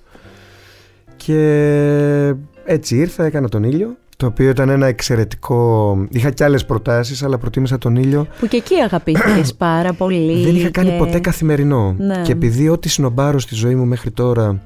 Και 1.16 2.36
έτσι 2.66 2.98
ήρθα, 2.98 3.26
έκανα 3.26 3.50
τον 3.50 3.64
ήλιο 3.64 3.98
το 4.20 4.26
οποίο 4.26 4.50
ήταν 4.50 4.70
ένα 4.70 4.88
εξαιρετικό. 4.88 5.98
Είχα 6.10 6.30
και 6.30 6.44
άλλες 6.44 6.66
προτάσεις, 6.66 7.24
αλλά 7.24 7.38
προτίμησα 7.38 7.78
τον 7.78 7.96
ήλιο. 7.96 8.28
Που 8.40 8.48
και 8.48 8.58
εκεί 8.58 8.76
αγαπήθηκες 8.76 9.56
πάρα 9.68 9.94
πολύ. 9.94 10.44
Δεν 10.44 10.56
είχα 10.56 10.70
κάνει 10.70 10.98
ποτέ 10.98 11.20
καθημερινό. 11.20 11.96
Ναι. 11.98 12.22
Και 12.22 12.32
επειδή 12.32 12.70
ό,τι 12.70 12.90
συνομπάρω 12.90 13.40
στη 13.40 13.56
ζωή 13.56 13.76
μου 13.76 13.86
μέχρι 13.86 14.12
τώρα, 14.12 14.62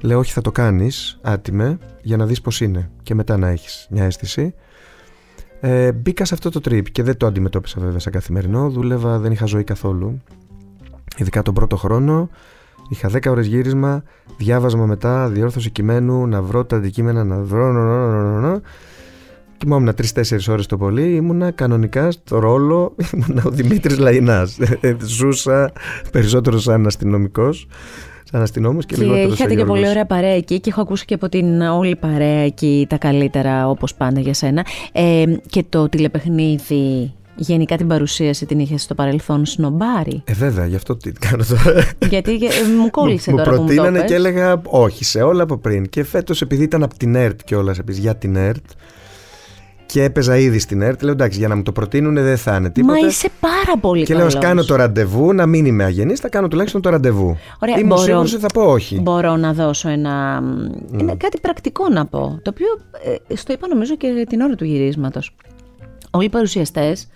λέω 0.00 0.18
όχι, 0.18 0.32
θα 0.32 0.40
το 0.40 0.52
κάνεις, 0.52 1.18
άτιμε, 1.22 1.78
για 2.02 2.16
να 2.16 2.26
δεις 2.26 2.40
πώς 2.40 2.60
είναι. 2.60 2.90
Και 3.02 3.14
μετά 3.14 3.36
να 3.36 3.48
έχεις 3.48 3.86
μια 3.90 4.04
αίσθηση. 4.04 4.54
Ε, 5.60 5.92
μπήκα 5.92 6.24
σε 6.24 6.34
αυτό 6.34 6.50
το 6.50 6.60
trip 6.64 6.90
και 6.92 7.02
δεν 7.02 7.16
το 7.16 7.26
αντιμετώπισα 7.26 7.80
βέβαια 7.80 7.98
σαν 7.98 8.12
καθημερινό. 8.12 8.70
Δούλευα, 8.70 9.18
δεν 9.18 9.32
είχα 9.32 9.46
ζωή 9.46 9.64
καθόλου. 9.64 10.22
Ειδικά 11.16 11.42
τον 11.42 11.54
πρώτο 11.54 11.76
χρόνο. 11.76 12.28
Είχα 12.92 13.10
10 13.12 13.30
ώρες 13.30 13.46
γύρισμα, 13.46 14.02
διάβασμα 14.36 14.86
μετά, 14.86 15.28
διόρθωση 15.28 15.70
κειμένου, 15.70 16.26
να 16.26 16.42
βρω 16.42 16.64
τα 16.64 16.76
αντικείμενα, 16.76 17.24
να 17.24 17.36
βρω. 17.36 18.60
Κοιμόμουν 19.56 19.94
τρει-τέσσερι 19.94 20.42
ώρες 20.48 20.66
το 20.66 20.76
πολύ. 20.76 21.14
Ήμουνα 21.14 21.50
κανονικά 21.50 22.10
στο 22.10 22.38
ρόλο. 22.38 22.94
Ήμουνα 23.14 23.42
ο 23.46 23.50
Δημήτρης 23.50 23.98
Λαϊνάς. 23.98 24.58
Ζούσα 25.16 25.72
περισσότερο 26.12 26.58
σαν 26.58 26.86
αστυνομικός. 26.86 27.66
Σαν 28.22 28.42
αστυνόμος 28.42 28.86
και, 28.86 28.94
και 28.94 29.02
λιγότερο 29.02 29.32
Είχατε 29.32 29.54
και 29.54 29.64
πολύ 29.64 29.88
ωραία 29.88 30.06
παρέα 30.06 30.34
εκεί 30.34 30.60
και 30.60 30.70
έχω 30.70 30.80
ακούσει 30.80 31.04
και 31.04 31.14
από 31.14 31.28
την 31.28 31.60
όλη 31.60 31.96
παρέα 31.96 32.40
εκεί 32.40 32.86
τα 32.88 32.98
καλύτερα 32.98 33.68
όπως 33.68 33.94
πάντα 33.94 34.20
για 34.20 34.34
σένα. 34.34 34.66
Ε, 34.92 35.24
και 35.48 35.64
το 35.68 35.88
τηλεπαιχνίδι 35.88 37.12
Γενικά 37.36 37.76
την 37.76 37.86
παρουσίαση 37.86 38.46
την 38.46 38.58
είχε 38.58 38.76
στο 38.78 38.94
παρελθόν 38.94 39.46
σνομπάρι. 39.46 40.22
Ε, 40.24 40.32
βέβαια, 40.32 40.66
γι' 40.66 40.74
αυτό 40.76 40.96
τι 40.96 41.12
κάνω 41.12 41.44
τώρα. 41.48 41.84
Γιατί 42.08 42.32
ε, 42.34 42.76
μου 42.78 42.90
κόλλησε 42.90 43.30
μου, 43.30 43.36
τώρα 43.36 43.50
μου 43.50 43.56
που 43.56 43.62
μου 43.62 43.68
το 43.68 43.74
προτείνανε 43.74 43.98
πες. 44.00 44.08
και 44.08 44.14
έλεγα 44.14 44.60
όχι 44.64 45.04
σε 45.04 45.22
όλα 45.22 45.42
από 45.42 45.56
πριν. 45.56 45.88
Και 45.88 46.04
φέτος, 46.04 46.40
επειδή 46.42 46.62
ήταν 46.62 46.82
από 46.82 46.96
την 46.96 47.14
ΕΡΤ 47.14 47.40
κιόλα, 47.44 47.74
επίση 47.78 48.00
για 48.00 48.16
την 48.16 48.36
ΕΡΤ, 48.36 48.64
και 49.86 50.02
έπαιζα 50.02 50.36
ήδη 50.36 50.58
στην 50.58 50.82
ΕΡΤ, 50.82 51.02
λέω 51.02 51.12
εντάξει, 51.12 51.38
για 51.38 51.48
να 51.48 51.56
μου 51.56 51.62
το 51.62 51.72
προτείνουν 51.72 52.14
δεν 52.14 52.36
θα 52.36 52.56
είναι 52.56 52.70
τίποτα. 52.70 53.00
Μα 53.00 53.06
είσαι 53.06 53.28
πάρα 53.40 53.78
πολύ 53.80 54.04
Και 54.04 54.12
λέω, 54.14 54.22
καλός. 54.26 54.34
α 54.36 54.38
κάνω 54.38 54.64
το 54.64 54.74
ραντεβού, 54.76 55.32
να 55.32 55.46
μην 55.46 55.66
είμαι 55.66 55.84
αγενής, 55.84 56.20
θα 56.20 56.28
κάνω 56.28 56.48
τουλάχιστον 56.48 56.80
το 56.80 56.90
ραντεβού. 56.90 57.36
Ωραία, 57.58 57.74
Ήμουν 57.74 57.88
μπορώ- 57.88 58.02
σίγουρος 58.02 58.32
ότι 58.32 58.40
θα 58.42 58.48
πω 58.54 58.62
όχι. 58.62 59.00
Μπορώ 59.00 59.36
να 59.36 59.52
δώσω 59.52 59.88
ένα, 59.88 60.42
ένα 61.00 61.14
κάτι 61.16 61.38
πρακτικό 61.40 61.88
να 61.88 62.06
πω, 62.06 62.38
το 62.42 62.50
οποίο 62.54 62.66
ε, 63.30 63.34
στο 63.34 63.52
είπα 63.52 63.68
νομίζω 63.68 63.96
και 63.96 64.24
την 64.28 64.40
ώρα 64.40 64.54
του 64.54 64.64
γυρίσματος. 64.64 65.34
Όλοι 66.14 66.24
οι 66.24 66.28
παρουσιαστές 66.28 67.08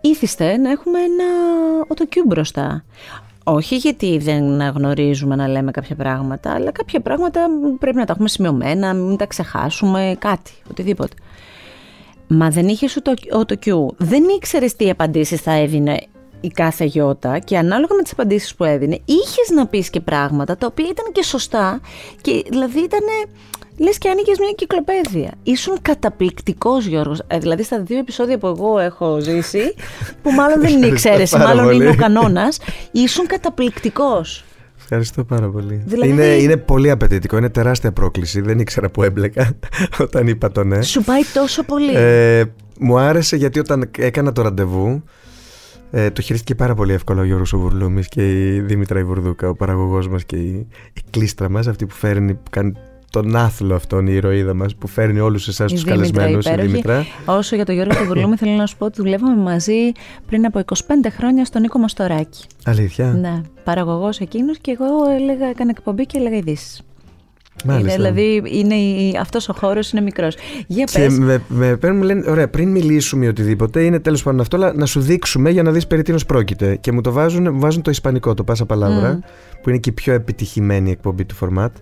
ήθιστε 0.00 0.56
να 0.56 0.70
έχουμε 0.70 0.98
ένα 0.98 1.24
οτοκιού 1.88 2.24
μπροστά. 2.26 2.84
Όχι 3.44 3.76
γιατί 3.76 4.18
δεν 4.18 4.60
γνωρίζουμε 4.60 5.36
να 5.36 5.48
λέμε 5.48 5.70
κάποια 5.70 5.96
πράγματα, 5.96 6.52
αλλά 6.52 6.70
κάποια 6.70 7.00
πράγματα 7.00 7.40
πρέπει 7.78 7.96
να 7.96 8.04
τα 8.04 8.12
έχουμε 8.12 8.28
σημειωμένα, 8.28 8.94
μην 8.94 9.16
τα 9.16 9.26
ξεχάσουμε, 9.26 10.16
κάτι, 10.18 10.52
οτιδήποτε. 10.70 11.14
Μα 12.26 12.50
δεν 12.50 12.68
είχες 12.68 12.96
ούτε 12.96 13.14
οτοκιού. 13.32 13.94
Δεν 13.98 14.24
ήξερε 14.36 14.66
τι 14.76 14.90
απαντήσεις 14.90 15.40
θα 15.40 15.52
έδινε 15.52 16.00
η 16.40 16.48
κάθε 16.48 16.84
γιώτα 16.84 17.38
και 17.38 17.58
ανάλογα 17.58 17.94
με 17.94 18.02
τις 18.02 18.12
απαντήσεις 18.12 18.54
που 18.54 18.64
έδινε, 18.64 19.00
είχες 19.04 19.50
να 19.54 19.66
πεις 19.66 19.90
και 19.90 20.00
πράγματα 20.00 20.56
τα 20.56 20.66
οποία 20.66 20.88
ήταν 20.90 21.12
και 21.12 21.22
σωστά 21.22 21.80
και 22.20 22.44
δηλαδή 22.48 22.78
ήταν 22.78 23.00
λες 23.78 23.98
και 23.98 24.08
άνοιγες 24.08 24.38
μια 24.38 24.52
κυκλοπαίδεια. 24.56 25.32
Ήσουν 25.42 25.78
καταπληκτικός 25.82 26.86
Γιώργος. 26.86 27.20
Ε, 27.26 27.38
δηλαδή 27.38 27.62
στα 27.62 27.82
δύο 27.82 27.98
επεισόδια 27.98 28.38
που 28.38 28.46
εγώ 28.46 28.78
έχω 28.78 29.18
ζήσει, 29.20 29.74
που 30.22 30.30
μάλλον 30.30 30.60
δεν 30.60 30.70
είναι 30.76 30.86
η 30.86 30.90
Ευχαριστώ 30.90 31.08
εξαίρεση, 31.08 31.32
πάρα 31.36 31.44
μάλλον 31.48 31.64
πολύ. 31.64 31.76
είναι 31.76 31.88
ο 31.88 31.94
κανόνας, 31.94 32.58
ήσουν 32.92 33.26
καταπληκτικός. 33.26 34.44
Ευχαριστώ 34.80 35.24
πάρα 35.24 35.48
πολύ. 35.48 35.82
Δηλαδή- 35.86 36.08
Είναι, 36.10 36.24
είναι 36.26 36.56
πολύ 36.56 36.90
απαιτητικό, 36.90 37.36
είναι 37.36 37.48
τεράστια 37.48 37.92
πρόκληση. 37.92 38.40
Δεν 38.40 38.58
ήξερα 38.58 38.90
που 38.90 39.02
έμπλεκα 39.02 39.50
όταν 40.00 40.26
είπα 40.26 40.50
το 40.50 40.64
ναι. 40.64 40.82
Σου 40.82 41.02
πάει 41.04 41.20
τόσο 41.34 41.62
πολύ. 41.62 41.92
Ε, 41.94 42.42
μου 42.80 42.98
άρεσε 42.98 43.36
γιατί 43.36 43.58
όταν 43.58 43.90
έκανα 43.98 44.32
το 44.32 44.42
ραντεβού 44.42 45.02
ε, 45.90 46.10
το 46.10 46.22
χειρίστηκε 46.22 46.54
πάρα 46.54 46.74
πολύ 46.74 46.92
εύκολα 46.92 47.20
ο 47.20 47.24
Γιώργος 47.24 47.52
ο 47.52 47.58
Βουρλούμης 47.58 48.08
και 48.08 48.54
η 48.54 48.60
Δήμητρα 48.60 48.98
η 48.98 49.04
Βουρδούκα, 49.04 49.48
ο 49.48 49.54
παραγωγός 49.54 50.08
μας 50.08 50.24
και 50.24 50.36
η, 50.36 50.66
η 50.92 51.00
κλίστρα 51.10 51.48
μας, 51.50 51.66
αυτή 51.66 51.86
που 51.86 51.94
φέρνει, 51.94 52.34
που 52.34 52.50
κάνει 52.50 52.72
τον 53.10 53.36
άθλο 53.36 53.74
αυτόν 53.74 54.06
η 54.06 54.12
ηρωίδα 54.14 54.54
μας, 54.54 54.74
που 54.74 54.86
φέρνει 54.86 55.20
όλους 55.20 55.48
εσάς 55.48 55.70
Η 55.70 55.74
τους 55.74 55.84
Δήμητρα, 55.84 56.22
καλεσμένους, 56.22 56.46
η 56.46 56.48
υπέροχη. 56.48 56.70
Δήμητρα. 56.70 57.06
Όσο 57.24 57.56
για 57.56 57.64
τον 57.64 57.74
Γιώργο 57.74 57.94
του 57.96 58.04
Βουρλούμη, 58.04 58.36
θέλω 58.36 58.52
να 58.52 58.66
σου 58.66 58.76
πω 58.76 58.84
ότι 58.84 59.02
δουλεύαμε 59.02 59.42
μαζί 59.42 59.92
πριν 60.26 60.46
από 60.46 60.58
25 60.58 60.74
χρόνια 61.10 61.44
στον 61.44 61.60
Νίκο 61.60 61.78
Μαστοράκη. 61.78 62.44
Αλήθεια; 62.64 63.06
Ναι, 63.06 63.40
παραγωγός 63.64 64.18
εκείνος 64.18 64.58
και 64.60 64.70
εγώ 64.70 65.10
έλεγα, 65.10 65.46
έκανα 65.46 65.70
εκπομπή 65.76 66.06
και 66.06 66.18
έλεγα 66.18 66.36
ειδήσεις. 66.36 66.82
Μάλιστα. 67.64 67.96
δηλαδή, 67.96 68.42
είναι 68.46 68.74
η, 68.74 69.16
αυτός 69.20 69.48
ο 69.48 69.52
χώρος 69.52 69.92
είναι 69.92 70.00
μικρός. 70.00 70.36
Για 70.66 70.84
Και 70.84 70.98
πες, 70.98 71.18
με, 71.18 71.42
με 71.48 71.76
παίρνουν, 71.76 71.98
μου 71.98 72.04
λένε, 72.04 72.30
ωραία, 72.30 72.48
πριν 72.48 72.70
μιλήσουμε 72.70 73.24
ή 73.24 73.28
οτιδήποτε, 73.28 73.84
είναι 73.84 74.00
τέλος 74.00 74.22
πάντων 74.22 74.40
αυτό, 74.40 74.56
αλλά 74.56 74.72
να 74.72 74.86
σου 74.86 75.00
δείξουμε 75.00 75.50
για 75.50 75.62
να 75.62 75.70
δεις 75.70 75.86
περί 75.86 76.02
τίνος 76.02 76.26
πρόκειται. 76.26 76.76
Και 76.76 76.92
μου 76.92 77.00
το 77.00 77.12
βάζουν, 77.12 77.52
μου 77.52 77.60
βάζουν 77.60 77.82
το 77.82 77.90
Ισπανικό, 77.90 78.34
το 78.34 78.44
Πάσα 78.44 78.66
Παλάβρα, 78.66 79.20
που 79.62 79.68
είναι 79.68 79.78
και 79.78 79.90
η 79.90 79.92
πιο 79.92 80.12
επιτυχημένη 80.12 80.90
εκπομπή 80.90 81.24
του 81.24 81.34
φορμάτ. 81.34 81.76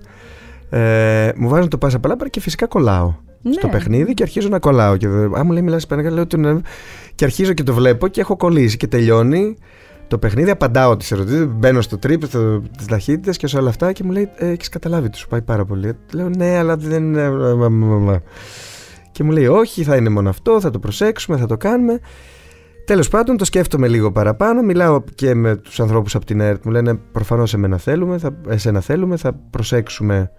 Ε, 0.70 1.30
μου 1.36 1.48
βάζουν 1.48 1.68
το 1.68 1.78
Πάσα 1.78 1.98
Παλάβρα 1.98 2.28
και 2.28 2.40
φυσικά 2.40 2.66
κολλάω 2.66 3.14
Ναι. 3.42 3.52
στο 3.52 3.68
παιχνίδι 3.68 4.14
και 4.14 4.22
αρχίζω 4.22 4.48
να 4.48 4.58
κολλάω. 4.58 4.96
Και, 4.96 5.08
δε- 5.08 5.38
α, 5.38 5.44
μου 5.44 5.52
λέει, 5.52 5.62
μιλάς 5.62 5.78
Ισπανικά, 5.78 6.10
λέω 6.10 6.26
του 6.26 6.36
ναι. 6.38 6.56
Και 7.14 7.24
αρχίζω 7.24 7.52
και 7.52 7.62
το 7.62 7.74
βλέπω 7.74 8.08
και 8.08 8.20
έχω 8.20 8.36
κολλήσει 8.36 8.76
και 8.76 8.86
τελειώνει. 8.86 9.56
Το 10.08 10.18
παιχνίδι, 10.18 10.50
απαντάω 10.50 10.96
τις 10.96 11.10
ερωτήσεις, 11.12 11.46
μπαίνω 11.46 11.80
στο 11.80 11.98
τρίπ, 11.98 12.20
τις 12.76 12.86
ταχύτητες 12.88 13.36
και 13.36 13.46
σε 13.46 13.58
όλα 13.58 13.68
αυτά 13.68 13.92
και 13.92 14.04
μου 14.04 14.10
λέει: 14.10 14.28
ε, 14.36 14.48
Έχεις 14.50 14.68
καταλάβει, 14.68 15.08
του 15.10 15.18
πάει 15.28 15.42
πάρα 15.42 15.64
πολύ. 15.64 15.92
Λέω: 16.12 16.28
Ναι, 16.28 16.56
αλλά 16.58 16.76
δεν. 16.76 17.14
ε, 17.16 17.30
μα, 17.30 17.54
μα, 17.54 17.68
μα, 17.68 17.96
μα». 17.98 18.22
Και 19.12 19.24
μου 19.24 19.30
λέει: 19.30 19.46
Όχι, 19.46 19.82
θα 19.82 19.96
είναι 19.96 20.08
μόνο 20.08 20.28
αυτό, 20.28 20.60
θα 20.60 20.70
το 20.70 20.78
προσέξουμε, 20.78 21.36
θα 21.36 21.46
το 21.46 21.56
κάνουμε. 21.56 22.00
Τέλος 22.84 23.08
πάντων, 23.08 23.36
το 23.36 23.44
σκέφτομαι 23.44 23.88
λίγο 23.88 24.12
παραπάνω. 24.12 24.62
Μιλάω 24.62 25.02
και 25.14 25.34
με 25.34 25.56
τους 25.56 25.80
ανθρώπους 25.80 26.14
από 26.14 26.24
την 26.24 26.40
ΕΡΤ. 26.40 26.64
Μου 26.64 26.70
λένε: 26.72 26.94
Προφανώς 27.12 27.54
εμένα 27.54 27.76
θέλουμε, 27.76 28.18
θα, 28.18 28.30
εσένα 28.48 28.80
θέλουμε, 28.80 29.16
θα 29.16 29.32
προσέξουμε 29.50 30.30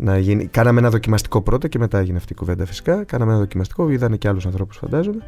να 0.00 0.18
γίνει. 0.18 0.46
Κάναμε 0.46 0.80
ένα 0.80 0.90
δοκιμαστικό 0.90 1.40
πρώτα 1.42 1.68
και 1.68 1.78
μετά 1.78 1.98
έγινε 1.98 2.16
αυτή 2.16 2.32
η 2.32 2.36
κουβέντα 2.36 2.66
φυσικά. 2.66 3.04
Κάναμε 3.04 3.30
ένα 3.30 3.40
δοκιμαστικό, 3.40 3.90
είδανε 3.90 4.16
και 4.16 4.28
άλλους 4.28 4.46
ανθρώπους, 4.46 4.76
φαντάζομαι. 4.76 5.22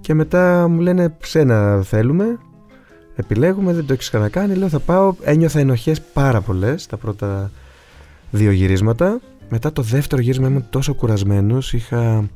Και 0.00 0.14
μετά 0.14 0.68
μου 0.68 0.80
λένε: 0.80 1.16
Ξένα 1.20 1.82
θέλουμε, 1.82 2.38
επιλέγουμε, 3.14 3.72
δεν 3.72 3.86
το 3.86 3.92
έχεις 3.92 4.08
ξανακάνει. 4.08 4.54
Λέω: 4.54 4.68
Θα 4.68 4.78
πάω. 4.78 5.14
Ένιωθα 5.22 5.60
ενοχές 5.60 6.00
πάρα 6.00 6.40
πολλές 6.40 6.86
τα 6.86 6.96
πρώτα 6.96 7.50
δύο 8.30 8.50
γυρίσματα. 8.50 9.20
Μετά 9.48 9.72
το 9.72 9.82
δεύτερο 9.82 10.22
γύρισμα 10.22 10.48
ήμουν 10.48 10.66
τόσο 10.70 10.94
κουρασμένος. 10.94 11.72
Είχα 11.72 12.28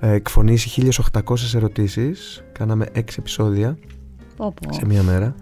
ε, 0.00 0.12
εκφωνήσει 0.12 0.90
1800 1.12 1.34
ερωτήσεις 1.54 2.44
Κάναμε 2.52 2.86
6 2.94 3.00
επεισόδια 3.18 3.78
πω, 4.36 4.54
πω. 4.66 4.72
σε 4.74 4.86
μία 4.86 5.02
μέρα. 5.02 5.34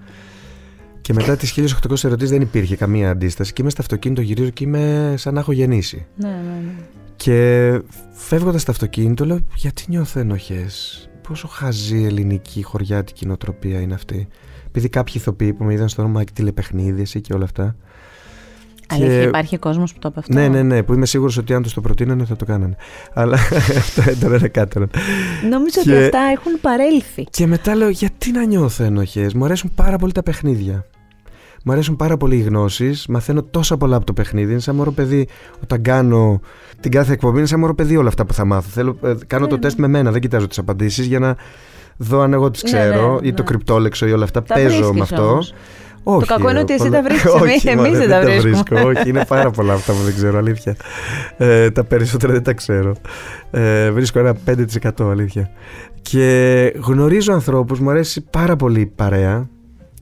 Και 1.09 1.14
μετά 1.14 1.36
τις 1.36 1.52
1800 1.52 2.04
ερωτήσεις 2.04 2.30
δεν 2.30 2.40
υπήρχε 2.40 2.76
καμία 2.76 3.11
αντίσταση. 3.11 3.52
Και 3.52 3.62
είμαι 3.62 3.70
στο 3.70 3.82
αυτοκίνητο, 3.82 4.20
γυρίζω 4.20 4.50
και 4.50 4.64
είμαι 4.64 5.14
σαν 5.16 5.34
να 5.34 5.40
έχω 5.40 5.52
γεννήσει. 5.52 6.06
Ναι, 6.16 6.28
ναι, 6.28 6.34
ναι. 6.34 6.72
Και 7.16 7.80
φεύγοντας 8.12 8.62
στο 8.62 8.70
αυτοκίνητο 8.70 9.24
λέω 9.26 9.38
γιατί 9.54 9.84
νιώθω 9.88 10.20
ενοχές; 10.20 11.09
Πόσο 11.28 11.48
χαζή 11.48 12.04
ελληνική 12.04 12.62
χωριάτικη 12.62 13.26
νοοτροπία 13.26 13.80
είναι 13.80 13.94
αυτή. 13.94 14.28
Επειδή 14.66 14.88
κάποιοι 14.88 15.14
ηθοποιοί 15.16 15.52
που 15.52 15.64
με 15.64 15.72
είδαν 15.72 15.88
στο 15.88 16.02
όνομα 16.02 16.24
και 16.24 16.32
τηλεπαιχνίδι 16.34 17.00
εσύ 17.00 17.20
και 17.20 17.34
όλα 17.34 17.44
αυτά. 17.44 17.76
Αλήθεια, 18.88 19.22
υπάρχει 19.22 19.59
κόσμος 19.59 19.92
που 19.92 19.98
το 19.98 20.09
είπε 20.11 20.18
αυτό; 20.20 20.34
Ναι, 20.34 20.48
ναι, 20.48 20.62
ναι, 20.62 20.82
που 20.82 20.94
είμαι 20.94 21.06
σίγουρος 21.06 21.36
ότι 21.36 21.54
αν 21.54 21.62
τους 21.62 21.74
το 21.74 21.80
προτείνανε 21.80 22.24
θα 22.24 22.36
το 22.36 22.44
κάνανε. 22.44 22.76
Αλλά 23.12 23.38
αυτό 23.84 24.11
ήταν 24.11 24.32
ένα 24.32 24.48
κάτω. 24.48 24.80
Νομίζω 25.50 25.80
Και- 25.82 25.92
ότι 25.92 26.04
αυτά 26.04 26.18
έχουν 26.18 26.61
παρέλθει. 26.61 27.24
Και 27.24 27.46
μετά 27.46 27.74
λέω 27.74 27.88
γιατί 27.88 28.30
να 28.30 28.44
νιώθω 28.44 28.84
ενοχές; 28.84 29.34
Μου 29.34 29.44
αρέσουν 29.44 29.70
πάρα 29.74 29.98
πολύ 29.98 30.12
τα 30.12 30.22
παιχνίδια. 30.22 30.84
Μου 31.64 31.72
αρέσουν 31.72 31.96
πάρα 31.96 32.16
πολύ 32.16 32.36
οι 32.36 32.40
γνώσεις. 32.40 33.06
Μαθαίνω 33.06 33.42
τόσα 33.42 33.76
πολλά 33.76 33.96
από 33.96 34.06
το 34.06 34.12
παιχνίδι. 34.12 34.50
Είναι 34.50 34.61
σαν 34.61 34.74
μωρό 34.74 34.90
παιδί 34.90 35.28
όταν 35.62 35.82
κάνω 35.82 36.40
την 36.80 36.90
κάθε 36.90 37.12
εκπομπή. 37.12 37.38
Είναι 37.38 37.46
σαν 37.46 37.61
μωρό 37.61 37.74
παιδί 37.74 37.96
όλα 37.96 38.09
αυτά 38.09 38.26
που 38.26 38.32
θα 38.34 38.44
μάθω. 38.44 38.68
Θέλω, 38.72 38.96
ε, 39.02 39.14
κάνω 39.26 39.42
Ναι, 39.44 39.48
το 39.50 39.54
ναι. 39.54 39.61
τεστ 39.61 39.78
με 39.78 39.86
μένα. 39.88 40.11
Δεν 40.11 40.20
κοιτάζω 40.20 40.46
τις 40.46 40.59
απαντήσεις 40.59 41.06
για 41.06 41.18
να 41.18 41.36
δω 41.96 42.20
αν 42.20 42.32
εγώ 42.32 42.50
τις 42.50 42.62
Ναι, 42.62 42.70
ξέρω 42.70 43.18
ναι, 43.20 43.26
ή 43.28 43.32
το 43.34 43.42
ναι. 43.42 43.48
κρυπτόλεξο 43.48 44.06
ή 44.06 44.12
όλα 44.12 44.24
αυτά. 44.24 44.42
Τα 44.42 44.54
Παίζω 44.54 44.78
με 44.80 44.86
βρίσκεις 44.90 45.02
αυτό. 45.12 45.30
όμως. 45.30 45.54
Όχι, 46.02 46.26
Το 46.26 46.34
κακό 46.34 46.50
είναι 46.50 46.59
ε, 46.59 46.62
ότι 46.62 46.72
εσύ 46.72 46.82
πολλά- 46.82 47.02
τα 47.02 47.09
βρίσκεις, 47.09 47.30
Όχι, 47.42 47.68
εμείς 47.68 47.86
μωρέ, 47.92 47.98
δεν 47.98 48.09
τα 48.09 48.20
βρίσκουμε. 48.20 48.50
βρίσκω. 48.50 48.88
Όχι, 48.88 49.09
είναι 49.09 49.24
πάρα 49.28 49.50
πολλά 49.50 49.72
αυτά 49.72 49.92
που 49.92 49.98
δεν 50.04 50.14
ξέρω, 50.14 50.38
αλήθεια. 50.38 50.76
Ε, 51.36 51.70
τα 51.70 51.84
περισσότερα 51.84 52.32
δεν 52.32 52.42
τα 52.42 52.52
ξέρω. 52.52 52.92
Ε, 53.50 53.90
βρίσκω 53.90 54.18
ένα 54.18 54.34
5% 54.46 55.11
αλήθεια. 55.11 55.50
Και 56.02 56.72
γνωρίζω 56.84 57.32
ανθρώπους, 57.32 57.80
μου 57.80 57.90
αρέσει 57.90 58.20
πάρα 58.30 58.56
πολύ 58.56 58.80
η 58.80 58.86
παρέα 58.86 59.48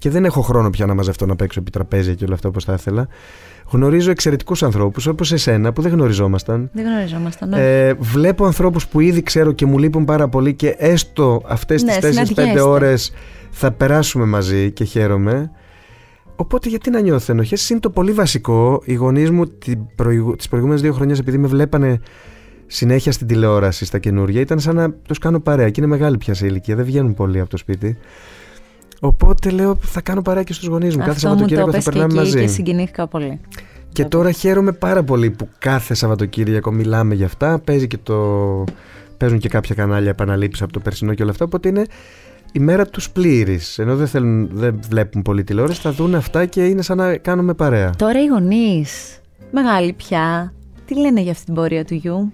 και 0.07 0.13
δεν 0.13 0.25
έχω 0.25 0.41
χρόνο 0.41 0.71
πια 0.71 0.87
να 0.87 0.95
μαζευτώ 0.95 1.27
να 1.27 1.37
παίξω 1.37 1.61
επί 1.61 1.71
τραπέζια 1.71 2.15
και 2.15 2.25
όλα 2.25 2.35
αυτά 2.35 2.49
όπως 2.49 2.65
θα 2.65 2.73
ήθελα. 2.73 3.09
Γνωρίζω 3.71 4.11
εξαιρετικούς 4.11 4.63
ανθρώπους 4.63 5.07
όπως 5.07 5.33
εσένα 5.33 5.73
που 5.73 5.83
δεν 5.83 5.93
γνωριζόμασταν. 5.93 6.71
Δεν 6.73 6.85
γνωριζόμασταν. 6.85 7.49
ναι. 7.49 7.87
Ε, 7.87 7.95
βλέπω 7.99 8.45
ανθρώπους 8.45 8.87
που 8.87 9.01
ήδη 9.01 9.23
ξέρω 9.23 9.53
και 9.53 9.67
μου 9.67 9.79
λείπουν 9.79 10.05
πάρα 10.05 10.29
πολύ 10.29 10.55
και 10.55 10.75
έστω 10.79 11.43
αυτές 11.47 11.83
Ναι, 11.83 11.97
τις 11.99 12.19
4-5 12.19 12.25
συναντιέστε. 12.27 12.61
ώρες 12.61 13.13
θα 13.51 13.73
περάσουμε 13.73 14.25
μαζί 14.25 14.71
και 14.71 14.85
χαίρομαι. 14.85 15.51
Οπότε 16.37 16.69
γιατί 16.69 16.91
να 16.91 17.01
νιώθω 17.01 17.33
ενοχές, 17.33 17.71
είναι 17.71 17.81
το 17.81 17.91
πολύ 17.91 18.13
βασικό. 18.13 18.83
Οι 18.85 18.95
γονείς 18.95 19.31
μου 19.31 19.47
την 19.49 19.79
προηγου... 19.95 20.37
τις 20.37 20.49
προηγούμενες 20.49 20.83
δύο 20.83 20.93
χρονιές 20.93 21.19
επειδή 21.19 21.39
με 21.39 21.47
βλέπανε 21.47 22.01
συνέχεια 22.67 23.13
στην 23.13 23.27
τηλεόραση 23.27 23.85
στα 23.85 23.99
καινούργια 23.99 24.41
ήταν 24.41 24.61
σαν 24.61 24.75
να 24.77 24.91
τους 24.93 25.19
κάνω 25.19 25.41
παρέα 25.41 25.71
και 25.71 25.81
είναι 25.81 25.91
μεγάλη 25.91 26.17
πια 26.17 26.35
σε 26.35 26.47
ηλικία, 26.47 26.77
δεν 26.77 26.85
βγαίνουν 26.85 27.15
πολύ 27.15 27.41
από 27.41 27.51
το 27.51 27.57
σπίτι. 27.57 27.99
Οπότε 29.01 29.51
λέω 29.51 29.79
θα 29.81 30.01
κάνω 30.01 30.23
παρέα 30.23 30.43
και 30.43 30.53
στους 30.53 30.69
γονείς 30.69 30.97
μου. 30.97 31.05
κάθε 31.05 31.11
Αυτό 31.11 31.29
μου 31.29 31.35
το 31.35 31.41
Σαββατοκύριακο 31.41 31.71
θα 31.71 31.77
πες 31.77 31.85
και 31.85 31.91
περνάμε 31.91 32.13
εκεί 32.13 32.23
μαζί. 32.23 32.41
και 32.41 32.47
συγκινήθηκα 32.47 33.07
πολύ. 33.07 33.41
Και 33.93 34.05
τώρα 34.05 34.31
χαίρομαι 34.31 34.73
πάρα 34.73 35.03
πολύ 35.03 35.31
που 35.31 35.49
κάθε 35.59 35.95
Σαββατοκύριακο 35.95 36.73
μιλάμε 36.73 37.15
για 37.15 37.27
αυτά. 37.27 37.59
Παίζει 37.59 37.87
και 37.87 37.99
το... 38.03 38.65
Παίζουν 39.17 39.39
και 39.39 39.49
κάποια 39.49 39.75
κανάλια 39.75 40.11
επαναλήψεις 40.11 40.63
από 40.63 40.73
το 40.73 40.81
περσινό 40.81 41.15
και 41.15 41.23
όλα 41.23 41.31
αυτά. 41.31 41.45
Οπότε 41.45 41.69
είναι 41.69 41.85
η 42.53 42.59
μέρα 42.59 42.87
τους 42.87 43.11
πλήρης. 43.11 43.79
Ενώ 43.79 43.97
δεν, 43.97 44.07
θέλουν, 44.07 44.49
δεν 44.53 44.81
βλέπουν 44.89 45.23
πολύ 45.23 45.45
τηλεόραση, 45.45 45.81
θα 45.81 45.93
δουν 45.93 46.15
αυτά 46.15 46.47
και 46.47 46.65
είναι 46.65 46.83
σαν 46.83 46.97
να 46.97 47.17
κάνουμε 47.17 47.55
παρέα. 47.55 47.91
Τώρα 47.97 48.23
οι 48.23 48.27
γονείς, 48.27 49.21
μεγάλοι 49.51 49.93
πια, 49.93 50.53
τι 50.87 51.01
λένε 51.01 51.21
για 51.21 51.33
αυτή 51.33 51.45
την 51.45 51.55
πορεία 51.55 51.85
του 51.85 51.95
γιου. 51.95 52.33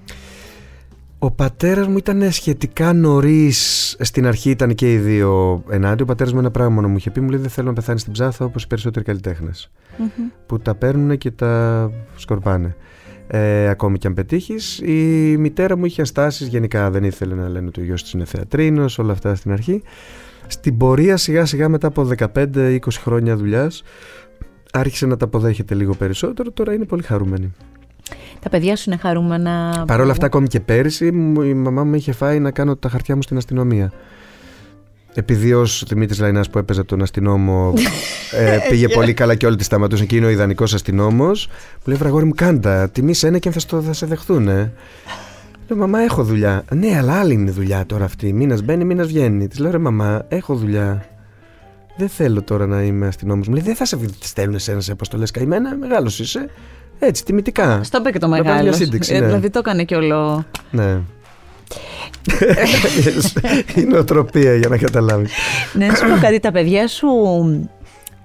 Ο 1.25 1.31
πατέρας 1.31 1.87
μου 1.87 1.97
ήταν 1.97 2.33
σχετικά 2.33 2.93
νωρίς. 2.93 3.97
Στην 4.01 4.27
αρχή 4.27 4.51
ήταν 4.51 4.75
και 4.75 4.93
οι 4.93 4.97
δύο 4.97 5.63
ενάντια. 5.71 6.05
Ο 6.05 6.07
πατέρας 6.07 6.33
μου 6.33 6.39
ένα 6.39 6.51
πράγμα 6.51 6.75
μόνο 6.75 6.89
μου 6.89 6.97
είχε 6.97 7.11
πει: 7.11 7.21
Μου 7.21 7.31
λέει: 7.31 7.41
Δεν 7.41 7.51
θέλω 7.51 7.69
να 7.69 7.73
πεθάνεις 7.73 8.01
στην 8.01 8.13
ψάθα 8.13 8.45
όπως 8.45 8.63
οι 8.63 8.67
περισσότεροι 8.67 9.05
καλλιτέχνες. 9.05 9.71
Που 10.47 10.59
τα 10.59 10.75
παίρνουν 10.75 11.19
και 11.19 11.31
τα 11.31 11.91
σκορπάνε. 12.17 12.77
ε, 13.27 13.69
ακόμη 13.69 13.99
και 13.99 14.07
αν 14.07 14.15
πετύχεις. 14.15 14.79
Η 14.79 15.37
μητέρα 15.39 15.77
μου 15.77 15.85
είχε 15.85 16.03
αστάσει, 16.03 16.45
γενικά 16.45 16.91
δεν 16.91 17.05
ήθελε 17.05 17.35
να 17.35 17.49
λένε 17.49 17.67
ότι 17.67 17.81
ο 17.81 17.85
γιος 17.85 18.03
της 18.03 18.13
είναι 18.13 18.25
θεατρίνος, 18.25 18.99
όλα 18.99 19.13
αυτά 19.13 19.35
στην 19.35 19.53
αρχή. 19.53 19.83
Στην 20.47 20.77
πορεία 20.77 21.17
σιγά 21.17 21.45
σιγά 21.45 21.69
μετά 21.69 21.87
από 21.87 22.09
15-20 22.35 22.79
χρόνια 22.91 23.37
δουλειάς 23.37 23.83
άρχισε 24.73 25.07
να 25.07 25.17
τα 25.17 25.25
αποδέχεται 25.25 25.75
λίγο 25.75 25.95
περισσότερο, 25.95 26.51
τώρα 26.51 26.73
είναι 26.73 26.85
πολύ 26.85 27.03
χαρούμενη. 27.03 27.53
Τα 28.43 28.49
παιδιά 28.49 28.77
σου 28.77 28.85
είναι 28.91 28.99
χαρούμενα. 28.99 29.85
Παρ' 29.87 30.01
όλα 30.01 30.11
αυτά, 30.11 30.27
ακόμη 30.27 30.47
και 30.47 30.61
πέρυσι, 30.61 31.07
η 31.45 31.55
μαμά 31.55 31.85
μου 31.85 31.95
είχε 31.95 32.13
φάει 32.13 32.39
να 32.39 32.51
κάνω 32.51 32.77
τα 32.77 32.89
χαρτιά 32.89 33.17
μου 33.17 33.23
στην 33.23 33.37
αστυνομία. 33.37 33.93
Επειδή 35.15 35.53
ως 35.53 35.85
Δημήτρης 35.89 36.19
Λαϊνάς 36.19 36.51
που 36.51 36.59
έπαιζε 36.59 36.85
τον 36.85 37.03
αστυνόμο 37.03 37.73
ε, 38.41 38.59
πήγε 38.69 38.89
πολύ 38.89 39.15
καλά 39.15 39.35
και 39.35 39.47
όλοι 39.47 39.57
τη 39.57 39.65
σταματούσαν 39.65 40.07
και 40.07 40.17
είναι 40.17 40.27
ο 40.27 40.29
ιδανικός 40.29 40.75
αστυνόμος, 40.75 41.47
μου 41.47 41.83
λέει 41.85 41.97
Βραγόρι 41.97 42.25
μου, 42.25 42.35
κάντα. 42.35 42.89
Τιμή 42.89 43.15
ένα 43.23 43.39
και 43.39 43.51
θα, 43.51 43.81
θα 43.81 43.93
σε 43.93 44.07
δεχθούν. 44.07 44.49
Ε. 44.49 44.73
Λέω, 45.69 45.79
Μαμά, 45.79 46.01
έχω 46.01 46.23
δουλειά. 46.25 46.65
Ναι, 46.75 46.97
αλλά 46.99 47.19
άλλη 47.19 47.33
είναι 47.33 47.51
η 47.51 47.53
δουλειά 47.53 47.87
τώρα 47.87 48.05
αυτή. 48.05 48.33
Μήνας 48.33 48.63
μπαίνει, 48.63 48.85
μήνας 48.85 49.07
βγαίνει. 49.07 49.49
Της 49.49 49.59
λέω, 49.59 49.71
Ρε, 49.71 49.79
Μαμά, 49.79 50.25
έχω 50.29 50.55
δουλειά. 50.55 51.07
Δεν 51.97 52.09
θέλω 52.09 52.43
τώρα 52.43 52.67
να 52.67 52.83
είμαι 52.83 53.07
αστυνόμος. 53.07 53.49
Μου 53.49 53.55
λέει, 53.55 53.63
Δεν 53.63 53.75
θα 53.75 53.85
σε 53.85 53.99
στέλνουν 54.21 54.55
εσένα 54.55 54.81
σε 54.81 54.93
αποστολές 54.93 55.31
καημένα. 55.31 55.77
Μεγάλος 55.77 56.19
είσαι. 56.19 56.49
Έτσι, 57.05 57.25
τιμητικά. 57.25 57.83
Στο 57.83 57.99
είπε 57.99 58.11
και 58.11 58.19
το 58.19 58.29
μεγάλος. 58.29 58.81
Ε, 58.81 59.19
ναι. 59.19 59.27
Δηλαδή 59.27 59.51
το 59.51 59.59
έκανε 59.59 59.85
και 59.85 59.95
όλο. 59.95 60.45
Ναι. 60.71 61.01
η 63.81 63.83
νοοτροπία 63.83 64.57
για 64.57 64.69
να 64.69 64.79
καταλάβεις. 64.79 65.33
ναι, 65.73 65.87
να 65.87 65.95
σου 65.95 66.09
πω 66.09 66.19
κάτι. 66.21 66.41
Τα 66.41 66.53
παιδιά 66.53 66.89
σου 66.89 67.09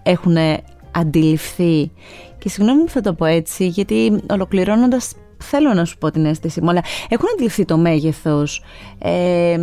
έχουν 0.03 0.37
αντιληφθεί 0.91 1.91
και 2.37 2.49
συγγνώμη 2.49 2.83
που 2.83 2.89
θα 2.89 3.01
το 3.01 3.13
πω 3.13 3.25
έτσι 3.25 3.67
γιατί 3.67 4.21
ολοκληρώνοντας 4.29 5.13
θέλω 5.37 5.73
να 5.73 5.85
σου 5.85 5.97
πω 5.97 6.11
την 6.11 6.25
αίσθηση 6.25 6.61
μου 6.61 6.69
αλλά 6.69 6.83
έχουν 7.09 7.27
αντιληφθεί 7.33 7.65
το 7.65 7.77
μέγεθος 7.77 8.63
ε, 8.99 9.57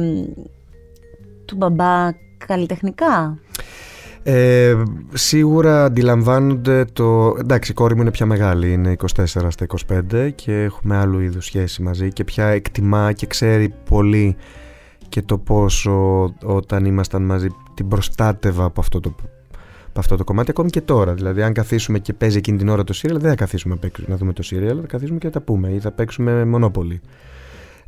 του 1.44 1.56
μπαμπά 1.56 2.10
καλλιτεχνικά; 2.46 3.38
Ε, 4.26 4.74
σίγουρα 5.12 5.84
αντιλαμβάνονται 5.84 6.84
το... 6.84 7.36
Εντάξει, 7.38 7.70
η 7.70 7.74
κόρη 7.74 7.94
μου 7.94 8.00
είναι 8.00 8.10
πια 8.10 8.26
μεγάλη, 8.26 8.72
είναι 8.72 8.96
24 9.16 9.24
στα 9.48 9.66
25 10.12 10.30
και 10.34 10.62
έχουμε 10.62 10.96
άλλου 10.96 11.20
είδους 11.20 11.44
σχέση 11.44 11.82
μαζί 11.82 12.12
και 12.12 12.24
πια 12.24 12.46
εκτιμά 12.46 13.12
και 13.12 13.26
ξέρει 13.26 13.74
πολύ 13.88 14.36
και 15.08 15.22
το 15.22 15.38
πόσο 15.38 16.24
όταν 16.44 16.84
ήμασταν 16.84 17.22
μαζί 17.22 17.48
την 17.74 17.88
προστάτευα 17.88 18.64
από 18.64 18.80
αυτό 18.80 19.00
το, 19.00 19.14
από 19.88 20.00
αυτό 20.00 20.16
το 20.16 20.24
κομμάτι 20.24 20.50
ακόμη 20.50 20.70
και 20.70 20.80
τώρα. 20.80 21.14
Δηλαδή, 21.14 21.42
αν 21.42 21.52
καθίσουμε 21.52 21.98
και 21.98 22.12
παίζει 22.12 22.36
εκείνη 22.36 22.58
την 22.58 22.68
ώρα 22.68 22.84
το 22.84 22.92
σύριαλ, 22.92 23.20
δεν 23.20 23.30
θα 23.30 23.36
καθίσουμε 23.36 23.78
να 24.06 24.16
δούμε 24.16 24.32
το 24.32 24.42
σύριαλ, 24.42 24.78
θα 24.80 24.86
καθίσουμε 24.86 25.18
και 25.18 25.26
να 25.26 25.32
τα 25.32 25.40
πούμε 25.40 25.68
ή 25.68 25.78
θα 25.78 25.90
παίξουμε 25.90 26.44
μονόπολη. 26.44 27.00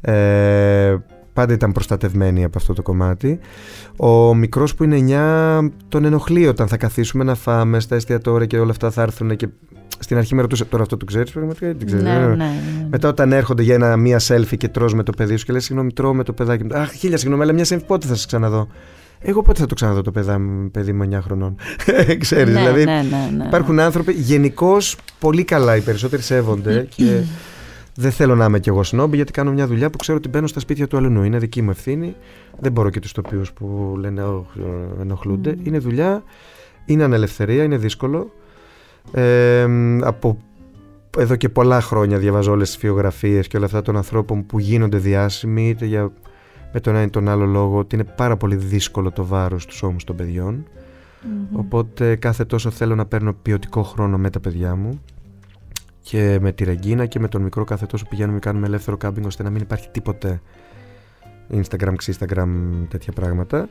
Ε, 0.00 0.96
πάντα 1.36 1.52
ήταν 1.52 1.72
προστατευμένη 1.72 2.44
από 2.44 2.58
αυτό 2.58 2.72
το 2.72 2.82
κομμάτι. 2.82 3.38
Ο 3.96 4.34
μικρός 4.34 4.74
που 4.74 4.84
είναι 4.84 4.96
9 5.62 5.68
τον 5.88 6.04
ενοχλεί 6.04 6.46
όταν 6.46 6.68
θα 6.68 6.76
καθίσουμε 6.76 7.24
να 7.24 7.34
φάμε 7.34 7.80
στα 7.80 7.94
εστιατόρια 7.94 8.46
και 8.46 8.58
όλα 8.58 8.70
αυτά 8.70 8.90
θα 8.90 9.02
έρθουν 9.02 9.36
και 9.36 9.48
στην 9.98 10.16
αρχή 10.16 10.34
με 10.34 10.40
ρωτούσε 10.40 10.64
τώρα 10.64 10.82
αυτό 10.82 10.96
το 10.96 11.04
ξέρεις, 11.04 11.30
πραγματικά 11.30 11.66
δεν 11.66 11.86
ξέρει. 11.86 12.02
Ναι, 12.02 12.18
ναι, 12.18 12.34
ναι, 12.34 12.50
Μετά 12.90 13.08
όταν 13.08 13.32
έρχονται 13.32 13.62
για 13.62 13.74
ένα, 13.74 13.96
μία 13.96 14.20
selfie 14.26 14.56
και 14.56 14.68
τρως 14.68 14.94
με 14.94 15.02
το 15.02 15.12
παιδί 15.16 15.36
σου 15.36 15.44
και 15.44 15.52
λες: 15.52 15.64
Συγγνώμη, 15.64 15.92
τρώω 15.92 16.14
με 16.14 16.22
το 16.24 16.32
παιδάκι 16.32 16.64
μου. 16.64 16.76
Αχ, 16.76 16.90
χίλια 16.92 17.16
συγγνώμη, 17.16 17.42
αλλά 17.42 17.52
μια 17.52 17.64
selfie 17.68 17.86
πότε 17.86 18.06
θα 18.06 18.14
σε 18.14 18.26
ξαναδώ; 18.26 18.68
Εγώ 19.20 19.42
πότε 19.42 19.60
θα 19.60 19.66
το 19.66 19.74
ξαναδώ 19.74 20.02
το 20.02 20.10
παιδά, 20.10 20.40
παιδί 20.72 20.92
μου 20.92 21.08
9 21.12 21.18
χρονών. 21.22 21.56
Ξέρεις, 22.18 22.54
Ναι, 22.54 22.60
δηλαδή. 22.60 22.84
ναι, 22.84 23.02
ναι, 23.10 23.30
ναι. 23.36 23.44
Υπάρχουν 23.46 23.80
άνθρωποι 23.80 24.12
γενικώς 24.12 24.96
πολύ 25.18 25.44
καλά, 25.44 25.76
οι 25.76 25.80
περισσότεροι 25.80 26.22
σέβονται 26.22 26.86
και 26.96 27.22
δεν 27.96 28.10
θέλω 28.10 28.34
να 28.34 28.44
είμαι 28.44 28.60
κι 28.60 28.68
εγώ 28.68 28.82
σνόμπ 28.82 29.14
γιατί 29.14 29.32
κάνω 29.32 29.52
μια 29.52 29.66
δουλειά 29.66 29.90
που 29.90 29.96
ξέρω 29.96 30.18
ότι 30.18 30.28
μπαίνω 30.28 30.46
στα 30.46 30.60
σπίτια 30.60 30.86
του 30.86 30.96
αλλού. 30.96 31.22
Είναι 31.22 31.38
δική 31.38 31.62
μου 31.62 31.70
ευθύνη. 31.70 32.16
Δεν 32.58 32.72
μπορώ 32.72 32.90
και 32.90 33.00
τους 33.00 33.12
τοπίους 33.12 33.52
που 33.52 33.94
λένε 33.98 34.22
«Ωχ, 34.22 34.46
ε, 34.56 35.00
ενοχλούνται. 35.00 35.56
Είναι 35.62 35.78
δουλειά, 35.78 36.22
είναι 36.84 37.04
ανελευθερία, 37.04 37.62
είναι 37.64 37.76
δύσκολο. 37.76 38.32
Ε, 39.12 39.66
από 40.00 40.38
εδώ 41.18 41.36
και 41.36 41.48
πολλά 41.48 41.80
χρόνια 41.80 42.18
διαβάζω 42.18 42.52
όλες 42.52 42.68
τις 42.68 42.78
βιογραφίες 42.78 43.46
και 43.46 43.56
όλα 43.56 43.66
αυτά 43.66 43.82
των 43.82 43.96
ανθρώπων 43.96 44.46
που 44.46 44.58
γίνονται 44.58 44.98
διάσημοι 44.98 45.68
είτε 45.68 45.84
για, 45.84 46.12
με 46.72 46.80
τον 46.80 46.94
ένα 46.94 47.04
ή 47.04 47.10
τον 47.10 47.28
άλλο 47.28 47.46
λόγο 47.46 47.78
ότι 47.78 47.94
είναι 47.94 48.04
πάρα 48.04 48.36
πολύ 48.36 48.56
δύσκολο 48.56 49.10
το 49.10 49.26
βάρος 49.26 49.62
στους 49.62 49.82
ώμους 49.82 50.04
των 50.04 50.16
παιδιών 50.16 50.66
οπότε 51.52 52.16
κάθε 52.16 52.44
τόσο 52.44 52.70
θέλω 52.70 52.94
να 52.94 53.06
παίρνω 53.06 53.32
ποιοτικό 53.42 53.82
χρόνο 53.82 54.18
με 54.18 54.30
τα 54.30 54.40
παιδιά 54.40 54.74
μου 54.76 55.00
και 56.10 56.38
με 56.40 56.52
τη 56.52 56.64
Ρεγκίνα 56.64 57.06
και 57.06 57.20
με 57.20 57.28
τον 57.28 57.42
μικρό 57.42 57.64
κάθε 57.64 57.86
τόσο 57.86 58.04
πηγαίνουμε 58.08 58.38
και 58.38 58.46
κάνουμε 58.46 58.66
ελεύθερο 58.66 58.96
κάμπινγκ 58.96 59.26
ώστε 59.26 59.42
να 59.42 59.50
μην 59.50 59.60
υπάρχει 59.62 59.88
τίποτε 59.90 60.40
Instagram, 61.52 61.94
Instagram, 62.06 62.48
τέτοια 62.88 63.12
πράγματα. 63.12 63.68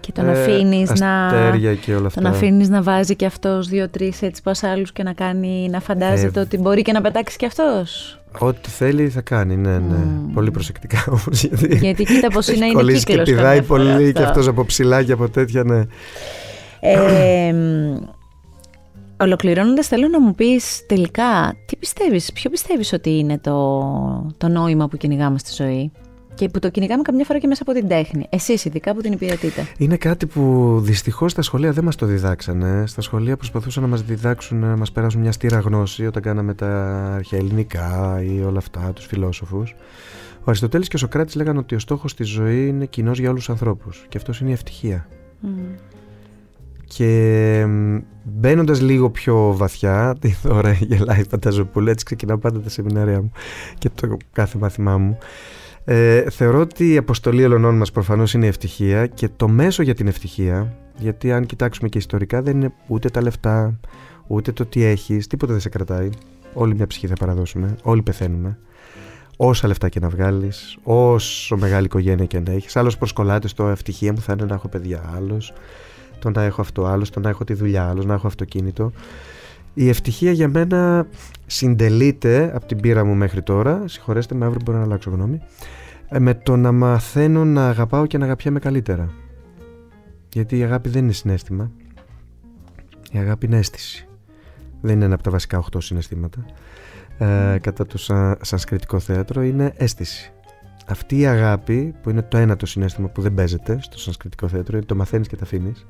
Και 0.00 0.12
τον 0.12 0.28
αφήνεις 0.28 0.92
να. 1.00 1.26
Αστέρια 1.26 1.74
και 1.74 1.94
όλα 1.94 2.06
αυτά. 2.06 2.20
Τον 2.20 2.30
αφήνεις 2.30 2.68
να 2.68 2.82
βάζει 2.82 3.16
και 3.16 3.26
αυτός 3.26 3.68
δύο-τρεις 3.68 4.22
έτσι 4.22 4.42
πασάλου 4.42 4.84
και 4.92 5.02
να 5.02 5.12
κάνει 5.12 5.68
να 5.70 5.80
φαντάζεται 5.80 6.38
Ε, 6.38 6.42
ότι 6.42 6.56
μπορεί 6.58 6.82
και 6.82 6.92
να 6.92 7.00
πετάξει 7.00 7.36
και 7.36 7.46
αυτός. 7.46 8.20
Ό,τι 8.38 8.68
θέλει 8.68 9.08
θα 9.08 9.20
κάνει, 9.20 9.56
ναι, 9.56 9.78
ναι. 9.78 9.96
Μμμ. 9.96 10.32
Πολύ 10.34 10.50
προσεκτικά 10.50 11.04
όμως. 11.08 11.44
Γιατί, 11.44 11.76
Γιατί 11.76 12.04
κοίτα 12.04 12.28
πώ 12.28 12.40
είναι, 12.46 12.52
έχει 12.52 12.64
είναι 12.64 12.72
κολλήσει 12.72 13.04
κύκλος. 13.04 13.28
και 13.28 13.34
πηδάει 13.34 13.62
πολύ 13.62 14.12
και 14.12 14.22
αυτός 14.22 14.48
από 14.48 14.64
ψηλά 14.64 15.02
και 15.02 15.12
από 15.12 15.28
τέτοια, 15.28 15.64
ναι. 15.64 15.82
Ε, 16.80 17.54
Ολοκληρώνοντας, 19.20 19.86
θέλω 19.86 20.08
να 20.08 20.20
μου 20.20 20.34
πεις 20.34 20.86
τελικά 20.86 21.56
τι 21.66 21.76
πιστεύεις, 21.76 22.32
ποιο 22.32 22.50
πιστεύεις 22.50 22.92
ότι 22.92 23.18
είναι 23.18 23.38
το, 23.38 24.34
το 24.36 24.48
νόημα 24.48 24.88
που 24.88 24.96
κυνηγάμε 24.96 25.38
στη 25.38 25.62
ζωή 25.62 25.92
και 26.34 26.48
που 26.48 26.58
το 26.58 26.70
κυνηγάμε 26.70 27.02
καμιά 27.02 27.24
φορά 27.24 27.38
και 27.38 27.46
μέσα 27.46 27.62
από 27.62 27.72
την 27.72 27.88
τέχνη. 27.88 28.26
Εσείς, 28.28 28.64
ειδικά 28.64 28.94
που 28.94 29.00
την 29.00 29.12
υπηρετείτε. 29.12 29.66
Είναι 29.78 29.96
κάτι 29.96 30.26
που 30.26 30.74
δυστυχώς 30.82 31.32
στα 31.32 31.42
σχολεία 31.42 31.72
δεν 31.72 31.84
μας 31.84 31.96
το 31.96 32.06
διδάξανε. 32.06 32.86
Στα 32.86 33.00
σχολεία 33.00 33.36
προσπαθούσαν 33.36 33.82
να 33.82 33.88
μας 33.88 34.02
διδάξουν, 34.02 34.58
να 34.58 34.76
μας 34.76 34.92
περάσουν 34.92 35.20
μια 35.20 35.32
στήρα 35.32 35.58
γνώση 35.58 36.06
όταν 36.06 36.22
κάναμε 36.22 36.54
τα 36.54 36.68
αρχαία 37.14 37.38
ελληνικά 37.38 38.20
ή 38.22 38.42
όλα 38.42 38.58
αυτά, 38.58 38.92
τους 38.94 39.06
φιλόσοφους. 39.06 39.74
Ο 40.38 40.44
Αριστοτέλης 40.44 40.88
και 40.88 40.96
ο 40.96 40.98
Σοκράτης 40.98 41.34
λέγανε 41.34 41.58
ότι 41.58 41.74
ο 41.74 41.78
στόχος 41.78 42.14
της 42.14 42.28
ζωής 42.28 42.68
είναι 42.68 42.86
κοινός 42.86 43.18
για 43.18 43.28
όλους 43.28 43.44
τους 43.44 43.50
ανθρώπους 43.50 44.06
και 44.08 44.16
αυτός 44.16 44.40
είναι 44.40 44.50
η 44.50 44.52
ευτυχία. 44.52 45.08
Και 46.88 47.66
μπαίνοντας 48.22 48.80
λίγο 48.80 49.10
πιο 49.10 49.54
βαθιά, 49.56 50.14
τη 50.20 50.34
ώρα 50.48 50.72
γελάει 50.72 51.20
η 51.20 51.26
Πανταζοπούλου, 51.30 51.88
έτσι 51.88 52.04
ξεκινάω 52.04 52.38
πάντα 52.38 52.60
τα 52.60 52.68
σεμινάρια 52.68 53.20
μου 53.22 53.32
και 53.78 53.90
το 53.94 54.16
κάθε 54.32 54.58
μάθημά 54.58 54.98
μου. 54.98 55.18
Ε, 55.84 56.30
θεωρώ 56.30 56.60
ότι 56.60 56.92
η 56.92 56.96
αποστολή 56.96 57.44
όλων 57.44 57.76
μας 57.76 57.90
προφανώς 57.90 58.34
είναι 58.34 58.44
η 58.44 58.48
ευτυχία 58.48 59.06
και 59.06 59.28
το 59.36 59.48
μέσο 59.48 59.82
για 59.82 59.94
την 59.94 60.06
ευτυχία, 60.06 60.76
γιατί 60.98 61.32
αν 61.32 61.46
κοιτάξουμε 61.46 61.88
και 61.88 61.98
ιστορικά 61.98 62.42
δεν 62.42 62.56
είναι 62.56 62.72
ούτε 62.86 63.08
τα 63.08 63.22
λεφτά, 63.22 63.80
ούτε 64.26 64.52
το 64.52 64.66
τι 64.66 64.84
έχεις, 64.84 65.26
τίποτα 65.26 65.52
δεν 65.52 65.60
σε 65.60 65.68
κρατάει. 65.68 66.08
Όλη 66.54 66.74
μια 66.74 66.86
ψυχή 66.86 67.06
θα 67.06 67.14
παραδώσουμε, 67.14 67.76
όλοι 67.82 68.02
πεθαίνουμε. 68.02 68.58
Όσα 69.36 69.66
λεφτά 69.66 69.88
και 69.88 70.00
να 70.00 70.08
βγάλεις, 70.08 70.78
όσο 70.82 71.56
μεγάλη 71.56 71.84
οικογένεια 71.84 72.24
και 72.24 72.40
να 72.40 72.52
έχεις. 72.52 72.76
Άλλος 72.76 72.98
προσκολάται 72.98 73.48
στο 73.48 73.68
ευτυχία 73.68 74.12
μου 74.12 74.20
θα 74.20 74.32
είναι 74.32 74.44
να 74.44 74.54
έχω 74.54 74.68
παιδιά. 74.68 75.12
Άλλος 75.16 75.52
το 76.18 76.30
να 76.30 76.42
έχω 76.42 76.60
αυτό, 76.60 76.84
άλλος 76.84 77.10
το 77.10 77.20
να 77.20 77.28
έχω 77.28 77.44
τη 77.44 77.54
δουλειά, 77.54 77.88
άλλος 77.88 78.04
να 78.04 78.14
έχω 78.14 78.26
αυτοκίνητο. 78.26 78.92
Η 79.74 79.88
ευτυχία 79.88 80.32
για 80.32 80.48
μένα 80.48 81.06
συντελείται 81.46 82.50
από 82.54 82.66
την 82.66 82.80
πείρα 82.80 83.04
μου 83.04 83.14
μέχρι 83.14 83.42
τώρα. 83.42 83.82
Συγχωρέστε 83.86 84.34
με, 84.34 84.44
αύριο 84.44 84.60
μπορώ 84.64 84.78
να 84.78 84.84
αλλάξω 84.84 85.10
γνώμη. 85.10 85.40
ε, 86.08 86.18
Με 86.18 86.34
το 86.34 86.56
να 86.56 86.72
μαθαίνω 86.72 87.44
να 87.44 87.68
αγαπάω 87.68 88.06
και 88.06 88.18
να 88.18 88.24
αγαπιέμαι 88.24 88.58
καλύτερα. 88.58 89.10
Γιατί 90.32 90.58
η 90.58 90.62
αγάπη 90.62 90.88
δεν 90.88 91.02
είναι 91.02 91.12
συνέστημα. 91.12 91.70
Η 93.12 93.18
αγάπη 93.18 93.46
είναι 93.46 93.56
αίσθηση. 93.58 94.08
Δεν 94.80 94.94
είναι 94.94 95.04
ένα 95.04 95.14
από 95.14 95.22
τα 95.22 95.30
βασικά 95.30 95.64
8 95.72 95.76
συναισθήματα. 95.78 96.44
Ε, 97.18 97.58
κατά 97.60 97.86
το 97.86 97.98
σαν, 97.98 98.36
σανσκριτικό 98.40 98.98
θέατρο 98.98 99.42
είναι 99.42 99.72
αίσθηση. 99.76 100.32
Αυτή 100.88 101.18
η 101.18 101.26
αγάπη 101.26 101.94
που 102.02 102.10
είναι 102.10 102.22
το 102.22 102.36
ένατο 102.36 102.66
συνέστημα 102.66 103.08
που 103.08 103.20
δεν 103.20 103.34
παίζεται 103.34 103.78
στο 103.80 103.98
σανσκριτικό 103.98 104.48
θέατρο, 104.48 104.76
είναι 104.76 104.86
το 104.86 104.94
μαθαίνεις 104.94 105.28
και 105.28 105.36
τα 105.36 105.44
αφήνεις. 105.44 105.86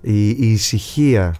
Η, 0.00 0.28
η 0.28 0.50
ησυχία 0.52 1.34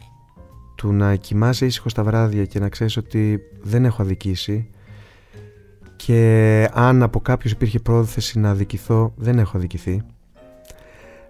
του 0.74 0.92
να 0.92 1.14
κοιμάσαι 1.14 1.66
ήσυχο 1.66 1.88
τα 1.94 2.04
βράδια 2.04 2.44
και 2.44 2.58
να 2.58 2.68
ξέρεις 2.68 2.96
ότι 2.96 3.40
δεν 3.60 3.84
έχω 3.84 4.02
αδικήσει 4.02 4.68
και 5.96 6.68
αν 6.72 7.02
από 7.02 7.20
κάποιους 7.20 7.52
υπήρχε 7.52 7.78
πρόθεση 7.78 8.38
να 8.38 8.50
αδικηθώ 8.50 9.12
δεν 9.16 9.38
έχω 9.38 9.56
αδικηθεί 9.56 10.02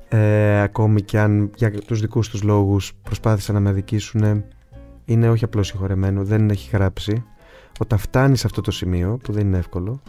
ε, 0.09 0.60
ακόμη 0.60 1.02
και 1.02 1.18
αν 1.18 1.51
για 1.56 1.70
τους 1.70 2.01
δικούς 2.01 2.28
τους 2.28 2.43
λόγους 2.43 2.93
προσπάθησαν 3.02 3.55
να 3.55 3.60
με 3.60 3.68
αδικήσουν 3.68 4.44
είναι 5.05 5.31
όχι 5.31 5.44
απλώς 5.44 5.66
συγχωρεμένο, 5.66 6.24
δεν 6.24 6.51
έχει 6.51 6.70
γράψει 6.72 7.24
όταν 7.78 7.98
φτάνεις 7.98 8.40
σε 8.40 8.47
αυτό 8.47 8.60
το 8.60 8.70
σημείο 8.70 9.18
που 9.22 9.32
δεν 9.32 9.47
είναι 9.47 9.59
εύκολο 9.59 10.01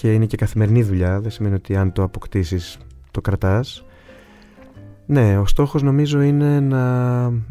και 0.00 0.12
είναι 0.12 0.26
και 0.26 0.36
καθημερινή 0.36 0.82
δουλειά 0.82 1.20
δεν 1.20 1.30
σημαίνει 1.30 1.54
ότι 1.54 1.76
αν 1.76 1.92
το 1.92 2.02
αποκτήσεις 2.02 2.78
το 3.10 3.20
κρατάς 3.20 3.84
ναι, 5.06 5.38
ο 5.38 5.46
στόχος 5.46 5.82
νομίζω 5.82 6.20
είναι 6.20 6.60
να 6.60 6.84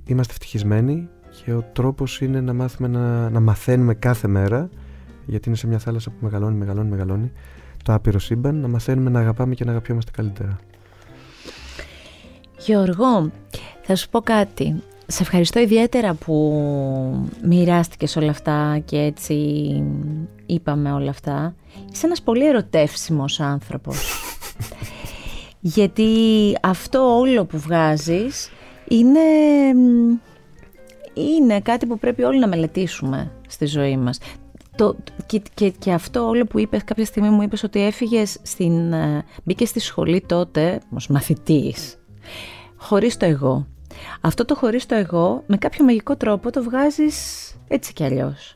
είμαστε 0.05 0.33
ευτυχισμένοι 0.33 1.09
και 1.43 1.53
ο 1.53 1.65
τρόπος 1.73 2.21
είναι 2.21 2.41
να 2.41 2.53
μάθουμε 2.53 2.87
να, 2.87 3.29
να 3.29 3.39
μαθαίνουμε 3.39 3.93
κάθε 3.93 4.27
μέρα 4.27 4.69
γιατί 5.25 5.47
είναι 5.47 5.57
σε 5.57 5.67
μια 5.67 5.79
θάλασσα 5.79 6.09
που 6.09 6.17
μεγαλώνει, 6.19 6.57
μεγαλώνει, 6.57 6.89
μεγαλώνει. 6.89 7.31
Το 7.83 7.93
άπειρο 7.93 8.19
σύμπαν, 8.19 8.55
να 8.55 8.67
μαθαίνουμε 8.67 9.09
να 9.09 9.19
αγαπάμε 9.19 9.53
και 9.53 9.63
να 9.63 9.71
αγαπιόμαστε 9.71 10.11
καλύτερα. 10.11 10.57
Γιώργο, 12.57 13.31
θα 13.81 13.95
σου 13.95 14.09
πω 14.09 14.21
κάτι. 14.21 14.83
Σε 15.07 15.23
ευχαριστώ 15.23 15.59
ιδιαίτερα 15.59 16.13
που 16.13 16.63
μοιράστηκες 17.43 18.15
όλα 18.15 18.29
αυτά 18.29 18.81
και 18.85 18.97
έτσι 18.97 19.35
είπαμε 20.45 20.91
όλα 20.91 21.09
αυτά. 21.09 21.55
Είσαι 21.91 22.05
ένας 22.05 22.21
πολύ 22.21 22.47
ερωτεύσιμος 22.47 23.39
άνθρωπος. 23.39 23.97
Γιατί 25.75 26.07
αυτό 26.61 27.17
όλο 27.17 27.45
που 27.45 27.57
βγάζεις 27.57 28.49
είναι, 28.87 29.19
είναι 31.13 31.59
κάτι 31.61 31.85
που 31.85 31.99
πρέπει 31.99 32.23
όλοι 32.23 32.39
να 32.39 32.47
μελετήσουμε 32.47 33.31
στη 33.47 33.65
ζωή 33.65 33.97
μας. 33.97 34.19
Το, 34.75 34.95
και, 35.25 35.41
και, 35.53 35.69
και, 35.69 35.91
αυτό 35.91 36.27
όλο 36.27 36.45
που 36.45 36.59
είπες 36.59 36.83
κάποια 36.83 37.05
στιγμή 37.05 37.29
μου 37.29 37.41
είπες 37.41 37.63
ότι 37.63 37.85
έφυγες 37.85 38.37
στην, 38.41 38.93
ε, 38.93 39.25
μπήκες 39.43 39.69
στη 39.69 39.79
σχολή 39.79 40.21
τότε 40.27 40.79
ως 40.95 41.07
μαθητής 41.07 41.95
χωρίς 42.81 43.17
το 43.17 43.25
εγώ. 43.25 43.67
Αυτό 44.21 44.45
το 44.45 44.55
χωρίς 44.55 44.85
το 44.85 44.95
εγώ 44.95 45.43
με 45.45 45.57
κάποιο 45.57 45.85
μαγικό 45.85 46.15
τρόπο 46.15 46.51
το 46.51 46.63
βγάζεις 46.63 47.15
έτσι 47.67 47.93
κι 47.93 48.03
αλλιώς. 48.03 48.55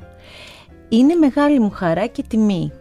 Είναι 0.90 1.16
μεγάλη 1.16 1.60
μου 1.60 1.70
χαρά 1.70 2.06
και 2.06 2.24
τιμή 2.28 2.72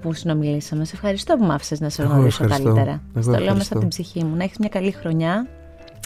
που 0.00 0.12
συνομιλήσαμε. 0.12 0.84
Σε 0.84 0.92
ευχαριστώ 0.94 1.36
που 1.36 1.44
μ' 1.44 1.50
άφησες 1.50 1.80
να 1.80 1.88
σε 1.88 2.02
γνωρίσω 2.02 2.46
καλύτερα. 2.46 3.02
Στο 3.20 3.38
λέω 3.38 3.54
μέσα 3.54 3.68
από 3.70 3.78
την 3.78 3.88
ψυχή 3.88 4.24
μου. 4.24 4.36
Να 4.36 4.44
έχεις 4.44 4.58
μια 4.58 4.68
καλή 4.68 4.90
χρονιά 4.90 5.46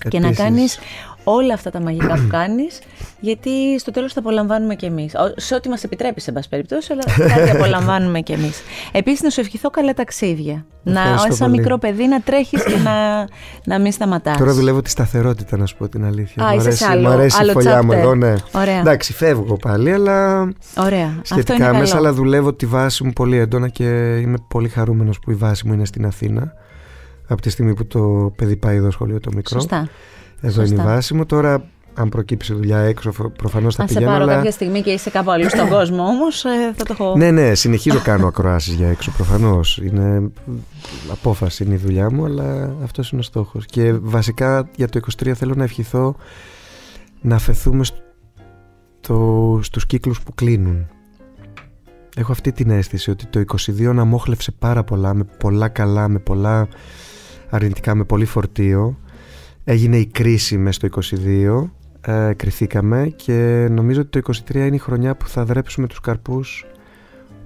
και 0.09 0.19
να 0.19 0.33
κάνεις 0.33 0.79
όλα 1.25 1.55
αυτά 1.55 1.71
τα 1.71 1.81
μαγικά 1.81 2.15
που 2.15 2.27
κάνεις, 2.29 2.81
γιατί 3.21 3.79
στο 3.79 3.91
τέλος 3.91 4.13
τα 4.13 4.21
απολαμβάνουμε 4.21 4.75
κι 4.75 4.85
εμείς. 4.85 5.13
Σε 5.37 5.55
ό,τι 5.55 5.69
μας 5.69 5.85
επιτρέπει, 5.85 6.21
σε 6.21 6.33
πάση 6.33 6.49
περιπτώσει, 6.49 6.93
αλλά 6.93 7.29
κάτι 7.35 7.51
απολαμβάνουμε 7.51 8.21
κι 8.21 8.33
εμείς. 8.33 8.63
Επίσης, 8.93 9.23
να 9.23 9.31
σου 9.31 9.41
ευχηθώ 9.41 9.71
καλά 9.71 9.95
ταξίδια. 9.95 10.65
να, 10.83 11.01
σαν 11.29 11.51
μικρό 11.51 11.79
παιδί, 11.79 12.07
να 12.07 12.21
τρέχεις 12.21 12.65
και 12.65 12.77
να, 12.77 13.27
να 13.65 13.79
μην 13.79 13.93
σταματάς. 13.93 14.37
Τώρα 14.37 14.53
δουλεύω 14.53 14.83
τη 14.83 14.91
σταθερότητα, 14.91 15.57
να 15.57 15.67
σου 15.67 15.77
πω 15.77 15.89
την 15.89 16.05
αλήθεια. 16.05 16.45
Α, 16.45 16.55
μου 16.55 16.61
αρέσει, 16.61 16.85
άλλο, 16.85 17.09
αρέσει 17.09 17.37
άλλο 17.41 17.51
η 17.51 17.53
φωλιά 17.53 17.83
μου 17.83 17.93
εδώ, 17.93 18.15
ναι. 18.15 18.35
Ωραία. 18.53 18.79
Εντάξει, 18.79 19.13
φεύγω 19.13 19.57
πάλι, 19.57 19.93
αλλά. 19.93 20.49
Ωραία. 20.77 21.21
Σχετικά 21.23 21.67
Αυτό 21.67 21.79
μέσα, 21.79 21.97
αλλά 21.97 22.13
δουλεύω 22.13 22.55
τη 22.55 22.67
βάση 22.67 23.05
μου 23.05 23.13
πολύ 23.13 23.39
έντονα 23.39 23.69
και 23.69 24.17
είμαι 24.17 24.37
πολύ 24.49 24.69
χαρούμενος 24.69 25.19
που 25.19 25.31
η 25.31 25.35
βάση 25.35 25.67
μου 25.67 25.73
είναι 25.73 25.85
στην 25.85 26.07
Αθήνα. 26.07 26.53
Από 27.27 27.43
τη 27.43 27.51
στιγμή 27.51 27.75
που 27.75 27.87
το 27.87 28.33
παιδί 28.37 28.57
πάει 28.57 28.77
εδώ 28.77 28.91
σχολείο 28.91 29.21
το 29.21 29.31
μικρό. 29.35 29.61
Σωστά. 29.61 29.89
Εδώ 30.41 30.63
είναι 30.63 30.83
η 30.83 30.85
βάση 30.85 31.15
μου. 31.15 31.27
Τώρα, 31.27 31.65
αν 31.95 32.09
προκύψει 32.09 32.55
δουλειά 32.55 32.79
έξω, 32.79 33.13
προφανώς 33.37 33.75
θα 33.75 33.83
αν 33.83 33.89
πηγαίνω. 33.89 34.07
Αν 34.07 34.13
σε 34.13 34.19
πάρω 34.19 34.25
αλλά... 34.25 34.37
κάποια 34.37 34.51
στιγμή 34.51 34.83
και 34.83 34.91
είσαι 34.91 35.11
κάπου 35.11 35.31
αλλού 35.31 35.49
στον 35.49 35.69
κόσμο 35.69 36.03
όμως, 36.03 36.45
ε, 36.45 36.73
θα 36.77 36.85
το 36.85 36.97
έχω. 36.99 37.17
Ναι, 37.17 37.31
ναι, 37.31 37.55
συνεχίζω 37.55 38.01
κάνω 38.01 38.27
ακροάσεις 38.27 38.75
για 38.75 38.89
έξω 38.89 39.11
προφανώς. 39.11 39.79
Είναι 39.79 40.31
απόφαση, 41.11 41.65
είναι 41.65 41.75
η 41.75 41.77
δουλειά 41.77 42.11
μου, 42.13 42.25
αλλά 42.25 42.77
αυτός 42.83 43.11
είναι 43.11 43.21
ο 43.21 43.25
στόχος. 43.25 43.67
Και 43.67 43.93
βασικά 43.93 44.69
για 44.77 44.89
το 44.89 45.01
23 45.23 45.33
θέλω 45.35 45.55
να 45.57 45.65
ευχηθώ 45.65 46.17
να 47.21 47.35
αφαιθούμε 47.35 47.85
στο, 47.85 49.61
στους 49.63 49.87
κύκλους 49.87 50.23
που 50.23 50.35
κλείνουν. 50.35 50.87
Έχω 52.17 52.33
αυτή 52.33 52.53
την 52.53 52.71
αίσθηση 52.71 53.11
ότι 53.11 53.27
το 53.27 53.45
22 53.57 53.85
αναμόχλευσε 53.85 54.53
πάρα 54.53 54.85
πολλά, 54.85 55.15
με 55.15 55.25
πολλά 55.39 55.69
καλά, 55.69 56.09
με 56.09 56.19
πολλά 56.19 56.69
αρνητικά, 57.55 57.95
με 57.95 58.05
πολύ 58.05 58.25
φορτίο. 58.25 58.99
Έγινε 59.65 59.97
η 59.97 60.07
κρίση 60.07 60.59
μέσα 60.59 60.89
στο 60.89 61.19
22 61.25 61.71
ε, 62.13 62.33
κριθήκαμε 62.37 63.13
και 63.17 63.69
νομίζω 63.71 64.01
ότι 64.01 64.21
το 64.21 64.33
23 64.49 64.55
είναι 64.55 64.75
η 64.75 64.79
χρονιά 64.79 65.17
που 65.17 65.29
θα 65.29 65.45
δρέψουμε 65.45 65.87
τους 65.87 66.01
καρπούς 66.01 66.67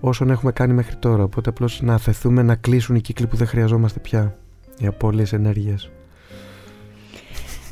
όσων 0.01 0.31
έχουμε 0.31 0.53
κάνει 0.53 0.73
μέχρι 0.73 0.97
τώρα. 0.97 1.23
Οπότε 1.23 1.51
απλώς 1.51 1.81
να 1.83 1.95
αφαιθούμε 1.95 2.43
να 2.43 2.55
κλείσουν 2.55 2.97
οι 2.97 3.01
κύκλοι 3.01 3.27
που 3.27 3.37
δεν 3.37 3.47
χρειαζόμαστε 3.47 3.99
πια 3.99 4.39
οι 4.79 4.87
απώλειες 4.87 5.33
ενέργειας. 5.33 5.91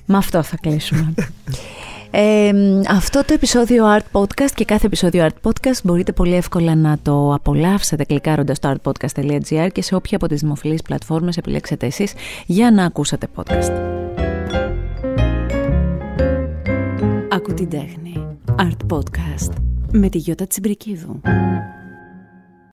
Με 0.06 0.16
αυτό 0.16 0.42
θα 0.42 0.56
κλείσουμε 0.56 1.14
Ε, 2.10 2.52
αυτό 2.88 3.24
το 3.24 3.32
επεισόδιο 3.32 3.84
Art 3.96 4.20
Podcast 4.20 4.50
και 4.54 4.64
κάθε 4.64 4.86
επεισόδιο 4.86 5.26
Art 5.26 5.48
Podcast 5.48 5.80
μπορείτε 5.82 6.12
πολύ 6.12 6.34
εύκολα 6.34 6.74
να 6.74 6.98
το 7.02 7.34
απολαύσετε 7.34 8.04
κλικάροντας 8.04 8.56
στο 8.56 8.74
artpodcast.gr 8.74 9.68
και 9.72 9.82
σε 9.82 9.94
όποια 9.94 10.16
από 10.16 10.28
τις 10.28 10.40
δημοφιλείς 10.40 10.82
πλατφόρμες 10.82 11.36
επιλέξετε 11.36 11.86
εσείς 11.86 12.12
για 12.46 12.70
να 12.70 12.84
ακούσετε 12.84 13.26
podcast. 13.36 13.72
Ακού 17.30 17.54
την 17.54 17.68
τέχνη. 17.68 18.26
Art 18.58 18.94
Podcast 18.96 19.52
με 19.92 20.08
τη 20.08 20.18
Γιώτα 20.18 20.46
Τσιμπρικίδου. 20.46 21.20